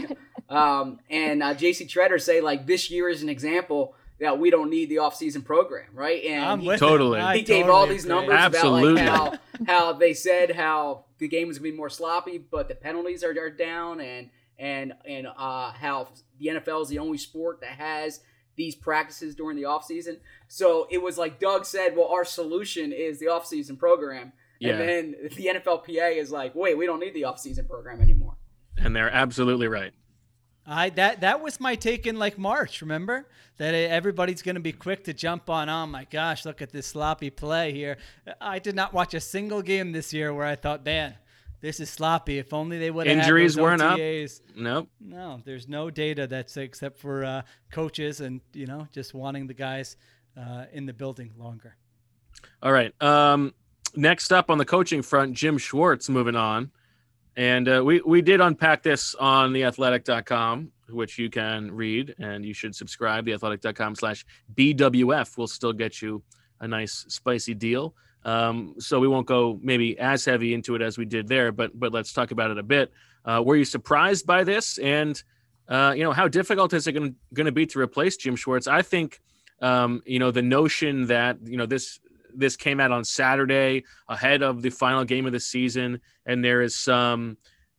um, 0.48 0.98
and 1.08 1.40
uh, 1.42 1.54
JC 1.54 1.86
Tretter 1.88 2.20
say 2.20 2.40
like 2.40 2.66
this 2.66 2.90
year 2.90 3.08
is 3.08 3.22
an 3.22 3.28
example 3.28 3.94
that 4.18 4.38
we 4.38 4.50
don't 4.50 4.68
need 4.68 4.88
the 4.88 4.98
off-season 4.98 5.42
program, 5.42 5.86
right? 5.94 6.24
And 6.24 6.44
I'm 6.44 6.60
he, 6.60 6.76
Totally. 6.76 7.20
it. 7.20 7.22
I 7.22 7.36
he 7.36 7.42
gave 7.42 7.68
all 7.68 7.86
these 7.86 8.04
agree. 8.04 8.16
numbers 8.16 8.34
Absolutely. 8.34 9.02
about 9.02 9.30
like 9.32 9.40
how 9.40 9.64
how 9.66 9.92
they 9.92 10.12
said 10.12 10.50
how 10.56 11.04
the 11.18 11.28
game 11.28 11.46
was 11.48 11.58
gonna 11.58 11.70
be 11.70 11.76
more 11.76 11.90
sloppy, 11.90 12.38
but 12.38 12.66
the 12.68 12.74
penalties 12.74 13.22
are, 13.22 13.30
are 13.30 13.50
down, 13.50 14.00
and 14.00 14.30
and 14.58 14.92
and 15.06 15.28
uh, 15.28 15.70
how 15.72 16.08
the 16.40 16.46
NFL 16.48 16.82
is 16.82 16.88
the 16.88 16.98
only 16.98 17.18
sport 17.18 17.60
that 17.60 17.70
has 17.70 18.20
these 18.56 18.74
practices 18.74 19.34
during 19.34 19.56
the 19.56 19.62
offseason. 19.62 20.18
So 20.48 20.86
it 20.90 21.02
was 21.02 21.18
like 21.18 21.40
Doug 21.40 21.64
said, 21.64 21.96
well, 21.96 22.08
our 22.08 22.24
solution 22.24 22.92
is 22.92 23.18
the 23.18 23.26
offseason 23.26 23.78
program. 23.78 24.32
Yeah. 24.58 24.76
And 24.76 24.80
then 24.80 25.16
the 25.36 25.46
NFLPA 25.46 26.16
is 26.16 26.30
like, 26.30 26.54
wait, 26.54 26.78
we 26.78 26.86
don't 26.86 27.00
need 27.00 27.14
the 27.14 27.22
offseason 27.22 27.68
program 27.68 28.00
anymore. 28.00 28.36
And 28.76 28.94
they're 28.94 29.10
absolutely 29.10 29.68
right. 29.68 29.92
I 30.64 30.90
that 30.90 31.22
that 31.22 31.42
was 31.42 31.58
my 31.58 31.74
take 31.74 32.06
in 32.06 32.18
like 32.20 32.38
March. 32.38 32.82
Remember 32.82 33.26
that 33.56 33.74
everybody's 33.74 34.42
going 34.42 34.54
to 34.54 34.60
be 34.60 34.72
quick 34.72 35.04
to 35.04 35.12
jump 35.12 35.50
on. 35.50 35.68
Oh 35.68 35.86
my 35.86 36.04
gosh, 36.04 36.44
look 36.44 36.62
at 36.62 36.70
this 36.70 36.86
sloppy 36.86 37.30
play 37.30 37.72
here. 37.72 37.96
I 38.40 38.60
did 38.60 38.76
not 38.76 38.92
watch 38.92 39.14
a 39.14 39.20
single 39.20 39.62
game 39.62 39.90
this 39.90 40.12
year 40.12 40.32
where 40.32 40.46
I 40.46 40.54
thought, 40.54 40.84
man, 40.84 41.14
this 41.62 41.80
is 41.80 41.88
sloppy. 41.88 42.38
If 42.38 42.52
only 42.52 42.78
they 42.78 42.90
would 42.90 43.06
have 43.06 43.16
Injuries 43.16 43.56
weren't 43.56 43.80
up. 43.80 43.98
OTAs. 43.98 44.42
Nope. 44.54 44.90
No, 45.00 45.40
there's 45.44 45.68
no 45.68 45.88
data 45.88 46.26
that's 46.26 46.56
except 46.58 46.98
for 46.98 47.24
uh, 47.24 47.42
coaches 47.70 48.20
and 48.20 48.42
you 48.52 48.66
know 48.66 48.86
just 48.92 49.14
wanting 49.14 49.46
the 49.46 49.54
guys 49.54 49.96
uh, 50.36 50.66
in 50.72 50.84
the 50.84 50.92
building 50.92 51.32
longer. 51.38 51.76
All 52.62 52.72
right. 52.72 52.92
Um, 53.00 53.54
next 53.94 54.32
up 54.32 54.50
on 54.50 54.58
the 54.58 54.64
coaching 54.64 55.02
front, 55.02 55.34
Jim 55.34 55.56
Schwartz 55.56 56.08
moving 56.08 56.36
on. 56.36 56.70
And 57.36 57.68
uh, 57.68 57.82
we, 57.84 58.02
we 58.04 58.20
did 58.20 58.40
unpack 58.40 58.82
this 58.82 59.14
on 59.14 59.52
theathletic.com, 59.52 60.70
which 60.90 61.18
you 61.18 61.30
can 61.30 61.70
read 61.70 62.14
and 62.18 62.44
you 62.44 62.52
should 62.52 62.74
subscribe. 62.74 63.24
Theathletic.com 63.26 63.94
slash 63.94 64.26
BWF 64.54 65.38
will 65.38 65.48
still 65.48 65.72
get 65.72 66.02
you 66.02 66.22
a 66.60 66.68
nice 66.68 67.06
spicy 67.08 67.54
deal. 67.54 67.94
Um, 68.24 68.74
so 68.78 69.00
we 69.00 69.08
won't 69.08 69.26
go 69.26 69.58
maybe 69.62 69.98
as 69.98 70.24
heavy 70.24 70.54
into 70.54 70.74
it 70.74 70.82
as 70.82 70.96
we 70.98 71.04
did 71.04 71.28
there, 71.28 71.50
but 71.52 71.78
but 71.78 71.92
let's 71.92 72.12
talk 72.12 72.30
about 72.30 72.50
it 72.50 72.58
a 72.58 72.62
bit. 72.62 72.92
Uh, 73.24 73.42
were 73.44 73.56
you 73.56 73.64
surprised 73.64 74.26
by 74.26 74.44
this? 74.44 74.78
And 74.78 75.20
uh, 75.68 75.94
you 75.96 76.02
know, 76.04 76.12
how 76.12 76.28
difficult 76.28 76.72
is 76.72 76.86
it 76.86 76.92
going 76.92 77.14
to 77.34 77.52
be 77.52 77.66
to 77.66 77.78
replace 77.80 78.16
Jim 78.16 78.36
Schwartz? 78.36 78.66
I 78.66 78.82
think 78.82 79.20
um, 79.60 80.02
you 80.06 80.18
know 80.18 80.30
the 80.30 80.42
notion 80.42 81.06
that 81.06 81.38
you 81.44 81.56
know 81.56 81.66
this 81.66 82.00
this 82.34 82.56
came 82.56 82.80
out 82.80 82.90
on 82.92 83.04
Saturday 83.04 83.84
ahead 84.08 84.42
of 84.42 84.62
the 84.62 84.70
final 84.70 85.04
game 85.04 85.26
of 85.26 85.32
the 85.32 85.40
season, 85.40 86.00
and 86.26 86.44
there 86.44 86.62
is 86.62 86.74
some 86.74 87.36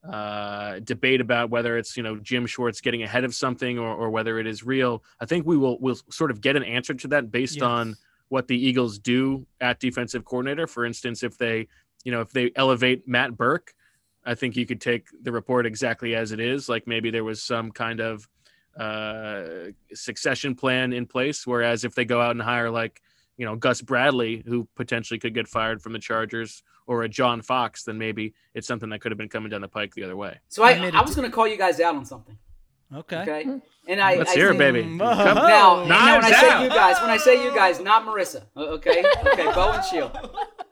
uh, 0.10 0.80
debate 0.80 1.22
about 1.22 1.50
whether 1.50 1.78
it's 1.78 1.96
you 1.96 2.04
know 2.04 2.18
Jim 2.18 2.46
Schwartz 2.46 2.82
getting 2.82 3.04
ahead 3.04 3.24
of 3.24 3.34
something 3.34 3.80
or, 3.80 3.94
or 3.96 4.10
whether 4.10 4.40
it 4.40 4.48
is 4.48 4.64
real. 4.64 5.04
I 5.20 5.26
think 5.26 5.46
we 5.46 5.58
will 5.58 5.80
will 5.80 5.98
sort 6.10 6.32
of 6.32 6.42
get 6.42 6.56
an 6.56 6.64
answer 6.64 6.94
to 6.94 7.08
that 7.10 7.32
based 7.32 7.56
Yes. 7.58 7.64
on 7.64 7.96
what 8.34 8.48
the 8.48 8.58
Eagles 8.58 8.98
do 8.98 9.46
at 9.62 9.80
defensive 9.80 10.26
coordinator. 10.26 10.66
For 10.66 10.86
instance, 10.86 11.22
if 11.22 11.38
they 11.38 11.68
you 12.04 12.12
know 12.12 12.22
if 12.22 12.32
they 12.32 12.52
elevate 12.56 13.08
Matt 13.08 13.38
Burke, 13.38 13.76
I 14.26 14.34
think 14.34 14.58
you 14.58 14.66
could 14.66 14.82
take 14.82 15.06
the 15.22 15.32
report 15.32 15.68
exactly 15.68 16.16
as 16.16 16.32
it 16.32 16.40
is. 16.40 16.68
Like 16.68 16.88
maybe 16.88 17.12
there 17.12 17.24
was 17.24 17.44
some 17.44 17.72
kind 17.72 18.00
of 18.00 18.28
uh, 18.76 19.72
succession 19.94 20.56
plan 20.56 20.94
in 20.94 21.06
place. 21.06 21.46
Whereas 21.46 21.86
if 21.86 21.94
they 21.94 22.06
go 22.06 22.20
out 22.20 22.32
and 22.32 22.42
hire 22.42 22.72
like 22.72 23.04
you 23.38 23.46
know 23.46 23.56
Gus 23.56 23.82
Bradley, 23.82 24.42
who 24.48 24.68
potentially 24.76 25.20
could 25.20 25.36
get 25.36 25.48
fired 25.48 25.80
from 25.84 25.94
the 25.94 26.00
Chargers, 26.00 26.64
or 26.88 27.04
a 27.04 27.10
John 27.10 27.44
Fox, 27.44 27.84
then 27.84 28.00
maybe 28.00 28.34
it's 28.56 28.66
something 28.66 28.90
that 28.90 29.00
could 29.02 29.12
have 29.12 29.20
been 29.20 29.30
coming 29.30 29.52
down 29.52 29.62
the 29.62 29.68
pike 29.68 29.94
the 29.94 30.06
other 30.06 30.18
way. 30.18 30.40
So 30.50 30.64
I, 30.64 30.72
I 30.72 30.90
I 30.90 31.02
was 31.04 31.14
going 31.14 31.30
to 31.30 31.36
call 31.36 31.48
you 31.48 31.58
guys 31.58 31.80
out 31.80 31.96
on 31.96 32.04
something. 32.04 32.40
Okay. 32.96 33.18
Okay. 33.22 33.62
And 33.88 34.00
I 34.02 34.16
Let's 34.16 34.32
I 34.32 34.36
hear 34.36 34.52
it, 34.52 34.58
baby. 34.58 34.84
Mm, 34.84 35.00
Come- 35.00 35.38
oh. 35.38 35.48
Now, 35.48 35.84
now 35.86 36.16
when 36.16 36.26
I 36.26 36.32
say 36.32 36.50
out. 36.50 36.64
you 36.64 36.70
guys, 36.70 37.02
when 37.02 37.10
I 37.10 37.18
say 37.18 37.44
you 37.44 37.54
guys, 37.54 37.80
not 37.80 38.06
Marissa. 38.06 38.44
Okay, 38.56 39.04
okay, 39.28 39.44
Bo 39.54 39.72
and 39.74 39.84
Sheil. 39.86 40.12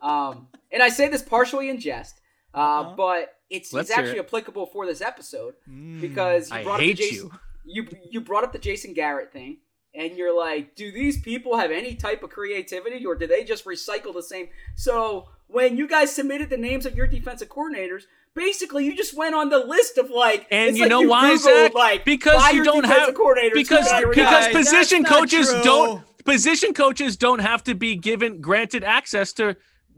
Um, 0.00 0.48
and 0.70 0.82
I 0.82 0.88
say 0.88 1.08
this 1.08 1.22
partially 1.22 1.68
in 1.68 1.78
jest, 1.78 2.20
uh, 2.54 2.58
Uh-huh. 2.58 2.94
but 2.96 3.34
it's 3.50 3.72
Let's 3.72 3.90
it's 3.90 3.98
actually 3.98 4.18
it. 4.18 4.26
applicable 4.26 4.66
for 4.66 4.86
this 4.86 5.00
episode 5.02 5.54
Mm. 5.68 6.00
because 6.00 6.50
you 6.50 6.56
I 6.56 6.62
brought 6.62 6.80
hate 6.80 6.92
up 6.92 6.96
the 6.98 7.02
Jason, 7.10 7.30
you. 7.64 7.86
you 8.10 8.20
brought 8.20 8.44
up 8.44 8.52
the 8.52 8.58
Jason 8.58 8.94
Garrett 8.94 9.32
thing, 9.32 9.58
and 9.94 10.16
you're 10.16 10.36
like, 10.36 10.74
do 10.74 10.90
these 10.90 11.20
people 11.20 11.58
have 11.58 11.70
any 11.70 11.94
type 11.94 12.22
of 12.22 12.30
creativity, 12.30 13.04
or 13.04 13.14
do 13.14 13.26
they 13.26 13.44
just 13.44 13.64
recycle 13.66 14.14
the 14.14 14.22
same? 14.22 14.48
So 14.74 15.28
when 15.48 15.76
you 15.76 15.86
guys 15.86 16.14
submitted 16.14 16.48
the 16.48 16.56
names 16.56 16.86
of 16.86 16.94
your 16.96 17.06
defensive 17.06 17.48
coordinators. 17.50 18.04
Basically, 18.34 18.86
you 18.86 18.96
just 18.96 19.14
went 19.16 19.34
on 19.34 19.50
the 19.50 19.58
list 19.58 19.98
of 19.98 20.10
like, 20.10 20.46
And 20.50 20.70
it's 20.70 20.78
you 20.78 20.84
like 20.84 20.90
know 20.90 21.02
why, 21.02 21.34
Googled, 21.34 21.38
Zach? 21.40 21.74
Like, 21.74 22.04
Because 22.04 22.52
you 22.52 22.64
don't 22.64 22.84
have- 22.86 23.10
coordinators 23.14 23.52
because 23.54 23.84
because 23.84 24.04
retired. 24.04 24.16
that's 24.16 24.54
position 24.54 25.02
not 25.02 25.12
coaches 25.12 25.50
true. 25.50 25.62
don't 25.62 26.24
position 26.24 26.72
coaches 26.72 27.16
don't 27.16 27.40
have 27.40 27.62
to 27.64 27.74
be 27.74 27.94
given 27.96 28.40
granted 28.40 28.84
access 28.84 29.32
to 29.34 29.56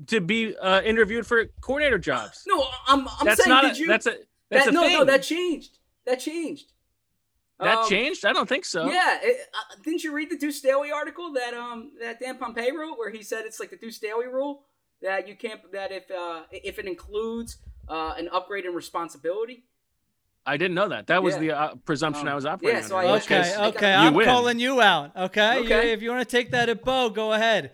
to 0.08 0.20
be 0.20 0.56
uh, 0.56 0.80
interviewed 0.82 1.24
for 1.26 1.44
coordinator 1.60 1.98
jobs. 1.98 2.42
No, 2.48 2.66
I'm 2.88 3.06
I'm 3.06 3.08
saying 3.08 3.24
that's 3.26 3.44
saying 3.44 3.54
not 3.54 3.62
did 3.64 3.76
a, 3.76 3.78
you 3.78 3.86
that's 3.86 4.06
a 4.06 4.16
that's 4.50 4.64
that, 4.64 4.70
a 4.70 4.72
no 4.74 4.82
thing. 4.82 4.92
no 4.98 5.04
that 5.04 5.22
changed 5.22 5.78
that 6.04 6.16
changed 6.18 6.72
That 7.60 7.78
Um, 7.78 7.88
changed. 7.88 8.24
I 8.26 8.32
don't 8.32 8.48
think 8.48 8.64
so. 8.64 8.86
Yeah, 8.90 9.18
it, 9.22 9.46
uh, 9.54 9.76
didn't 9.84 10.02
you 10.02 10.12
read 10.12 10.28
the 10.30 10.36
Duce 10.36 10.58
Staley 10.58 10.90
article 10.90 11.32
that 11.34 11.54
um 11.54 11.92
that 12.00 12.18
Dan 12.18 12.36
Pompei 12.38 12.72
wrote 12.72 12.98
where 12.98 13.10
he 13.10 13.22
said 13.22 13.44
it's 13.46 13.60
like 13.60 13.70
the 13.70 13.76
Duce 13.76 13.94
Staley 13.96 14.26
rule 14.26 14.64
that 15.02 15.28
you 15.28 15.36
can't 15.36 15.60
that 15.70 15.92
if 15.92 16.10
uh 16.10 16.42
if 16.50 16.80
it 16.80 16.86
includes 16.86 17.58
uh 17.88 18.14
an 18.18 18.28
upgrade 18.32 18.64
in 18.64 18.74
responsibility. 18.74 19.64
I 20.46 20.58
didn't 20.58 20.74
know 20.74 20.88
that. 20.88 21.06
That 21.06 21.22
was 21.22 21.34
Yeah. 21.34 21.40
the 21.40 21.50
uh, 21.52 21.74
presumption 21.86 22.28
Um, 22.28 22.32
I 22.32 22.34
was 22.34 22.44
operating 22.44 22.76
on. 22.76 22.82
yeah, 22.82 22.88
so 22.88 22.96
under. 22.96 23.06
I- 23.06 23.16
In 23.16 23.16
Okay, 23.22 23.54
I 23.54 23.66
okay. 23.68 23.94
I'm 23.94 24.14
win. 24.14 24.26
calling 24.26 24.58
you 24.58 24.80
out. 24.82 25.16
Okay. 25.16 25.58
You- 25.60 25.64
Okay. 25.64 25.92
if 25.92 26.02
you 26.02 26.10
want 26.10 26.20
to 26.28 26.36
take 26.36 26.50
that 26.50 26.68
at 26.68 26.84
Bo, 26.84 27.08
go 27.08 27.32
ahead. 27.32 27.72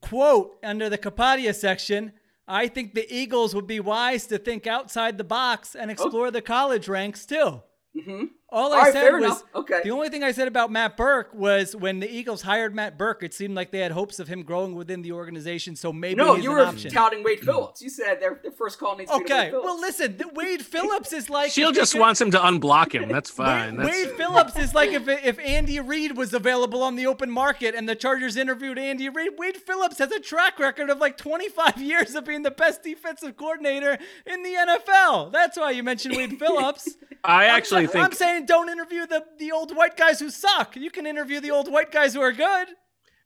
Quote 0.00 0.58
under 0.62 0.88
the 0.88 0.96
Kapadia 0.98 1.52
section. 1.54 2.12
I 2.46 2.68
think 2.68 2.94
the 2.94 3.12
Eagles 3.12 3.52
would 3.56 3.66
be 3.66 3.80
wise 3.80 4.28
to 4.28 4.38
think 4.38 4.68
outside 4.68 5.18
the 5.18 5.24
box 5.24 5.74
and 5.74 5.90
explore 5.90 6.30
the 6.30 6.40
college 6.40 6.86
ranks 6.88 7.26
too. 7.26 7.62
Mm-hmm. 7.96 8.24
All 8.56 8.72
I 8.72 8.76
All 8.76 8.82
right, 8.84 8.92
said 8.92 9.02
fair 9.02 9.12
was 9.16 9.24
enough. 9.24 9.42
Okay. 9.54 9.80
the 9.84 9.90
only 9.90 10.08
thing 10.08 10.22
I 10.24 10.32
said 10.32 10.48
about 10.48 10.70
Matt 10.72 10.96
Burke 10.96 11.34
was 11.34 11.76
when 11.76 12.00
the 12.00 12.10
Eagles 12.10 12.42
hired 12.42 12.74
Matt 12.74 12.96
Burke, 12.96 13.22
it 13.22 13.34
seemed 13.34 13.54
like 13.54 13.70
they 13.70 13.80
had 13.80 13.92
hopes 13.92 14.18
of 14.18 14.28
him 14.28 14.42
growing 14.42 14.74
within 14.74 15.02
the 15.02 15.12
organization. 15.12 15.76
So 15.76 15.92
maybe 15.92 16.14
No, 16.16 16.34
he's 16.34 16.44
you 16.44 16.50
an 16.52 16.56
were 16.56 16.64
option. 16.64 16.90
touting 16.90 17.22
Wade 17.22 17.40
Phillips. 17.40 17.82
You 17.82 17.90
said 17.90 18.18
their, 18.20 18.40
their 18.42 18.52
first 18.52 18.78
call 18.78 18.96
needs 18.96 19.10
to 19.10 19.18
be 19.18 19.24
to 19.24 19.32
okay, 19.34 19.42
Wade 19.44 19.50
Phillips. 19.50 19.64
well 19.64 19.80
listen, 19.80 20.20
Wade 20.34 20.62
Phillips 20.64 21.12
is 21.12 21.28
like 21.28 21.50
Sheil 21.52 21.72
just 21.72 21.92
could- 21.92 22.00
wants 22.00 22.20
him 22.20 22.30
to 22.30 22.38
unblock 22.38 22.92
him. 22.92 23.08
That's 23.10 23.28
fine. 23.30 23.76
Wade, 23.76 23.86
That's, 23.86 23.96
Wade 24.06 24.16
Phillips 24.16 24.56
is 24.58 24.74
like 24.74 24.90
if 24.90 25.06
if 25.06 25.38
Andy 25.38 25.78
Reid 25.80 26.16
was 26.16 26.32
available 26.32 26.82
on 26.82 26.96
the 26.96 27.06
open 27.06 27.30
market 27.30 27.74
and 27.74 27.86
the 27.88 27.94
Chargers 27.94 28.36
interviewed 28.36 28.78
Andy 28.78 29.08
Reid. 29.08 29.32
Wade 29.38 29.56
Phillips 29.58 29.98
has 29.98 30.10
a 30.12 30.20
track 30.20 30.58
record 30.58 30.88
of 30.88 30.98
like 30.98 31.16
25 31.18 31.76
years 31.82 32.14
of 32.14 32.24
being 32.24 32.42
the 32.42 32.50
best 32.50 32.82
defensive 32.82 33.36
coordinator 33.36 33.98
in 34.24 34.42
the 34.42 34.54
NFL. 34.54 35.30
That's 35.32 35.58
why 35.58 35.72
you 35.72 35.82
mentioned 35.82 36.16
Wade 36.16 36.36
Phillips. 36.38 36.96
I 37.22 37.46
actually 37.46 37.82
I'm, 37.82 37.88
think 37.88 38.04
I'm 38.04 38.12
saying 38.12 38.45
don't 38.46 38.68
interview 38.68 39.06
the 39.06 39.24
the 39.38 39.52
old 39.52 39.76
white 39.76 39.96
guys 39.96 40.20
who 40.20 40.30
suck. 40.30 40.76
You 40.76 40.90
can 40.90 41.06
interview 41.06 41.40
the 41.40 41.50
old 41.50 41.70
white 41.70 41.92
guys 41.92 42.14
who 42.14 42.20
are 42.20 42.32
good. 42.32 42.68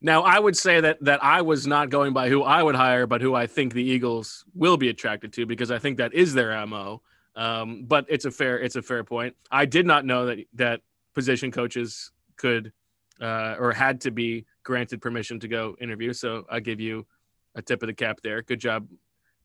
Now, 0.02 0.22
I 0.22 0.38
would 0.38 0.56
say 0.56 0.80
that 0.80 1.02
that 1.04 1.22
I 1.22 1.42
was 1.42 1.66
not 1.66 1.90
going 1.90 2.12
by 2.12 2.28
who 2.28 2.42
I 2.42 2.62
would 2.62 2.74
hire, 2.74 3.06
but 3.06 3.20
who 3.20 3.34
I 3.34 3.46
think 3.46 3.74
the 3.74 3.84
Eagles 3.84 4.44
will 4.54 4.76
be 4.76 4.88
attracted 4.88 5.32
to 5.34 5.46
because 5.46 5.70
I 5.70 5.78
think 5.78 5.98
that 5.98 6.14
is 6.14 6.34
their 6.34 6.66
mo. 6.66 7.02
Um, 7.36 7.84
but 7.86 8.06
it's 8.08 8.24
a 8.24 8.30
fair 8.30 8.58
it's 8.58 8.76
a 8.76 8.82
fair 8.82 9.04
point. 9.04 9.36
I 9.50 9.66
did 9.66 9.86
not 9.86 10.04
know 10.04 10.26
that 10.26 10.38
that 10.54 10.80
position 11.14 11.50
coaches 11.50 12.12
could 12.36 12.72
uh, 13.20 13.56
or 13.58 13.72
had 13.72 14.00
to 14.02 14.10
be 14.10 14.46
granted 14.62 15.02
permission 15.02 15.38
to 15.40 15.48
go 15.48 15.76
interview. 15.80 16.12
So 16.12 16.46
I 16.50 16.60
give 16.60 16.80
you 16.80 17.06
a 17.54 17.62
tip 17.62 17.82
of 17.82 17.86
the 17.86 17.94
cap 17.94 18.20
there. 18.22 18.42
Good 18.42 18.60
job 18.60 18.86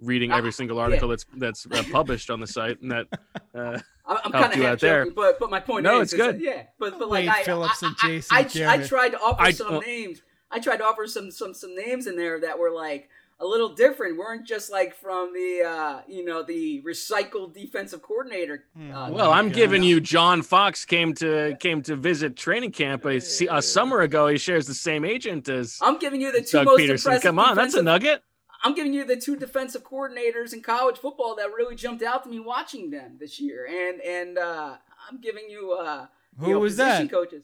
reading 0.02 0.32
every 0.32 0.52
single 0.52 0.80
article 0.80 1.08
that's 1.10 1.26
that's 1.38 1.66
uh, 1.72 1.84
published 1.92 2.30
on 2.30 2.40
the 2.40 2.48
site 2.48 2.82
and 2.82 2.92
that 2.92 3.08
uh, 3.56 3.80
I'm, 4.06 4.18
I'm 4.26 4.32
helped 4.32 4.34
kind 4.34 4.52
of 4.54 4.58
you 4.58 4.64
half 4.64 4.74
out 4.74 4.80
there. 4.82 5.12
but 5.12 5.40
but 5.40 5.50
my 5.50 5.60
point 5.60 5.84
No, 5.84 6.02
is, 6.02 6.12
it's 6.12 6.14
is 6.14 6.20
that- 6.20 6.32
good. 6.34 6.42
yeah, 6.42 6.64
but 6.80 7.00
but 7.00 7.10
like 7.10 7.22
Wade 7.22 7.30
I, 7.30 7.44
Phillips 7.44 7.82
I, 7.84 7.88
and 7.88 7.96
Jason 7.98 8.36
I, 8.38 8.40
I, 8.40 8.44
Garrett. 8.44 8.88
tried 8.88 9.10
to 9.10 9.20
offer 9.20 9.42
I- 9.44 9.52
some 9.52 9.76
uh, 9.76 9.80
names. 9.80 10.22
I 10.52 10.60
tried 10.60 10.78
to 10.78 10.84
offer 10.86 11.08
some 11.08 11.32
some 11.32 11.54
some 11.54 11.76
names 11.76 12.08
in 12.08 12.16
there 12.16 12.40
that 12.42 12.60
were 12.60 12.72
like 12.72 13.10
a 13.40 13.46
little 13.46 13.70
different. 13.74 14.18
weren't 14.18 14.46
just 14.48 14.72
like 14.72 14.96
from 14.96 15.34
the 15.34 15.64
uh 15.68 16.02
you 16.08 16.24
know 16.24 16.44
the 16.44 16.82
recycled 16.86 17.54
defensive 17.54 18.02
coordinator. 18.02 18.66
Uh, 18.94 19.10
Well, 19.12 19.32
I'm 19.32 19.50
giving 19.50 19.82
you 19.84 20.00
John 20.00 20.42
Fox 20.42 20.86
came 20.86 21.14
to 21.16 21.56
came 21.60 21.82
to 21.84 21.96
visit 21.96 22.38
training 22.38 22.72
camp 22.72 23.06
a, 23.06 23.16
a 23.18 23.62
summer 23.62 24.02
ago. 24.02 24.28
He 24.28 24.38
shares 24.38 24.68
the 24.68 24.74
same 24.74 25.04
agent 25.04 25.50
as 25.50 25.78
I'm 25.82 25.98
giving 26.00 26.22
you 26.22 26.32
the 26.32 26.42
two 26.42 26.58
Doug 26.60 26.66
most 26.68 26.80
Pederson. 26.82 26.90
impressive. 26.92 27.24
Come 27.24 27.40
on, 27.40 27.56
that's 27.56 27.74
a 27.74 27.82
nugget. 27.82 28.22
I'm 28.66 28.74
giving 28.74 28.94
you 28.96 29.06
the 29.06 29.16
two 29.16 29.36
defensive 29.36 29.84
coordinators 29.84 30.52
in 30.52 30.64
college 30.64 30.98
football 30.98 31.36
that 31.36 31.54
really 31.54 31.76
jumped 31.76 32.02
out 32.02 32.24
to 32.24 32.30
me 32.30 32.40
watching 32.40 32.90
them 32.90 33.18
this 33.20 33.40
year, 33.40 33.68
and 33.68 34.02
and 34.02 34.40
uh, 34.40 34.78
I'm 35.08 35.22
giving 35.22 35.48
you 35.48 35.74
uh, 35.74 36.08
Who 36.40 36.48
you 36.48 36.54
know, 36.54 36.60
was 36.62 36.74
position 36.74 37.06
that? 37.06 37.12
coaches. 37.14 37.44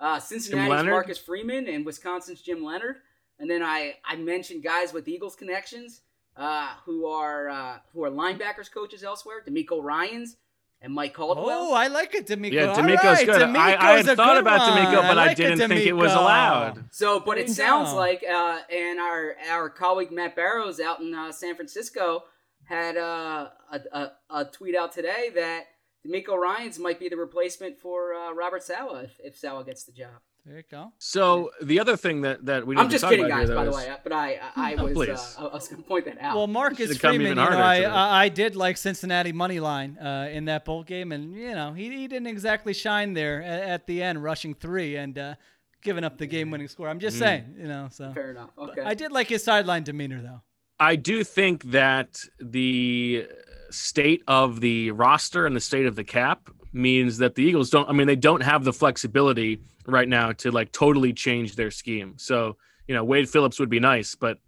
Uh, 0.00 0.18
Cincinnati's 0.18 0.86
Marcus 0.86 1.18
Freeman 1.18 1.68
and 1.68 1.84
Wisconsin's 1.84 2.40
Jim 2.40 2.64
Leonhard, 2.64 2.96
and 3.38 3.50
then 3.50 3.62
I 3.62 3.96
I 4.02 4.16
mentioned 4.16 4.64
guys 4.64 4.94
with 4.94 5.08
Eagles 5.08 5.36
connections 5.36 6.00
uh, 6.38 6.70
who 6.86 7.06
are 7.06 7.50
uh, 7.50 7.78
who 7.92 8.02
are 8.04 8.10
linebackers 8.10 8.72
coaches 8.72 9.04
elsewhere, 9.04 9.42
DeMeco 9.46 9.82
Ryans 9.82 10.38
and 10.82 10.92
Mike 10.92 11.14
Caldwell. 11.14 11.48
Oh, 11.48 11.72
I 11.72 11.86
like 11.86 12.14
it, 12.14 12.26
DeMeco. 12.26 12.52
Yeah, 12.52 12.66
All 12.66 12.76
DeMeco's 12.76 13.04
right, 13.04 13.26
good. 13.26 13.42
I, 13.42 13.76
I 13.76 13.96
had 13.96 14.08
a 14.08 14.16
thought 14.16 14.34
good 14.34 14.40
about 14.42 14.60
DeMeco, 14.60 15.02
but 15.02 15.16
I, 15.16 15.26
like 15.26 15.38
it, 15.38 15.42
didn't 15.42 15.68
think 15.68 15.86
it 15.86 15.92
was 15.92 16.12
allowed. 16.12 16.84
So, 16.90 17.20
but 17.20 17.38
it 17.38 17.48
sounds 17.48 17.90
go. 17.90 17.96
like, 17.96 18.24
uh, 18.28 18.58
and 18.70 18.98
our 18.98 19.36
our 19.48 19.70
colleague 19.70 20.10
Matt 20.10 20.34
Barrows 20.34 20.80
out 20.80 21.00
in 21.00 21.14
uh, 21.14 21.30
San 21.32 21.54
Francisco 21.54 22.24
had 22.64 22.96
uh, 22.96 23.48
a, 23.70 23.80
a 23.92 24.12
a 24.30 24.44
tweet 24.46 24.76
out 24.76 24.92
today 24.92 25.30
that 25.34 25.64
DeMeco 26.06 26.36
Ryans 26.36 26.78
might 26.78 26.98
be 26.98 27.08
the 27.08 27.16
replacement 27.16 27.78
for 27.78 28.12
uh, 28.14 28.32
Robert 28.32 28.62
Saleh 28.62 29.04
if, 29.04 29.20
if 29.22 29.38
Saleh 29.38 29.64
gets 29.64 29.84
the 29.84 29.92
job. 29.92 30.20
There 30.44 30.56
you 30.56 30.64
go. 30.68 30.92
So 30.98 31.52
the 31.62 31.78
other 31.78 31.96
thing 31.96 32.22
that 32.22 32.44
that 32.46 32.66
we 32.66 32.74
need 32.74 32.80
I'm 32.80 32.88
to 32.88 32.92
just 32.92 33.02
talk 33.02 33.10
kidding, 33.10 33.26
about 33.26 33.38
guys. 33.38 33.48
here, 33.48 33.56
By 33.56 33.64
though, 33.64 33.70
the 33.70 33.76
way, 33.76 33.94
but 34.02 34.12
I 34.12 34.40
I, 34.56 34.72
I 34.72 34.74
No, 34.76 34.84
was 34.84 34.92
please. 34.94 35.36
uh, 35.38 35.46
I 35.46 35.54
was 35.54 35.68
going 35.68 35.82
to 35.82 35.88
point 35.88 36.04
that 36.06 36.18
out. 36.20 36.36
Well, 36.36 36.46
Marcus 36.48 36.78
Should've 36.88 37.00
come 37.00 37.10
Freeman, 37.12 37.28
you 37.28 37.34
know, 37.36 37.42
harder 37.42 37.58
I. 37.58 37.82
I 37.84 38.24
I 38.24 38.28
did 38.28 38.56
like 38.56 38.76
Cincinnati 38.76 39.30
money 39.32 39.60
line 39.60 39.98
uh, 39.98 40.28
in 40.32 40.46
that 40.46 40.64
bowl 40.64 40.82
game, 40.82 41.12
and 41.12 41.32
you 41.36 41.54
know 41.54 41.72
he, 41.74 41.90
he 41.96 42.08
didn't 42.08 42.26
exactly 42.26 42.72
shine 42.74 43.14
there 43.14 43.40
at, 43.42 43.62
at 43.62 43.86
the 43.86 44.02
end, 44.02 44.22
rushing 44.22 44.54
three 44.54 44.96
and 44.96 45.16
uh, 45.16 45.34
giving 45.80 46.02
up 46.02 46.18
the 46.18 46.26
game-winning 46.26 46.66
score. 46.68 46.88
I'm 46.88 46.98
Mm. 46.98 47.02
just 47.02 47.18
saying, 47.20 47.54
you 47.58 47.68
know. 47.68 47.88
So 47.92 48.10
Fair 48.12 48.32
enough. 48.32 48.50
Okay. 48.58 48.82
I 48.82 48.94
did 48.94 49.12
like 49.12 49.28
his 49.28 49.44
sideline 49.44 49.84
demeanor, 49.84 50.22
though. 50.22 50.40
I 50.80 50.96
do 50.96 51.22
think 51.22 51.70
that 51.70 52.20
the 52.40 53.28
state 53.70 54.22
of 54.26 54.60
the 54.60 54.90
roster 54.90 55.46
and 55.46 55.54
the 55.54 55.60
state 55.60 55.86
of 55.86 55.94
the 55.94 56.04
cap 56.04 56.50
means 56.72 57.18
that 57.18 57.34
the 57.34 57.42
Eagles 57.42 57.70
don't. 57.70 57.88
I 57.88 57.92
mean, 57.92 58.06
they 58.06 58.16
don't 58.16 58.42
have 58.42 58.64
the 58.64 58.72
flexibility 58.72 59.60
right 59.86 60.08
now 60.08 60.32
to 60.32 60.50
like 60.50 60.72
totally 60.72 61.12
change 61.12 61.56
their 61.56 61.70
scheme. 61.70 62.14
So 62.16 62.56
you 62.86 62.94
know, 62.94 63.04
Wade 63.04 63.28
Phillips 63.28 63.58
would 63.60 63.70
be 63.70 63.80
nice, 63.80 64.14
but 64.14 64.38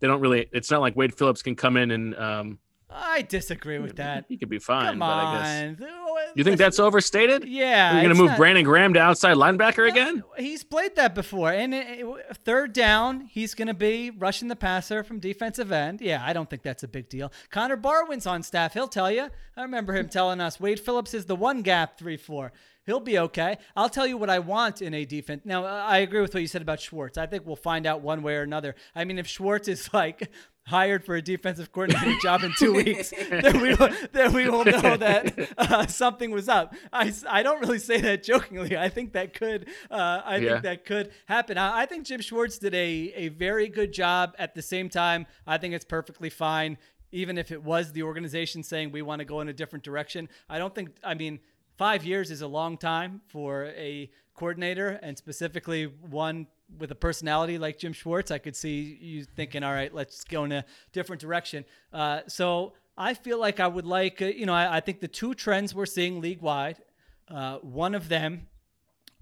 they 0.00 0.06
don't 0.06 0.20
really. 0.20 0.48
It's 0.52 0.70
not 0.70 0.80
like 0.80 0.96
Wade 0.96 1.14
Phillips 1.16 1.42
can 1.42 1.56
come 1.56 1.76
in 1.76 1.90
and 1.90 2.16
um, 2.16 2.58
I 2.92 3.22
disagree 3.22 3.78
with 3.78 3.96
that. 3.96 4.24
he 4.28 4.36
could 4.36 4.48
be 4.48 4.58
fine. 4.58 4.86
Come 4.86 4.98
but 4.98 5.06
I 5.06 5.38
guess 5.38 5.80
on. 5.80 5.88
Oh, 5.88 6.18
you 6.34 6.44
think 6.44 6.58
that's 6.58 6.78
overstated. 6.78 7.44
Yeah. 7.44 7.92
You're 7.94 8.02
gonna 8.02 8.14
move 8.14 8.28
not- 8.30 8.36
Brandon 8.38 8.64
Graham 8.64 8.94
to 8.94 9.00
outside 9.00 9.36
linebacker 9.36 9.88
again? 9.88 10.22
He's 10.36 10.62
played 10.64 10.96
that 10.96 11.14
before. 11.14 11.50
And 11.52 11.74
third 12.44 12.72
down, 12.72 13.22
he's 13.26 13.54
going 13.54 13.68
to 13.68 13.74
be 13.74 14.10
rushing 14.10 14.48
the 14.48 14.56
passer 14.56 15.02
from 15.02 15.18
defensive 15.18 15.72
end. 15.72 16.00
Yeah, 16.00 16.22
I 16.24 16.32
don't 16.32 16.48
think 16.48 16.62
that's 16.62 16.82
a 16.82 16.88
big 16.88 17.08
deal. 17.08 17.32
Connor 17.50 17.76
Barwin's 17.76 18.26
on 18.26 18.42
staff. 18.42 18.74
He'll 18.74 18.88
tell 18.88 19.10
you. 19.10 19.28
I 19.56 19.62
remember 19.62 19.92
him 19.92 20.08
telling 20.08 20.40
us 20.40 20.58
Wade 20.60 20.80
Phillips 20.80 21.14
is 21.14 21.26
the 21.26 21.36
one 21.36 21.62
gap 21.62 21.98
3 21.98 22.16
4. 22.16 22.52
He'll 22.90 22.98
be 22.98 23.20
okay. 23.20 23.56
I'll 23.76 23.88
tell 23.88 24.04
you 24.04 24.16
what 24.16 24.28
I 24.28 24.40
want 24.40 24.82
in 24.82 24.94
a 24.94 25.04
defense. 25.04 25.42
Now, 25.44 25.64
I 25.64 25.98
agree 25.98 26.20
with 26.20 26.34
what 26.34 26.40
you 26.40 26.48
said 26.48 26.60
about 26.60 26.80
Schwartz. 26.80 27.16
I 27.16 27.26
think 27.26 27.46
we'll 27.46 27.54
find 27.54 27.86
out 27.86 28.00
one 28.00 28.20
way 28.20 28.34
or 28.34 28.42
another. 28.42 28.74
I 28.96 29.04
mean, 29.04 29.16
if 29.16 29.28
Schwartz 29.28 29.68
is 29.68 29.88
like 29.94 30.28
hired 30.66 31.04
for 31.04 31.14
a 31.14 31.22
defensive 31.22 31.70
coordinator 31.70 32.18
job 32.22 32.42
in 32.42 32.52
two 32.58 32.74
weeks, 32.74 33.10
then 33.30 33.60
we 33.60 33.76
will, 33.76 33.90
then 34.10 34.32
we 34.32 34.48
will 34.50 34.64
know 34.64 34.96
that 34.96 35.50
uh, 35.58 35.86
something 35.86 36.32
was 36.32 36.48
up. 36.48 36.74
I, 36.92 37.12
I 37.28 37.44
don't 37.44 37.60
really 37.60 37.78
say 37.78 38.00
that 38.00 38.24
jokingly. 38.24 38.76
I 38.76 38.88
think 38.88 39.12
that 39.12 39.34
could 39.34 39.68
uh, 39.88 40.22
I 40.24 40.38
Yeah. 40.38 40.50
think 40.54 40.62
that 40.64 40.84
could 40.84 41.12
happen. 41.26 41.58
I, 41.58 41.82
I 41.82 41.86
think 41.86 42.06
Jim 42.06 42.20
Schwartz 42.20 42.58
did 42.58 42.74
a 42.74 43.12
a 43.14 43.28
very 43.28 43.68
good 43.68 43.92
job. 43.92 44.34
At 44.36 44.56
the 44.56 44.62
same 44.62 44.88
time, 44.88 45.28
I 45.46 45.58
think 45.58 45.74
it's 45.74 45.84
perfectly 45.84 46.28
fine. 46.28 46.76
Even 47.12 47.38
if 47.38 47.52
it 47.52 47.62
was 47.62 47.92
the 47.92 48.02
organization 48.02 48.64
saying 48.64 48.90
we 48.90 49.02
want 49.02 49.20
to 49.20 49.24
go 49.24 49.40
in 49.42 49.48
a 49.48 49.52
different 49.52 49.84
direction, 49.84 50.28
I 50.48 50.58
don't 50.58 50.74
think. 50.74 50.90
I 51.04 51.14
mean, 51.14 51.38
five 51.80 52.04
years 52.04 52.30
is 52.30 52.42
a 52.42 52.46
long 52.46 52.76
time 52.76 53.22
for 53.26 53.64
a 53.68 54.10
coordinator, 54.34 55.00
and 55.02 55.16
specifically 55.16 55.84
one 56.10 56.46
with 56.78 56.90
a 56.90 56.94
personality 56.94 57.56
like 57.56 57.78
Jim 57.78 57.94
Schwartz. 57.94 58.30
I 58.30 58.36
could 58.36 58.54
see 58.54 58.98
you 59.00 59.24
thinking, 59.24 59.62
all 59.62 59.72
right, 59.72 59.92
let's 59.94 60.22
go 60.24 60.44
in 60.44 60.52
a 60.52 60.62
different 60.92 61.22
direction. 61.22 61.64
Uh, 61.90 62.20
so 62.28 62.74
I 62.98 63.14
feel 63.14 63.40
like 63.40 63.60
I 63.60 63.66
would 63.66 63.86
like, 63.86 64.20
uh, 64.20 64.26
you 64.26 64.44
know, 64.44 64.52
I, 64.52 64.76
I 64.76 64.80
think 64.80 65.00
the 65.00 65.08
two 65.08 65.32
trends 65.32 65.74
we're 65.74 65.86
seeing 65.86 66.20
league 66.20 66.42
wide. 66.42 66.76
Uh, 67.28 67.56
one 67.62 67.94
of 67.94 68.10
them 68.10 68.46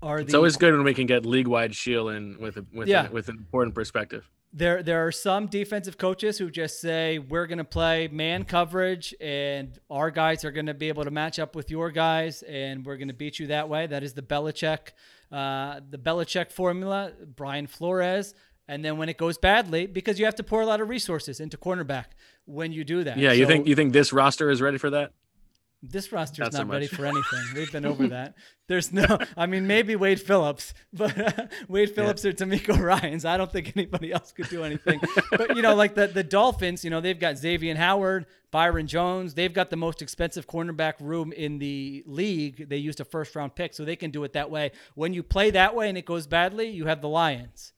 are 0.02 0.18
It's 0.18 0.32
the 0.32 0.38
always 0.38 0.56
good 0.56 0.74
when 0.74 0.82
we 0.82 0.94
can 0.94 1.06
get 1.06 1.24
league 1.24 1.46
wide 1.46 1.76
Sheil 1.76 2.08
in 2.08 2.40
with 2.40 2.56
a, 2.56 2.66
with 2.74 2.88
Yeah. 2.88 3.06
a, 3.06 3.12
with 3.12 3.28
an 3.28 3.36
important 3.36 3.76
perspective. 3.76 4.28
There 4.52 4.82
there 4.82 5.06
are 5.06 5.12
some 5.12 5.46
defensive 5.46 5.98
coaches 5.98 6.38
who 6.38 6.50
just 6.50 6.80
say 6.80 7.18
we're 7.18 7.46
going 7.46 7.58
to 7.58 7.64
play 7.64 8.08
man 8.08 8.44
coverage 8.44 9.14
and 9.20 9.78
our 9.90 10.10
guys 10.10 10.44
are 10.44 10.50
going 10.50 10.66
to 10.66 10.74
be 10.74 10.88
able 10.88 11.04
to 11.04 11.10
match 11.10 11.38
up 11.38 11.54
with 11.54 11.70
your 11.70 11.90
guys 11.90 12.42
and 12.42 12.84
we're 12.86 12.96
going 12.96 13.08
to 13.08 13.14
beat 13.14 13.38
you 13.38 13.48
that 13.48 13.68
way. 13.68 13.86
That 13.86 14.02
is 14.02 14.14
the 14.14 14.22
Belichick 14.22 14.92
uh, 15.30 15.80
the 15.90 15.98
Belichick 15.98 16.50
formula. 16.50 17.12
Brian 17.36 17.66
Flores. 17.66 18.34
And 18.70 18.84
then 18.84 18.98
when 18.98 19.08
it 19.08 19.16
goes 19.16 19.38
badly, 19.38 19.86
because 19.86 20.18
you 20.18 20.24
have 20.26 20.34
to 20.36 20.42
pour 20.42 20.60
a 20.60 20.66
lot 20.66 20.80
of 20.80 20.88
resources 20.90 21.40
into 21.40 21.56
cornerback 21.56 22.04
when 22.44 22.70
you 22.72 22.84
do 22.84 23.02
that. 23.04 23.16
Yeah, 23.18 23.32
you 23.32 23.44
So- 23.44 23.48
think 23.48 23.66
you 23.66 23.74
think 23.74 23.92
this 23.92 24.12
roster 24.12 24.50
is 24.50 24.60
ready 24.62 24.78
for 24.78 24.90
that? 24.90 25.12
This 25.82 26.10
roster's 26.10 26.52
Not 26.52 26.52
not, 26.52 26.66
so 26.66 26.72
ready 26.72 26.86
for 26.88 27.06
anything. 27.06 27.44
We've 27.54 27.70
been 27.70 27.84
over 27.84 28.08
that. 28.08 28.34
There's 28.66 28.92
no, 28.92 29.18
I 29.36 29.46
mean, 29.46 29.66
maybe 29.68 29.94
Wade 29.94 30.20
Phillips, 30.20 30.74
but 30.92 31.16
uh, 31.18 31.46
Wade 31.68 31.94
Phillips 31.94 32.24
or 32.24 32.32
DeMeco 32.32 32.78
Ryans. 32.78 33.24
I 33.24 33.36
don't 33.36 33.50
think 33.50 33.72
anybody 33.76 34.12
else 34.12 34.32
could 34.32 34.48
do 34.48 34.64
anything. 34.64 35.00
but 35.30 35.54
you 35.56 35.62
know, 35.62 35.74
like 35.76 35.94
the 35.94 36.08
the 36.08 36.24
Dolphins, 36.24 36.84
you 36.84 36.90
know, 36.90 37.00
they've 37.00 37.18
got 37.18 37.38
Xavier 37.38 37.76
Howard, 37.76 38.26
Byron 38.50 38.88
Jones. 38.88 39.34
They've 39.34 39.52
got 39.52 39.70
the 39.70 39.76
most 39.76 40.02
expensive 40.02 40.48
cornerback 40.48 40.94
room 41.00 41.32
in 41.32 41.58
the 41.58 42.02
league. 42.06 42.68
They 42.68 42.78
used 42.78 42.98
a 43.00 43.04
first 43.04 43.36
round 43.36 43.54
pick, 43.54 43.72
so 43.72 43.84
they 43.84 43.96
can 43.96 44.10
do 44.10 44.24
it 44.24 44.32
that 44.32 44.50
way. 44.50 44.72
When 44.96 45.14
you 45.14 45.22
play 45.22 45.50
that 45.52 45.76
way 45.76 45.88
and 45.88 45.96
it 45.96 46.04
goes 46.04 46.26
badly, 46.26 46.68
you 46.70 46.86
have 46.86 47.00
the 47.00 47.08
Lions. 47.08 47.72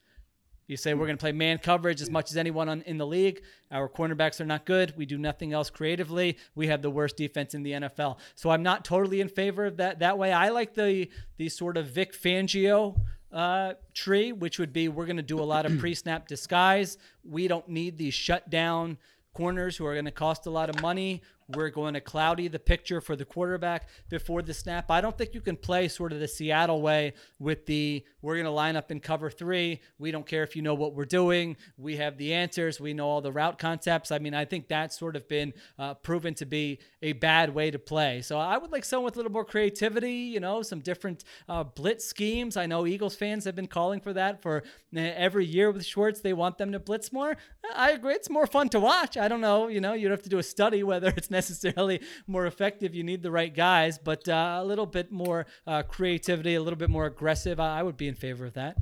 You 0.71 0.77
say 0.77 0.95
we're 0.95 1.07
going 1.07 1.17
to 1.17 1.21
play 1.21 1.33
man 1.33 1.59
coverage 1.59 2.01
as 2.01 2.11
much 2.11 2.31
as 2.31 2.37
anyone 2.37 2.69
on, 2.69 2.83
in 2.83 2.97
the 2.97 3.07
league. 3.07 3.43
Our 3.73 3.89
cornerbacks 3.89 4.41
are 4.41 4.45
not 4.45 4.65
good. 4.65 4.95
We 4.97 5.05
do 5.05 5.19
nothing 5.19 5.53
else 5.53 5.69
creatively. 5.69 6.39
We 6.55 6.69
have 6.69 6.81
the 6.81 6.91
worst 6.91 7.17
defense 7.17 7.55
in 7.55 7.65
the 7.65 7.73
NFL. 7.73 8.19
So 8.37 8.51
I'm 8.51 8.63
not 8.63 8.85
totally 8.85 9.21
in 9.21 9.29
favor 9.29 9.67
of 9.67 9.79
that 9.79 9.99
that 9.99 10.17
way. 10.17 10.33
I 10.33 10.51
like 10.51 10.75
the 10.75 11.09
the 11.39 11.49
sort 11.49 11.77
of 11.77 11.89
Vic 11.89 12.13
Fangio 12.13 13.01
uh, 13.33 13.73
tree, 13.95 14.31
which 14.31 14.61
would 14.61 14.73
be 14.73 14.87
we're 14.87 15.07
going 15.07 15.17
to 15.17 15.25
do 15.25 15.41
a 15.41 15.43
lot 15.43 15.67
of 15.67 15.77
pre-snap 15.81 16.29
disguise. 16.29 16.99
We 17.25 17.49
don't 17.49 17.69
need 17.69 17.99
these 17.99 18.15
shutdown 18.15 18.99
corners 19.35 19.77
who 19.77 19.87
are 19.87 19.95
going 19.95 20.05
to 20.05 20.13
cost 20.13 20.47
a 20.47 20.51
lot 20.51 20.71
of 20.71 20.81
money. 20.81 21.23
We're 21.55 21.71
going 21.71 21.95
to 21.95 22.01
cloudy 22.01 22.49
the 22.49 22.59
picture 22.59 23.01
for 23.01 23.17
the 23.17 23.25
quarterback 23.25 23.89
before 24.09 24.43
the 24.43 24.55
snap. 24.55 24.91
I 24.91 25.01
don't 25.01 25.17
think 25.17 25.35
you 25.35 25.41
can 25.41 25.57
play 25.57 25.89
sort 25.89 26.13
of 26.13 26.21
the 26.21 26.29
Seattle 26.29 26.83
way 26.83 27.15
with 27.39 27.67
the 27.67 28.05
we're 28.23 28.35
going 28.35 28.45
to 28.45 28.51
line 28.51 28.77
up 28.77 28.91
in 28.91 29.01
cover 29.01 29.31
three. 29.31 29.81
We 29.99 30.11
don't 30.11 30.27
care 30.27 30.43
if 30.43 30.55
you 30.55 30.63
know 30.63 30.75
what 30.75 30.95
we're 30.95 31.07
doing. 31.07 31.57
We 31.79 31.97
have 31.97 32.19
the 32.19 32.35
answers. 32.35 32.81
We 32.81 32.93
know 32.93 33.09
all 33.09 33.21
the 33.21 33.33
route 33.33 33.59
concepts. 33.59 34.11
I 34.11 34.19
mean, 34.19 34.35
I 34.35 34.45
think 34.45 34.69
that's 34.69 34.99
sort 34.99 35.17
of 35.17 35.27
been 35.29 35.55
uh, 35.79 35.95
proven 35.95 36.35
to 36.35 36.47
be 36.47 36.81
a 37.03 37.15
bad 37.15 37.55
way 37.55 37.71
to 37.71 37.79
play. 37.79 38.21
So 38.23 38.39
I 38.39 38.59
would 38.59 38.73
like 38.73 38.85
someone 38.85 39.07
with 39.07 39.15
a 39.15 39.19
little 39.19 39.33
more 39.33 39.45
creativity, 39.45 40.13
you 40.13 40.41
know, 40.41 40.63
some 40.63 40.81
different 40.81 41.25
uh, 41.49 41.65
blitz 41.65 42.05
schemes. 42.05 42.57
I 42.57 42.67
know 42.67 42.87
Eagles 42.87 43.17
fans 43.17 43.45
have 43.45 43.57
been 43.57 43.67
calling 43.67 44.01
for 44.01 44.13
that 44.13 44.43
for 44.43 44.63
uh, 44.95 45.01
every 45.01 45.47
year 45.47 45.71
with 45.71 45.85
Schwartz. 45.85 46.21
They 46.21 46.33
want 46.35 46.59
them 46.59 46.73
to 46.73 46.79
blitz 46.79 47.13
more. 47.13 47.37
I 47.75 47.93
agree. 47.93 48.15
It's 48.15 48.29
more 48.29 48.47
fun 48.47 48.69
to 48.71 48.81
watch. 48.81 49.17
I 49.17 49.29
don't 49.29 49.41
know. 49.41 49.69
You 49.69 49.81
know, 49.81 49.95
you'd 49.95 50.11
have 50.11 50.23
to 50.23 50.29
do 50.29 50.39
a 50.39 50.43
study 50.43 50.83
whether 50.83 51.09
it's 51.17 51.31
necessarily 51.41 52.01
more 52.27 52.47
effective. 52.47 52.95
You 52.95 53.03
need 53.03 53.23
the 53.23 53.31
right 53.31 53.55
guys, 53.55 53.99
but 53.99 54.29
uh, 54.29 54.59
a 54.61 54.65
little 54.65 54.87
bit 54.87 55.11
more 55.11 55.47
uh, 55.67 55.83
creativity, 55.83 56.55
a 56.55 56.63
little 56.63 56.79
bit 56.79 56.91
more 56.91 57.07
aggressive. 57.07 57.59
I, 57.59 57.81
I 57.81 57.83
would 57.83 57.97
be 57.97 58.09
in 58.09 58.15
favor 58.15 58.45
of 58.47 58.55
that. 58.55 58.77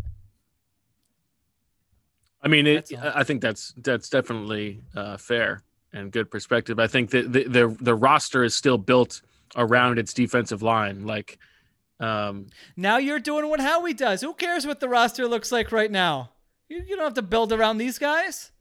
I 2.42 2.48
mean, 2.48 2.66
it, 2.66 2.92
I 3.20 3.24
think 3.24 3.42
that's 3.42 3.74
that's 3.76 4.08
definitely 4.08 4.80
uh, 4.94 5.16
fair 5.16 5.62
and 5.92 6.12
good 6.12 6.30
perspective. 6.30 6.78
I 6.78 6.86
think 6.86 7.10
that 7.10 7.32
the, 7.32 7.44
the 7.44 7.76
the 7.80 7.94
roster 7.94 8.44
is 8.44 8.54
still 8.54 8.78
built 8.78 9.22
around 9.56 9.98
its 9.98 10.12
defensive 10.14 10.62
line. 10.62 11.04
Like, 11.04 11.38
um, 11.98 12.46
Now 12.76 12.98
you're 12.98 13.18
doing 13.18 13.48
what 13.48 13.60
Howie 13.60 13.94
does. 13.94 14.20
Who 14.20 14.34
cares 14.34 14.66
what 14.66 14.78
the 14.80 14.88
roster 14.88 15.26
looks 15.26 15.50
like 15.50 15.72
right 15.72 15.90
now? 15.90 16.30
You, 16.68 16.82
you 16.86 16.96
don't 16.96 17.04
have 17.04 17.14
to 17.14 17.22
build 17.22 17.52
around 17.52 17.78
these 17.78 17.98
guys. 17.98 18.52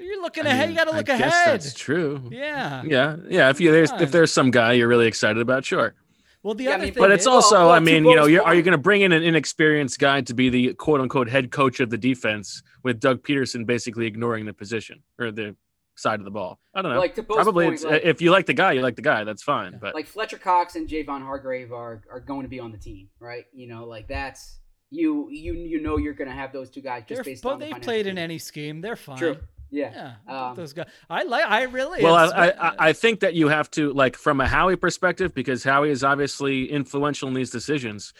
You're 0.00 0.22
looking 0.22 0.46
I 0.46 0.50
ahead. 0.50 0.68
mean, 0.68 0.70
you 0.70 0.76
got 0.76 0.84
to 0.90 0.94
I 0.94 0.96
look 0.98 1.06
guess 1.06 1.20
ahead. 1.20 1.60
That's 1.60 1.74
true. 1.74 2.28
Yeah. 2.30 2.82
Yeah, 2.84 3.16
yeah. 3.28 3.50
If 3.50 3.60
you 3.60 3.72
there's 3.72 3.90
if 3.92 4.10
there's 4.12 4.32
some 4.32 4.50
guy 4.50 4.72
you're 4.74 4.88
really 4.88 5.06
excited 5.06 5.40
about, 5.40 5.64
sure. 5.64 5.94
Well, 6.42 6.54
the 6.54 6.64
Yeah, 6.64 6.70
I 6.70 6.74
other 6.74 6.84
mean, 6.84 6.94
thing 6.94 7.02
But 7.02 7.10
is, 7.10 7.16
it's 7.18 7.26
also, 7.26 7.56
well, 7.56 7.70
I 7.72 7.80
mean, 7.80 8.04
you 8.04 8.14
know, 8.14 8.26
you're, 8.26 8.44
are 8.44 8.54
you 8.54 8.62
going 8.62 8.72
to 8.72 8.78
bring 8.78 9.02
in 9.02 9.10
an 9.10 9.24
inexperienced 9.24 9.98
guy 9.98 10.20
to 10.20 10.34
be 10.34 10.48
the 10.48 10.72
quote 10.74 11.00
unquote 11.00 11.28
head 11.28 11.50
coach 11.50 11.80
of 11.80 11.90
the 11.90 11.98
defense 11.98 12.62
with 12.84 13.00
Doug 13.00 13.22
Pederson 13.24 13.66
basically 13.66 14.06
ignoring 14.06 14.46
the 14.46 14.52
position 14.54 15.02
or 15.18 15.32
the 15.32 15.56
side 15.96 16.20
of 16.20 16.24
the 16.24 16.30
ball? 16.30 16.60
I 16.74 16.80
don't 16.80 16.92
know. 16.92 17.00
Like, 17.00 17.16
to 17.16 17.24
Bo's 17.24 17.34
Probably, 17.38 17.64
point, 17.66 17.74
it's, 17.74 17.84
like- 17.84 18.02
if 18.04 18.22
you 18.22 18.30
like 18.30 18.46
the 18.46 18.54
guy, 18.54 18.70
you 18.72 18.82
like 18.82 18.94
the 18.94 19.02
guy. 19.02 19.24
That's 19.24 19.42
fine. 19.42 19.78
But 19.80 19.96
like 19.96 20.06
Fletcher 20.06 20.38
Cox 20.38 20.76
and 20.76 20.88
Javon 20.88 21.22
Hargrave 21.24 21.72
are 21.72 22.02
are 22.10 22.20
going 22.20 22.42
to 22.42 22.48
be 22.48 22.60
on 22.60 22.70
the 22.70 22.78
team, 22.78 23.08
right? 23.18 23.44
You 23.52 23.66
know, 23.66 23.84
like 23.84 24.06
that's 24.06 24.60
you 24.90 25.28
you 25.30 25.54
you 25.54 25.80
know 25.82 25.96
you're 25.98 26.14
going 26.14 26.30
to 26.30 26.36
have 26.36 26.52
those 26.52 26.70
two 26.70 26.80
guys 26.80 27.02
just 27.08 27.16
they're, 27.16 27.24
based 27.24 27.42
but 27.42 27.54
on 27.54 27.58
the 27.58 27.64
they've 27.64 27.72
financial 27.72 27.84
played 27.90 28.06
in 28.06 28.16
any 28.16 28.38
scheme. 28.38 28.80
They're 28.80 28.94
fine. 28.96 29.18
True. 29.18 29.38
Yeah. 29.70 30.14
Yeah. 30.26 30.48
Um, 30.48 30.54
those 30.56 30.72
guys. 30.72 30.86
I 31.10 31.24
like. 31.24 31.44
I 31.46 31.62
really. 31.64 32.02
well, 32.02 32.14
I, 32.14 32.48
I, 32.50 32.74
I 32.78 32.92
think 32.92 33.20
that 33.20 33.34
you 33.34 33.48
have 33.48 33.70
to 33.72 33.92
like 33.92 34.16
from 34.16 34.40
a 34.40 34.48
Howie 34.48 34.76
perspective 34.76 35.34
because 35.34 35.64
Howie 35.64 35.90
is 35.90 36.02
obviously 36.02 36.70
influential 36.70 37.28
in 37.28 37.34
these 37.34 37.50
decisions. 37.50 38.14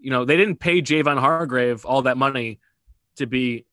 You 0.00 0.10
know, 0.10 0.24
they 0.24 0.36
didn't 0.36 0.56
pay 0.56 0.82
Javon 0.82 1.18
Hargrave 1.18 1.84
all 1.84 2.02
that 2.02 2.16
money 2.16 2.58
to 3.16 3.26
be 3.26 3.64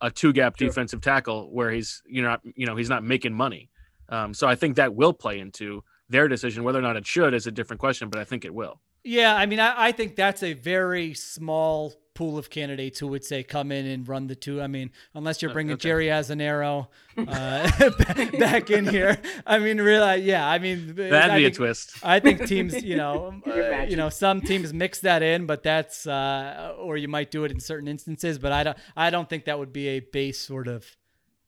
a 0.00 0.10
two 0.10 0.32
gap 0.32 0.58
Sure. 0.58 0.68
defensive 0.68 1.00
tackle 1.00 1.50
where 1.52 1.70
he's 1.70 2.02
you 2.06 2.22
know 2.22 2.36
you 2.54 2.66
know 2.66 2.76
he's 2.76 2.88
not 2.88 3.02
making 3.04 3.34
money. 3.34 3.68
Um, 4.08 4.34
so 4.34 4.46
I 4.46 4.54
think 4.54 4.76
that 4.76 4.94
will 4.94 5.12
play 5.12 5.38
into 5.38 5.82
their 6.08 6.28
decision. 6.28 6.64
Whether 6.64 6.78
or 6.78 6.82
not 6.82 6.96
it 6.96 7.06
should 7.06 7.34
is 7.34 7.46
a 7.46 7.52
different 7.52 7.80
question, 7.80 8.08
but 8.08 8.20
I 8.20 8.24
think 8.24 8.44
it 8.44 8.54
will. 8.54 8.80
Yeah, 9.02 9.34
I 9.34 9.46
mean, 9.46 9.60
I, 9.60 9.86
I 9.86 9.92
think 9.92 10.14
that's 10.16 10.42
a 10.42 10.52
very 10.52 11.14
small 11.14 11.94
pool 12.12 12.36
of 12.36 12.50
candidates 12.50 12.98
who 12.98 13.06
would 13.06 13.24
say 13.24 13.42
come 13.42 13.72
in 13.72 13.86
and 13.86 14.06
run 14.06 14.26
the 14.26 14.34
two. 14.34 14.60
I 14.60 14.66
mean, 14.66 14.90
unless 15.14 15.40
you're 15.40 15.50
Uh, 15.52 15.54
bringing 15.54 15.72
okay. 15.74 15.88
Jerry 15.88 16.06
Azzinaro 16.08 16.88
uh, 17.16 17.90
back- 17.92 18.38
back 18.38 18.70
in 18.70 18.86
here. 18.86 19.18
I 19.46 19.58
mean, 19.58 19.78
really, 19.80 20.20
yeah. 20.22 20.46
I 20.46 20.58
mean, 20.58 20.94
That'd 20.96 21.30
I 21.30 21.38
be 21.38 21.46
a 21.46 21.50
twist. 21.50 21.94
I 22.02 22.20
think 22.20 22.46
teams, 22.46 22.82
you 22.84 22.96
know, 22.96 23.40
you 23.46 23.52
uh, 23.52 23.86
you 23.88 23.96
know, 23.96 24.10
some 24.10 24.42
teams 24.42 24.74
mix 24.74 25.00
that 25.00 25.22
in, 25.22 25.46
but 25.46 25.62
that's, 25.62 26.06
uh, 26.06 26.74
or 26.78 26.98
you 26.98 27.08
might 27.08 27.30
do 27.30 27.44
it 27.44 27.52
in 27.52 27.58
certain 27.60 27.88
instances. 27.88 28.38
But 28.38 28.52
I 28.52 28.64
don't, 28.64 28.78
I 28.96 29.08
don't 29.08 29.28
think 29.30 29.46
that 29.46 29.58
would 29.58 29.72
be 29.72 29.88
a 29.88 30.00
base 30.00 30.38
sort 30.38 30.68
of 30.68 30.84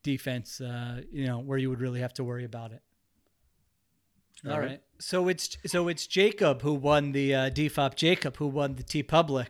defense, 0.03 0.59
uh, 0.61 1.03
you 1.13 1.27
know, 1.27 1.39
where 1.39 1.59
you 1.59 1.69
would 1.69 1.81
really 1.83 2.01
have 2.01 2.15
to 2.15 2.25
worry 2.25 2.45
about 2.47 2.73
it. 2.73 2.81
All 4.47 4.53
All 4.53 4.61
right. 4.61 4.67
right. 4.71 4.83
So 4.99 5.29
it's 5.29 5.57
so 5.67 5.89
it's 5.89 6.07
Jacob 6.07 6.63
who 6.63 6.75
won 6.75 7.13
the 7.13 7.35
uh, 7.35 7.51
DFOP. 7.51 7.95
Jacob 7.95 8.37
who 8.37 8.47
won 8.47 8.75
the 8.75 8.83
TeePublic. 8.83 9.49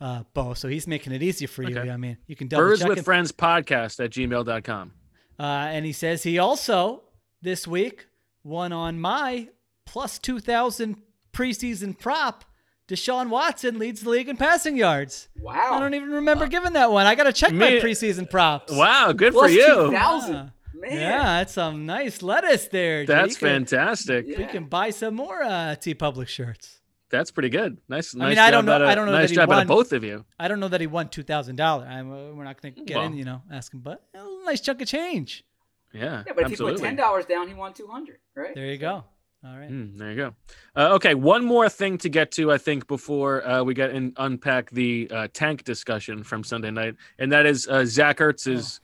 Uh, 0.00 0.24
Bo, 0.34 0.54
so 0.54 0.68
he's 0.68 0.86
making 0.86 1.12
it 1.12 1.22
easy 1.22 1.46
for 1.46 1.62
you. 1.62 1.78
Okay. 1.78 1.90
I 1.90 1.96
mean, 1.96 2.18
you 2.26 2.36
can 2.36 2.48
double 2.48 2.64
Birds 2.64 2.80
check 2.80 2.88
with 2.88 2.98
it. 2.98 3.04
Friends 3.04 3.32
podcast 3.32 4.04
at 4.04 4.10
gmail.com. 4.10 4.92
Uh, 5.38 5.42
and 5.42 5.84
he 5.86 5.92
says 5.92 6.22
he 6.22 6.38
also 6.38 7.02
this 7.42 7.66
week 7.66 8.06
won 8.42 8.72
on 8.72 9.00
my 9.00 9.48
plus 9.86 10.18
2000 10.18 10.96
preseason 11.32 11.98
prop 11.98 12.44
Deshaun 12.86 13.30
Watson 13.30 13.78
leads 13.78 14.02
the 14.02 14.10
league 14.10 14.28
in 14.28 14.36
passing 14.36 14.76
yards. 14.76 15.28
Wow. 15.40 15.70
I 15.72 15.80
don't 15.80 15.94
even 15.94 16.10
remember 16.10 16.46
giving 16.46 16.74
that 16.74 16.92
one. 16.92 17.06
I 17.06 17.14
got 17.14 17.24
to 17.24 17.32
check 17.32 17.52
my 17.52 17.72
preseason 17.72 18.28
props. 18.28 18.72
Wow, 18.72 19.12
good 19.12 19.32
Plus 19.32 19.46
for 19.46 19.50
you. 19.50 19.66
2,000. 19.90 20.52
Man. 20.74 20.92
Yeah, 20.92 21.22
that's 21.38 21.52
some 21.54 21.86
nice 21.86 22.22
lettuce 22.22 22.68
there. 22.68 23.06
That's 23.06 23.34
Jake. 23.34 23.40
fantastic. 23.40 24.26
We 24.26 24.44
can 24.46 24.64
buy 24.64 24.90
some 24.90 25.14
more 25.14 25.42
uh, 25.42 25.76
TeePublic 25.78 26.28
shirts. 26.28 26.80
That's 27.10 27.30
pretty 27.30 27.48
good. 27.50 27.78
Nice. 27.88 28.14
I 28.14 28.18
nice 28.18 28.28
mean, 28.30 28.38
I 28.38 28.50
don't 28.50 28.64
know- 28.66 28.72
out 28.72 28.82
I 28.82 28.94
don't 28.96 29.06
know 29.06 29.12
Nice 29.12 29.28
that 29.28 29.30
he 29.30 29.36
job 29.36 29.44
out 29.50 29.56
won. 29.56 29.62
of 29.62 29.68
both 29.68 29.92
of 29.92 30.02
you. 30.02 30.24
I 30.38 30.48
don't 30.48 30.58
know 30.58 30.68
that 30.68 30.80
he 30.80 30.86
won 30.88 31.08
two 31.10 31.22
thousand 31.22 31.56
dollars. 31.56 31.86
Uh, 31.88 32.02
we're 32.34 32.42
not 32.44 32.60
going 32.60 32.74
to 32.74 32.80
get 32.82 32.96
Well. 32.96 33.06
in, 33.06 33.16
you 33.16 33.24
know, 33.24 33.42
asking, 33.52 33.80
but 33.80 34.02
a 34.14 34.44
nice 34.44 34.60
chunk 34.60 34.82
of 34.82 34.88
change. 34.88 35.44
Yeah. 35.92 36.24
Yeah, 36.26 36.32
but 36.34 36.46
if 36.46 36.50
absolutely. 36.50 36.78
he 36.78 36.82
put 36.82 36.86
ten 36.86 36.96
dollars 36.96 37.24
down, 37.26 37.46
he 37.46 37.54
won 37.54 37.72
two 37.72 37.86
hundred, 37.86 38.18
right? 38.34 38.52
There 38.54 38.66
you 38.66 38.78
go. 38.78 39.04
All 39.46 39.58
right. 39.58 39.70
Mm, 39.70 39.98
there 39.98 40.10
you 40.10 40.16
go. 40.16 40.34
Uh, 40.74 40.94
okay, 40.94 41.14
one 41.14 41.44
more 41.44 41.68
thing 41.68 41.98
to 41.98 42.08
get 42.08 42.32
to, 42.32 42.50
I 42.50 42.56
think, 42.56 42.86
before 42.88 43.46
uh, 43.46 43.62
we 43.62 43.74
get 43.74 43.90
in 43.90 44.14
unpack 44.16 44.70
the 44.70 45.06
uh, 45.12 45.28
tank 45.34 45.64
discussion 45.64 46.24
from 46.24 46.42
Sunday 46.42 46.70
night, 46.70 46.96
and 47.18 47.30
that 47.30 47.44
is 47.44 47.68
uh, 47.68 47.84
Zach 47.84 48.18
Ertz's 48.20 48.80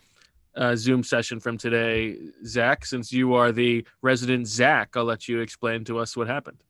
uh, 0.61 0.77
Zoom 0.77 1.03
session 1.03 1.41
from 1.41 1.57
today. 1.59 2.19
Zach, 2.45 2.85
since 2.85 3.12
you 3.12 3.35
are 3.35 3.51
the 3.51 3.85
resident 4.03 4.47
Zach, 4.47 4.91
I'll 4.95 5.05
let 5.05 5.27
you 5.27 5.41
explain 5.41 5.85
to 5.87 5.99
us 5.99 6.16
what 6.16 6.28
happened. 6.28 6.62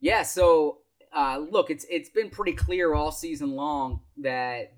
Yeah, 0.00 0.22
so 0.22 0.78
uh, 1.12 1.44
look, 1.50 1.70
it's 1.70 1.84
it's 1.90 2.08
been 2.08 2.30
pretty 2.30 2.52
clear 2.52 2.94
all 2.94 3.12
season 3.12 3.54
long 3.54 4.00
that 4.18 4.72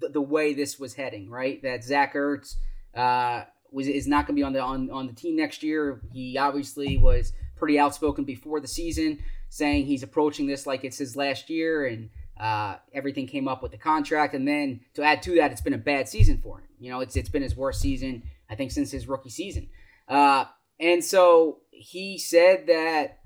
the, 0.00 0.20
way 0.20 0.54
this 0.54 0.78
was 0.78 0.94
heading, 0.94 1.28
right? 1.28 1.62
That 1.62 1.84
Zach 1.84 2.14
Ertz 2.14 2.56
uh, 2.94 3.44
was 3.70 3.86
is 3.86 4.06
not 4.06 4.26
going 4.26 4.36
to 4.36 4.40
be 4.40 4.44
on 4.44 4.52
the 4.54 4.60
on, 4.60 4.90
on 4.90 5.06
the 5.06 5.12
team 5.12 5.36
next 5.36 5.62
year. 5.62 6.00
He 6.12 6.38
obviously 6.38 6.96
was 6.96 7.32
pretty 7.56 7.78
outspoken 7.78 8.24
before 8.24 8.60
the 8.60 8.68
season, 8.68 9.18
saying 9.50 9.84
he's 9.84 10.02
approaching 10.02 10.46
this 10.46 10.66
like 10.66 10.84
it's 10.84 10.98
his 10.98 11.16
last 11.16 11.50
year, 11.50 11.86
and 11.86 12.08
uh, 12.40 12.76
everything 12.92 13.26
came 13.26 13.46
up 13.46 13.62
with 13.62 13.72
the 13.72 13.78
contract. 13.78 14.34
And 14.34 14.48
then 14.48 14.80
to 14.94 15.02
add 15.02 15.22
to 15.22 15.34
that, 15.36 15.52
it's 15.52 15.60
been 15.60 15.74
a 15.74 15.78
bad 15.78 16.08
season 16.08 16.38
for 16.42 16.58
him. 16.58 16.66
You 16.78 16.90
know, 16.90 17.00
it's 17.00 17.16
it's 17.16 17.28
been 17.28 17.42
his 17.42 17.56
worst 17.56 17.80
season 17.80 18.22
I 18.48 18.56
think 18.56 18.72
since 18.72 18.90
his 18.90 19.06
rookie 19.06 19.30
season. 19.30 19.68
Uh, 20.08 20.46
and 20.80 21.04
so 21.04 21.58
he 21.70 22.18
said 22.18 22.66
that 22.66 23.18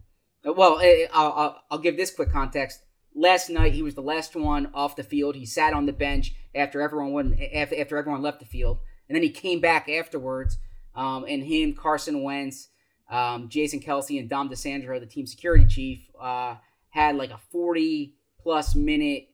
well, 0.45 0.79
eh, 0.81 1.07
I'll, 1.13 1.33
I'll, 1.33 1.63
I'll 1.71 1.79
give 1.79 1.97
this 1.97 2.15
quick 2.15 2.31
context. 2.31 2.81
Last 3.15 3.49
night, 3.49 3.73
he 3.73 3.83
was 3.83 3.95
the 3.95 4.03
last 4.03 4.37
one 4.37 4.71
off 4.75 4.97
the 4.97 5.03
field. 5.03 5.37
He 5.37 5.47
sat 5.47 5.73
on 5.73 5.87
the 5.87 5.93
bench 5.93 6.35
after 6.55 6.83
everyone 6.83 7.13
went, 7.13 7.41
after, 7.55 7.81
after 7.81 7.97
everyone 7.97 8.23
left 8.23 8.41
the 8.41 8.47
field, 8.47 8.81
and 9.09 9.17
then 9.17 9.23
he 9.23 9.31
came 9.31 9.61
back 9.61 9.89
afterwards. 9.89 10.59
Um, 10.95 11.25
and 11.27 11.43
him, 11.43 11.75
Carson 11.75 12.23
Wentz, 12.23 12.69
um, 13.11 13.49
Jason 13.49 13.81
Kelce, 13.81 14.19
and 14.19 14.29
Dom 14.29 14.49
DeSandro, 14.49 15.01
the 15.01 15.07
team 15.07 15.27
security 15.27 15.67
chief, 15.67 16.01
uh, 16.21 16.57
had 16.91 17.17
like 17.17 17.31
a 17.31 17.41
forty 17.51 18.15
plus 18.45 18.77
minute 18.77 19.31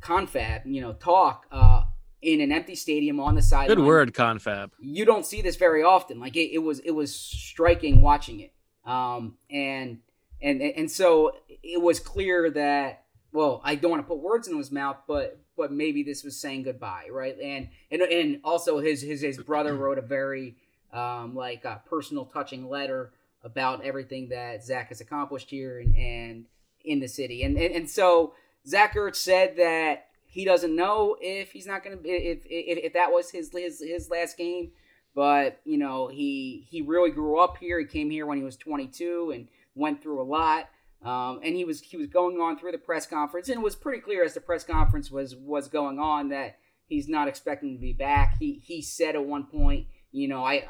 confab, 0.00 0.62
you 0.64 0.80
know, 0.80 0.94
talk 0.94 1.44
uh, 1.52 1.82
in 2.22 2.40
an 2.40 2.50
empty 2.50 2.74
stadium 2.74 3.20
on 3.20 3.34
the 3.34 3.42
side. 3.42 3.68
Good 3.68 3.80
word, 3.80 4.14
confab. 4.14 4.70
You 4.80 5.04
don't 5.04 5.26
see 5.26 5.42
this 5.42 5.56
very 5.56 5.82
often. 5.82 6.18
Like 6.18 6.36
it, 6.36 6.54
it 6.54 6.58
was, 6.58 6.78
it 6.80 6.92
was 6.92 7.14
striking 7.14 8.00
watching 8.00 8.40
it. 8.40 8.54
Um, 8.86 9.36
and 9.50 9.98
and 10.40 10.62
and 10.62 10.90
so 10.90 11.32
it 11.62 11.80
was 11.80 12.00
clear 12.00 12.50
that 12.50 13.04
well 13.32 13.60
i 13.64 13.74
don't 13.74 13.90
want 13.90 14.02
to 14.02 14.06
put 14.06 14.18
words 14.18 14.48
in 14.48 14.56
his 14.56 14.70
mouth 14.70 14.96
but 15.06 15.40
but 15.56 15.72
maybe 15.72 16.02
this 16.02 16.22
was 16.22 16.40
saying 16.40 16.62
goodbye 16.62 17.06
right 17.10 17.36
and 17.40 17.68
and 17.90 18.02
and 18.02 18.40
also 18.44 18.78
his 18.78 19.02
his 19.02 19.20
his 19.20 19.38
brother 19.38 19.74
wrote 19.76 19.98
a 19.98 20.02
very 20.02 20.56
um 20.92 21.34
like 21.34 21.64
a 21.64 21.82
personal 21.88 22.24
touching 22.24 22.68
letter 22.68 23.12
about 23.42 23.84
everything 23.84 24.28
that 24.28 24.64
zach 24.64 24.88
has 24.88 25.00
accomplished 25.00 25.50
here 25.50 25.78
and 25.80 25.96
and 25.96 26.46
in 26.88 27.00
the 27.00 27.08
city. 27.08 27.42
And 27.42 27.56
and, 27.56 27.74
and 27.74 27.90
so 27.90 28.34
zach 28.66 28.94
ertz 28.94 29.16
said 29.16 29.56
that 29.56 30.06
he 30.26 30.44
doesn't 30.44 30.74
know 30.74 31.16
if 31.20 31.52
he's 31.52 31.66
not 31.66 31.84
gonna 31.84 31.98
if 32.04 32.40
if, 32.44 32.78
if 32.84 32.92
that 32.94 33.12
was 33.12 33.30
his 33.30 33.50
his 33.52 33.80
his 33.80 34.10
last 34.10 34.36
game 34.36 34.72
but 35.18 35.60
you 35.64 35.78
know 35.78 36.06
he 36.06 36.64
he 36.70 36.80
really 36.80 37.10
grew 37.10 37.40
up 37.40 37.56
here. 37.58 37.80
He 37.80 37.86
came 37.86 38.08
here 38.08 38.24
when 38.24 38.38
he 38.38 38.44
was 38.44 38.56
22 38.56 39.32
and 39.34 39.48
went 39.74 40.00
through 40.00 40.20
a 40.20 40.22
lot. 40.22 40.68
Um, 41.04 41.40
and 41.42 41.56
he 41.56 41.64
was 41.64 41.80
he 41.80 41.96
was 41.96 42.06
going 42.06 42.40
on 42.40 42.56
through 42.56 42.70
the 42.70 42.78
press 42.78 43.04
conference 43.04 43.48
and 43.48 43.58
it 43.58 43.62
was 43.62 43.74
pretty 43.74 44.00
clear 44.00 44.24
as 44.24 44.34
the 44.34 44.40
press 44.40 44.62
conference 44.62 45.10
was 45.10 45.34
was 45.34 45.66
going 45.66 45.98
on 45.98 46.28
that 46.28 46.58
he's 46.86 47.08
not 47.08 47.26
expecting 47.26 47.74
to 47.74 47.80
be 47.80 47.92
back. 47.92 48.36
He 48.38 48.62
he 48.64 48.80
said 48.80 49.16
at 49.16 49.24
one 49.24 49.46
point 49.46 49.86
you 50.12 50.28
know 50.28 50.44
i 50.44 50.54
i, 50.54 50.68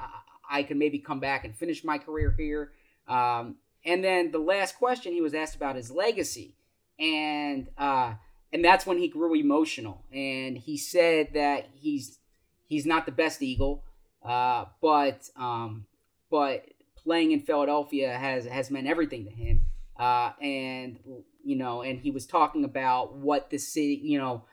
I 0.50 0.62
could 0.62 0.78
maybe 0.78 0.98
come 0.98 1.20
back 1.20 1.44
and 1.44 1.54
finish 1.54 1.84
my 1.84 1.98
career 1.98 2.34
here. 2.36 2.72
Um, 3.06 3.56
and 3.84 4.02
then 4.02 4.30
the 4.30 4.38
last 4.38 4.76
question 4.76 5.12
he 5.12 5.20
was 5.20 5.34
asked 5.34 5.56
about 5.56 5.76
his 5.76 5.90
legacy 5.90 6.56
and 6.98 7.68
uh 7.78 8.14
and 8.52 8.64
that's 8.64 8.86
when 8.86 8.98
he 8.98 9.08
grew 9.08 9.34
emotional 9.34 10.04
and 10.12 10.56
he 10.58 10.76
said 10.76 11.28
that 11.34 11.68
he's 11.74 12.18
he's 12.66 12.86
not 12.86 13.06
the 13.06 13.12
best 13.12 13.42
eagle 13.42 13.84
uh, 14.22 14.66
but 14.82 15.28
um, 15.36 15.86
but 16.30 16.64
playing 16.96 17.32
in 17.32 17.40
Philadelphia 17.40 18.16
has 18.16 18.44
has 18.46 18.70
meant 18.70 18.86
everything 18.86 19.24
to 19.24 19.30
him. 19.30 19.64
Uh, 19.98 20.32
and 20.40 20.98
you 21.44 21.56
know, 21.56 21.82
and 21.82 21.98
he 21.98 22.10
was 22.10 22.26
talking 22.26 22.64
about 22.64 23.14
what 23.14 23.50
the 23.50 23.58
city, 23.58 24.00
you 24.02 24.18
know, 24.18 24.44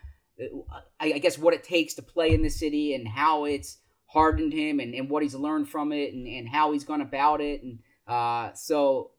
I, 0.99 1.13
I 1.13 1.17
guess 1.19 1.37
what 1.37 1.53
it 1.53 1.63
takes 1.63 1.93
to 1.95 2.01
play 2.01 2.33
in 2.33 2.41
the 2.41 2.49
city 2.49 2.93
and 2.93 3.07
how 3.07 3.45
it's 3.45 3.77
hardened 4.07 4.53
him 4.53 4.79
and, 4.79 4.93
and 4.93 5.09
what 5.09 5.23
he's 5.23 5.35
learned 5.35 5.67
from 5.67 5.91
it 5.91 6.13
and, 6.13 6.27
and 6.27 6.47
how 6.47 6.71
he's 6.71 6.85
gone 6.85 7.01
about 7.01 7.41
it. 7.41 7.63
And 7.63 7.79
uh, 8.07 8.53
so 8.53 9.11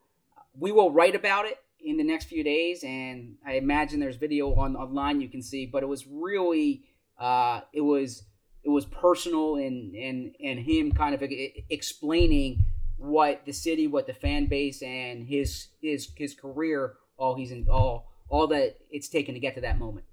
we 0.59 0.73
will 0.73 0.91
write 0.91 1.15
about 1.15 1.47
it 1.47 1.59
in 1.81 1.97
the 1.97 2.05
next 2.05 2.25
few 2.25 2.43
days. 2.43 2.83
And 2.85 3.37
I 3.47 3.55
imagine 3.55 4.01
there's 4.01 4.17
video 4.17 4.55
on 4.55 4.77
online 4.77 5.21
you 5.21 5.29
can 5.29 5.43
see, 5.43 5.67
but 5.67 5.83
it 5.83 5.87
was 5.87 6.07
really, 6.07 6.85
uh, 7.19 7.61
it 7.73 7.83
was, 7.83 8.25
it 8.65 8.71
was 8.71 8.85
personal 8.85 9.57
and, 9.57 9.95
and, 9.95 10.35
and 10.43 10.59
him 10.59 10.93
kind 10.93 11.15
of 11.15 11.23
explaining 11.71 12.65
what 12.97 13.45
the 13.45 13.53
city, 13.53 13.87
what 13.87 14.07
the 14.07 14.15
fan 14.15 14.47
base 14.47 14.83
and 14.83 15.27
his, 15.27 15.69
his, 15.81 16.09
his 16.17 16.35
career, 16.35 16.95
all 17.19 17.37
he's 17.37 17.53
in, 17.53 17.67
all, 17.71 18.11
all 18.29 18.47
that 18.49 18.77
it's 18.91 19.09
taken 19.09 19.35
to 19.35 19.41
get 19.41 19.55
to 19.55 19.61
that 19.61 19.79
moment. 19.79 20.05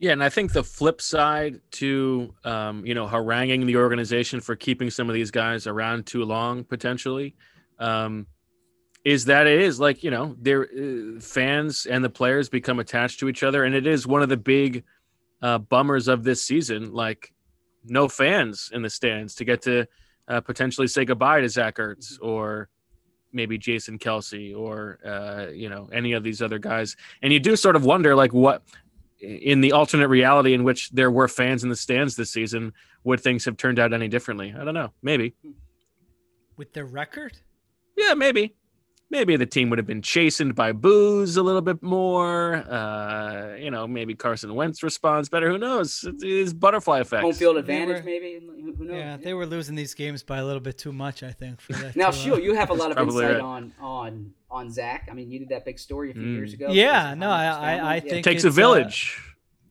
Yeah, 0.00 0.12
and 0.12 0.22
I 0.22 0.28
think 0.28 0.52
the 0.52 0.62
flip 0.62 1.00
side 1.00 1.60
to 1.72 2.32
um, 2.44 2.86
you 2.86 2.94
know 2.94 3.08
haranguing 3.08 3.66
the 3.66 3.76
organization 3.76 4.40
for 4.40 4.54
keeping 4.54 4.90
some 4.90 5.08
of 5.08 5.14
these 5.14 5.32
guys 5.32 5.66
around 5.66 6.06
too 6.06 6.24
long 6.24 6.62
potentially 6.62 7.34
um, 7.80 8.26
is 9.04 9.26
that 9.26 9.46
it 9.46 9.60
is 9.60 9.80
like 9.80 10.02
you 10.02 10.10
know 10.10 10.36
their 10.40 10.64
uh, 10.64 11.20
fans 11.20 11.86
and 11.86 12.04
the 12.04 12.10
players 12.10 12.48
become 12.48 12.78
attached 12.78 13.20
to 13.20 13.28
each 13.28 13.42
other, 13.42 13.64
and 13.64 13.74
it 13.74 13.86
is 13.86 14.06
one 14.06 14.22
of 14.22 14.28
the 14.28 14.36
big 14.36 14.84
uh, 15.42 15.58
bummers 15.58 16.08
of 16.08 16.24
this 16.24 16.42
season. 16.42 16.92
Like 16.92 17.32
no 17.84 18.08
fans 18.08 18.70
in 18.72 18.82
the 18.82 18.90
stands 18.90 19.34
to 19.36 19.44
get 19.44 19.62
to 19.62 19.86
uh, 20.26 20.40
potentially 20.40 20.88
say 20.88 21.04
goodbye 21.04 21.40
to 21.40 21.48
Zach 21.48 21.76
Ertz 21.76 22.18
or 22.20 22.68
maybe 23.32 23.58
Jason 23.58 23.98
Kelce 23.98 24.56
or 24.56 24.98
uh, 25.04 25.50
you 25.52 25.68
know 25.68 25.88
any 25.92 26.12
of 26.12 26.22
these 26.22 26.42
other 26.42 26.58
guys, 26.58 26.96
and 27.22 27.32
you 27.32 27.40
do 27.40 27.56
sort 27.56 27.76
of 27.76 27.84
wonder 27.84 28.14
like 28.14 28.32
what 28.32 28.62
in 29.20 29.60
the 29.60 29.72
alternate 29.72 30.08
reality 30.08 30.54
in 30.54 30.64
which 30.64 30.90
there 30.90 31.10
were 31.10 31.28
fans 31.28 31.64
in 31.64 31.70
the 31.70 31.76
stands 31.76 32.14
this 32.16 32.30
season, 32.30 32.72
would 33.04 33.20
things 33.20 33.44
have 33.44 33.56
turned 33.56 33.78
out 33.78 33.92
any 33.92 34.08
differently? 34.08 34.54
I 34.56 34.64
don't 34.64 34.74
know. 34.74 34.92
Maybe. 35.02 35.34
With 36.56 36.72
their 36.72 36.84
record? 36.84 37.36
Yeah, 37.96 38.14
maybe. 38.14 38.54
Maybe 39.10 39.36
the 39.36 39.46
team 39.46 39.70
would 39.70 39.78
have 39.78 39.86
been 39.86 40.02
chastened 40.02 40.54
by 40.54 40.72
boos 40.72 41.38
a 41.38 41.42
little 41.42 41.62
bit 41.62 41.82
more. 41.82 42.56
Uh, 42.56 43.54
you 43.56 43.70
know, 43.70 43.86
maybe 43.86 44.14
Carson 44.14 44.54
Wentz 44.54 44.82
responds 44.82 45.30
better. 45.30 45.48
Who 45.48 45.56
knows? 45.56 46.04
It's, 46.06 46.22
it's 46.22 46.52
butterfly 46.52 46.98
effect. 47.00 47.22
Home 47.22 47.32
field 47.32 47.56
advantage, 47.56 47.98
were- 47.98 48.02
maybe. 48.02 48.38
Who 48.44 48.74
who 48.74 48.84
knows? 48.84 48.96
Yeah, 48.96 49.16
they 49.16 49.32
were 49.32 49.46
losing 49.46 49.76
these 49.76 49.94
games 49.94 50.22
by 50.22 50.38
a 50.38 50.44
little 50.44 50.60
bit 50.60 50.76
too 50.76 50.92
much, 50.92 51.22
I 51.22 51.32
think. 51.32 51.62
For 51.62 51.72
that 51.72 51.96
Now, 52.02 52.10
to, 52.10 52.34
uh, 52.34 52.36
you 52.36 52.54
have 52.54 52.68
a 52.68 52.74
lot 52.74 52.92
of 52.92 52.98
insight 52.98 53.32
right. 53.32 53.40
on 53.40 53.72
on 53.80 54.32
on 54.50 54.70
Zach. 54.70 55.08
I 55.10 55.14
mean, 55.14 55.30
you 55.30 55.38
did 55.38 55.48
that 55.48 55.64
big 55.64 55.78
story 55.78 56.10
a 56.10 56.14
few 56.14 56.22
Mm. 56.22 56.36
years 56.36 56.52
ago. 56.52 56.68
Yeah, 56.70 57.14
no, 57.14 57.30
I- 57.30 57.46
I- 57.46 57.76
I 57.76 57.94
Yeah. 57.94 58.00
think- 58.00 58.12
it 58.12 58.24
Takes 58.24 58.44
a 58.44 58.48
it's, 58.48 58.56
uh, 58.58 58.60
village. 58.60 59.22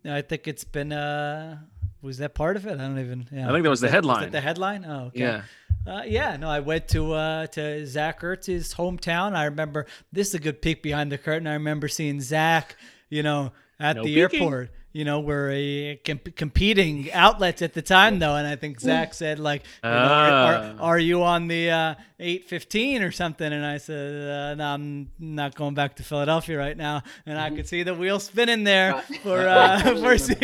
I 0.03 0.21
think 0.21 0.47
it's 0.47 0.63
been. 0.63 0.91
uh 0.91 1.59
Was 2.01 2.17
that 2.19 2.33
part 2.33 2.57
of 2.57 2.65
it? 2.65 2.73
I 2.73 2.77
don't 2.87 2.97
even. 2.99 3.27
Yeah. 3.31 3.49
I 3.49 3.51
think 3.51 3.63
that 3.63 3.69
was 3.69 3.81
the 3.81 3.87
that 3.87 3.93
headline. 3.93 4.31
the 4.31 4.41
headline? 4.41 4.83
Oh, 4.85 5.05
okay. 5.07 5.19
yeah. 5.19 5.41
Uh, 5.87 6.03
yeah, 6.05 6.35
no, 6.35 6.49
I 6.49 6.59
went 6.59 6.89
to 6.89 7.13
uh, 7.13 7.47
to 7.47 7.85
Zach 7.87 8.21
Ertz's 8.21 8.73
hometown. 8.73 9.35
I 9.35 9.45
remember 9.45 9.85
this 10.11 10.29
is 10.29 10.33
a 10.33 10.39
good 10.39 10.61
peek 10.61 10.83
behind 10.83 11.11
the 11.11 11.17
curtain. 11.17 11.47
I 11.47 11.53
remember 11.53 11.87
seeing 11.87 12.19
Zach, 12.19 12.75
you 13.09 13.23
know, 13.23 13.53
at 13.79 13.95
No 13.95 14.03
the 14.03 14.13
peeking. 14.15 14.41
airport. 14.41 14.71
You 14.97 15.05
know, 15.05 15.19
we're 15.19 15.51
a 15.51 15.99
comp- 16.03 16.35
competing 16.35 17.11
outlets 17.13 17.61
at 17.61 17.75
the 17.75 17.83
time, 17.83 18.17
though, 18.17 18.35
and 18.35 18.47
I 18.47 18.55
think 18.55 18.79
Zach 18.79 19.13
said 19.13 19.37
like, 19.37 19.61
you 19.83 19.89
know, 19.91 19.95
are, 19.95 20.31
Ah. 20.31 20.71
are, 20.79 20.81
are 20.95 20.97
you 20.99 21.21
on 21.21 21.47
the 21.47 21.69
uh, 21.69 21.95
eight 22.19 22.45
fifteen 22.45 23.03
or 23.03 23.11
something? 23.11 23.53
And 23.53 23.63
I 23.63 23.77
said, 23.77 24.27
uh, 24.27 24.55
no, 24.55 24.65
I'm 24.65 25.11
not 25.19 25.53
going 25.53 25.75
back 25.75 25.97
to 25.97 26.03
Philadelphia 26.03 26.57
right 26.57 26.75
now. 26.75 27.03
And 27.27 27.37
I 27.37 27.51
could 27.51 27.67
see 27.67 27.83
the 27.83 27.93
wheel 27.93 28.19
spinning 28.19 28.63
there 28.63 28.99
for 29.21 29.37
uh, 29.47 29.79
for 30.01 30.17
C- 30.17 30.33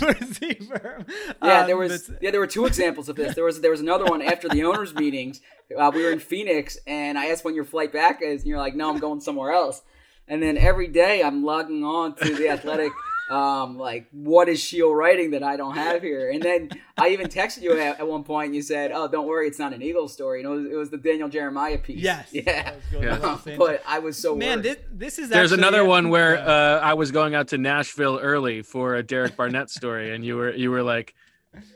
for 0.00 0.14
Seaverm. 0.14 1.06
Yeah, 1.42 1.60
Um, 1.60 1.66
there 1.66 1.76
was 1.76 2.08
but- 2.08 2.22
yeah 2.22 2.30
there 2.30 2.40
were 2.40 2.46
two 2.46 2.64
examples 2.64 3.10
of 3.10 3.16
this. 3.16 3.34
There 3.34 3.44
was 3.44 3.60
there 3.60 3.70
was 3.70 3.80
another 3.82 4.06
one 4.06 4.22
after 4.22 4.48
the 4.48 4.64
owners' 4.64 4.94
meetings. 4.94 5.42
Uh, 5.78 5.90
we 5.94 6.04
were 6.04 6.10
in 6.12 6.20
Phoenix, 6.20 6.78
and 6.86 7.18
I 7.18 7.26
asked 7.26 7.44
when 7.44 7.54
your 7.54 7.66
flight 7.66 7.92
back 7.92 8.22
is, 8.22 8.40
and 8.40 8.48
you're 8.48 8.56
like, 8.66 8.74
"No, 8.74 8.88
I'm 8.88 8.98
going 8.98 9.20
somewhere 9.20 9.52
else." 9.52 9.82
and 10.30 10.42
then 10.42 10.58
every 10.58 10.88
day 10.88 11.22
I'm 11.22 11.42
logging 11.42 11.82
on 11.84 12.14
to 12.16 12.34
the 12.34 12.50
Athletic. 12.50 12.92
Um, 13.30 13.78
like 13.78 14.08
what 14.12 14.48
is 14.48 14.60
Sheil 14.60 14.94
writing 14.94 15.32
that 15.32 15.42
I 15.42 15.56
don't 15.56 15.74
have 15.74 16.02
here? 16.02 16.30
And 16.30 16.42
then 16.42 16.70
I 16.96 17.10
even 17.10 17.28
texted 17.28 17.62
you 17.62 17.78
at, 17.78 18.00
at 18.00 18.08
one 18.08 18.24
point. 18.24 18.46
And 18.46 18.56
you 18.56 18.62
said, 18.62 18.90
"Oh, 18.92 19.06
don't 19.06 19.26
worry, 19.26 19.46
it's 19.46 19.58
not 19.58 19.72
an 19.74 19.82
Eagles 19.82 20.12
story. 20.12 20.40
You 20.40 20.44
know, 20.44 20.54
it 20.54 20.62
was, 20.62 20.66
it 20.72 20.76
was 20.76 20.90
the 20.90 20.96
Daniel 20.96 21.28
Jeremiah 21.28 21.78
piece." 21.78 21.98
Yes. 22.02 22.28
yeah. 22.32 22.72
I 22.72 22.74
was 22.74 22.84
going 22.90 23.04
Yeah. 23.04 23.18
Los 23.18 23.46
Angeles. 23.46 23.58
But 23.58 23.82
I 23.86 23.98
was 23.98 24.16
so 24.16 24.34
Man, 24.34 24.62
this, 24.62 24.78
this 24.90 25.18
is 25.18 25.28
There's 25.28 25.52
actually 25.52 25.66
another 25.66 25.80
a- 25.82 25.88
one 25.88 26.08
where 26.08 26.38
uh, 26.38 26.80
I 26.80 26.94
was 26.94 27.10
going 27.10 27.34
out 27.34 27.48
to 27.48 27.58
Nashville 27.58 28.18
early 28.18 28.62
for 28.62 28.94
a 28.94 29.02
Derek 29.02 29.36
Barnett 29.36 29.70
story, 29.70 30.14
and 30.14 30.24
you 30.24 30.36
were 30.36 30.54
you 30.54 30.70
were 30.70 30.82
like, 30.82 31.14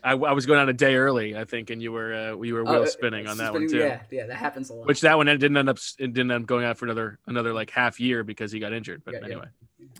I, 0.03 0.12
I 0.12 0.33
was 0.33 0.47
going 0.47 0.61
out 0.61 0.69
a 0.69 0.73
day 0.74 0.95
early, 0.97 1.37
I 1.37 1.45
think, 1.45 1.70
and 1.70 1.83
you 1.83 1.93
were 1.93 2.15
uh, 2.15 2.41
you 2.41 2.55
were 2.55 2.65
wheel 2.65 2.83
uh, 2.83 2.87
spinning 2.87 3.27
on 3.27 3.39
that 3.39 3.53
one 3.53 3.69
too. 3.69 3.79
Yeah, 3.79 4.01
yeah, 4.11 4.27
that 4.27 4.37
happens 4.37 4.70
a 4.70 4.74
lot. 4.74 4.87
Which 4.87 5.01
that 5.03 5.16
one 5.16 5.27
didn't 5.27 5.57
end 5.57 5.69
up 5.69 5.79
it 5.99 6.12
didn't 6.12 6.31
end 6.31 6.45
up 6.45 6.47
going 6.47 6.65
out 6.65 6.79
for 6.79 6.85
another 6.87 7.19
another 7.27 7.53
like 7.53 7.70
half 7.70 8.01
year 8.01 8.24
because 8.24 8.53
he 8.53 8.59
got 8.59 8.73
injured. 8.73 9.03
But 9.05 9.15
Yeah, 9.15 9.27
yeah. 9.29 9.45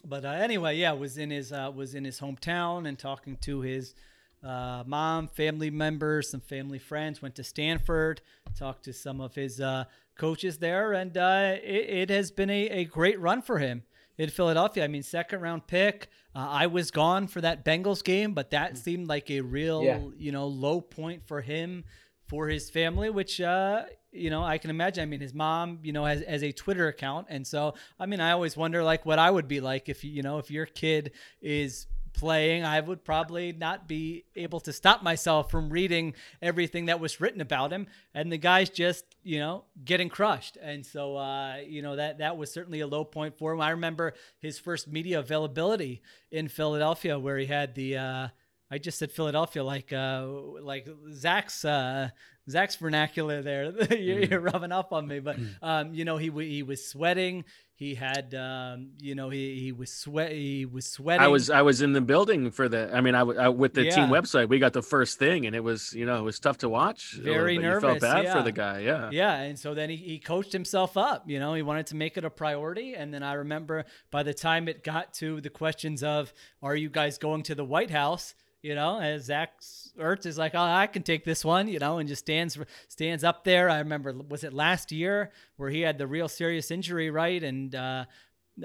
But 0.05 0.25
uh, 0.25 0.29
anyway, 0.31 0.77
yeah, 0.77 0.93
was 0.93 1.19
in 1.19 1.31
his 1.31 1.53
uh, 1.53 1.71
was 1.75 1.95
in 1.95 2.05
his 2.05 2.21
hometown 2.21 2.89
and 2.89 2.99
talking 2.99 3.37
to 3.43 3.61
his 3.61 3.95
uh, 4.43 4.83
mom, 4.87 5.29
family 5.29 5.71
members, 5.71 6.31
some 6.31 6.41
family 6.41 6.79
friends. 6.79 7.23
Went 7.23 7.35
to 7.37 7.45
Stanford, 7.45 8.21
talked 8.59 8.85
to 8.85 8.93
some 8.93 9.21
of 9.21 9.35
his 9.35 9.61
uh, 9.61 9.85
coaches 10.17 10.59
there, 10.59 10.93
and 10.93 11.17
uh, 11.17 11.57
it, 11.63 11.89
it 11.89 12.11
has 12.11 12.31
been 12.31 12.51
a, 12.51 12.69
a 12.69 12.85
great 12.85 13.21
run 13.21 13.43
for 13.43 13.59
him 13.59 13.83
in 14.19 14.29
Philadelphia. 14.31 14.85
I 14.85 14.89
mean, 14.89 15.03
second 15.03 15.41
round 15.41 15.67
pick. 15.67 16.09
Uh, 16.35 16.49
I 16.49 16.67
was 16.67 16.91
gone 16.91 17.27
for 17.29 17.41
that 17.43 17.65
Bengals 17.65 18.03
game, 18.03 18.33
but 18.35 18.51
that 18.51 18.79
seemed 18.79 19.07
like 19.07 19.31
a 19.31 19.41
real 19.43 19.83
Yeah. 19.85 20.01
you 20.17 20.33
know 20.33 20.47
low 20.47 20.81
point 20.81 21.27
for 21.27 21.41
him 21.43 21.85
for 22.27 22.49
his 22.49 22.71
family, 22.71 23.11
which 23.11 23.41
uh, 23.41 23.85
you 24.13 24.31
know 24.31 24.43
I 24.43 24.59
can 24.59 24.71
imagine. 24.71 25.03
I 25.03 25.07
mean, 25.07 25.21
his 25.21 25.35
mom, 25.35 25.81
you 25.83 25.93
know, 25.93 26.05
has, 26.05 26.43
a 26.43 26.53
Twitter 26.53 26.89
account, 26.89 27.27
and 27.31 27.47
so 27.47 27.75
I 27.99 28.07
mean, 28.07 28.21
I 28.21 28.33
always 28.33 28.57
wonder 28.57 28.83
like 28.83 29.05
what 29.07 29.19
I 29.19 29.31
would 29.31 29.49
be 29.49 29.61
like 29.61 29.89
if 29.89 30.05
you 30.05 30.23
know 30.23 30.39
if 30.39 30.51
your 30.51 30.67
kid 30.67 31.13
is 31.41 31.87
playing. 32.13 32.65
I 32.65 32.81
would 32.81 33.05
probably 33.05 33.53
not 33.53 33.89
be 33.89 34.25
able 34.37 34.61
to 34.61 34.73
stop 34.73 35.03
myself 35.03 35.51
from 35.51 35.71
reading 35.71 36.15
everything 36.41 36.87
that 36.87 37.01
was 37.01 37.21
written 37.21 37.41
about 37.41 37.73
him, 37.73 37.87
and 38.15 38.31
the 38.31 38.39
guy's 38.39 38.71
just 38.71 39.05
you 39.23 39.39
know 39.39 39.65
getting 39.85 40.09
crushed, 40.09 40.57
and 40.61 40.85
so 40.85 41.17
uh, 41.17 41.57
you 41.67 41.83
know 41.83 41.97
that 41.97 42.19
that 42.19 42.37
was 42.37 42.53
certainly 42.53 42.81
a 42.81 42.87
low 42.87 43.05
point 43.05 43.37
for 43.37 43.53
him. 43.53 43.61
I 43.61 43.71
remember 43.71 44.15
his 44.39 44.59
first 44.59 44.89
media 44.89 45.21
availability 45.21 46.03
in 46.31 46.49
Philadelphia, 46.49 47.19
where 47.19 47.39
he 47.39 47.47
had 47.47 47.75
the. 47.75 47.97
Uh, 47.97 48.29
I 48.71 48.79
just 48.79 48.99
said 48.99 49.13
Philadelphia, 49.13 49.63
like 49.63 49.93
uh, 49.93 50.27
like 50.63 50.89
Zach's 51.13 51.63
uh, 51.63 52.09
Zach's 52.51 52.77
vernacular 52.77 53.43
there. 53.43 53.65
you're, 53.91 54.21
Mm. 54.23 54.31
you're 54.31 54.41
rubbing 54.41 54.73
up 54.73 54.93
on 54.93 55.07
me, 55.07 55.21
but 55.21 55.39
um, 55.63 55.95
you 55.95 56.05
know 56.05 56.17
he 56.17 56.31
he 56.31 56.63
was 56.63 56.85
sweating. 56.85 57.45
He 57.75 57.95
had 57.97 58.33
um, 58.35 58.91
you 59.01 59.15
know 59.17 59.29
he 59.29 59.59
he 59.61 59.73
was 59.73 59.93
sweat 59.93 60.31
he 60.31 60.67
was 60.67 60.87
sweating. 60.87 61.23
I 61.23 61.29
was 61.29 61.51
I 61.51 61.63
was 61.63 61.83
in 61.83 61.93
the 61.95 62.01
building 62.01 62.51
for 62.53 62.69
the. 62.69 62.95
I 62.95 63.01
mean, 63.01 63.15
I, 63.17 63.23
I- 63.23 63.49
with 63.49 63.75
the 63.75 63.91
team 63.91 64.09
website, 64.09 64.49
we 64.49 64.59
got 64.61 64.73
the 64.73 64.83
first 64.83 65.19
thing, 65.19 65.47
and 65.47 65.57
it 65.57 65.65
was 65.65 65.93
you 65.93 66.07
know 66.07 66.17
it 66.19 66.23
was 66.23 66.39
tough 66.39 66.59
to 66.59 66.69
watch. 66.69 67.15
Very. 67.15 67.55
You 67.55 67.61
felt 67.61 67.83
nervous, 67.83 68.01
bad 68.01 68.25
yeah. 68.25 68.33
for 68.37 68.43
the 68.43 68.53
guy. 68.53 68.81
Yeah. 68.81 69.09
Yeah, 69.11 69.35
and 69.35 69.59
so 69.59 69.75
then 69.75 69.91
he, 69.91 69.97
he 69.97 70.19
coached 70.21 70.53
himself 70.53 70.97
up. 70.97 71.29
You 71.29 71.41
know, 71.41 71.55
he 71.55 71.63
wanted 71.63 71.87
to 71.89 71.97
make 71.97 72.17
it 72.17 72.25
a 72.25 72.31
priority. 72.31 72.95
And 72.95 73.13
then 73.13 73.23
I 73.25 73.33
remember 73.35 73.85
by 74.13 74.23
the 74.23 74.35
time 74.35 74.69
it 74.69 74.85
got 74.85 75.13
to 75.15 75.41
the 75.41 75.51
questions 75.51 76.03
of, 76.05 76.33
are 76.63 76.77
you 76.77 76.89
guys 76.89 77.19
going 77.19 77.43
to 77.45 77.55
the 77.57 77.65
White 77.65 77.91
House? 77.91 78.35
You 78.63 78.77
know, 78.77 79.01
as 79.01 79.25
Zach 79.25 79.61
Ertz 79.99 80.25
is 80.25 80.39
like, 80.39 80.55
oh, 80.55 80.61
I 80.61 80.87
can 80.87 81.03
take 81.03 81.25
this 81.25 81.45
one, 81.45 81.67
you 81.67 81.81
know, 81.81 81.99
and 81.99 82.09
just 82.09 82.21
stands 82.23 82.57
stands 82.89 83.25
up 83.25 83.43
there. 83.43 83.69
I 83.69 83.79
remember, 83.81 84.15
was 84.29 84.45
it 84.45 84.53
last 84.53 84.93
year 84.93 85.33
where 85.57 85.69
he 85.69 85.81
had 85.81 85.99
the 85.99 86.07
real 86.07 86.29
serious 86.29 86.71
injury, 86.71 87.11
right? 87.11 87.43
And 87.43 87.75
uh, 87.75 88.05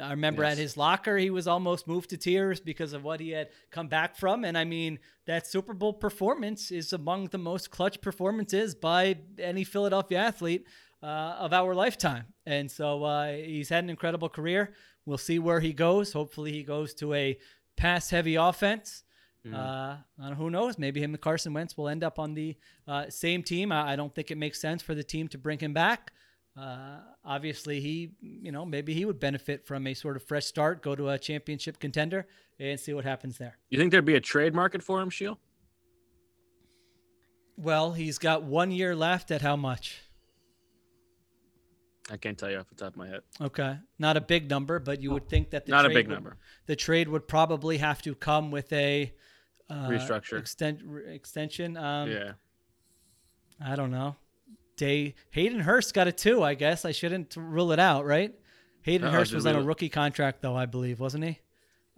I 0.02 0.12
remember 0.12 0.44
Yes. 0.44 0.52
at 0.52 0.58
his 0.60 0.78
locker, 0.78 1.18
he 1.18 1.32
was 1.32 1.48
almost 1.48 1.88
moved 1.88 2.12
to 2.12 2.18
tears 2.18 2.60
because 2.60 2.94
of 2.94 3.04
what 3.04 3.20
he 3.20 3.32
had 3.32 3.50
come 3.72 3.88
back 3.88 4.16
from. 4.18 4.46
And 4.46 4.56
I 4.56 4.66
mean, 4.66 5.00
that 5.26 5.48
Super 5.48 5.74
Bowl 5.74 5.94
performance 5.94 6.70
is 6.70 6.94
among 6.94 7.30
the 7.30 7.40
most 7.40 7.72
clutch 7.72 8.00
performances 8.00 8.76
by 8.76 9.18
any 9.40 9.64
Philadelphia 9.64 10.20
athlete 10.20 10.68
uh, 11.02 11.06
of 11.40 11.54
our 11.54 11.74
lifetime. 11.74 12.26
And 12.46 12.70
so 12.70 13.04
uh, 13.04 13.32
he's 13.34 13.70
had 13.70 13.84
an 13.84 13.90
incredible 13.90 14.30
career. 14.30 14.74
We'll 15.08 15.18
see 15.18 15.40
where 15.40 15.60
he 15.62 15.74
goes. 15.74 16.14
Hopefully, 16.14 16.52
he 16.52 16.62
goes 16.64 16.94
to 16.96 17.14
a 17.16 17.40
pass 17.78 18.12
heavy 18.12 18.36
offense. 18.36 19.04
Uh, 19.54 19.98
and 20.20 20.36
who 20.36 20.50
knows? 20.50 20.78
Maybe 20.78 21.02
him 21.02 21.14
and 21.14 21.22
Carson 21.22 21.54
Wentz 21.54 21.78
will 21.78 21.88
end 21.88 22.04
up 22.04 22.20
on 22.20 22.34
the 22.34 22.58
uh, 22.88 23.10
same 23.10 23.44
team. 23.44 23.72
I, 23.72 23.94
I 23.94 23.96
don't 23.96 24.14
think 24.14 24.30
it 24.30 24.38
makes 24.38 24.60
sense 24.60 24.82
for 24.82 24.94
the 24.94 25.04
team 25.04 25.28
to 25.30 25.38
bring 25.38 25.60
him 25.60 25.74
back. 25.74 26.12
Uh, 26.60 26.98
obviously, 27.24 27.80
he, 27.80 28.12
you 28.20 28.52
know, 28.52 28.66
maybe 28.66 28.94
he 28.94 29.06
would 29.06 29.20
benefit 29.20 29.66
from 29.66 29.88
a 29.88 29.94
sort 29.94 30.16
of 30.16 30.24
fresh 30.24 30.46
start, 30.46 30.82
go 30.82 30.96
to 30.96 31.10
a 31.10 31.18
championship 31.20 31.80
contender, 31.80 32.28
and 32.60 32.80
see 32.80 32.94
what 32.94 33.06
happens 33.06 33.38
there. 33.38 33.58
You 33.70 33.78
think 33.78 33.92
there'd 33.92 34.04
be 34.04 34.16
a 34.16 34.20
trade 34.22 34.54
market 34.56 34.82
for 34.84 35.00
him, 35.02 35.10
Sheil? 35.10 35.40
Well, 37.56 37.94
he's 37.94 38.18
got 38.20 38.44
one 38.44 38.72
year 38.72 38.96
left 38.96 39.32
at 39.32 39.42
how 39.42 39.56
much? 39.56 40.02
I 42.10 42.18
can't 42.18 42.38
tell 42.38 42.50
you 42.50 42.58
off 42.58 42.70
the 42.70 42.76
top 42.76 42.94
of 42.94 42.98
my 42.98 43.08
head. 43.08 43.22
Okay, 43.42 43.78
not 44.00 44.16
a 44.16 44.22
big 44.22 44.50
number, 44.50 44.80
but 44.80 45.02
you 45.02 45.12
would 45.12 45.28
think 45.28 45.50
that 45.52 45.66
the 45.66 45.72
Not 45.72 45.86
a 45.86 45.90
big 45.90 46.08
would- 46.08 46.14
number. 46.14 46.38
The 46.66 46.76
trade 46.76 47.10
would 47.10 47.28
probably 47.28 47.78
have 47.78 48.02
to 48.04 48.16
come 48.16 48.50
with 48.52 48.72
a 48.72 49.14
uh, 49.70 49.88
Restructure. 49.90 50.40
extent, 50.40 50.82
re- 50.86 51.14
extension. 51.14 51.78
Um, 51.78 52.10
yeah. 52.12 52.32
I 53.64 53.76
don't 53.76 53.92
know. 53.92 54.16
Day 54.76 55.16
Hayden 55.32 55.60
Hurst 55.60 55.94
got 55.94 56.08
a 56.08 56.12
two, 56.12 56.44
I 56.44 56.54
guess. 56.54 56.86
I 56.86 56.92
shouldn't 56.92 57.36
rule 57.36 57.72
it 57.72 57.80
out, 57.80 58.06
right? 58.06 58.34
Hayden 58.84 59.12
Hurst 59.12 59.34
was 59.34 59.46
on 59.46 59.56
a 59.56 59.62
rookie 59.62 59.90
contract, 59.90 60.42
though, 60.42 60.56
I 60.56 60.66
believe, 60.66 61.00
wasn't 61.00 61.24
he? 61.26 61.40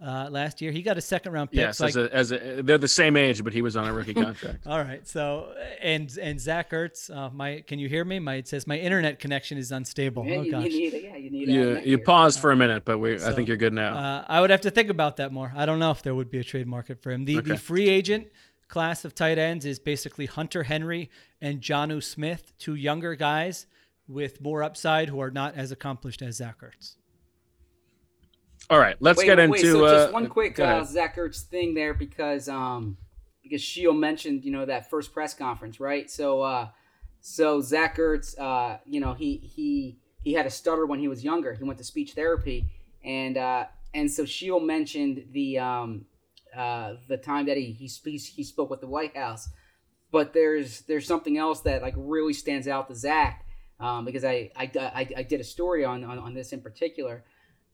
Uh, 0.01 0.29
last 0.29 0.61
year, 0.61 0.71
he 0.71 0.81
got 0.81 0.97
a 0.97 1.01
second 1.01 1.33
round 1.33 1.51
pick. 1.51 1.59
Yes, 1.59 1.77
so 1.77 1.85
I- 1.85 1.89
as 1.89 1.95
a, 1.97 2.15
as 2.15 2.31
a, 2.31 2.61
they're 2.63 2.77
the 2.77 2.87
same 2.87 3.17
age, 3.17 3.43
but 3.43 3.51
he 3.51 3.61
was 3.61 3.75
on 3.75 3.85
a 3.85 3.93
rookie 3.93 4.13
contract. 4.13 4.59
all 4.65 4.79
right. 4.79 5.05
So 5.07 5.53
and 5.81 6.15
and 6.17 6.39
Zach 6.39 6.71
Ertz, 6.71 7.13
uh, 7.13 7.29
my 7.31 7.63
can 7.67 7.79
you 7.79 7.89
hear 7.89 8.05
me? 8.05 8.19
My 8.19 8.35
it 8.35 8.47
says 8.47 8.65
my 8.65 8.77
internet 8.77 9.19
connection 9.19 9.57
is 9.57 9.71
unstable. 9.71 10.25
Yeah, 10.25 10.35
oh 10.37 10.41
you, 10.43 10.51
gosh. 10.51 10.63
you 10.63 10.69
need, 10.69 11.03
yeah, 11.03 11.15
you 11.17 11.29
need. 11.29 11.47
you 11.49 11.69
you 11.69 11.79
here. 11.81 11.97
paused 11.97 12.39
for 12.39 12.51
a 12.51 12.55
minute, 12.55 12.85
but 12.85 12.99
we 12.99 13.15
I 13.15 13.33
think 13.33 13.47
you're 13.49 13.57
good 13.57 13.73
now. 13.73 13.97
Uh, 13.97 14.25
I 14.27 14.39
would 14.39 14.51
have 14.51 14.61
to 14.61 14.71
think 14.71 14.89
about 14.89 15.17
that 15.17 15.33
more. 15.33 15.51
I 15.55 15.65
don't 15.65 15.79
know 15.79 15.91
if 15.91 16.01
there 16.01 16.15
would 16.15 16.31
be 16.31 16.39
a 16.39 16.43
trade 16.43 16.67
market 16.67 17.01
for 17.01 17.11
him. 17.11 17.25
The, 17.25 17.41
the 17.41 17.57
free 17.57 17.89
agent 17.89 18.27
class 18.69 19.03
of 19.03 19.13
tight 19.13 19.37
ends 19.37 19.65
is 19.65 19.79
basically 19.79 20.27
Hunter 20.27 20.63
Henry 20.63 21.09
and 21.41 21.59
Jonnu 21.59 22.01
Smith, 22.01 22.53
two 22.57 22.75
younger 22.75 23.15
guys 23.15 23.65
with 24.07 24.41
more 24.41 24.63
upside 24.63 25.09
who 25.09 25.19
are 25.19 25.31
not 25.31 25.55
as 25.55 25.71
accomplished 25.71 26.21
as 26.21 26.37
Zach 26.37 26.61
Ertz. 26.61 26.95
All 28.69 28.79
right, 28.79 28.95
let's 28.99 29.17
wait, 29.17 29.25
get 29.25 29.37
wait, 29.37 29.45
into 29.45 29.71
so 29.71 29.85
uh, 29.85 29.91
just 29.91 30.13
one 30.13 30.27
quick 30.27 30.59
uh. 30.59 30.83
Zach 30.83 31.15
Ertz 31.15 31.41
thing 31.41 31.73
there 31.73 31.95
because 31.95 32.47
um 32.47 32.97
because 33.41 33.61
Sheil 33.61 33.93
mentioned 33.93 34.45
you 34.45 34.51
know 34.51 34.65
that 34.65 34.89
first 34.89 35.11
press 35.11 35.33
conference 35.33 35.79
right? 35.79 36.09
So 36.09 36.41
uh 36.41 36.67
so 37.19 37.61
Zach 37.61 37.97
Ertz 37.97 38.39
uh 38.39 38.77
you 38.85 38.99
know 38.99 39.13
he 39.13 39.37
he 39.37 39.97
he 40.21 40.33
had 40.33 40.45
a 40.45 40.51
stutter 40.51 40.85
when 40.85 40.99
he 40.99 41.07
was 41.07 41.23
younger. 41.23 41.53
He 41.53 41.63
went 41.63 41.79
to 41.79 41.83
speech 41.83 42.13
therapy. 42.13 42.67
And 43.03 43.37
uh 43.37 43.65
and 43.93 44.11
so 44.11 44.23
Sheil 44.23 44.59
mentioned 44.59 45.25
the 45.31 45.57
um 45.57 46.05
uh 46.55 46.93
the 47.07 47.17
time 47.17 47.47
that 47.47 47.57
he 47.57 47.71
he 47.71 47.87
speaks 47.87 48.25
he 48.25 48.43
spoke 48.43 48.69
with 48.69 48.81
the 48.81 48.87
White 48.87 49.17
House. 49.17 49.49
But 50.11 50.33
there's 50.33 50.81
there's 50.81 51.07
something 51.07 51.39
else 51.39 51.61
that 51.61 51.81
like 51.81 51.95
really 51.97 52.33
stands 52.33 52.67
out 52.67 52.87
to 52.89 52.95
Zach 52.95 53.45
um, 53.79 54.05
because 54.05 54.25
I, 54.25 54.51
I, 54.55 54.69
I, 54.75 55.09
I 55.17 55.23
did 55.23 55.39
a 55.39 55.43
story 55.43 55.85
on, 55.85 56.03
on, 56.03 56.19
on 56.19 56.33
this 56.33 56.51
in 56.51 56.61
particular. 56.61 57.23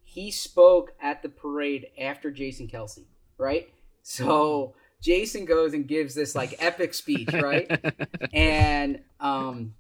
He 0.06 0.32
spoke 0.32 0.94
at 1.02 1.22
the 1.22 1.30
parade 1.30 1.88
after 2.00 2.32
Jason 2.32 2.68
Kelce, 2.68 3.04
right? 3.38 3.70
So 4.02 4.76
Jason 5.02 5.46
goes 5.46 5.74
and 5.74 5.88
gives 5.88 6.16
this 6.16 6.36
like 6.36 6.56
epic 6.60 6.94
speech, 6.94 7.34
right? 7.34 7.70
and 8.34 9.02
um, 9.20 9.74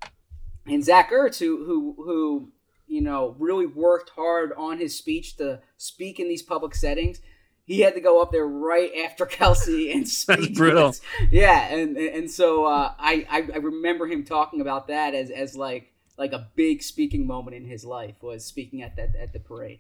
and 0.68 0.84
Zach 0.84 1.12
Ertz, 1.12 1.40
who 1.40 1.64
who 1.64 1.96
who 2.04 2.52
you 2.88 3.02
know 3.02 3.36
really 3.40 3.66
worked 3.66 4.10
hard 4.10 4.52
on 4.58 4.80
his 4.80 4.98
speech 4.98 5.38
to 5.38 5.62
speak 5.78 6.20
in 6.20 6.28
these 6.28 6.44
public 6.44 6.76
settings. 6.76 7.22
He 7.64 7.80
had 7.80 7.96
to 7.96 8.02
go 8.02 8.22
up 8.22 8.32
there 8.32 8.48
right 8.48 8.92
after 9.06 9.26
Kelce 9.26 9.94
and 9.94 10.08
speak. 10.08 10.56
brutal. 10.56 10.94
Yeah, 11.32 11.74
and 11.74 11.98
and 11.98 12.30
so 12.30 12.66
uh, 12.66 12.94
I, 12.98 13.26
I 13.30 13.38
I 13.54 13.58
remember 13.58 14.08
him 14.08 14.26
talking 14.26 14.60
about 14.60 14.88
that 14.88 15.16
as 15.16 15.30
as 15.30 15.56
like 15.56 15.94
like 16.18 16.34
a 16.34 16.50
big 16.56 16.82
speaking 16.82 17.26
moment 17.28 17.56
in 17.58 17.66
his 17.66 17.86
life 17.86 18.16
was 18.22 18.46
speaking 18.46 18.82
at 18.82 18.96
that 18.96 19.16
at 19.16 19.34
the 19.34 19.40
parade. 19.40 19.80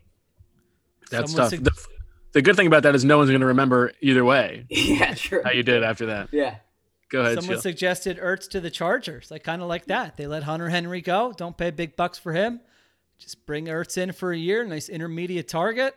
That's 1.11 1.31
Someone 1.31 1.51
tough. 1.51 1.59
sug- 1.59 1.63
the, 1.63 1.85
the 2.33 2.41
good 2.41 2.55
thing 2.55 2.67
about 2.67 2.83
that 2.83 2.95
is 2.95 3.05
no 3.05 3.17
one's 3.17 3.29
going 3.29 3.41
to 3.41 3.47
remember 3.47 3.91
either 4.01 4.25
way 4.25 4.65
yeah, 4.69 5.13
sure. 5.13 5.41
how 5.43 5.51
you 5.51 5.63
did 5.63 5.83
after 5.83 6.07
that. 6.07 6.29
Yeah. 6.31 6.55
Go 7.09 7.21
ahead, 7.21 7.35
Someone 7.35 7.57
Sheil. 7.57 7.61
suggested 7.61 8.17
Ertz 8.19 8.49
to 8.49 8.59
the 8.59 8.71
Chargers. 8.71 9.31
I 9.31 9.37
kind 9.37 9.61
of 9.61 9.67
like 9.67 9.85
that. 9.85 10.17
They 10.17 10.25
let 10.27 10.43
Hunter 10.43 10.69
Henry 10.69 11.01
go. 11.01 11.31
Don't 11.37 11.55
pay 11.57 11.69
big 11.71 11.95
bucks 11.95 12.17
for 12.17 12.33
him. 12.33 12.59
Just 13.19 13.45
bring 13.45 13.67
Ertz 13.67 13.97
in 13.97 14.11
for 14.11 14.33
a 14.33 14.37
year. 14.37 14.65
Nice 14.65 14.89
intermediate 14.89 15.47
target. 15.47 15.95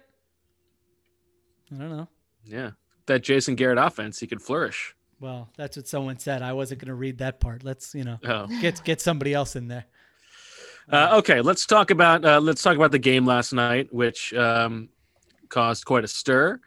I 1.74 1.78
don't 1.78 1.90
know. 1.90 2.08
yeah, 2.44 2.70
that 3.06 3.22
Jason 3.22 3.54
Garrett 3.54 3.78
offense, 3.78 4.20
he 4.20 4.26
could 4.26 4.40
flourish. 4.42 4.94
Well, 5.20 5.48
that's 5.56 5.76
what 5.76 5.88
someone 5.88 6.18
said. 6.18 6.42
I 6.42 6.52
wasn't 6.52 6.80
going 6.80 6.88
to 6.88 6.94
read 6.94 7.18
that 7.18 7.40
part. 7.40 7.64
Let's, 7.64 7.94
you 7.94 8.04
know, 8.04 8.18
Oh. 8.24 8.46
get 8.60 8.82
get 8.84 9.00
somebody 9.00 9.34
else 9.34 9.56
in 9.56 9.66
there. 9.68 9.84
Uh, 10.90 11.16
okay, 11.18 11.40
let's 11.40 11.66
talk 11.66 11.90
about 11.90 12.24
uh, 12.24 12.38
let's 12.40 12.62
talk 12.62 12.76
about 12.76 12.92
the 12.92 12.98
game 12.98 13.26
last 13.26 13.52
night, 13.52 13.92
which 13.92 14.32
um, 14.34 14.88
caused 15.48 15.84
quite 15.84 16.04
a 16.04 16.08
stir, 16.08 16.60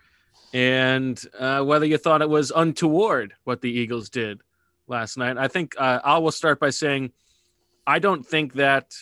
and 0.54 1.22
uh, 1.38 1.64
whether 1.64 1.86
you 1.86 1.98
thought 1.98 2.22
it 2.22 2.30
was 2.30 2.52
untoward 2.56 3.34
what 3.44 3.62
the 3.62 3.72
Eagles 3.72 4.10
did 4.10 4.42
last 4.88 5.18
night. 5.18 5.38
I 5.38 5.48
think 5.48 5.76
uh, 5.78 6.00
I 6.04 6.18
will 6.18 6.32
start 6.32 6.60
by 6.60 6.70
saying 6.70 7.12
I 7.88 8.00
don't 8.00 8.26
think 8.26 8.54
that 8.54 8.94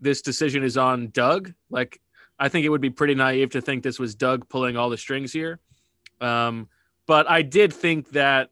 this 0.00 0.22
decision 0.22 0.64
is 0.64 0.76
on 0.76 1.08
Doug. 1.08 1.52
Like, 1.68 2.00
I 2.38 2.48
think 2.48 2.64
it 2.64 2.70
would 2.70 2.80
be 2.80 2.90
pretty 2.90 3.14
naive 3.14 3.50
to 3.50 3.60
think 3.60 3.82
this 3.82 3.98
was 3.98 4.14
Doug 4.14 4.48
pulling 4.48 4.76
all 4.76 4.88
the 4.88 4.96
strings 4.96 5.32
here. 5.32 5.60
Um, 6.20 6.68
but 7.06 7.28
I 7.28 7.42
did 7.42 7.72
think 7.72 8.10
that 8.12 8.50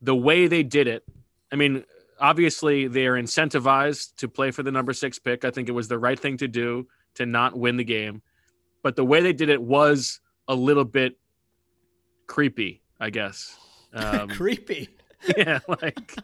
the 0.00 0.14
way 0.14 0.46
they 0.46 0.62
did 0.62 0.86
it, 0.86 1.04
I 1.50 1.56
mean, 1.56 1.84
obviously 2.20 2.86
they're 2.86 3.14
incentivized 3.14 4.16
to 4.16 4.28
play 4.28 4.50
for 4.50 4.62
the 4.62 4.70
number 4.70 4.92
six 4.92 5.18
pick. 5.18 5.44
I 5.44 5.50
think 5.50 5.68
it 5.68 5.72
was 5.72 5.88
the 5.88 5.98
right 5.98 6.18
thing 6.18 6.36
to 6.38 6.48
do 6.48 6.86
to 7.14 7.26
not 7.26 7.56
win 7.56 7.76
the 7.76 7.84
game. 7.84 8.22
But 8.84 8.96
the 8.96 9.04
way 9.04 9.22
they 9.22 9.32
did 9.32 9.48
it 9.48 9.62
was 9.62 10.20
a 10.46 10.54
little 10.54 10.84
bit 10.84 11.18
creepy, 12.28 12.82
I 13.00 13.10
guess. 13.10 13.58
Um, 13.96 14.28
creepy. 14.28 14.88
Yeah, 15.38 15.60
like 15.68 16.16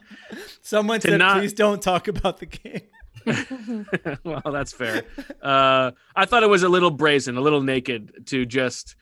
someone 0.61 1.01
said, 1.01 1.20
not... 1.20 1.39
please 1.39 1.53
don't 1.53 1.81
talk 1.81 2.09
about 2.09 2.39
the 2.39 2.47
game. 2.47 4.19
well, 4.24 4.43
that's 4.53 4.73
fair. 4.73 5.05
Uh, 5.41 5.93
I 6.16 6.27
thought 6.27 6.43
it 6.43 6.49
was 6.49 6.65
a 6.65 6.69
little 6.69 6.91
brazen, 6.91 7.37
a 7.37 7.41
little 7.41 7.62
naked 7.62 8.27
to 8.27 8.45
just 8.45 8.97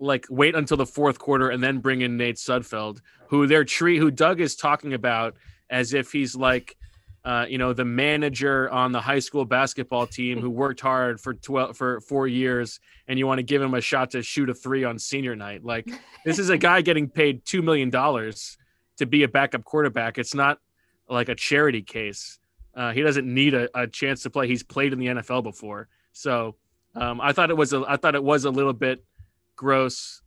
like 0.00 0.26
wait 0.28 0.54
until 0.54 0.76
the 0.76 0.84
fourth 0.84 1.18
quarter 1.18 1.48
and 1.48 1.62
then 1.62 1.78
bring 1.78 2.00
in 2.00 2.16
Nate 2.16 2.36
Sudfeld, 2.36 3.00
who 3.28 3.46
their 3.46 3.64
tree, 3.64 3.98
who 3.98 4.10
Doug 4.10 4.40
is 4.40 4.56
talking 4.56 4.92
about 4.92 5.36
as 5.70 5.94
if 5.94 6.12
he's 6.12 6.34
like, 6.34 6.76
uh, 7.24 7.44
you 7.48 7.58
know, 7.58 7.72
the 7.72 7.84
manager 7.84 8.70
on 8.70 8.92
the 8.92 9.00
high 9.00 9.18
school 9.18 9.44
basketball 9.44 10.06
team 10.06 10.40
who 10.40 10.48
worked 10.48 10.80
hard 10.80 11.20
for 11.20 11.34
twelve 11.34 11.76
for 11.76 12.00
four 12.00 12.26
years, 12.26 12.80
and 13.08 13.18
you 13.18 13.26
want 13.26 13.38
to 13.38 13.42
give 13.42 13.60
him 13.60 13.74
a 13.74 13.80
shot 13.80 14.10
to 14.12 14.22
shoot 14.22 14.48
a 14.48 14.54
three 14.54 14.84
on 14.84 14.98
senior 14.98 15.36
night. 15.36 15.62
Like 15.62 15.86
this 16.24 16.38
is 16.38 16.48
a 16.48 16.56
guy 16.56 16.80
getting 16.80 17.08
paid 17.08 17.44
two 17.44 17.60
million 17.60 17.90
dollars 17.90 18.56
to 18.96 19.06
be 19.06 19.22
a 19.22 19.28
backup 19.28 19.64
quarterback. 19.64 20.16
It's 20.16 20.34
not 20.34 20.60
like 21.08 21.28
a 21.28 21.34
charity 21.34 21.82
case. 21.82 22.38
Uh, 22.74 22.92
he 22.92 23.02
doesn't 23.02 23.26
need 23.26 23.52
a, 23.52 23.68
a, 23.78 23.86
chance 23.86 24.22
to 24.22 24.30
play. 24.30 24.46
He's 24.46 24.62
played 24.62 24.92
in 24.92 24.98
the 24.98 25.06
NFL 25.06 25.42
before, 25.42 25.88
so 26.12 26.56
um, 26.94 27.20
I 27.20 27.32
thought 27.32 27.50
it 27.50 27.56
was 27.56 27.74
a, 27.74 27.84
I 27.86 27.96
thought 27.96 28.14
it 28.14 28.24
was 28.24 28.46
a 28.46 28.50
little 28.50 28.72
bit 28.72 29.04
gross, 29.56 30.22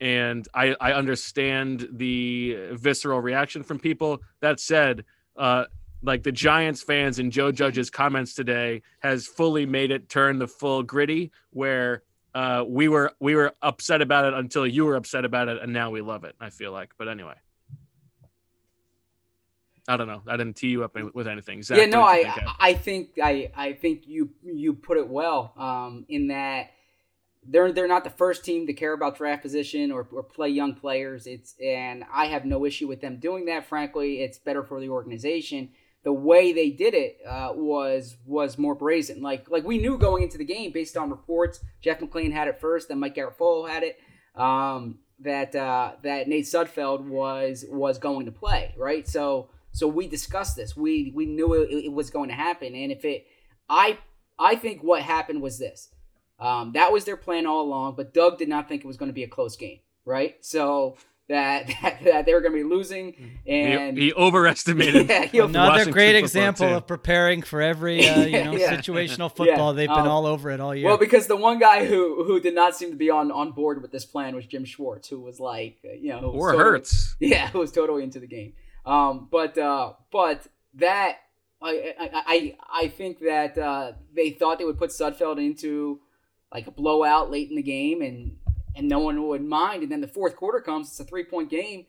and 0.00 0.46
I 0.54 0.76
I 0.80 0.92
understand 0.92 1.88
the 1.90 2.68
visceral 2.72 3.20
reaction 3.20 3.64
from 3.64 3.80
people. 3.80 4.20
That 4.40 4.60
said, 4.60 5.04
uh, 5.36 5.64
like 6.02 6.22
the 6.22 6.32
Giants 6.32 6.82
fans 6.82 7.18
and 7.18 7.32
Joe 7.32 7.52
Judge's 7.52 7.90
comments 7.90 8.34
today 8.34 8.82
has 9.00 9.26
fully 9.26 9.66
made 9.66 9.90
it 9.90 10.08
turn 10.08 10.38
the 10.38 10.48
full 10.48 10.82
gritty 10.82 11.32
where. 11.50 12.02
Uh, 12.34 12.62
we 12.68 12.86
were 12.86 13.10
we 13.18 13.34
were 13.34 13.50
upset 13.62 14.02
about 14.02 14.26
it 14.26 14.34
until 14.34 14.66
you 14.66 14.84
were 14.84 14.96
upset 14.96 15.24
about 15.24 15.48
it, 15.48 15.56
and 15.62 15.72
now 15.72 15.90
we 15.90 16.02
love 16.02 16.22
it. 16.24 16.34
I 16.38 16.50
feel 16.50 16.70
like, 16.70 16.90
but 16.98 17.08
anyway. 17.08 17.32
I 19.88 19.96
don't 19.96 20.08
know. 20.08 20.22
I 20.26 20.36
didn't 20.36 20.56
tee 20.56 20.68
you 20.68 20.84
up 20.84 20.96
with 21.14 21.28
anything. 21.28 21.62
Zach, 21.62 21.78
yeah, 21.78 21.86
no, 21.86 22.02
I 22.02 22.24
think 22.24 22.48
I 22.58 22.74
think 22.74 23.08
I 23.22 23.50
I 23.54 23.72
think 23.72 24.02
you 24.06 24.30
you 24.42 24.74
put 24.74 24.98
it 24.98 25.08
well. 25.08 25.54
Um, 25.56 26.04
in 26.08 26.28
that 26.28 26.70
they're 27.48 27.72
they're 27.72 27.88
not 27.88 28.04
the 28.04 28.10
first 28.10 28.44
team 28.44 28.66
to 28.66 28.72
care 28.72 28.92
about 28.92 29.16
draft 29.16 29.42
position 29.42 29.92
or, 29.92 30.06
or 30.10 30.22
play 30.22 30.48
young 30.48 30.74
players. 30.74 31.26
It's 31.26 31.54
and 31.62 32.04
I 32.12 32.26
have 32.26 32.44
no 32.44 32.64
issue 32.64 32.88
with 32.88 33.00
them 33.00 33.18
doing 33.18 33.46
that. 33.46 33.66
Frankly, 33.66 34.22
it's 34.22 34.38
better 34.38 34.64
for 34.64 34.80
the 34.80 34.88
organization. 34.88 35.70
The 36.06 36.12
way 36.12 36.52
they 36.52 36.70
did 36.70 36.94
it 36.94 37.18
uh, 37.28 37.50
was 37.52 38.16
was 38.24 38.58
more 38.58 38.76
brazen. 38.76 39.22
Like 39.22 39.50
like 39.50 39.64
we 39.64 39.76
knew 39.76 39.98
going 39.98 40.22
into 40.22 40.38
the 40.38 40.44
game 40.44 40.70
based 40.70 40.96
on 40.96 41.10
reports. 41.10 41.58
Jeff 41.80 41.98
McLane 41.98 42.32
had 42.32 42.46
it 42.46 42.60
first, 42.60 42.86
then 42.86 43.00
Mike 43.00 43.16
Garafolo 43.16 43.68
had 43.68 43.82
it. 43.82 43.98
Um, 44.40 45.00
that 45.18 45.56
uh, 45.56 45.94
that 46.04 46.28
Nate 46.28 46.44
Sudfeld 46.44 47.00
was 47.00 47.64
was 47.68 47.98
going 47.98 48.26
to 48.26 48.30
play 48.30 48.72
right. 48.78 49.08
So 49.08 49.50
so 49.72 49.88
we 49.88 50.06
discussed 50.06 50.54
this. 50.54 50.76
We 50.76 51.10
we 51.12 51.26
knew 51.26 51.54
it, 51.54 51.72
it 51.72 51.92
was 51.92 52.10
going 52.10 52.28
to 52.28 52.36
happen, 52.36 52.76
and 52.76 52.92
if 52.92 53.04
it, 53.04 53.26
I 53.68 53.98
I 54.38 54.54
think 54.54 54.84
what 54.84 55.02
happened 55.02 55.42
was 55.42 55.58
this. 55.58 55.88
Um, 56.38 56.70
that 56.74 56.92
was 56.92 57.04
their 57.04 57.16
plan 57.16 57.46
all 57.46 57.62
along, 57.62 57.96
but 57.96 58.14
Doug 58.14 58.38
did 58.38 58.48
not 58.48 58.68
think 58.68 58.84
it 58.84 58.86
was 58.86 58.96
going 58.96 59.08
to 59.10 59.12
be 59.12 59.24
a 59.24 59.28
close 59.28 59.56
game, 59.56 59.80
right? 60.04 60.36
So 60.40 60.98
that 61.28 61.66
that, 61.82 62.04
that 62.04 62.26
they 62.26 62.34
were 62.34 62.40
going 62.40 62.52
to 62.52 62.58
be 62.58 62.64
losing, 62.64 63.38
and 63.46 63.96
he, 63.96 64.06
he 64.06 64.12
overestimated. 64.14 65.08
Yeah, 65.16 65.24
he 65.24 65.38
another 65.38 65.70
Washington 65.70 65.92
great 65.92 66.16
example 66.16 66.74
of 66.74 66.86
preparing 66.86 67.42
for 67.42 67.60
every 67.60 68.08
uh, 68.08 68.24
you 68.24 68.44
know 68.44 68.56
yeah. 68.56 68.76
situational 68.76 69.34
football. 69.34 69.72
Yeah. 69.72 69.76
They've 69.76 69.88
been 69.88 69.98
um, 69.98 70.08
all 70.08 70.26
over 70.26 70.50
it 70.50 70.60
all 70.60 70.74
year. 70.74 70.86
Well, 70.86 70.98
because 70.98 71.26
the 71.26 71.36
one 71.36 71.58
guy 71.58 71.86
who 71.86 72.24
who 72.24 72.40
did 72.40 72.54
not 72.54 72.76
seem 72.76 72.90
to 72.90 72.96
be 72.96 73.10
on 73.10 73.30
on 73.30 73.52
board 73.52 73.82
with 73.82 73.92
this 73.92 74.04
plan 74.04 74.34
was 74.34 74.46
Jim 74.46 74.64
Schwartz, 74.64 75.08
who 75.08 75.20
was 75.20 75.38
like, 75.40 75.78
you 75.82 76.10
know, 76.10 76.30
or 76.30 76.52
totally, 76.52 76.64
Hurts. 76.64 77.16
Yeah, 77.20 77.48
who 77.48 77.60
was 77.60 77.72
totally 77.72 78.02
into 78.02 78.20
the 78.20 78.26
game. 78.26 78.54
Um, 78.84 79.28
but 79.30 79.56
uh, 79.58 79.94
but 80.10 80.46
that 80.74 81.18
I, 81.62 81.94
I 82.26 82.56
I 82.84 82.88
think 82.88 83.20
that 83.20 83.58
uh, 83.58 83.92
they 84.14 84.30
thought 84.30 84.58
they 84.58 84.64
would 84.64 84.78
put 84.78 84.90
Sudfeld 84.90 85.38
into 85.38 86.00
like 86.52 86.66
a 86.66 86.70
blowout 86.70 87.30
late 87.30 87.50
in 87.50 87.56
the 87.56 87.62
game 87.62 88.02
and 88.02 88.36
and 88.76 88.88
no 88.88 88.98
one 88.98 89.26
would 89.26 89.44
mind. 89.44 89.82
And 89.82 89.90
then 89.90 90.00
the 90.00 90.08
fourth 90.08 90.36
quarter 90.36 90.60
comes, 90.60 90.88
it's 90.88 91.00
a 91.00 91.04
three 91.04 91.24
point 91.24 91.50
game, 91.50 91.86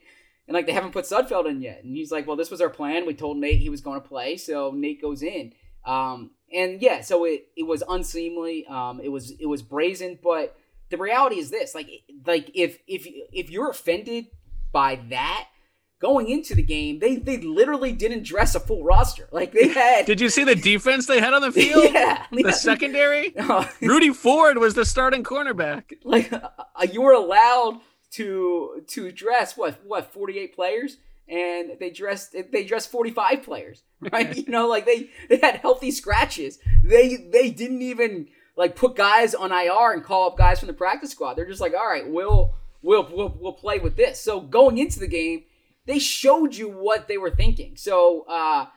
and 0.47 0.55
like 0.55 0.65
they 0.65 0.71
haven't 0.71 0.91
put 0.93 1.05
Sudfeld 1.05 1.47
in 1.47 1.61
yet. 1.61 1.83
And 1.83 1.95
he's 1.95 2.11
like, 2.11 2.25
well, 2.25 2.37
this 2.37 2.49
was 2.49 2.61
our 2.61 2.69
plan. 2.69 3.05
We 3.05 3.13
told 3.13 3.37
Nate 3.37 3.59
he 3.59 3.69
was 3.69 3.81
going 3.81 4.01
to 4.01 4.07
play, 4.07 4.37
so 4.37 4.71
Nate 4.71 5.01
goes 5.01 5.21
in. 5.21 5.53
Um, 5.85 6.31
and 6.53 6.81
yeah, 6.81 7.01
so 7.01 7.25
it 7.25 7.49
it 7.55 7.63
was 7.63 7.83
unseemly. 7.87 8.65
Um, 8.67 8.99
it 9.01 9.09
was 9.09 9.31
it 9.31 9.45
was 9.45 9.61
brazen, 9.61 10.17
but 10.23 10.57
the 10.89 10.97
reality 10.97 11.37
is 11.37 11.49
this: 11.49 11.75
like 11.75 11.89
like 12.25 12.51
if 12.53 12.79
if 12.87 13.05
if 13.33 13.49
you're 13.49 13.69
offended 13.69 14.27
by 14.71 14.99
that 15.09 15.47
going 15.99 16.29
into 16.29 16.55
the 16.55 16.63
game, 16.63 16.99
they 16.99 17.15
they 17.17 17.37
literally 17.37 17.91
didn't 17.91 18.23
dress 18.23 18.55
a 18.55 18.59
full 18.59 18.83
roster. 18.83 19.27
Like 19.37 19.51
they 19.51 19.67
had. 19.67 20.05
Did 20.05 20.19
you 20.19 20.29
see 20.29 20.43
the 20.43 20.55
defense 20.55 21.05
they 21.05 21.19
had 21.19 21.33
on 21.33 21.41
the 21.41 21.51
field? 21.61 21.83
Yeah, 21.93 22.25
the 22.31 22.41
yeah. 22.43 22.51
secondary. 22.51 23.35
Rudy 23.81 24.11
Ford 24.11 24.57
was 24.57 24.73
the 24.73 24.85
starting 24.85 25.23
cornerback. 25.23 25.93
Like 26.03 26.31
uh, 26.33 26.49
you 26.91 27.01
were 27.01 27.13
allowed 27.13 27.81
to 28.11 28.83
to 28.87 29.11
dress 29.11 29.57
what 29.57 29.79
what 29.85 30.11
forty 30.13 30.39
eight 30.39 30.55
players. 30.55 30.97
And 31.29 31.71
they 31.77 31.89
dressed 31.89 32.33
they 32.53 32.63
dressed 32.63 32.89
forty 32.89 33.11
five 33.11 33.43
players, 33.43 33.83
right? 33.99 34.33
you 34.37 34.45
know, 34.47 34.69
like 34.69 34.85
they 34.85 35.09
they 35.27 35.37
had 35.37 35.57
healthy 35.57 35.91
scratches. 35.91 36.57
They 36.85 37.17
they 37.17 37.51
didn't 37.51 37.81
even 37.81 38.29
like 38.55 38.77
put 38.77 38.95
guys 38.95 39.35
on 39.35 39.51
IR 39.51 39.91
and 39.91 40.03
call 40.03 40.27
up 40.27 40.37
guys 40.37 40.59
from 40.59 40.67
the 40.67 40.73
practice 40.73 41.11
squad. 41.11 41.33
They're 41.33 41.45
just 41.45 41.59
like, 41.59 41.73
all 41.73 41.87
right, 41.87 42.09
we'll 42.09 42.55
we'll 42.81 43.09
we'll, 43.13 43.37
we'll 43.39 43.53
play 43.53 43.79
with 43.79 43.97
this. 43.97 44.21
So 44.21 44.39
going 44.39 44.77
into 44.77 44.99
the 44.99 45.07
game, 45.07 45.43
they 45.87 45.99
showed 45.99 46.53
you 46.53 46.69
what 46.69 47.07
they 47.07 47.17
were 47.17 47.31
thinking. 47.31 47.75
So, 47.77 48.25
uh, 48.27 48.67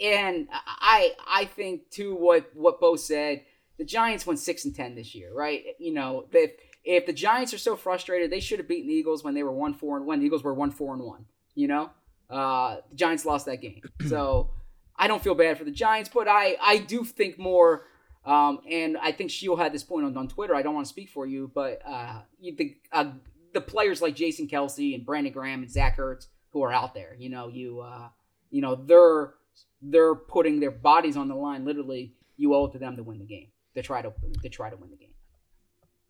and 0.00 0.46
I 0.52 1.14
I 1.26 1.46
think 1.46 1.90
too 1.90 2.14
what 2.14 2.50
what 2.54 2.80
Bo 2.80 2.96
said. 2.96 3.42
The 3.78 3.84
Giants 3.84 4.26
went 4.26 4.38
six 4.38 4.64
and 4.64 4.76
ten 4.76 4.94
this 4.94 5.14
year, 5.14 5.32
right? 5.34 5.64
You 5.80 5.94
know, 5.94 6.26
if 6.30 6.52
if 6.84 7.06
the 7.06 7.12
Giants 7.12 7.52
are 7.54 7.58
so 7.58 7.74
frustrated, 7.74 8.30
they 8.30 8.38
should 8.38 8.58
have 8.58 8.68
beaten 8.68 8.88
the 8.88 8.94
Eagles 8.94 9.24
when 9.24 9.34
they 9.34 9.42
were 9.42 9.52
one 9.52 9.74
four 9.74 9.96
and 9.96 10.06
when 10.06 10.20
the 10.20 10.26
Eagles 10.26 10.44
were 10.44 10.54
one 10.54 10.70
four 10.70 10.94
and 10.94 11.02
one. 11.02 11.24
You 11.54 11.68
know, 11.68 11.90
uh, 12.30 12.76
the 12.90 12.96
Giants 12.96 13.24
lost 13.24 13.46
that 13.46 13.60
game, 13.60 13.82
so 14.06 14.50
I 14.96 15.08
don't 15.08 15.22
feel 15.22 15.34
bad 15.34 15.58
for 15.58 15.64
the 15.64 15.72
Giants, 15.72 16.10
but 16.12 16.28
I 16.28 16.56
I 16.62 16.78
do 16.78 17.02
think 17.04 17.38
more. 17.38 17.86
Um, 18.24 18.60
and 18.70 18.96
I 18.98 19.10
think 19.10 19.32
Sheil 19.32 19.56
had 19.56 19.72
this 19.72 19.82
point 19.82 20.06
on, 20.06 20.16
on 20.16 20.28
Twitter. 20.28 20.54
I 20.54 20.62
don't 20.62 20.74
want 20.76 20.86
to 20.86 20.88
speak 20.88 21.10
for 21.10 21.26
you, 21.26 21.50
but 21.52 21.82
uh, 21.84 22.20
you 22.38 22.54
think 22.54 22.76
uh, 22.92 23.10
the 23.52 23.60
players 23.60 24.02
like 24.02 24.14
Jason 24.14 24.48
Kelce 24.48 24.94
and 24.94 25.04
Brandon 25.04 25.32
Graham 25.32 25.62
and 25.62 25.70
Zach 25.70 25.98
Ertz 25.98 26.26
who 26.50 26.62
are 26.62 26.72
out 26.72 26.94
there. 26.94 27.16
You 27.18 27.30
know, 27.30 27.48
you 27.48 27.80
uh, 27.80 28.08
you 28.50 28.60
know 28.60 28.74
they're 28.74 29.34
they're 29.80 30.14
putting 30.14 30.60
their 30.60 30.70
bodies 30.70 31.16
on 31.16 31.28
the 31.28 31.34
line. 31.34 31.64
Literally, 31.64 32.14
you 32.36 32.54
owe 32.54 32.66
it 32.66 32.72
to 32.72 32.78
them 32.78 32.96
to 32.96 33.02
win 33.02 33.18
the 33.18 33.26
game. 33.26 33.48
To 33.74 33.82
try 33.82 34.02
to 34.02 34.12
to 34.42 34.48
try 34.48 34.70
to 34.70 34.76
win 34.76 34.90
the 34.90 34.96
game. 34.96 35.08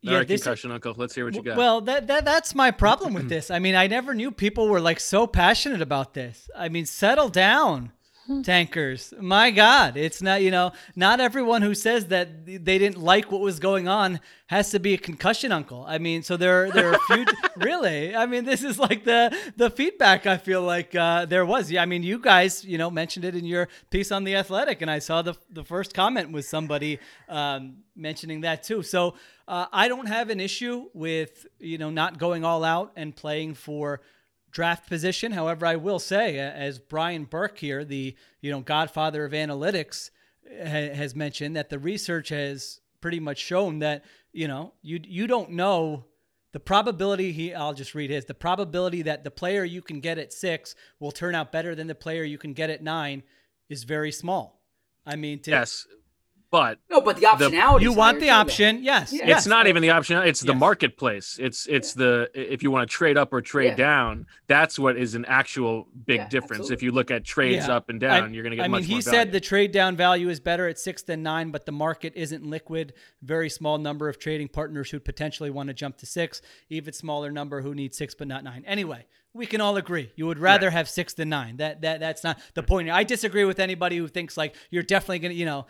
All 0.04 0.12
yeah, 0.12 0.18
right, 0.18 0.26
concussion, 0.26 0.72
Uncle. 0.72 0.94
Let's 0.96 1.14
hear 1.14 1.24
what 1.24 1.34
you 1.34 1.42
got. 1.44 1.56
Well, 1.56 1.80
that, 1.82 2.08
that 2.08 2.24
that's 2.24 2.56
my 2.56 2.72
problem 2.72 3.14
with 3.14 3.28
this. 3.28 3.52
I 3.52 3.60
mean, 3.60 3.76
I 3.76 3.86
never 3.86 4.14
knew 4.14 4.32
people 4.32 4.68
were 4.68 4.80
like 4.80 4.98
so 4.98 5.28
passionate 5.28 5.80
about 5.80 6.14
this. 6.14 6.50
I 6.56 6.68
mean, 6.68 6.86
settle 6.86 7.28
down. 7.28 7.92
Tankers. 8.42 9.12
My 9.20 9.50
God, 9.50 9.96
it's 9.96 10.22
not, 10.22 10.42
you 10.42 10.50
know, 10.50 10.72
not 10.94 11.20
everyone 11.20 11.62
who 11.62 11.74
says 11.74 12.06
that 12.06 12.46
they 12.46 12.78
didn't 12.78 12.98
like 12.98 13.32
what 13.32 13.40
was 13.40 13.58
going 13.58 13.88
on 13.88 14.20
has 14.46 14.70
to 14.70 14.78
be 14.78 14.94
a 14.94 14.98
concussion 14.98 15.50
uncle. 15.50 15.84
I 15.88 15.98
mean, 15.98 16.22
so 16.22 16.36
there, 16.36 16.70
there 16.70 16.90
are 16.90 16.94
a 16.94 16.98
few, 17.00 17.24
really, 17.56 18.14
I 18.14 18.26
mean, 18.26 18.44
this 18.44 18.62
is 18.62 18.78
like 18.78 19.04
the, 19.04 19.36
the 19.56 19.70
feedback 19.70 20.26
I 20.26 20.36
feel 20.36 20.62
like 20.62 20.94
uh, 20.94 21.26
there 21.26 21.44
was. 21.44 21.70
Yeah. 21.70 21.82
I 21.82 21.86
mean, 21.86 22.02
you 22.02 22.18
guys, 22.18 22.64
you 22.64 22.78
know, 22.78 22.90
mentioned 22.90 23.24
it 23.24 23.34
in 23.34 23.44
your 23.44 23.68
piece 23.90 24.12
on 24.12 24.24
the 24.24 24.36
athletic 24.36 24.82
and 24.82 24.90
I 24.90 24.98
saw 25.00 25.22
the, 25.22 25.34
the 25.50 25.64
first 25.64 25.94
comment 25.94 26.32
was 26.32 26.48
somebody 26.48 27.00
um, 27.28 27.78
mentioning 27.96 28.42
that 28.42 28.62
too. 28.62 28.82
So 28.82 29.14
uh, 29.48 29.66
I 29.72 29.88
don't 29.88 30.06
have 30.06 30.30
an 30.30 30.38
issue 30.38 30.88
with, 30.94 31.46
you 31.58 31.78
know, 31.78 31.90
not 31.90 32.18
going 32.18 32.44
all 32.44 32.62
out 32.62 32.92
and 32.94 33.14
playing 33.14 33.54
for 33.54 34.00
draft 34.52 34.88
position. 34.88 35.32
However, 35.32 35.66
I 35.66 35.76
will 35.76 35.98
say, 35.98 36.38
as 36.38 36.78
Brian 36.78 37.24
Burke 37.24 37.58
here, 37.58 37.84
the 37.84 38.14
you 38.40 38.50
know 38.50 38.60
godfather 38.60 39.24
of 39.24 39.32
analytics, 39.32 40.10
ha- 40.46 40.94
has 40.94 41.16
mentioned 41.16 41.56
that 41.56 41.70
the 41.70 41.78
research 41.78 42.28
has 42.28 42.80
pretty 43.00 43.18
much 43.18 43.38
shown 43.38 43.80
that 43.80 44.04
you 44.32 44.46
know 44.46 44.74
you 44.82 45.00
you 45.02 45.26
don't 45.26 45.50
know 45.50 46.04
the 46.52 46.60
probability 46.60 47.32
he 47.32 47.54
I'll 47.54 47.74
just 47.74 47.94
read 47.94 48.10
his 48.10 48.26
the 48.26 48.34
probability 48.34 49.02
that 49.02 49.24
the 49.24 49.30
player 49.30 49.64
you 49.64 49.82
can 49.82 50.00
get 50.00 50.18
at 50.18 50.32
six 50.32 50.74
will 51.00 51.12
turn 51.12 51.34
out 51.34 51.50
better 51.50 51.74
than 51.74 51.86
the 51.86 51.94
player 51.94 52.22
you 52.22 52.38
can 52.38 52.52
get 52.52 52.70
at 52.70 52.82
nine 52.82 53.22
is 53.68 53.84
very 53.84 54.12
small. 54.12 54.60
I 55.04 55.16
mean, 55.16 55.40
to, 55.40 55.50
yes, 55.50 55.86
but 56.52 56.78
no, 56.90 57.00
but 57.00 57.16
the 57.16 57.22
optionality. 57.26 57.80
you 57.80 57.92
want 57.92 58.20
the 58.20 58.30
option, 58.30 58.84
yes, 58.84 59.12
Yeah. 59.12 59.26
yes. 59.26 59.38
it's 59.38 59.46
not 59.48 59.66
even 59.66 59.82
the 59.82 59.90
option. 59.90 60.18
It's 60.22 60.40
the 60.40 60.52
Yes. 60.52 60.60
marketplace. 60.60 61.38
It's 61.40 61.66
it's 61.66 61.94
the 61.94 62.30
if 62.34 62.62
you 62.62 62.70
want 62.70 62.88
to 62.88 62.94
trade 62.94 63.16
up 63.16 63.32
or 63.32 63.40
trade 63.40 63.70
Yeah. 63.70 63.74
down, 63.76 64.26
that's 64.46 64.78
what 64.78 64.96
is 64.96 65.14
an 65.14 65.24
actual 65.24 65.88
big 66.06 66.18
Yeah, 66.18 66.28
difference. 66.28 66.60
absolutely. 66.60 66.74
If 66.74 66.82
you 66.82 66.92
look 66.92 67.10
at 67.10 67.24
trades 67.24 67.66
Yeah. 67.66 67.76
up 67.76 67.88
and 67.88 67.98
down, 67.98 68.24
I- 68.24 68.28
you're 68.28 68.42
going 68.44 68.50
to 68.50 68.56
get 68.56 68.64
I 68.66 68.68
much 68.68 68.82
mean, 68.82 68.90
more 68.90 68.98
he 68.98 69.02
value. 69.02 69.18
said 69.18 69.32
the 69.32 69.40
trade 69.40 69.72
down 69.72 69.96
value 69.96 70.28
is 70.28 70.38
better 70.40 70.68
at 70.68 70.78
six 70.78 71.02
than 71.02 71.22
nine, 71.22 71.50
but 71.50 71.64
the 71.64 71.72
market 71.72 72.12
isn't 72.14 72.44
liquid. 72.44 72.92
Very 73.22 73.48
small 73.48 73.78
number 73.78 74.08
of 74.10 74.18
trading 74.18 74.48
partners 74.48 74.90
who 74.90 75.00
potentially 75.00 75.50
want 75.50 75.68
to 75.68 75.74
jump 75.74 75.96
to 75.98 76.06
six. 76.06 76.42
Even 76.68 76.92
smaller 76.92 77.30
number 77.32 77.62
who 77.62 77.74
need 77.74 77.94
six 77.94 78.14
but 78.14 78.28
not 78.28 78.44
nine. 78.44 78.62
Anyway, 78.66 79.06
we 79.34 79.46
can 79.46 79.60
all 79.60 79.76
agree 79.76 80.12
you 80.14 80.26
would 80.26 80.38
rather 80.38 80.70
have 80.70 80.88
six 80.88 81.14
than 81.14 81.28
nine. 81.28 81.56
That 81.56 81.80
that 81.82 82.00
that's 82.00 82.22
not 82.24 82.38
the 82.54 82.62
point. 82.62 82.90
I 82.90 83.04
disagree 83.04 83.44
with 83.44 83.58
anybody 83.60 83.96
who 83.96 84.08
thinks 84.08 84.36
like 84.36 84.54
you're 84.70 84.82
definitely 84.82 85.20
gonna, 85.20 85.34
you 85.34 85.46
know, 85.46 85.66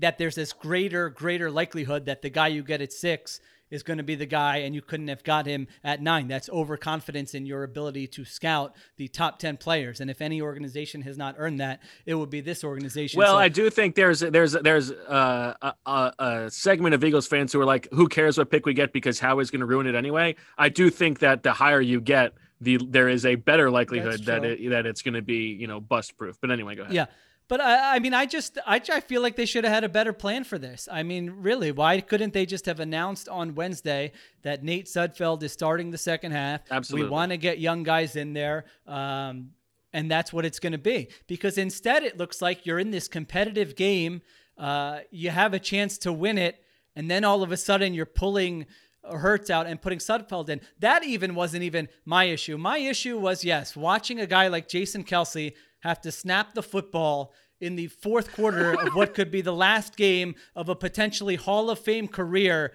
that 0.00 0.18
there's 0.18 0.34
this 0.34 0.52
greater 0.52 1.10
greater 1.10 1.50
likelihood 1.50 2.06
that 2.06 2.22
the 2.22 2.30
guy 2.30 2.48
you 2.48 2.62
get 2.62 2.80
at 2.80 2.92
six 2.92 3.40
is 3.70 3.82
going 3.82 3.96
to 3.96 4.04
be 4.04 4.14
the 4.14 4.26
guy 4.26 4.58
and 4.58 4.74
you 4.74 4.80
couldn't 4.82 5.08
have 5.08 5.24
got 5.24 5.46
him 5.46 5.66
at 5.82 6.00
nine. 6.00 6.28
That's 6.28 6.48
overconfidence 6.50 7.34
in 7.34 7.44
your 7.46 7.64
ability 7.64 8.06
to 8.08 8.24
scout 8.24 8.76
the 8.98 9.08
top 9.08 9.38
10 9.38 9.56
players. 9.56 10.00
And 10.00 10.10
if 10.10 10.20
any 10.20 10.40
organization 10.40 11.02
has 11.02 11.16
not 11.16 11.34
earned 11.38 11.58
that, 11.60 11.80
it 12.06 12.14
would 12.14 12.30
be 12.30 12.40
this 12.40 12.62
organization. 12.62 13.18
Well, 13.18 13.34
So- 13.34 13.38
I 13.38 13.48
do 13.48 13.70
think 13.70 13.94
there's 13.96 14.20
there's 14.20 14.52
there's 14.52 14.90
uh, 14.92 15.54
a, 15.60 15.74
a, 15.86 16.12
a 16.18 16.50
segment 16.50 16.94
of 16.94 17.02
Eagles 17.02 17.26
fans 17.26 17.52
who 17.52 17.60
are 17.60 17.64
like, 17.64 17.88
"Who 17.92 18.06
cares 18.06 18.38
what 18.38 18.50
pick 18.50 18.64
we 18.66 18.74
get 18.74 18.92
because 18.92 19.18
Howie's 19.18 19.50
going 19.50 19.60
to 19.60 19.66
ruin 19.66 19.86
it 19.86 19.94
anyway." 19.94 20.36
I 20.56 20.68
do 20.68 20.88
think 20.90 21.18
that 21.20 21.42
the 21.42 21.52
higher 21.52 21.80
you 21.80 22.00
get, 22.00 22.34
the 22.64 22.78
there 22.88 23.08
is 23.08 23.24
a 23.26 23.34
better 23.36 23.70
likelihood 23.70 24.24
that 24.24 24.44
it 24.44 24.70
that 24.70 24.86
it's 24.86 25.02
going 25.02 25.14
to 25.14 25.22
be 25.22 25.56
you 25.58 25.66
know 25.66 25.80
bust 25.80 26.16
proof. 26.16 26.38
But 26.40 26.50
anyway, 26.50 26.74
go 26.74 26.82
ahead. 26.82 26.94
Yeah. 26.94 27.06
But 27.46 27.60
I, 27.60 27.96
I 27.96 27.98
mean, 27.98 28.14
I 28.14 28.24
just, 28.24 28.58
I, 28.66 28.80
I 28.90 29.00
feel 29.00 29.20
like 29.20 29.36
they 29.36 29.44
should 29.44 29.64
have 29.64 29.72
had 29.72 29.84
a 29.84 29.88
better 29.88 30.14
plan 30.14 30.44
for 30.44 30.56
this. 30.56 30.88
I 30.90 31.02
mean, 31.02 31.30
really, 31.30 31.72
why 31.72 32.00
couldn't 32.00 32.32
they 32.32 32.46
just 32.46 32.64
have 32.64 32.80
announced 32.80 33.28
on 33.28 33.54
Wednesday 33.54 34.12
that 34.42 34.64
Nate 34.64 34.86
Sudfeld 34.86 35.42
is 35.42 35.52
starting 35.52 35.90
the 35.90 35.98
second 35.98 36.32
half? 36.32 36.62
Absolutely. 36.70 37.06
We 37.06 37.10
want 37.10 37.32
to 37.32 37.36
get 37.36 37.58
young 37.58 37.82
guys 37.82 38.16
in 38.16 38.32
there. 38.32 38.64
Um, 38.86 39.50
and 39.92 40.10
that's 40.10 40.32
what 40.32 40.46
it's 40.46 40.58
going 40.58 40.72
to 40.72 40.78
be. 40.78 41.08
Because 41.26 41.58
instead, 41.58 42.02
it 42.02 42.16
looks 42.16 42.40
like 42.40 42.64
you're 42.64 42.78
in 42.78 42.90
this 42.90 43.08
competitive 43.08 43.76
game. 43.76 44.22
Uh, 44.56 45.00
you 45.10 45.28
have 45.28 45.52
a 45.52 45.58
chance 45.58 45.98
to 45.98 46.12
win 46.12 46.38
it. 46.38 46.62
And 46.96 47.10
then 47.10 47.24
all 47.24 47.42
of 47.42 47.52
a 47.52 47.56
sudden, 47.56 47.92
you're 47.92 48.06
pulling 48.06 48.66
Hurts 49.10 49.50
out 49.50 49.66
and 49.66 49.80
putting 49.80 49.98
Sudfeld 49.98 50.48
in. 50.48 50.60
That 50.78 51.04
even 51.04 51.34
wasn't 51.34 51.62
even 51.62 51.88
my 52.04 52.24
issue. 52.24 52.56
My 52.56 52.78
issue 52.78 53.18
was, 53.18 53.44
yes, 53.44 53.76
watching 53.76 54.20
a 54.20 54.26
guy 54.26 54.48
like 54.48 54.68
Jason 54.68 55.04
Kelce 55.04 55.52
have 55.80 56.00
to 56.00 56.10
snap 56.12 56.54
the 56.54 56.62
football 56.62 57.32
in 57.60 57.76
the 57.76 57.88
fourth 57.88 58.32
quarter 58.32 58.72
of 58.72 58.94
what 58.94 59.14
could 59.14 59.30
be 59.30 59.40
the 59.40 59.52
last 59.52 59.96
game 59.96 60.34
of 60.56 60.68
a 60.68 60.74
potentially 60.74 61.36
Hall 61.36 61.70
of 61.70 61.78
Fame 61.78 62.08
career 62.08 62.72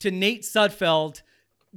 to 0.00 0.10
Nate 0.10 0.42
Sudfeld 0.42 1.22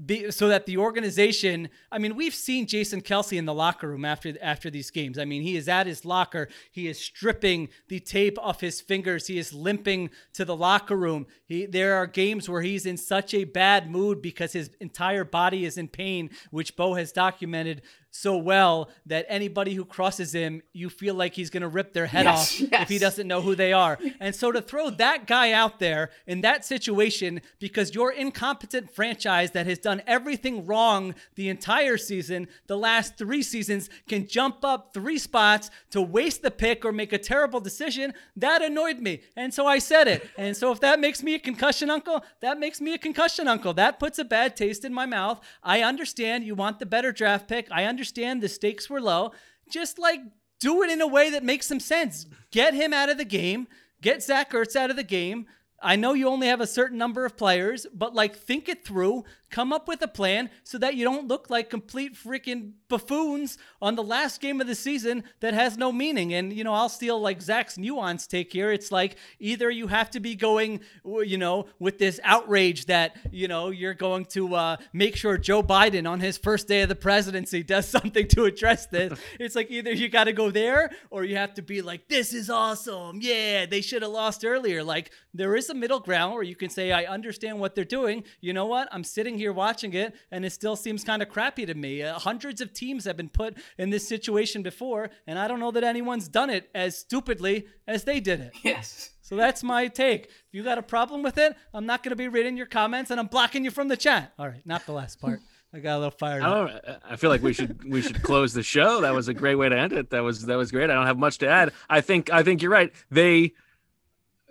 be, 0.03 0.29
so 0.29 0.49
that 0.49 0.65
the 0.65 0.77
organization 0.77 1.69
I 1.91 1.99
mean 1.99 2.15
we've 2.15 2.35
seen 2.35 2.67
Jason 2.67 3.01
Kelce 3.01 3.37
in 3.37 3.45
the 3.45 3.53
locker 3.53 3.87
room 3.87 4.03
after 4.03 4.33
after 4.41 4.69
these 4.69 4.91
games. 4.91 5.17
I 5.17 5.25
mean 5.25 5.41
he 5.41 5.55
is 5.55 5.69
at 5.69 5.87
his 5.87 6.03
locker, 6.03 6.49
he 6.71 6.87
is 6.87 6.99
stripping 6.99 7.69
the 7.87 7.99
tape 7.99 8.37
off 8.39 8.59
his 8.59 8.81
fingers, 8.81 9.27
he 9.27 9.37
is 9.37 9.53
limping 9.53 10.09
to 10.33 10.43
the 10.43 10.55
locker 10.55 10.97
room. 10.97 11.27
He 11.45 11.65
there 11.65 11.95
are 11.95 12.07
games 12.07 12.49
where 12.49 12.61
he's 12.61 12.85
in 12.85 12.97
such 12.97 13.33
a 13.33 13.45
bad 13.45 13.89
mood 13.89 14.21
because 14.21 14.51
his 14.51 14.69
entire 14.81 15.23
body 15.23 15.65
is 15.65 15.77
in 15.77 15.87
pain, 15.87 16.29
which 16.51 16.75
Bo 16.75 16.95
has 16.95 17.11
documented 17.11 17.81
so 18.15 18.37
well 18.37 18.89
that 19.05 19.25
anybody 19.27 19.73
who 19.73 19.83
crosses 19.83 20.33
him, 20.33 20.61
you 20.71 20.89
feel 20.89 21.13
like 21.15 21.33
he's 21.33 21.49
going 21.49 21.61
to 21.61 21.67
rip 21.67 21.91
their 21.91 22.05
head 22.05 22.23
Yes, 22.23 22.61
off 22.61 22.81
if 22.81 22.89
he 22.89 22.97
doesn't 22.97 23.27
know 23.27 23.41
who 23.41 23.55
they 23.55 23.73
are. 23.73 23.99
And 24.21 24.33
so 24.33 24.53
to 24.53 24.61
throw 24.61 24.89
that 24.91 25.27
guy 25.27 25.51
out 25.51 25.79
there 25.79 26.11
in 26.25 26.41
that 26.41 26.63
situation 26.63 27.41
because 27.59 27.93
your 27.93 28.11
incompetent 28.11 28.89
franchise 28.89 29.51
that 29.51 29.65
has 29.65 29.79
done 29.79 30.01
everything 30.07 30.65
wrong 30.65 31.13
the 31.35 31.49
entire 31.49 31.97
season, 31.97 32.47
the 32.67 32.77
last 32.77 33.17
three 33.17 33.43
seasons, 33.43 33.89
can 34.07 34.27
jump 34.27 34.63
up 34.63 34.93
three 34.93 35.17
spots 35.17 35.69
to 35.91 36.01
waste 36.01 36.41
the 36.41 36.51
pick 36.51 36.85
or 36.85 36.93
make 36.93 37.11
a 37.11 37.17
terrible 37.17 37.59
decision, 37.59 38.13
that 38.37 38.61
annoyed 38.61 38.99
me. 38.99 39.23
And 39.35 39.53
so 39.53 39.67
I 39.67 39.79
said 39.79 40.07
it. 40.07 40.29
And 40.37 40.55
so 40.55 40.71
if 40.71 40.79
that 40.79 41.01
makes 41.01 41.21
me 41.21 41.35
a 41.35 41.39
concussion 41.39 41.89
uncle, 41.89 42.23
that 42.39 42.59
makes 42.59 42.79
me 42.79 42.93
a 42.93 42.97
concussion 42.97 43.49
uncle. 43.49 43.73
That 43.73 43.99
puts 43.99 44.19
a 44.19 44.23
bad 44.23 44.55
taste 44.55 44.85
in 44.85 44.93
my 44.93 45.05
mouth. 45.05 45.41
I 45.61 45.81
understand 45.81 46.45
you 46.45 46.55
want 46.55 46.79
the 46.79 46.85
better 46.85 47.11
draft 47.11 47.49
pick. 47.49 47.67
I 47.71 47.83
understand 47.83 48.04
the 48.13 48.49
stakes 48.49 48.89
were 48.89 49.01
low. 49.01 49.31
Just 49.69 49.97
like 49.99 50.19
do 50.59 50.83
it 50.83 50.89
in 50.89 51.01
a 51.01 51.07
way 51.07 51.29
that 51.31 51.43
makes 51.43 51.67
some 51.67 51.79
sense. 51.79 52.25
Get 52.51 52.73
him 52.73 52.93
out 52.93 53.09
of 53.09 53.17
the 53.17 53.25
game. 53.25 53.67
Get 54.01 54.23
Zach 54.23 54.51
Ertz 54.51 54.75
out 54.75 54.89
of 54.89 54.95
the 54.95 55.03
game. 55.03 55.47
I 55.85 55.95
know 55.95 56.13
you 56.13 56.27
only 56.27 56.47
have 56.47 56.61
a 56.61 56.67
certain 56.67 56.97
number 56.97 57.25
of 57.25 57.37
players, 57.37 57.85
but 57.93 58.15
like 58.15 58.35
think 58.35 58.67
it 58.67 58.83
through. 58.83 59.23
Come 59.51 59.71
up 59.71 59.87
with 59.87 60.01
a 60.01 60.07
plan 60.07 60.49
so 60.63 60.79
that 60.79 60.95
you 60.95 61.05
don't 61.05 61.27
look 61.27 61.49
like 61.49 61.69
complete 61.69 62.15
freaking 62.15 62.73
buffoons 62.89 63.57
on 63.81 63.95
the 63.95 64.03
last 64.03 64.41
game 64.41 64.59
of 64.59 64.67
the 64.67 64.75
season 64.75 65.23
that 65.39 65.53
has 65.53 65.77
no 65.77 65.91
meaning. 65.91 66.33
And, 66.33 66.51
you 66.51 66.63
know, 66.63 66.73
I'll 66.73 66.89
steal 66.89 67.21
like 67.21 67.41
Zach's 67.41 67.77
nuance 67.77 68.25
take 68.25 68.51
here. 68.51 68.71
It's 68.71 68.91
like 68.91 69.15
either 69.39 69.69
you 69.69 69.87
have 69.87 70.09
to 70.11 70.19
be 70.19 70.35
going, 70.35 70.81
you 71.05 71.37
know, 71.37 71.67
with 71.79 71.99
this 71.99 72.19
outrage 72.23 72.87
that, 72.87 73.15
you 73.31 73.47
know, 73.47 73.69
you're 73.69 73.93
going 73.93 74.25
to 74.25 74.55
uh, 74.55 74.77
make 74.91 75.15
sure 75.15 75.37
Joe 75.37 75.61
Biden 75.61 76.09
on 76.09 76.19
his 76.19 76.37
first 76.37 76.67
day 76.67 76.81
of 76.81 76.89
the 76.89 76.95
presidency 76.95 77.63
does 77.75 77.87
something 77.87 78.27
to 78.29 78.45
address 78.45 78.87
this. 78.87 79.17
it's 79.39 79.55
like 79.55 79.69
either 79.69 79.93
you 79.93 80.09
got 80.09 80.25
to 80.25 80.33
go 80.33 80.49
there 80.49 80.89
or 81.11 81.23
you 81.23 81.37
have 81.37 81.53
to 81.53 81.61
be 81.61 81.83
like, 81.83 82.07
this 82.09 82.33
is 82.33 82.49
awesome. 82.49 83.19
Yeah, 83.21 83.67
they 83.67 83.81
should 83.81 84.01
have 84.01 84.11
lost 84.11 84.43
earlier. 84.43 84.83
Like 84.83 85.11
there 85.33 85.55
is 85.55 85.69
a 85.69 85.74
middle 85.75 85.99
ground 85.99 86.33
where 86.33 86.43
you 86.43 86.55
can 86.55 86.69
say, 86.69 86.91
I 86.91 87.05
understand 87.05 87.59
what 87.59 87.75
they're 87.75 87.83
doing. 87.83 88.23
You 88.41 88.53
know 88.53 88.65
what? 88.65 88.87
I'm 88.91 89.03
sitting 89.03 89.37
here 89.37 89.53
watching 89.53 89.93
it 89.93 90.15
and 90.31 90.45
it 90.45 90.51
still 90.51 90.75
seems 90.75 91.03
kind 91.03 91.21
of 91.21 91.29
crappy 91.29 91.65
to 91.65 91.73
me. 91.73 92.01
Uh, 92.01 92.17
hundreds 92.19 92.61
of 92.61 92.73
teams 92.73 93.05
have 93.05 93.17
been 93.17 93.29
put 93.29 93.57
in 93.77 93.89
this 93.89 94.07
situation 94.07 94.63
before, 94.63 95.09
and 95.27 95.37
I 95.37 95.47
don't 95.47 95.59
know 95.59 95.71
that 95.71 95.83
anyone's 95.83 96.27
done 96.27 96.49
it 96.49 96.69
as 96.73 96.97
stupidly 96.97 97.67
as 97.87 98.03
they 98.03 98.19
did 98.19 98.39
it. 98.39 98.53
Yes. 98.63 99.11
So 99.21 99.35
that's 99.35 99.63
my 99.63 99.87
take. 99.87 100.25
If 100.25 100.53
you 100.53 100.63
got 100.63 100.77
a 100.77 100.83
problem 100.83 101.23
with 101.23 101.37
it, 101.37 101.55
I'm 101.73 101.85
not 101.85 102.03
going 102.03 102.11
to 102.11 102.15
be 102.15 102.27
reading 102.27 102.57
your 102.57 102.67
comments 102.67 103.09
and 103.09 103.19
I'm 103.19 103.27
blocking 103.27 103.65
you 103.65 103.71
from 103.71 103.87
the 103.87 103.97
chat. 103.97 104.33
All 104.37 104.47
right, 104.47 104.65
not 104.65 104.85
the 104.85 104.91
last 104.91 105.19
part. 105.19 105.39
I 105.73 105.79
got 105.79 105.95
a 105.95 105.99
little 105.99 106.11
fired 106.11 106.41
I 106.41 106.47
up. 106.47 107.01
I 107.03 107.15
feel 107.17 107.29
like 107.29 107.43
we 107.43 107.51
should 107.51 107.91
we 107.91 108.01
should 108.01 108.21
close 108.23 108.53
the 108.53 108.63
show. 108.63 109.01
That 109.01 109.13
was 109.13 109.27
a 109.27 109.33
great 109.33 109.55
way 109.55 109.67
to 109.67 109.77
end 109.77 109.91
it. 109.91 110.09
That 110.11 110.21
was 110.21 110.45
that 110.45 110.55
was 110.55 110.71
great. 110.71 110.89
I 110.89 110.93
don't 110.93 111.05
have 111.05 111.17
much 111.17 111.39
to 111.39 111.49
add. 111.49 111.73
I 111.89 111.99
think 111.99 112.31
I 112.31 112.43
think 112.43 112.61
you're 112.61 112.71
right. 112.71 112.93
They 113.11 113.53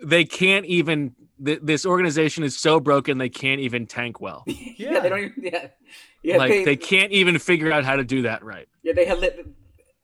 they 0.01 0.25
can't 0.25 0.65
even. 0.65 1.15
th- 1.43 1.59
This 1.63 1.85
organization 1.85 2.43
is 2.43 2.57
so 2.57 2.79
broken. 2.79 3.17
They 3.17 3.29
can't 3.29 3.61
even 3.61 3.85
tank 3.87 4.19
well. 4.21 4.43
Yeah. 4.77 4.99
they 4.99 5.09
don't 5.09 5.19
even. 5.19 5.33
Yeah. 5.37 5.67
Yeah. 6.23 6.37
like 6.37 6.49
they, 6.51 6.65
they 6.65 6.75
can't 6.75 7.11
even 7.11 7.37
figure 7.39 7.71
out 7.71 7.83
how 7.85 7.95
to 7.95 8.03
do 8.03 8.23
that 8.23 8.43
right. 8.43 8.67
yeah. 8.83 8.93
They 8.93 9.05
had 9.05 9.19
lit, 9.19 9.45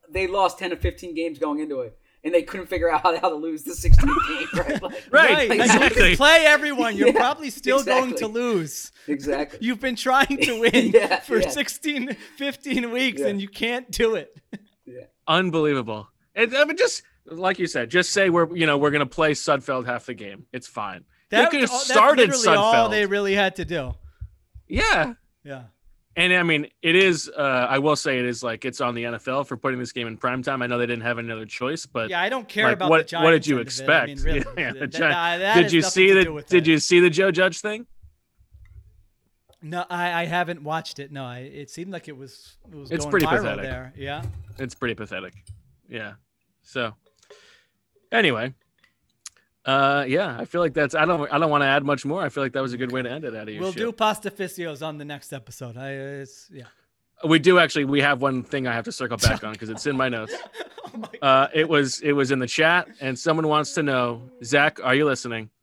they 0.09 0.27
lost 0.27 0.59
ten 0.59 0.69
to 0.69 0.75
fifteen 0.75 1.13
games 1.15 1.39
going 1.39 1.59
into 1.59 1.79
it, 1.81 1.97
and 2.23 2.33
they 2.33 2.43
couldn't 2.43 2.67
figure 2.67 2.91
out 2.91 3.01
how, 3.01 3.19
how 3.19 3.29
to 3.29 3.35
lose 3.35 3.63
the 3.63 3.71
16th 3.71 4.03
game. 4.27 4.47
Right. 4.53 4.81
Like, 4.83 4.93
Right, 5.11 5.11
Right, 5.11 5.49
like, 5.49 5.57
you 5.57 5.63
exactly. 5.65 6.01
can 6.09 6.17
play 6.17 6.43
everyone. 6.45 6.95
You're 6.95 7.07
Yeah, 7.13 7.19
probably 7.19 7.49
still 7.49 7.83
going 7.83 8.15
to 8.15 8.27
lose. 8.27 8.91
Exactly. 9.07 9.59
You've 9.61 9.79
been 9.79 9.95
trying 9.95 10.37
to 10.37 10.59
win 10.59 10.91
Yeah, 10.93 11.19
for 11.21 11.39
yeah. 11.39 11.49
16, 11.49 12.15
15 12.37 12.91
weeks 12.91 13.19
Yeah. 13.21 13.27
and 13.27 13.41
you 13.41 13.47
can't 13.49 13.89
do 13.89 14.13
it. 14.15 14.37
Yeah. 14.85 15.05
Unbelievable. 15.27 16.07
And 16.35 16.55
I 16.55 16.65
mean, 16.65 16.77
just 16.77 17.01
like 17.25 17.59
you 17.59 17.67
said, 17.67 17.89
just 17.89 18.11
say 18.11 18.29
we're 18.29 18.55
you 18.55 18.65
know 18.65 18.77
we're 18.77 18.91
gonna 18.91 19.05
play 19.05 19.31
Sudfeld 19.31 19.85
half 19.85 20.05
the 20.05 20.13
game. 20.13 20.45
It's 20.51 20.67
fine. 20.67 21.03
That, 21.29 21.43
you 21.43 21.49
could 21.49 21.59
have 21.61 21.69
that's 21.69 21.85
started 21.91 22.31
all 22.31 22.35
Sudfeld. 22.73 22.91
they 22.91 23.05
really 23.05 23.33
had 23.35 23.55
to 23.57 23.65
do. 23.65 23.93
yeah. 24.67 25.13
Yeah. 25.43 25.63
And 26.17 26.33
I 26.33 26.43
mean, 26.43 26.67
it 26.81 26.95
is. 26.97 27.29
Uh, 27.35 27.41
I 27.41 27.79
will 27.79 27.95
say 27.95 28.19
it 28.19 28.25
is 28.25 28.43
like 28.43 28.65
it's 28.65 28.81
on 28.81 28.95
the 28.95 29.03
NFL 29.03 29.47
for 29.47 29.55
putting 29.55 29.79
this 29.79 29.93
game 29.93 30.07
in 30.07 30.17
prime 30.17 30.43
time. 30.43 30.61
I 30.61 30.67
know 30.67 30.77
they 30.77 30.85
didn't 30.85 31.03
have 31.03 31.19
another 31.19 31.45
choice, 31.45 31.85
but 31.85 32.09
Yeah, 32.09 32.21
I 32.21 32.27
don't 32.27 32.49
care 32.49 32.65
like, 32.65 32.73
about 32.75 32.89
what 32.89 32.97
the 32.97 33.03
Giants. 33.11 33.23
what 33.23 33.31
did 33.31 33.47
you 33.47 33.55
it. 33.55 33.59
I 33.59 33.61
expect? 33.61 34.07
mean, 34.07 34.21
really, 34.21 34.39
Yeah, 34.57 34.73
the 34.73 34.79
that- 34.79 34.91
Gi- 34.91 34.99
that- 34.99 35.37
that 35.37 35.53
did 35.55 35.71
you 35.71 35.81
see 35.81 36.11
the 36.11 36.43
Did 36.49 36.67
you 36.67 36.79
see 36.79 36.99
the 36.99 37.09
Joe 37.09 37.31
Judge 37.31 37.61
thing? 37.61 37.87
No, 39.61 39.85
I, 39.89 40.23
I 40.23 40.25
haven't 40.25 40.63
watched 40.63 40.99
it. 40.99 41.11
No, 41.11 41.23
I, 41.23 41.39
it 41.39 41.69
seemed 41.69 41.91
like 41.93 42.07
it 42.07 42.17
was 42.17 42.57
it 42.69 42.75
was 42.75 42.91
It's 42.91 43.05
pretty 43.05 43.25
pathetic. 43.27 43.63
there. 43.63 43.93
Yeah. 43.95 44.23
It's 44.57 44.73
pretty 44.75 44.95
pathetic. 44.95 45.33
Yeah. 45.87 46.13
So, 46.63 46.93
anyway, 48.11 48.53
uh, 49.65 50.05
yeah, 50.07 50.35
I 50.39 50.45
feel 50.45 50.61
like 50.61 50.73
that's. 50.73 50.95
I 50.95 51.05
don't. 51.05 51.31
I 51.31 51.37
don't 51.37 51.49
want 51.51 51.61
to 51.61 51.67
add 51.67 51.83
much 51.83 52.05
more. 52.05 52.21
I 52.21 52.29
feel 52.29 52.43
like 52.43 52.53
that 52.53 52.61
was 52.61 52.73
a 52.73 52.77
good 52.77 52.91
way 52.91 53.01
to 53.01 53.09
end 53.09 53.25
it. 53.25 53.35
Out 53.35 53.47
of 53.47 53.49
your 53.49 53.61
We'll 53.61 53.71
show. 53.73 53.79
do 53.79 53.91
pastificios 53.91 54.85
on 54.85 54.97
the 54.97 55.05
next 55.05 55.33
episode. 55.33 55.77
I 55.77 55.91
it's 55.91 56.49
yeah. 56.51 56.65
We 57.23 57.37
do 57.37 57.59
actually. 57.59 57.85
We 57.85 58.01
have 58.01 58.21
one 58.21 58.43
thing 58.43 58.65
I 58.67 58.73
have 58.73 58.85
to 58.85 58.91
circle 58.91 59.17
back 59.17 59.43
on 59.45 59.53
because 59.53 59.69
it's 59.69 59.85
in 59.85 59.95
my 59.97 60.09
notes. 60.09 60.33
Uh, 61.21 61.47
it 61.53 61.69
was 61.69 62.01
it 62.01 62.11
was 62.11 62.31
in 62.31 62.39
the 62.39 62.47
chat, 62.47 62.85
and 62.99 63.17
someone 63.17 63.47
wants 63.47 63.75
to 63.75 63.83
know, 63.83 64.29
Zach, 64.43 64.79
are 64.83 64.93
you 64.93 65.05
listening? 65.05 65.49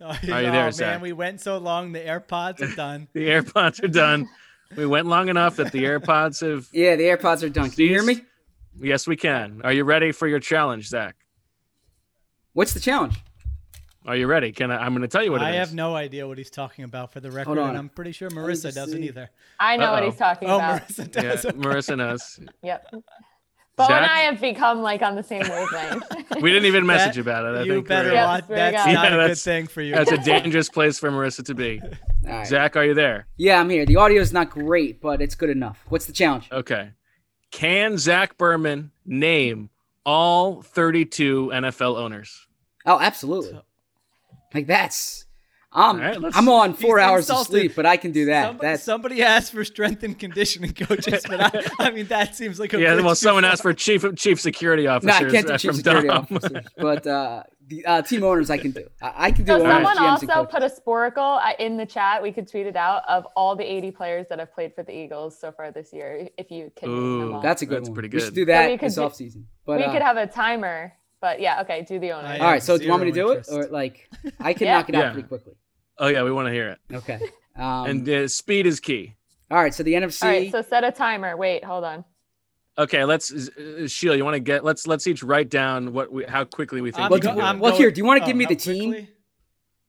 Oh, 0.00 0.06
Are 0.08 0.14
you 0.24 0.32
oh, 0.34 0.42
there, 0.42 0.52
man, 0.52 0.72
Zach? 0.72 1.00
we 1.00 1.12
went 1.14 1.40
so 1.40 1.56
long. 1.58 1.92
The 1.92 2.00
AirPods 2.00 2.60
are 2.60 2.74
done. 2.74 3.08
The 3.14 3.28
AirPods 3.28 3.82
are 3.82 3.88
done. 3.88 4.28
We 4.76 4.84
went 4.84 5.06
long 5.06 5.28
enough 5.28 5.56
that 5.56 5.72
the 5.72 5.84
AirPods 5.84 6.46
have. 6.46 6.68
Yeah, 6.72 6.96
the 6.96 7.04
AirPods 7.04 7.42
are 7.44 7.48
done. 7.48 7.70
Can 7.70 7.80
you 7.82 7.88
hear 7.88 8.02
me? 8.02 8.20
Yes, 8.78 9.06
we 9.06 9.16
can. 9.16 9.62
Are 9.64 9.72
you 9.72 9.84
ready 9.84 10.12
for 10.12 10.26
your 10.28 10.40
challenge, 10.40 10.88
Zach? 10.88 11.14
What's 12.56 12.72
the 12.72 12.80
challenge? 12.80 13.18
Are 14.06 14.16
you 14.16 14.26
ready? 14.26 14.50
Can 14.50 14.70
I? 14.70 14.78
I'm 14.78 14.92
going 14.92 15.02
to 15.02 15.08
tell 15.08 15.22
you 15.22 15.30
what 15.30 15.42
it 15.42 15.44
I 15.44 15.50
is. 15.50 15.56
have 15.68 15.74
no 15.74 15.94
idea 15.94 16.26
what 16.26 16.38
he's 16.38 16.48
talking 16.48 16.84
about 16.84 17.12
for 17.12 17.20
the 17.20 17.30
record, 17.30 17.58
and 17.58 17.76
I'm 17.76 17.90
pretty 17.90 18.12
sure 18.12 18.30
Marissa 18.30 18.72
doesn't 18.74 18.98
see. 18.98 19.08
either. 19.08 19.28
I 19.60 19.76
know 19.76 19.92
what 19.92 20.04
Uh-oh. 20.04 20.10
he's 20.10 20.18
talking 20.18 20.48
Oh, 20.48 20.56
about. 20.56 20.88
Marissa 20.88 21.14
Yeah, 21.16 21.22
does. 21.22 21.44
Marissa 21.52 21.98
knows. 21.98 22.40
Yep. 22.62 22.94
Bo 23.76 23.84
and 23.84 24.06
I 24.06 24.20
have 24.20 24.40
become 24.40 24.80
like 24.80 25.02
on 25.02 25.16
the 25.16 25.22
same 25.22 25.42
wavelength. 25.42 26.04
We 26.40 26.50
didn't 26.50 26.64
even 26.64 26.86
message 26.86 27.16
That- 27.16 27.20
about 27.20 27.44
it. 27.44 27.58
I 27.58 27.62
you 27.64 27.74
think 27.74 27.88
better 27.88 28.14
watch. 28.14 28.46
swear 28.46 28.56
to 28.56 28.72
That's 28.72 28.86
God. 28.86 28.92
not 28.94 29.02
Yeah, 29.02 29.06
a 29.08 29.10
good 29.10 29.18
that's- 29.20 29.44
thing 29.44 29.66
for 29.66 29.82
you. 29.82 29.94
That's 29.94 30.12
a 30.12 30.16
dangerous 30.18 30.70
place 30.70 30.98
for 30.98 31.10
Marissa 31.10 31.44
to 31.44 31.54
be. 31.54 31.82
All 31.82 31.90
right. 32.30 32.46
Zach, 32.46 32.74
are 32.76 32.86
you 32.86 32.94
there? 32.94 33.26
Yeah, 33.36 33.60
I'm 33.60 33.68
here. 33.68 33.84
The 33.84 33.96
audio 33.96 34.22
is 34.22 34.32
not 34.32 34.48
great, 34.48 35.02
but 35.02 35.20
it's 35.20 35.34
good 35.34 35.50
enough. 35.50 35.84
What's 35.90 36.06
the 36.06 36.12
challenge? 36.14 36.48
Okay. 36.50 36.92
Can 37.50 37.98
Zach 37.98 38.38
Berman 38.38 38.92
name 39.04 39.68
all 40.06 40.62
32 40.62 41.50
NFL 41.52 41.96
owners? 41.98 42.45
Oh, 42.86 42.98
absolutely. 43.00 43.60
Like 44.54 44.66
that's. 44.66 45.24
Um, 45.72 45.96
All 45.96 46.02
right, 46.02 46.18
let's- 46.18 46.34
I'm 46.36 46.48
on 46.48 46.72
four 46.72 46.98
He's 46.98 47.06
hours 47.06 47.30
of 47.30 47.46
sleep, 47.46 47.74
but 47.76 47.84
I 47.84 47.98
can 47.98 48.10
do 48.10 48.26
that. 48.26 48.46
Somebody, 48.46 48.66
That's 48.66 48.82
somebody 48.82 49.22
asked 49.22 49.52
for 49.52 49.62
strength 49.62 50.02
and 50.04 50.18
conditioning 50.18 50.72
coaches, 50.72 51.22
but 51.28 51.38
I, 51.54 51.66
I 51.88 51.90
mean 51.90 52.06
that 52.06 52.34
seems 52.34 52.58
like 52.58 52.72
a 52.72 52.80
Yeah, 52.80 52.98
well, 53.02 53.14
someone 53.14 53.42
far. 53.42 53.52
asked 53.52 53.60
for 53.62 53.74
chief 53.74 54.02
chief 54.16 54.40
security 54.40 54.86
officers. 54.86 55.20
no. 55.20 55.26
I 55.26 55.30
can't 55.30 55.46
do 55.46 55.52
uh, 55.52 55.58
chief 55.58 55.74
security 55.74 56.08
Dom. 56.08 56.26
officers, 56.32 56.64
but 56.78 57.06
uh, 57.06 57.42
the 57.66 57.84
uh, 57.84 58.00
team 58.02 58.22
owners 58.24 58.48
I 58.48 58.56
can 58.56 58.70
do. 58.70 58.86
I, 59.02 59.12
I 59.26 59.30
can 59.32 59.44
do. 59.44 59.52
So 59.52 59.56
a 59.58 59.58
lot 59.64 59.82
of 59.82 59.88
someone 59.96 59.96
GMs 60.20 60.34
also 60.36 60.44
put 60.46 60.62
a 60.62 60.70
sportical 60.70 61.44
uh, 61.44 61.52
in 61.58 61.76
the 61.76 61.84
chat. 61.84 62.22
We 62.22 62.32
could 62.32 62.48
tweet 62.48 62.66
it 62.66 62.76
out 62.76 63.02
of 63.06 63.26
all 63.36 63.54
the 63.54 63.64
80 63.70 63.90
players 63.90 64.26
that 64.30 64.38
have 64.38 64.54
played 64.54 64.72
for 64.74 64.82
the 64.82 64.96
Eagles 64.96 65.38
so 65.38 65.52
far 65.52 65.72
this 65.72 65.92
year. 65.92 66.28
If 66.38 66.50
you 66.50 66.72
can 66.74 66.88
name 66.88 67.18
them 67.20 67.28
Ooh, 67.28 67.32
all. 67.34 67.40
That's 67.42 67.60
a 67.60 67.66
good 67.66 67.78
That's 67.80 67.88
one. 67.90 67.94
pretty 67.96 68.08
We 68.16 68.20
should 68.20 68.28
good. 68.34 68.34
do 68.34 68.44
that 68.46 68.70
we 68.70 68.78
could 68.78 68.86
this 68.86 68.94
do- 68.94 69.00
offseason. 69.02 69.42
But 69.66 69.78
we 69.78 69.84
uh, 69.84 69.92
could 69.92 70.02
have 70.02 70.16
a 70.16 70.26
timer, 70.26 70.94
but 71.26 71.40
yeah, 71.40 71.60
okay, 71.62 71.82
do 71.82 71.98
the 71.98 72.12
owner. 72.12 72.28
I- 72.28 72.38
all 72.38 72.50
right. 72.52 72.62
So 72.62 72.78
do 72.78 72.84
you 72.84 72.90
want 72.90 73.02
me 73.04 73.10
to 73.10 73.14
do 73.22 73.28
interest. 73.30 73.50
it, 73.50 73.54
or 73.54 73.62
like 73.68 74.08
I 74.38 74.52
can 74.52 74.66
Yeah. 74.68 74.74
knock 74.78 74.88
it 74.90 74.94
out 74.94 75.04
Yeah. 75.04 75.12
pretty 75.12 75.28
quickly? 75.28 75.54
Oh 75.98 76.06
yeah, 76.08 76.22
we 76.22 76.30
want 76.30 76.46
to 76.48 76.52
hear 76.52 76.68
it. 76.70 76.78
Okay. 77.00 77.20
Um, 77.58 77.86
And 77.90 78.08
uh, 78.08 78.28
speed 78.28 78.66
is 78.66 78.80
key. 78.80 79.14
all 79.50 79.56
right. 79.56 79.72
So 79.72 79.82
the 79.82 79.94
NFC. 79.94 80.22
All 80.22 80.28
right, 80.28 80.52
so 80.52 80.60
set 80.60 80.84
a 80.84 80.92
timer. 80.92 81.38
Wait, 81.38 81.64
hold 81.64 81.84
on. 81.84 82.04
Okay, 82.76 83.02
let's 83.06 83.32
uh, 83.32 83.88
Sheila. 83.88 84.14
You 84.14 84.24
want 84.26 84.34
to 84.34 84.40
get? 84.40 84.62
Let's 84.62 84.86
let's 84.86 85.06
each 85.06 85.22
write 85.22 85.48
down 85.48 85.94
what 85.94 86.12
we 86.12 86.24
how 86.24 86.44
quickly 86.44 86.82
we 86.82 86.90
think. 86.90 87.04
I'm 87.04 87.10
we 87.10 87.14
Well, 87.14 87.20
can 87.22 87.34
go- 87.34 87.40
do 87.40 87.46
it. 87.46 87.60
Well, 87.60 87.70
going- 87.70 87.80
here, 87.80 87.90
do 87.90 87.98
you 87.98 88.04
wanna 88.04 88.20
give 88.20 88.36
oh, 88.36 88.42
me 88.42 88.44
the 88.44 88.56
team? 88.56 88.90
quickly? 88.92 89.08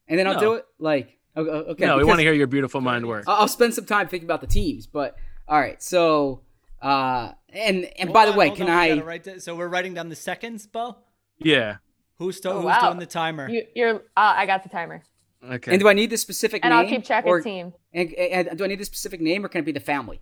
and 0.08 0.18
then 0.18 0.28
I'll 0.28 0.36
No. 0.36 0.40
do 0.40 0.54
it. 0.54 0.66
Like 0.80 1.08
okay. 1.36 1.50
okay 1.72 1.86
no, 1.86 1.98
we 1.98 2.06
want 2.06 2.20
to 2.20 2.24
hear 2.24 2.32
your 2.32 2.48
beautiful 2.48 2.80
mind 2.80 3.06
work. 3.06 3.26
I'll 3.28 3.42
I'll 3.42 3.48
spend 3.50 3.74
some 3.74 3.84
time 3.86 4.08
thinking 4.08 4.28
about 4.28 4.40
the 4.40 4.48
teams, 4.48 4.88
but 4.88 5.18
all 5.46 5.60
right. 5.60 5.84
So, 5.84 6.44
uh, 6.82 7.34
and 7.52 7.84
and 8.00 8.14
by 8.14 8.22
Hold 8.24 8.36
the 8.36 8.38
way, 8.40 8.50
can 8.52 8.70
on, 8.70 8.78
I? 8.78 9.02
write 9.02 9.26
that- 9.26 9.44
so 9.44 9.58
we're 9.58 9.68
writing 9.68 9.94
down 9.94 10.08
the 10.08 10.16
seconds, 10.16 10.66
Bo. 10.68 10.96
Yeah. 11.40 11.78
Who's, 12.18 12.40
to, 12.42 12.50
Oh, 12.52 12.56
who's 12.58 12.66
wow. 12.66 12.88
doing 12.88 13.00
the 13.00 13.06
timer? 13.06 13.48
You, 13.50 13.64
you're. 13.76 13.96
Uh, 13.96 14.00
I 14.36 14.46
got 14.46 14.64
the 14.64 14.70
timer, 14.70 15.04
Okay. 15.44 15.72
And 15.72 15.80
do 15.80 15.88
I 15.88 15.94
need 15.94 16.10
the 16.10 16.18
specific 16.18 16.64
and 16.66 16.72
name? 16.72 16.80
And 16.80 16.88
I'll 16.88 16.94
keep 16.98 17.06
track 17.06 17.26
or, 17.26 17.38
of 17.38 17.44
team. 17.44 17.74
And, 17.94 18.12
and 18.14 18.58
do 18.58 18.64
I 18.64 18.68
need 18.68 18.80
the 18.80 18.86
specific 18.86 19.22
name, 19.22 19.46
or 19.46 19.50
can 19.50 19.60
it 19.62 19.66
be 19.66 19.72
the 19.72 19.80
family? 19.80 20.20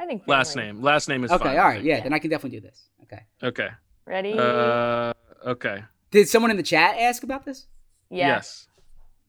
I 0.00 0.06
think 0.06 0.22
Last 0.26 0.56
name. 0.56 0.82
Last 0.82 1.08
name 1.08 1.24
is 1.24 1.30
Okay. 1.30 1.44
fine. 1.44 1.58
All 1.58 1.64
right. 1.68 1.82
Yeah. 1.82 2.00
Then 2.02 2.12
I 2.12 2.18
can 2.18 2.28
definitely 2.30 2.58
do 2.60 2.66
this. 2.66 2.88
Okay. 3.04 3.22
Okay. 3.42 3.68
Ready? 4.06 4.34
Uh. 4.36 5.12
Okay. 5.46 5.84
Did 6.10 6.28
someone 6.28 6.50
in 6.50 6.56
the 6.56 6.62
chat 6.62 6.96
ask 6.98 7.22
about 7.22 7.44
this? 7.44 7.66
yeah. 8.10 8.28
Yes. 8.28 8.66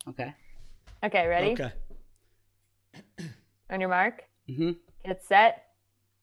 Okay. 0.08 0.34
Okay, 1.04 1.28
ready? 1.28 1.52
Okay. 1.52 1.72
On 3.70 3.80
your 3.80 3.90
mark, 3.90 4.24
Mm-hmm. 4.50 4.72
get 5.06 5.24
set, 5.26 5.64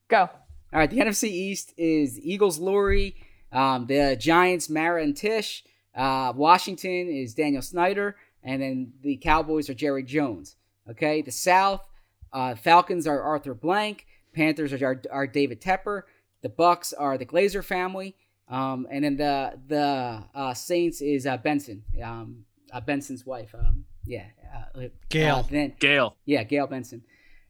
go. 0.09 0.19
All 0.23 0.31
right. 0.73 0.91
The 0.91 0.99
NFC 0.99 1.25
East 1.29 1.73
is 1.77 2.19
Eagles, 2.19 2.59
Lurie. 2.59 3.15
Um, 3.57 3.87
the 3.87 4.17
Giants, 4.21 4.69
Mara 4.69 5.03
and 5.03 5.17
Tisch. 5.17 5.65
Uh, 5.95 6.33
Washington 6.37 7.09
is 7.09 7.33
Daniel 7.33 7.63
Snyder, 7.63 8.17
and 8.45 8.61
then 8.61 8.93
the 9.01 9.17
Cowboys 9.17 9.71
are 9.71 9.75
Jerry 9.75 10.03
Jones. 10.03 10.57
Okay. 10.91 11.23
The 11.23 11.33
South, 11.33 11.89
uh, 12.33 12.55
Falcons 12.55 13.07
are 13.07 13.23
Arthur 13.23 13.55
Blank. 13.55 14.07
Panthers 14.35 14.75
are, 14.75 14.87
are, 14.87 15.03
are 15.11 15.27
David 15.27 15.63
Tepper. 15.63 16.03
The 16.43 16.51
Bucs 16.51 16.93
are 16.97 17.17
the 17.17 17.25
Glazer 17.25 17.65
family. 17.65 18.15
Um, 18.49 18.87
and 18.91 19.03
then 19.03 19.17
the 19.17 19.59
the 19.67 20.23
uh, 20.35 20.55
Saints 20.55 21.01
is 21.01 21.27
uh, 21.27 21.37
Benson, 21.39 21.83
um, 22.05 22.45
uh, 22.73 22.81
Benson's 22.81 23.27
wife. 23.27 23.55
Um, 23.59 23.85
yeah, 24.05 24.27
uh, 24.55 24.83
Gayle. 25.09 25.37
Uh, 25.37 25.43
then 25.51 25.73
Gayle. 25.81 26.17
yeah, 26.25 26.45
Gayle 26.45 26.69
Benson. 26.69 27.03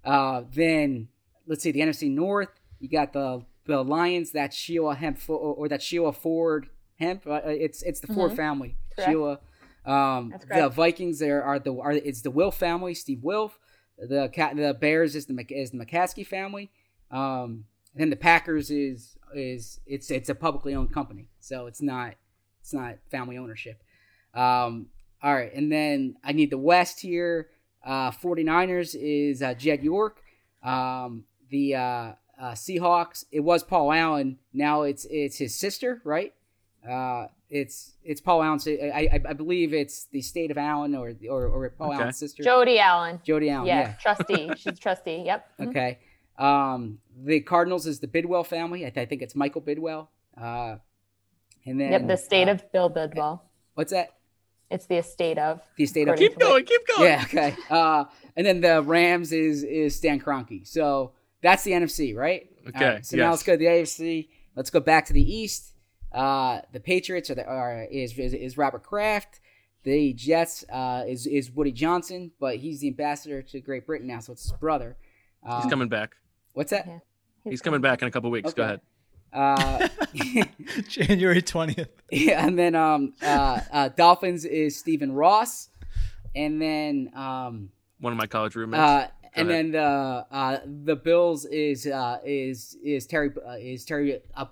Uh, 0.03 0.43
then 0.55 1.09
let's 1.47 1.63
see 1.63 1.73
the 1.73 1.81
NFC 1.81 2.11
North. 2.11 2.49
You 2.79 2.89
got 2.89 3.13
the 3.13 3.45
the 3.67 3.83
Lions. 3.83 4.33
that 4.33 4.53
Sheila 4.55 4.95
Hamp 4.95 5.19
or, 5.29 5.37
or 5.37 5.69
that 5.69 5.83
Sheila 5.83 6.13
Ford 6.13 6.69
Hamp. 6.99 7.27
Uh, 7.27 7.41
it's 7.45 7.83
it's 7.83 8.01
the 8.01 8.09
Ford 8.09 8.35
family. 8.35 8.69
Mm-hmm. 8.69 8.95
Correct. 8.95 9.11
Sheila. 9.11 9.41
Um, 9.85 10.35
the. 10.53 10.69
Vikings 10.69 11.19
there 11.19 11.43
are 11.45 11.59
the 11.59 11.79
are 11.79 11.93
it's 11.93 12.23
the 12.23 12.31
Wilf 12.31 12.57
family. 12.57 12.95
Steve 12.95 13.23
Wilf. 13.23 13.59
The 13.99 14.29
cat 14.33 14.57
the 14.57 14.75
Bears 14.75 15.15
is 15.15 15.27
the 15.27 15.33
Mc- 15.35 15.53
is 15.53 15.71
the 15.71 15.79
McCaskey 15.79 16.27
family. 16.27 16.71
Um, 17.11 17.65
and 17.93 18.03
then 18.03 18.11
the 18.11 18.17
Packers 18.17 18.71
is 18.71 19.17
is 19.35 19.81
it's 19.87 20.11
it's 20.11 20.29
a 20.29 20.35
publicly 20.35 20.75
owned 20.75 20.93
company, 20.93 21.31
so 21.41 21.67
it's 21.67 21.81
not 21.81 22.15
it's 22.61 22.73
not 22.75 22.97
family 23.11 23.39
ownership. 23.39 23.83
Um, 24.35 24.89
all 25.23 25.35
right, 25.35 25.53
and 25.55 25.73
then 25.73 26.17
I 26.23 26.33
need 26.33 26.51
the 26.51 26.59
West 26.59 27.01
here. 27.01 27.49
Uh, 27.85 28.11
49ers 28.11 28.97
is 28.99 29.43
uh, 29.43 29.55
Jed 29.55 29.83
York. 29.83 30.21
Um, 30.63 31.25
the 31.49 31.77
uh, 31.77 32.13
uh, 32.41 32.53
Seahawks, 32.53 33.25
it 33.33 33.41
was 33.41 33.63
Paul 33.65 33.93
Allen. 33.93 34.39
Now 34.53 34.83
it's 34.83 35.07
it's 35.11 35.39
his 35.39 35.55
sister, 35.59 36.01
right? 36.05 36.33
Uh, 36.89 37.27
it's 37.51 37.95
it's 38.05 38.21
Paul 38.21 38.43
Allen's. 38.43 38.67
I, 38.69 39.09
I, 39.13 39.21
I 39.29 39.33
believe 39.33 39.73
it's 39.75 40.05
the 40.07 40.21
state 40.21 40.51
of 40.51 40.59
Allen 40.59 40.95
or 40.95 41.13
or, 41.31 41.47
or 41.47 41.71
Paul 41.71 41.89
Okay. 41.93 41.99
Allen's 42.03 42.19
sister, 42.19 42.43
Jody 42.43 42.79
Allen. 42.79 43.21
Jody 43.25 43.51
Allen. 43.51 43.67
yeah, 43.67 43.81
Yeah. 43.81 43.93
trustee. 43.95 44.51
She's 44.57 44.79
trustee. 44.79 45.23
Yep. 45.25 45.47
Mhm. 45.61 45.69
Okay. 45.69 45.99
Um, 46.39 46.99
the 47.25 47.41
Cardinals 47.41 47.87
is 47.87 48.01
the 48.01 48.07
Bidwill 48.09 48.45
family. 48.47 48.85
I, 48.85 48.91
th- 48.91 49.07
I 49.07 49.09
think 49.09 49.23
it's 49.23 49.35
Michael 49.35 49.63
Bidwill. 49.63 50.09
Uh, 50.37 50.77
and 51.65 51.81
then 51.81 51.93
Yep. 51.93 52.07
The 52.09 52.17
state 52.19 52.49
uh, 52.49 52.53
of 52.53 52.73
Bill 52.73 52.91
Bidwill. 52.91 53.41
what's 53.75 53.93
that? 53.93 54.11
It's 54.71 54.87
the 54.87 54.97
estate 54.97 55.39
of. 55.39 55.61
The 55.77 55.85
estate 55.85 56.09
of 56.09 56.19
Keep 56.19 56.39
going. 56.39 56.65
Keep 56.65 56.87
going. 56.89 57.05
Yeah. 57.09 57.23
Okay. 57.25 57.55
Uh, 57.71 58.05
and 58.37 58.45
then 58.45 58.61
the 58.61 58.83
Rams 58.83 59.33
is 59.33 59.63
is 59.63 59.95
Stan 59.97 60.21
Kroenke. 60.21 60.67
So 60.67 61.13
that's 61.47 61.63
the 61.63 61.71
NFC, 61.71 62.15
right? 62.17 62.49
Okay, 62.69 62.85
All 62.85 62.93
right, 62.95 63.07
so 63.07 63.17
now 63.17 63.31
let's 63.31 63.45
go 63.45 63.53
to 63.53 63.59
the 63.59 63.67
AFC. 63.67 64.29
Let's 64.57 64.71
go 64.71 64.81
back 64.81 65.07
to 65.07 65.13
the 65.13 65.23
East. 65.23 65.75
Uh, 66.13 66.61
the 66.73 66.81
Patriots 66.81 67.31
are, 67.31 67.37
the, 67.37 67.47
are 67.47 67.85
is, 67.85 68.19
is 68.19 68.35
is 68.35 68.59
Robert 68.59 68.83
Kraft. 68.83 69.39
The 69.85 70.13
Jets 70.13 70.65
uh, 70.69 71.05
is 71.07 71.27
is 71.29 71.53
Woody 71.53 71.71
Johnson, 71.71 72.33
but 72.41 72.57
he's 72.57 72.81
the 72.81 72.89
ambassador 72.89 73.43
to 73.43 73.61
Great 73.61 73.87
Britain 73.87 74.09
now, 74.09 74.19
so 74.19 74.33
it's 74.33 74.43
his 74.43 74.53
brother. 74.53 74.97
Um, 75.45 75.63
He's 75.63 75.71
coming 75.71 75.89
back. 75.89 76.17
What's 76.55 76.71
that? 76.71 76.87
Yeah. 76.89 76.99
He's 77.45 77.63
coming 77.63 77.81
back 77.81 78.03
in 78.03 78.09
a 78.09 78.11
couple 78.11 78.31
weeks. 78.31 78.53
Go 78.53 78.65
ahead. 78.65 78.81
Uh, 79.33 79.87
January 80.89 81.43
20th. 81.43 81.89
yeah, 82.11 82.45
and 82.45 82.59
then 82.59 82.75
um, 82.75 83.15
uh, 83.23 83.61
uh, 83.71 83.89
Dolphins 83.91 84.45
is 84.45 84.77
Stephen 84.77 85.13
Ross, 85.13 85.69
and 86.35 86.61
then 86.61 87.13
um, 87.15 87.71
One 88.01 88.13
of 88.13 88.19
my 88.19 88.27
college 88.27 88.57
roommates. 88.57 89.13
Uh, 89.37 89.41
and 89.41 89.51
ahead. 89.51 89.65
then 89.67 89.73
the 89.73 90.27
uh, 90.31 90.61
the 90.85 90.97
Bills 90.97 91.45
is 91.47 91.87
uh, 91.87 92.19
is 92.25 92.77
is 92.83 93.07
Terry 93.07 93.31
uh, 93.47 93.53
is 93.53 93.85
Terry 93.85 94.21
uh, 94.35 94.47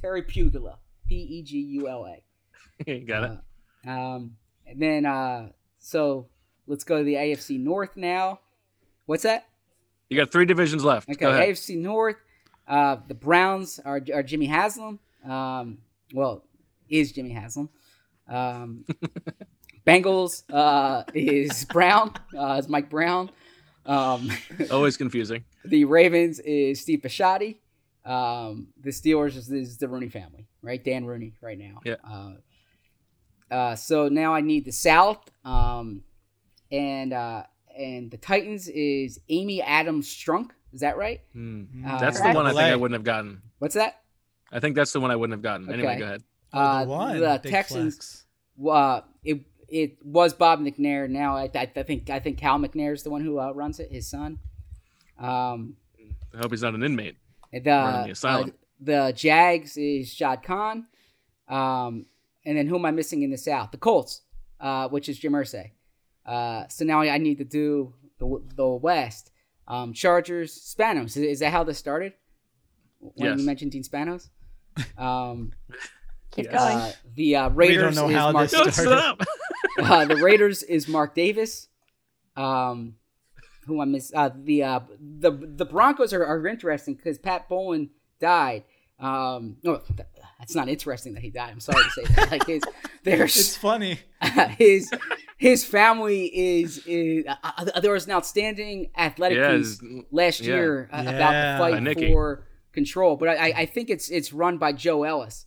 Terry 0.00 0.22
Pegula 0.22 0.76
P 1.06 1.14
E 1.14 1.42
G 1.42 1.58
U 1.58 1.88
L 1.88 2.06
A. 2.06 3.00
got 3.06 3.24
it. 3.24 3.88
Um, 3.88 4.36
and 4.66 4.80
then 4.80 5.06
uh, 5.06 5.48
so 5.78 6.28
let's 6.66 6.84
go 6.84 6.98
to 6.98 7.04
the 7.04 7.14
AFC 7.14 7.60
North 7.60 7.96
now. 7.96 8.40
What's 9.06 9.22
that? 9.22 9.46
You 10.08 10.16
got 10.16 10.32
three 10.32 10.46
divisions 10.46 10.84
left. 10.84 11.08
Okay. 11.08 11.24
AFC 11.24 11.76
North. 11.76 12.16
Uh, 12.66 12.96
the 13.08 13.14
Browns 13.14 13.78
are, 13.84 14.00
are 14.12 14.22
Jimmy 14.22 14.46
Haslam. 14.46 14.98
Um, 15.26 15.78
well, 16.12 16.44
is 16.88 17.12
Jimmy 17.12 17.30
Haslam. 17.30 17.68
Um, 18.28 18.84
Bengals 19.86 20.44
uh, 20.52 21.04
is 21.14 21.64
Brown. 21.66 22.14
Uh, 22.36 22.56
is 22.58 22.68
Mike 22.68 22.88
Brown. 22.88 23.30
Um, 23.86 24.30
Always 24.70 24.96
confusing. 24.96 25.44
the 25.64 25.84
Ravens 25.84 26.40
is 26.40 26.80
Steve 26.80 27.00
Bisciotti. 27.00 27.58
Um, 28.04 28.68
the 28.80 28.90
Steelers 28.90 29.36
is, 29.36 29.50
is 29.50 29.78
the 29.78 29.88
Rooney 29.88 30.08
family, 30.08 30.46
right? 30.62 30.82
Dan 30.82 31.04
Rooney 31.06 31.34
right 31.40 31.58
now. 31.58 31.80
Yeah. 31.84 31.96
Uh, 32.08 32.34
uh, 33.50 33.76
so 33.76 34.08
now 34.08 34.34
I 34.34 34.40
need 34.40 34.64
the 34.64 34.72
South. 34.72 35.30
Um, 35.44 36.02
and 36.70 37.12
uh, 37.12 37.44
and 37.76 38.10
the 38.10 38.16
Titans 38.16 38.68
is 38.68 39.20
Amy 39.28 39.62
Adams 39.62 40.08
Strunk. 40.08 40.50
Is 40.72 40.80
that 40.80 40.96
right? 40.96 41.20
Hmm. 41.32 41.64
Uh, 41.86 41.98
That's 42.00 42.20
the 42.20 42.32
one 42.32 42.46
I 42.46 42.50
think 42.50 42.60
I 42.62 42.76
wouldn't 42.76 42.96
have 42.96 43.04
gotten. 43.04 43.42
What's 43.58 43.74
that? 43.74 44.00
I 44.50 44.60
think 44.60 44.76
that's 44.76 44.92
the 44.92 45.00
one 45.00 45.10
I 45.10 45.16
wouldn't 45.16 45.34
have 45.34 45.42
gotten. 45.42 45.72
Anyway, 45.72 45.98
go 45.98 46.04
ahead. 46.04 46.22
Uh, 46.52 46.84
the 46.84 46.90
one. 46.90 47.18
the 47.20 47.38
Texans. 47.38 47.96
flex. 47.96 48.24
Uh, 48.70 49.00
it 49.24 49.40
it 49.68 49.96
was 50.04 50.34
Bob 50.34 50.60
McNair. 50.60 51.08
Now 51.08 51.36
I, 51.36 51.50
I, 51.54 51.70
I 51.76 51.82
think 51.82 52.10
I 52.10 52.18
think 52.20 52.38
Cal 52.38 52.58
McNair 52.58 52.92
is 52.92 53.02
the 53.02 53.10
one 53.10 53.22
who 53.22 53.38
uh, 53.38 53.52
runs 53.52 53.80
it. 53.80 53.90
His 53.90 54.06
son. 54.08 54.38
Um, 55.18 55.76
I 56.34 56.38
hope 56.38 56.50
he's 56.50 56.62
not 56.62 56.74
an 56.74 56.82
inmate. 56.82 57.16
the 57.52 57.60
Running 57.70 58.06
the 58.06 58.10
asylum. 58.12 58.50
uh, 58.50 58.52
the 58.80 59.12
Jags 59.14 59.76
is 59.76 60.12
Shad 60.12 60.42
Khan. 60.42 60.86
Um, 61.48 62.06
and 62.44 62.56
then 62.58 62.66
who 62.66 62.76
am 62.76 62.84
I 62.84 62.90
missing 62.90 63.22
in 63.22 63.30
the 63.30 63.38
South? 63.38 63.70
The 63.70 63.78
Colts, 63.78 64.22
uh, 64.60 64.88
which 64.88 65.08
is 65.08 65.18
Jim 65.18 65.32
Irsay. 65.32 65.70
Uh, 66.26 66.66
so 66.68 66.84
now 66.84 67.00
I 67.00 67.18
need 67.18 67.38
to 67.38 67.44
do 67.44 67.94
the 68.18 68.42
the 68.56 68.66
West. 68.68 69.30
Um, 69.68 69.92
Chargers, 69.94 70.52
Spanos. 70.52 71.16
Is, 71.16 71.16
is 71.18 71.38
that 71.40 71.52
how 71.52 71.64
this 71.64 71.78
started? 71.78 72.12
When 73.00 73.12
Yes. 73.30 73.38
you 73.40 73.46
mentioned 73.46 73.72
Dean 73.72 73.82
Spanos. 73.82 74.28
Keep 76.34 76.46
Yes. 76.46 76.54
going. 76.54 76.76
uh, 76.78 76.92
the 77.14 77.36
uh, 77.36 77.48
Raiders 77.50 77.96
know 77.96 78.08
is 78.08 78.14
how 78.16 78.32
Mark. 78.32 78.50
this 78.50 78.60
Don't 78.60 78.72
started. 78.72 78.90
stop. 78.90 79.22
uh, 79.90 80.04
the 80.06 80.16
Raiders 80.16 80.62
is 80.62 80.88
Mark 80.88 81.14
Davis. 81.14 81.68
Um, 82.36 82.96
who 83.66 83.80
I 83.80 83.84
miss. 83.84 84.12
Uh, 84.14 84.30
the 84.34 84.62
uh, 84.64 84.80
the 85.00 85.30
the 85.30 85.64
Broncos 85.64 86.12
are, 86.12 86.24
are 86.24 86.46
interesting 86.46 86.94
because 86.94 87.18
Pat 87.18 87.48
Bowlen 87.48 87.90
died. 88.20 88.64
Um, 88.98 89.56
no, 89.62 89.80
that's 90.38 90.54
not 90.54 90.68
interesting 90.68 91.14
that 91.14 91.22
he 91.22 91.30
died. 91.30 91.50
I'm 91.52 91.60
sorry 91.60 91.82
to 91.82 91.90
say 91.90 92.14
that. 92.14 92.30
Like 92.30 92.46
his, 92.46 92.62
there's 93.04 93.36
It's 93.36 93.56
funny. 93.56 94.00
his 94.58 94.90
his 95.36 95.64
family 95.64 96.26
is 96.26 96.78
is 96.86 97.24
uh, 97.26 97.34
uh, 97.42 97.80
there 97.80 97.92
was 97.92 98.06
an 98.06 98.12
outstanding 98.12 98.90
athletic 98.96 99.38
Yeah, 99.38 99.56
piece 99.56 99.80
last 100.10 100.40
yeah. 100.40 100.54
year 100.54 100.90
uh, 100.92 101.02
about 101.06 101.78
the 101.80 101.82
fight 101.96 102.10
for 102.10 102.46
control, 102.72 103.16
but 103.16 103.28
I, 103.28 103.34
I- 103.50 103.54
I 103.58 103.66
think 103.66 103.88
it's 103.90 104.10
it's 104.10 104.32
run 104.32 104.58
by 104.58 104.72
Joe 104.72 105.04
Ellis 105.04 105.46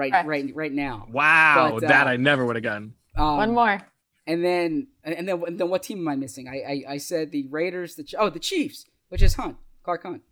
right 0.00 0.12
Correct. 0.12 0.26
right 0.28 0.54
right 0.62 0.72
now. 0.72 1.06
Wow, 1.10 1.72
But, 1.74 1.84
uh, 1.84 1.88
that 1.88 2.06
I 2.08 2.16
never 2.16 2.44
would 2.46 2.56
have 2.56 2.62
gotten. 2.62 2.94
Um, 3.16 3.36
One 3.36 3.54
more. 3.54 3.80
and 4.26 4.44
then 4.44 4.88
and 5.04 5.28
then 5.28 5.42
and 5.46 5.58
then 5.60 5.68
what 5.68 5.82
team 5.82 5.98
am 5.98 6.08
I 6.08 6.16
missing? 6.16 6.48
I 6.48 6.56
I, 6.72 6.94
I 6.94 6.98
said 6.98 7.30
the 7.32 7.46
Raiders, 7.48 7.94
the 7.96 8.04
oh 8.18 8.30
the 8.30 8.38
Chiefs, 8.38 8.86
which 9.10 9.22
is 9.22 9.34
Hunt 9.34 9.56
Clark 9.84 10.02
Hunt. 10.04 10.22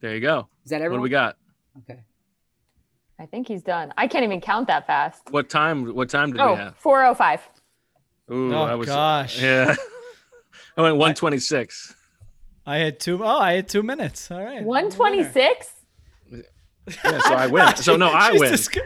There 0.00 0.14
you 0.14 0.20
go. 0.20 0.48
Is 0.64 0.70
that 0.70 0.80
What 0.80 0.84
everyone? 0.86 0.98
do 1.00 1.02
we 1.04 1.08
got? 1.10 1.36
Okay. 1.78 2.00
I 3.18 3.24
think 3.26 3.48
he's 3.48 3.62
done. 3.62 3.94
I 3.96 4.08
can't 4.08 4.24
even 4.24 4.40
count 4.42 4.66
that 4.68 4.86
fast. 4.86 5.22
What 5.30 5.48
time? 5.48 5.94
What 5.94 6.10
time 6.10 6.32
did 6.32 6.36
we 6.36 6.42
Oh, 6.42 6.54
have? 6.54 6.76
405. 6.76 7.40
Ooh, 8.30 8.54
Oh, 8.54 8.62
I 8.62 8.74
was. 8.74 8.88
gosh. 8.88 9.40
Yeah. 9.40 9.74
I 10.76 10.82
went 10.82 10.96
126. 10.96 11.94
I 12.66 12.76
had 12.78 13.00
two 13.00 13.24
oh, 13.24 13.38
I 13.38 13.54
had 13.54 13.68
two 13.68 13.82
minutes. 13.82 14.30
All 14.30 14.42
right. 14.44 14.62
126? 14.62 15.72
Yeah, 17.04 17.18
so 17.20 17.34
I 17.34 17.46
win. 17.46 17.76
So 17.76 17.96
no, 17.96 18.08
I 18.10 18.30
She's 18.32 18.40
win. 18.40 18.52
disg- 18.52 18.78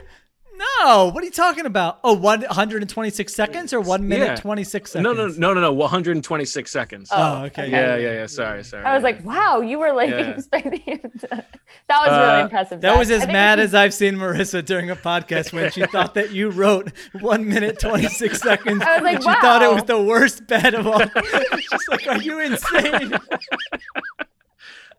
no, 0.84 1.06
what 1.14 1.22
are 1.22 1.24
you 1.24 1.30
talking 1.32 1.64
about? 1.64 2.00
Oh, 2.04 2.12
one 2.12 2.42
126 2.42 3.32
seconds 3.34 3.72
or 3.72 3.80
one 3.80 4.06
minute 4.06 4.26
Yeah. 4.26 4.34
26 4.36 4.90
seconds? 4.92 5.02
no, 5.02 5.14
no, 5.14 5.28
no, 5.28 5.54
no. 5.54 5.60
no, 5.62 5.72
126 5.72 6.70
seconds. 6.70 7.08
Oh, 7.10 7.44
okay. 7.44 7.70
yeah, 7.70 7.96
yeah, 7.96 8.12
yeah. 8.12 8.26
Sorry, 8.26 8.62
sorry. 8.62 8.84
I 8.84 8.94
was 8.94 9.02
like, 9.02 9.24
wow, 9.24 9.62
you 9.62 9.78
were 9.78 9.92
like 9.94 10.10
Yeah. 10.10 10.30
expecting 10.32 10.80
him 10.80 11.00
to. 11.20 11.44
That 11.88 12.06
was 12.06 12.10
really 12.10 12.40
Uh, 12.40 12.44
impressive. 12.44 12.80
That 12.82 12.90
Zach. 12.90 12.98
was 12.98 13.10
as 13.10 13.26
mad 13.26 13.58
we 13.58 13.64
as 13.64 13.74
I've 13.74 13.94
seen 13.94 14.14
Marissa 14.16 14.64
during 14.64 14.90
a 14.90 14.96
podcast 14.96 15.52
when 15.52 15.70
she 15.72 15.84
thought 15.86 16.14
that 16.14 16.30
you 16.30 16.50
wrote 16.50 16.92
one 17.20 17.48
minute 17.48 17.80
26 17.80 18.40
seconds. 18.40 18.82
I 18.86 18.96
was 18.96 19.02
like, 19.02 19.14
and 19.16 19.24
she 19.24 19.40
thought 19.40 19.62
it 19.62 19.72
was 19.72 19.84
the 19.84 20.00
worst 20.00 20.46
bet 20.46 20.74
of 20.74 20.86
all. 20.86 21.00
She's 21.00 21.88
like, 21.88 22.06
are 22.06 22.18
you 22.22 22.38
insane? 22.38 23.14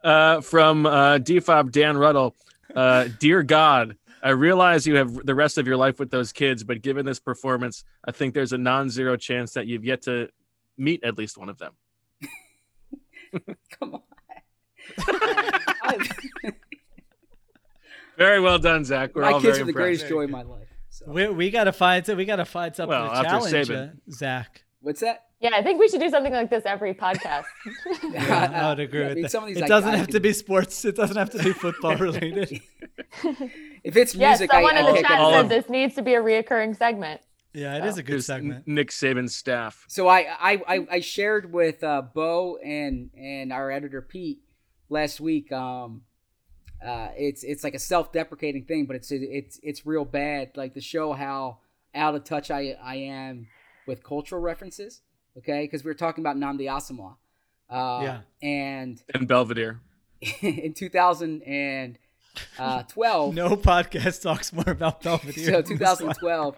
uh, 0.03 0.41
from 0.41 0.85
uh, 0.85 1.17
DFOB 1.19 1.71
Dan 1.71 1.97
Ruddle. 1.97 2.35
Uh, 2.75 3.07
Dear 3.19 3.43
God, 3.43 3.97
I 4.23 4.29
realize 4.29 4.85
you 4.87 4.95
have 4.95 5.13
the 5.25 5.35
rest 5.35 5.57
of 5.57 5.67
your 5.67 5.77
life 5.77 5.99
with 5.99 6.11
those 6.11 6.31
kids, 6.31 6.63
but 6.63 6.81
given 6.81 7.05
this 7.05 7.19
performance, 7.19 7.83
I 8.05 8.11
think 8.11 8.33
there's 8.33 8.53
a 8.53 8.57
non-zero 8.57 9.17
chance 9.17 9.53
that 9.53 9.67
you've 9.67 9.83
yet 9.85 10.03
to 10.03 10.29
meet 10.77 11.03
at 11.03 11.17
least 11.17 11.37
one 11.37 11.49
of 11.49 11.57
them. 11.57 11.73
Come 13.79 13.95
on. 13.95 14.01
Very 18.17 18.39
well 18.39 18.59
done, 18.59 18.83
Zach. 18.85 19.11
We're 19.15 19.21
my 19.23 19.31
all 19.33 19.41
kids 19.41 19.57
very 19.57 19.61
are 19.61 19.65
the 19.65 19.69
impressed. 19.69 19.83
greatest 19.85 20.07
joy 20.07 20.23
of 20.25 20.29
my 20.29 20.43
life. 20.43 20.67
So. 20.89 21.05
We, 21.07 21.27
we 21.29 21.49
gotta 21.49 21.71
find 21.71 22.05
we 22.07 22.25
gotta 22.25 22.45
find 22.45 22.75
something 22.75 22.89
Well, 22.89 23.09
to 23.09 23.15
after 23.15 23.29
challenge 23.49 23.67
Saban. 23.69 23.91
Zach. 24.11 24.63
What's 24.81 24.99
that? 25.01 25.25
Yeah, 25.41 25.49
I 25.53 25.63
think 25.63 25.79
we 25.79 25.87
should 25.89 25.99
do 26.01 26.09
something 26.09 26.31
like 26.33 26.49
this 26.51 26.63
every 26.65 26.93
podcast. 26.93 27.45
Yeah, 28.11 28.51
I 28.53 28.69
would 28.69 28.79
agree 28.79 28.99
Yeah, 28.99 29.05
I 29.05 29.09
with 29.09 29.15
mean, 29.15 29.21
that. 29.23 29.31
some 29.31 29.43
of 29.43 29.47
these 29.47 29.57
It 29.57 29.63
I- 29.63 29.67
doesn't 29.67 29.89
I 29.89 29.97
have 29.97 30.05
can- 30.07 30.13
to 30.13 30.19
be 30.19 30.33
sports. 30.33 30.85
It 30.85 30.95
doesn't 30.95 31.17
have 31.17 31.29
to 31.31 31.39
be 31.43 31.51
football 31.53 31.95
related. 31.97 32.61
If 33.83 33.97
it's 33.97 34.13
yes, 34.13 34.39
music, 34.39 34.51
someone 34.51 34.77
I, 34.77 34.81
in 34.87 34.95
the 34.95 35.01
chat 35.01 35.09
said 35.31 35.39
of- 35.45 35.49
this 35.49 35.67
needs 35.67 35.95
to 35.95 36.03
be 36.03 36.13
a 36.13 36.21
reoccurring 36.21 36.77
segment. 36.77 37.21
Yeah, 37.53 37.75
it 37.77 37.85
is 37.85 37.97
a 37.97 38.03
good 38.03 38.13
Here's 38.13 38.27
segment. 38.27 38.67
Nick 38.67 38.91
Saban's 38.91 39.35
staff. 39.35 39.83
So 39.89 40.07
I 40.07 40.19
I, 40.39 40.61
I, 40.67 40.87
I 40.91 40.99
shared 40.99 41.51
with 41.51 41.83
uh, 41.83 42.03
Bo 42.13 42.57
and 42.63 43.09
and 43.17 43.51
our 43.51 43.71
editor 43.71 44.01
Pete 44.01 44.39
last 44.89 45.19
week. 45.19 45.51
Um, 45.51 46.03
uh, 46.85 47.09
it's 47.17 47.43
it's 47.43 47.63
like 47.63 47.73
a 47.73 47.79
self-deprecating 47.79 48.65
thing, 48.65 48.85
but 48.85 48.95
it's 48.95 49.11
it's 49.11 49.59
it's 49.63 49.85
real 49.85 50.05
bad. 50.05 50.51
Like 50.55 50.75
to 50.75 50.81
show 50.81 51.11
how 51.13 51.57
out 51.95 52.15
of 52.15 52.23
touch 52.23 52.51
I 52.51 52.77
I 52.81 52.95
am 52.97 53.47
with 53.87 54.01
cultural 54.03 54.41
references. 54.41 55.01
Okay, 55.37 55.63
because 55.63 55.83
we 55.83 55.89
were 55.89 55.95
talking 55.95 56.23
about 56.23 56.37
Nnamdi 56.37 56.65
Asomugha. 56.67 57.15
Uh, 57.69 58.01
Yeah. 58.03 58.21
And 58.41 59.01
And 59.13 59.27
Belvedere. 59.27 59.79
in 60.41 60.73
2012, 60.73 61.97
No 63.35 63.55
podcast 63.57 64.21
talks 64.21 64.53
more 64.53 64.69
about 64.69 65.01
Belvedere. 65.01 65.45
so 65.45 65.61
than 65.61 65.77
this 65.77 66.01
one. 66.01 66.13
2012, 66.15 66.55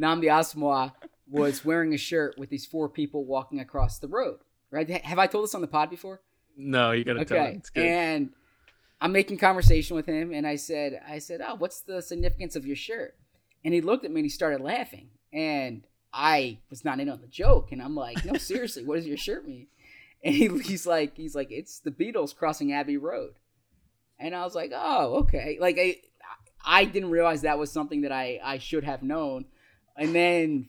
Nnamdi 0.00 0.24
Asomugha 0.24 0.92
was 1.28 1.64
wearing 1.64 1.92
a 1.94 1.98
shirt 1.98 2.36
with 2.38 2.50
these 2.50 2.66
four 2.66 2.88
people 2.88 3.24
walking 3.24 3.60
across 3.60 3.98
the 3.98 4.08
road. 4.08 4.38
Right? 4.70 4.88
Have 5.04 5.18
I 5.18 5.26
told 5.26 5.44
this 5.44 5.54
on 5.54 5.60
the 5.60 5.66
pod 5.68 5.90
before? 5.90 6.20
No, 6.56 6.90
you 6.92 7.04
gotta 7.04 7.24
tell 7.24 7.38
Okay. 7.38 7.50
it. 7.52 7.56
It's 7.56 7.70
good. 7.70 7.86
And 7.86 8.30
I'm 9.00 9.12
making 9.12 9.38
conversation 9.38 9.94
with 9.94 10.06
him, 10.06 10.32
and 10.32 10.46
I 10.46 10.56
said, 10.56 11.00
I 11.08 11.18
said, 11.18 11.40
oh, 11.46 11.54
what's 11.56 11.80
the 11.82 12.00
significance 12.02 12.56
of 12.56 12.66
your 12.66 12.76
shirt? 12.76 13.14
And 13.64 13.74
he 13.74 13.80
looked 13.80 14.04
at 14.04 14.10
me 14.10 14.20
and 14.20 14.24
he 14.24 14.30
started 14.30 14.60
laughing, 14.60 15.10
and 15.32 15.84
I 16.16 16.58
was 16.70 16.84
not 16.84 16.98
in 16.98 17.08
on 17.10 17.20
the 17.20 17.26
joke, 17.26 17.72
and 17.72 17.82
I'm 17.82 17.94
like, 17.94 18.24
no, 18.24 18.34
seriously, 18.38 18.84
what 18.84 18.96
does 18.96 19.06
your 19.06 19.18
shirt 19.18 19.46
mean? 19.46 19.66
And 20.24 20.34
he, 20.34 20.48
he's 20.60 20.86
like, 20.86 21.16
he's 21.16 21.34
like, 21.34 21.48
it's 21.50 21.78
the 21.80 21.90
Beatles 21.90 22.34
crossing 22.34 22.72
Abbey 22.72 22.96
Road, 22.96 23.34
and 24.18 24.34
I 24.34 24.42
was 24.44 24.54
like, 24.54 24.72
oh, 24.74 25.16
okay. 25.24 25.58
Like 25.60 25.76
I, 25.78 25.96
I 26.64 26.84
didn't 26.86 27.10
realize 27.10 27.42
that 27.42 27.58
was 27.58 27.70
something 27.70 28.00
that 28.00 28.12
I 28.12 28.40
I 28.42 28.58
should 28.58 28.84
have 28.84 29.02
known, 29.02 29.44
and 29.96 30.14
then 30.14 30.68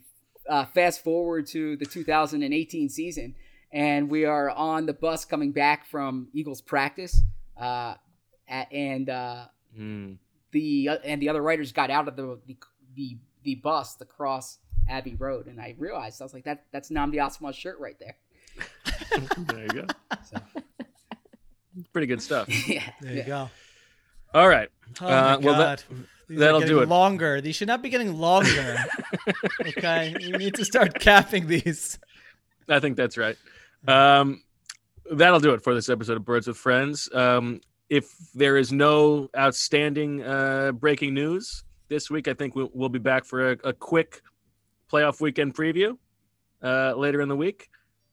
uh, 0.50 0.66
fast 0.66 1.04
forward 1.04 1.48
to 1.48 1.78
the 1.78 1.86
2018 1.86 2.90
season, 2.90 3.36
and 3.72 4.10
we 4.10 4.26
are 4.26 4.50
on 4.50 4.86
the 4.86 4.94
bus 4.94 5.24
coming 5.26 5.52
back 5.54 5.86
from 5.88 6.28
Eagles 6.34 6.62
practice, 6.62 7.20
uh, 7.60 7.96
at, 8.48 8.72
and 8.72 9.10
uh, 9.10 9.46
Mm. 9.78 10.18
the 10.52 10.90
uh, 10.90 10.98
and 11.04 11.22
the 11.22 11.30
other 11.30 11.42
writers 11.42 11.72
got 11.72 11.90
out 11.90 12.08
of 12.08 12.16
the 12.16 12.40
the 12.48 12.58
the, 12.96 13.18
the 13.44 13.56
bus 13.56 13.96
to 13.96 14.06
cross 14.06 14.58
Abbey 14.90 15.16
Road, 15.16 15.48
and 15.48 15.60
I 15.60 15.76
realized 15.78 16.22
I 16.22 16.26
was 16.26 16.34
like, 16.34 16.44
that 16.46 16.66
that's 16.72 16.90
Nnamdi 16.90 17.16
Asomugha's 17.16 17.56
shirt 17.56 17.80
right 17.80 17.98
there. 18.00 18.16
There 19.38 19.62
you 19.64 19.68
go. 19.70 19.86
So, 20.30 20.38
Pretty 21.94 22.08
good 22.08 22.22
stuff. 22.22 22.48
yeah, 22.68 22.84
There 23.02 23.12
you 23.12 23.18
yeah. 23.20 23.26
go. 23.28 23.50
All 24.34 24.48
right. 24.48 24.70
Oh 25.02 25.06
Uh, 25.08 25.10
my 25.10 25.38
well, 25.38 25.56
god. 25.56 25.80
that, 25.80 25.84
These 26.28 26.40
that'll 26.40 26.62
do 26.62 26.82
it. 26.82 26.90
Longer. 26.90 27.40
These 27.42 27.56
should 27.56 27.68
not 27.68 27.82
be 27.82 27.90
getting 27.90 28.16
longer. 28.18 28.78
okay, 29.68 30.16
we 30.20 30.32
need 30.32 30.56
to 30.56 30.66
start 30.66 31.00
capping 31.00 31.48
these. 31.48 31.98
I 32.68 32.80
think 32.80 32.98
that's 32.98 33.18
right. 33.18 33.38
Um, 33.88 34.44
that'll 35.12 35.40
do 35.40 35.54
it 35.54 35.64
for 35.64 35.74
this 35.74 35.88
episode 35.90 36.18
of 36.18 36.26
Birds 36.26 36.48
with 36.48 36.58
Friends. 36.58 37.10
Um, 37.14 37.62
if 37.90 38.12
there 38.36 38.58
is 38.58 38.72
no 38.74 39.30
outstanding 39.38 40.22
uh, 40.24 40.74
breaking 40.74 41.14
news 41.14 41.64
this 41.88 42.10
week, 42.10 42.28
I 42.28 42.34
think 42.34 42.56
we'll, 42.56 42.70
we'll 42.74 42.90
be 42.90 43.00
back 43.00 43.24
for 43.24 43.52
a, 43.52 43.58
a 43.64 43.72
quick 43.74 44.22
playoff 44.92 45.22
weekend 45.22 45.56
preview 45.56 45.98
uh, 46.64 46.94
later 46.96 47.22
in 47.22 47.30
the 47.30 47.36
week. 47.36 47.70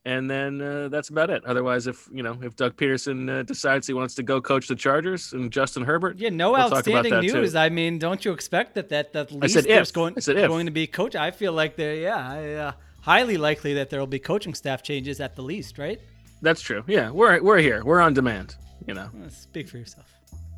And 0.07 0.29
then 0.29 0.61
uh, 0.61 0.87
that's 0.89 1.09
about 1.09 1.31
it. 1.31 1.43
Otherwise, 1.45 1.87
if 1.87 2.07
you 2.13 2.21
know 2.21 2.37
if 2.43 2.55
Doug 2.55 2.75
Pederson 2.77 3.27
uh, 3.27 3.41
decides 3.41 3.87
he 3.87 3.93
wants 3.93 4.13
to 4.15 4.23
go 4.23 4.39
coach 4.39 4.67
the 4.67 4.75
Chargers 4.75 5.33
and 5.33 5.51
Justin 5.51 5.83
Herbert, 5.83 6.17
Yeah, 6.19 6.29
no 6.29 6.51
We'll 6.51 6.61
outstanding 6.61 7.11
that, 7.11 7.21
too. 7.23 7.33
news. 7.33 7.55
I 7.55 7.69
mean, 7.69 7.97
don't 7.97 8.23
you 8.23 8.31
expect 8.31 8.75
that 8.75 8.89
that 8.89 9.13
that 9.13 9.31
least 9.31 9.55
there's 9.55 9.89
if. 9.89 9.93
going 9.93 10.13
I 10.15 10.19
said 10.19 10.37
if. 10.37 10.47
going 10.47 10.67
to 10.67 10.71
be 10.71 10.85
coach? 10.85 11.15
I 11.15 11.31
feel 11.31 11.53
like 11.53 11.75
there, 11.75 11.95
yeah, 11.95 12.29
I, 12.29 12.53
uh, 12.53 12.71
highly 13.01 13.37
likely 13.37 13.73
that 13.73 13.89
there 13.89 13.99
will 13.99 14.05
be 14.05 14.19
coaching 14.19 14.53
staff 14.53 14.83
changes 14.83 15.19
at 15.19 15.35
the 15.35 15.41
least, 15.41 15.79
right? 15.79 15.99
that's 16.43 16.61
true. 16.61 16.83
Yeah, 16.85 17.09
we're 17.09 17.41
we're 17.41 17.57
here. 17.57 17.83
We're 17.83 17.99
on 18.01 18.13
demand. 18.13 18.57
You 18.87 18.93
know. 18.93 19.09
Speak 19.29 19.67
for 19.69 19.79
yourself. 19.79 20.05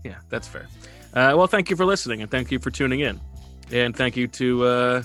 Yeah, 0.04 0.16
that's 0.28 0.50
fair. 0.50 0.68
Uh, 1.14 1.34
well, 1.38 1.48
thank 1.48 1.70
you 1.70 1.78
for 1.78 1.86
listening 1.86 2.22
and 2.22 2.30
thank 2.30 2.52
you 2.52 2.60
for 2.60 2.70
tuning 2.70 3.00
in. 3.00 3.22
And 3.72 3.96
thank 3.96 4.18
you 4.18 4.28
to, 4.28 4.66
uh, 4.66 5.04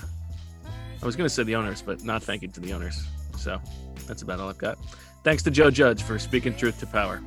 I 1.03 1.05
was 1.05 1.17
going 1.17 1.25
to 1.25 1.33
say 1.33 1.43
the 1.43 1.55
owners, 1.55 1.81
but 1.81 2.01
not 2.05 2.23
thank 2.23 2.43
you 2.43 2.47
to 2.47 2.61
the 2.61 2.71
owners. 2.71 3.05
So 3.37 3.59
that's 4.07 4.21
about 4.21 4.39
all 4.39 4.47
I've 4.47 4.57
got. 4.57 4.77
Thanks 5.25 5.43
to 5.43 5.51
Joe 5.51 5.69
Judge 5.69 6.01
for 6.01 6.17
speaking 6.17 6.55
truth 6.55 6.79
to 6.79 6.87
power. 6.87 7.21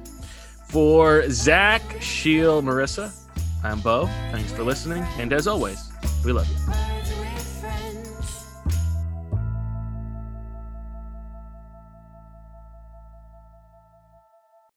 For 0.68 1.28
Zach, 1.28 1.82
Sheil, 2.00 2.62
Marissa, 2.62 3.12
I'm 3.62 3.80
Bo. 3.80 4.06
Thanks 4.32 4.50
for 4.50 4.62
listening. 4.62 5.02
And 5.18 5.30
as 5.30 5.46
always, 5.46 5.92
we 6.24 6.32
love 6.32 6.48
you. 6.48 7.25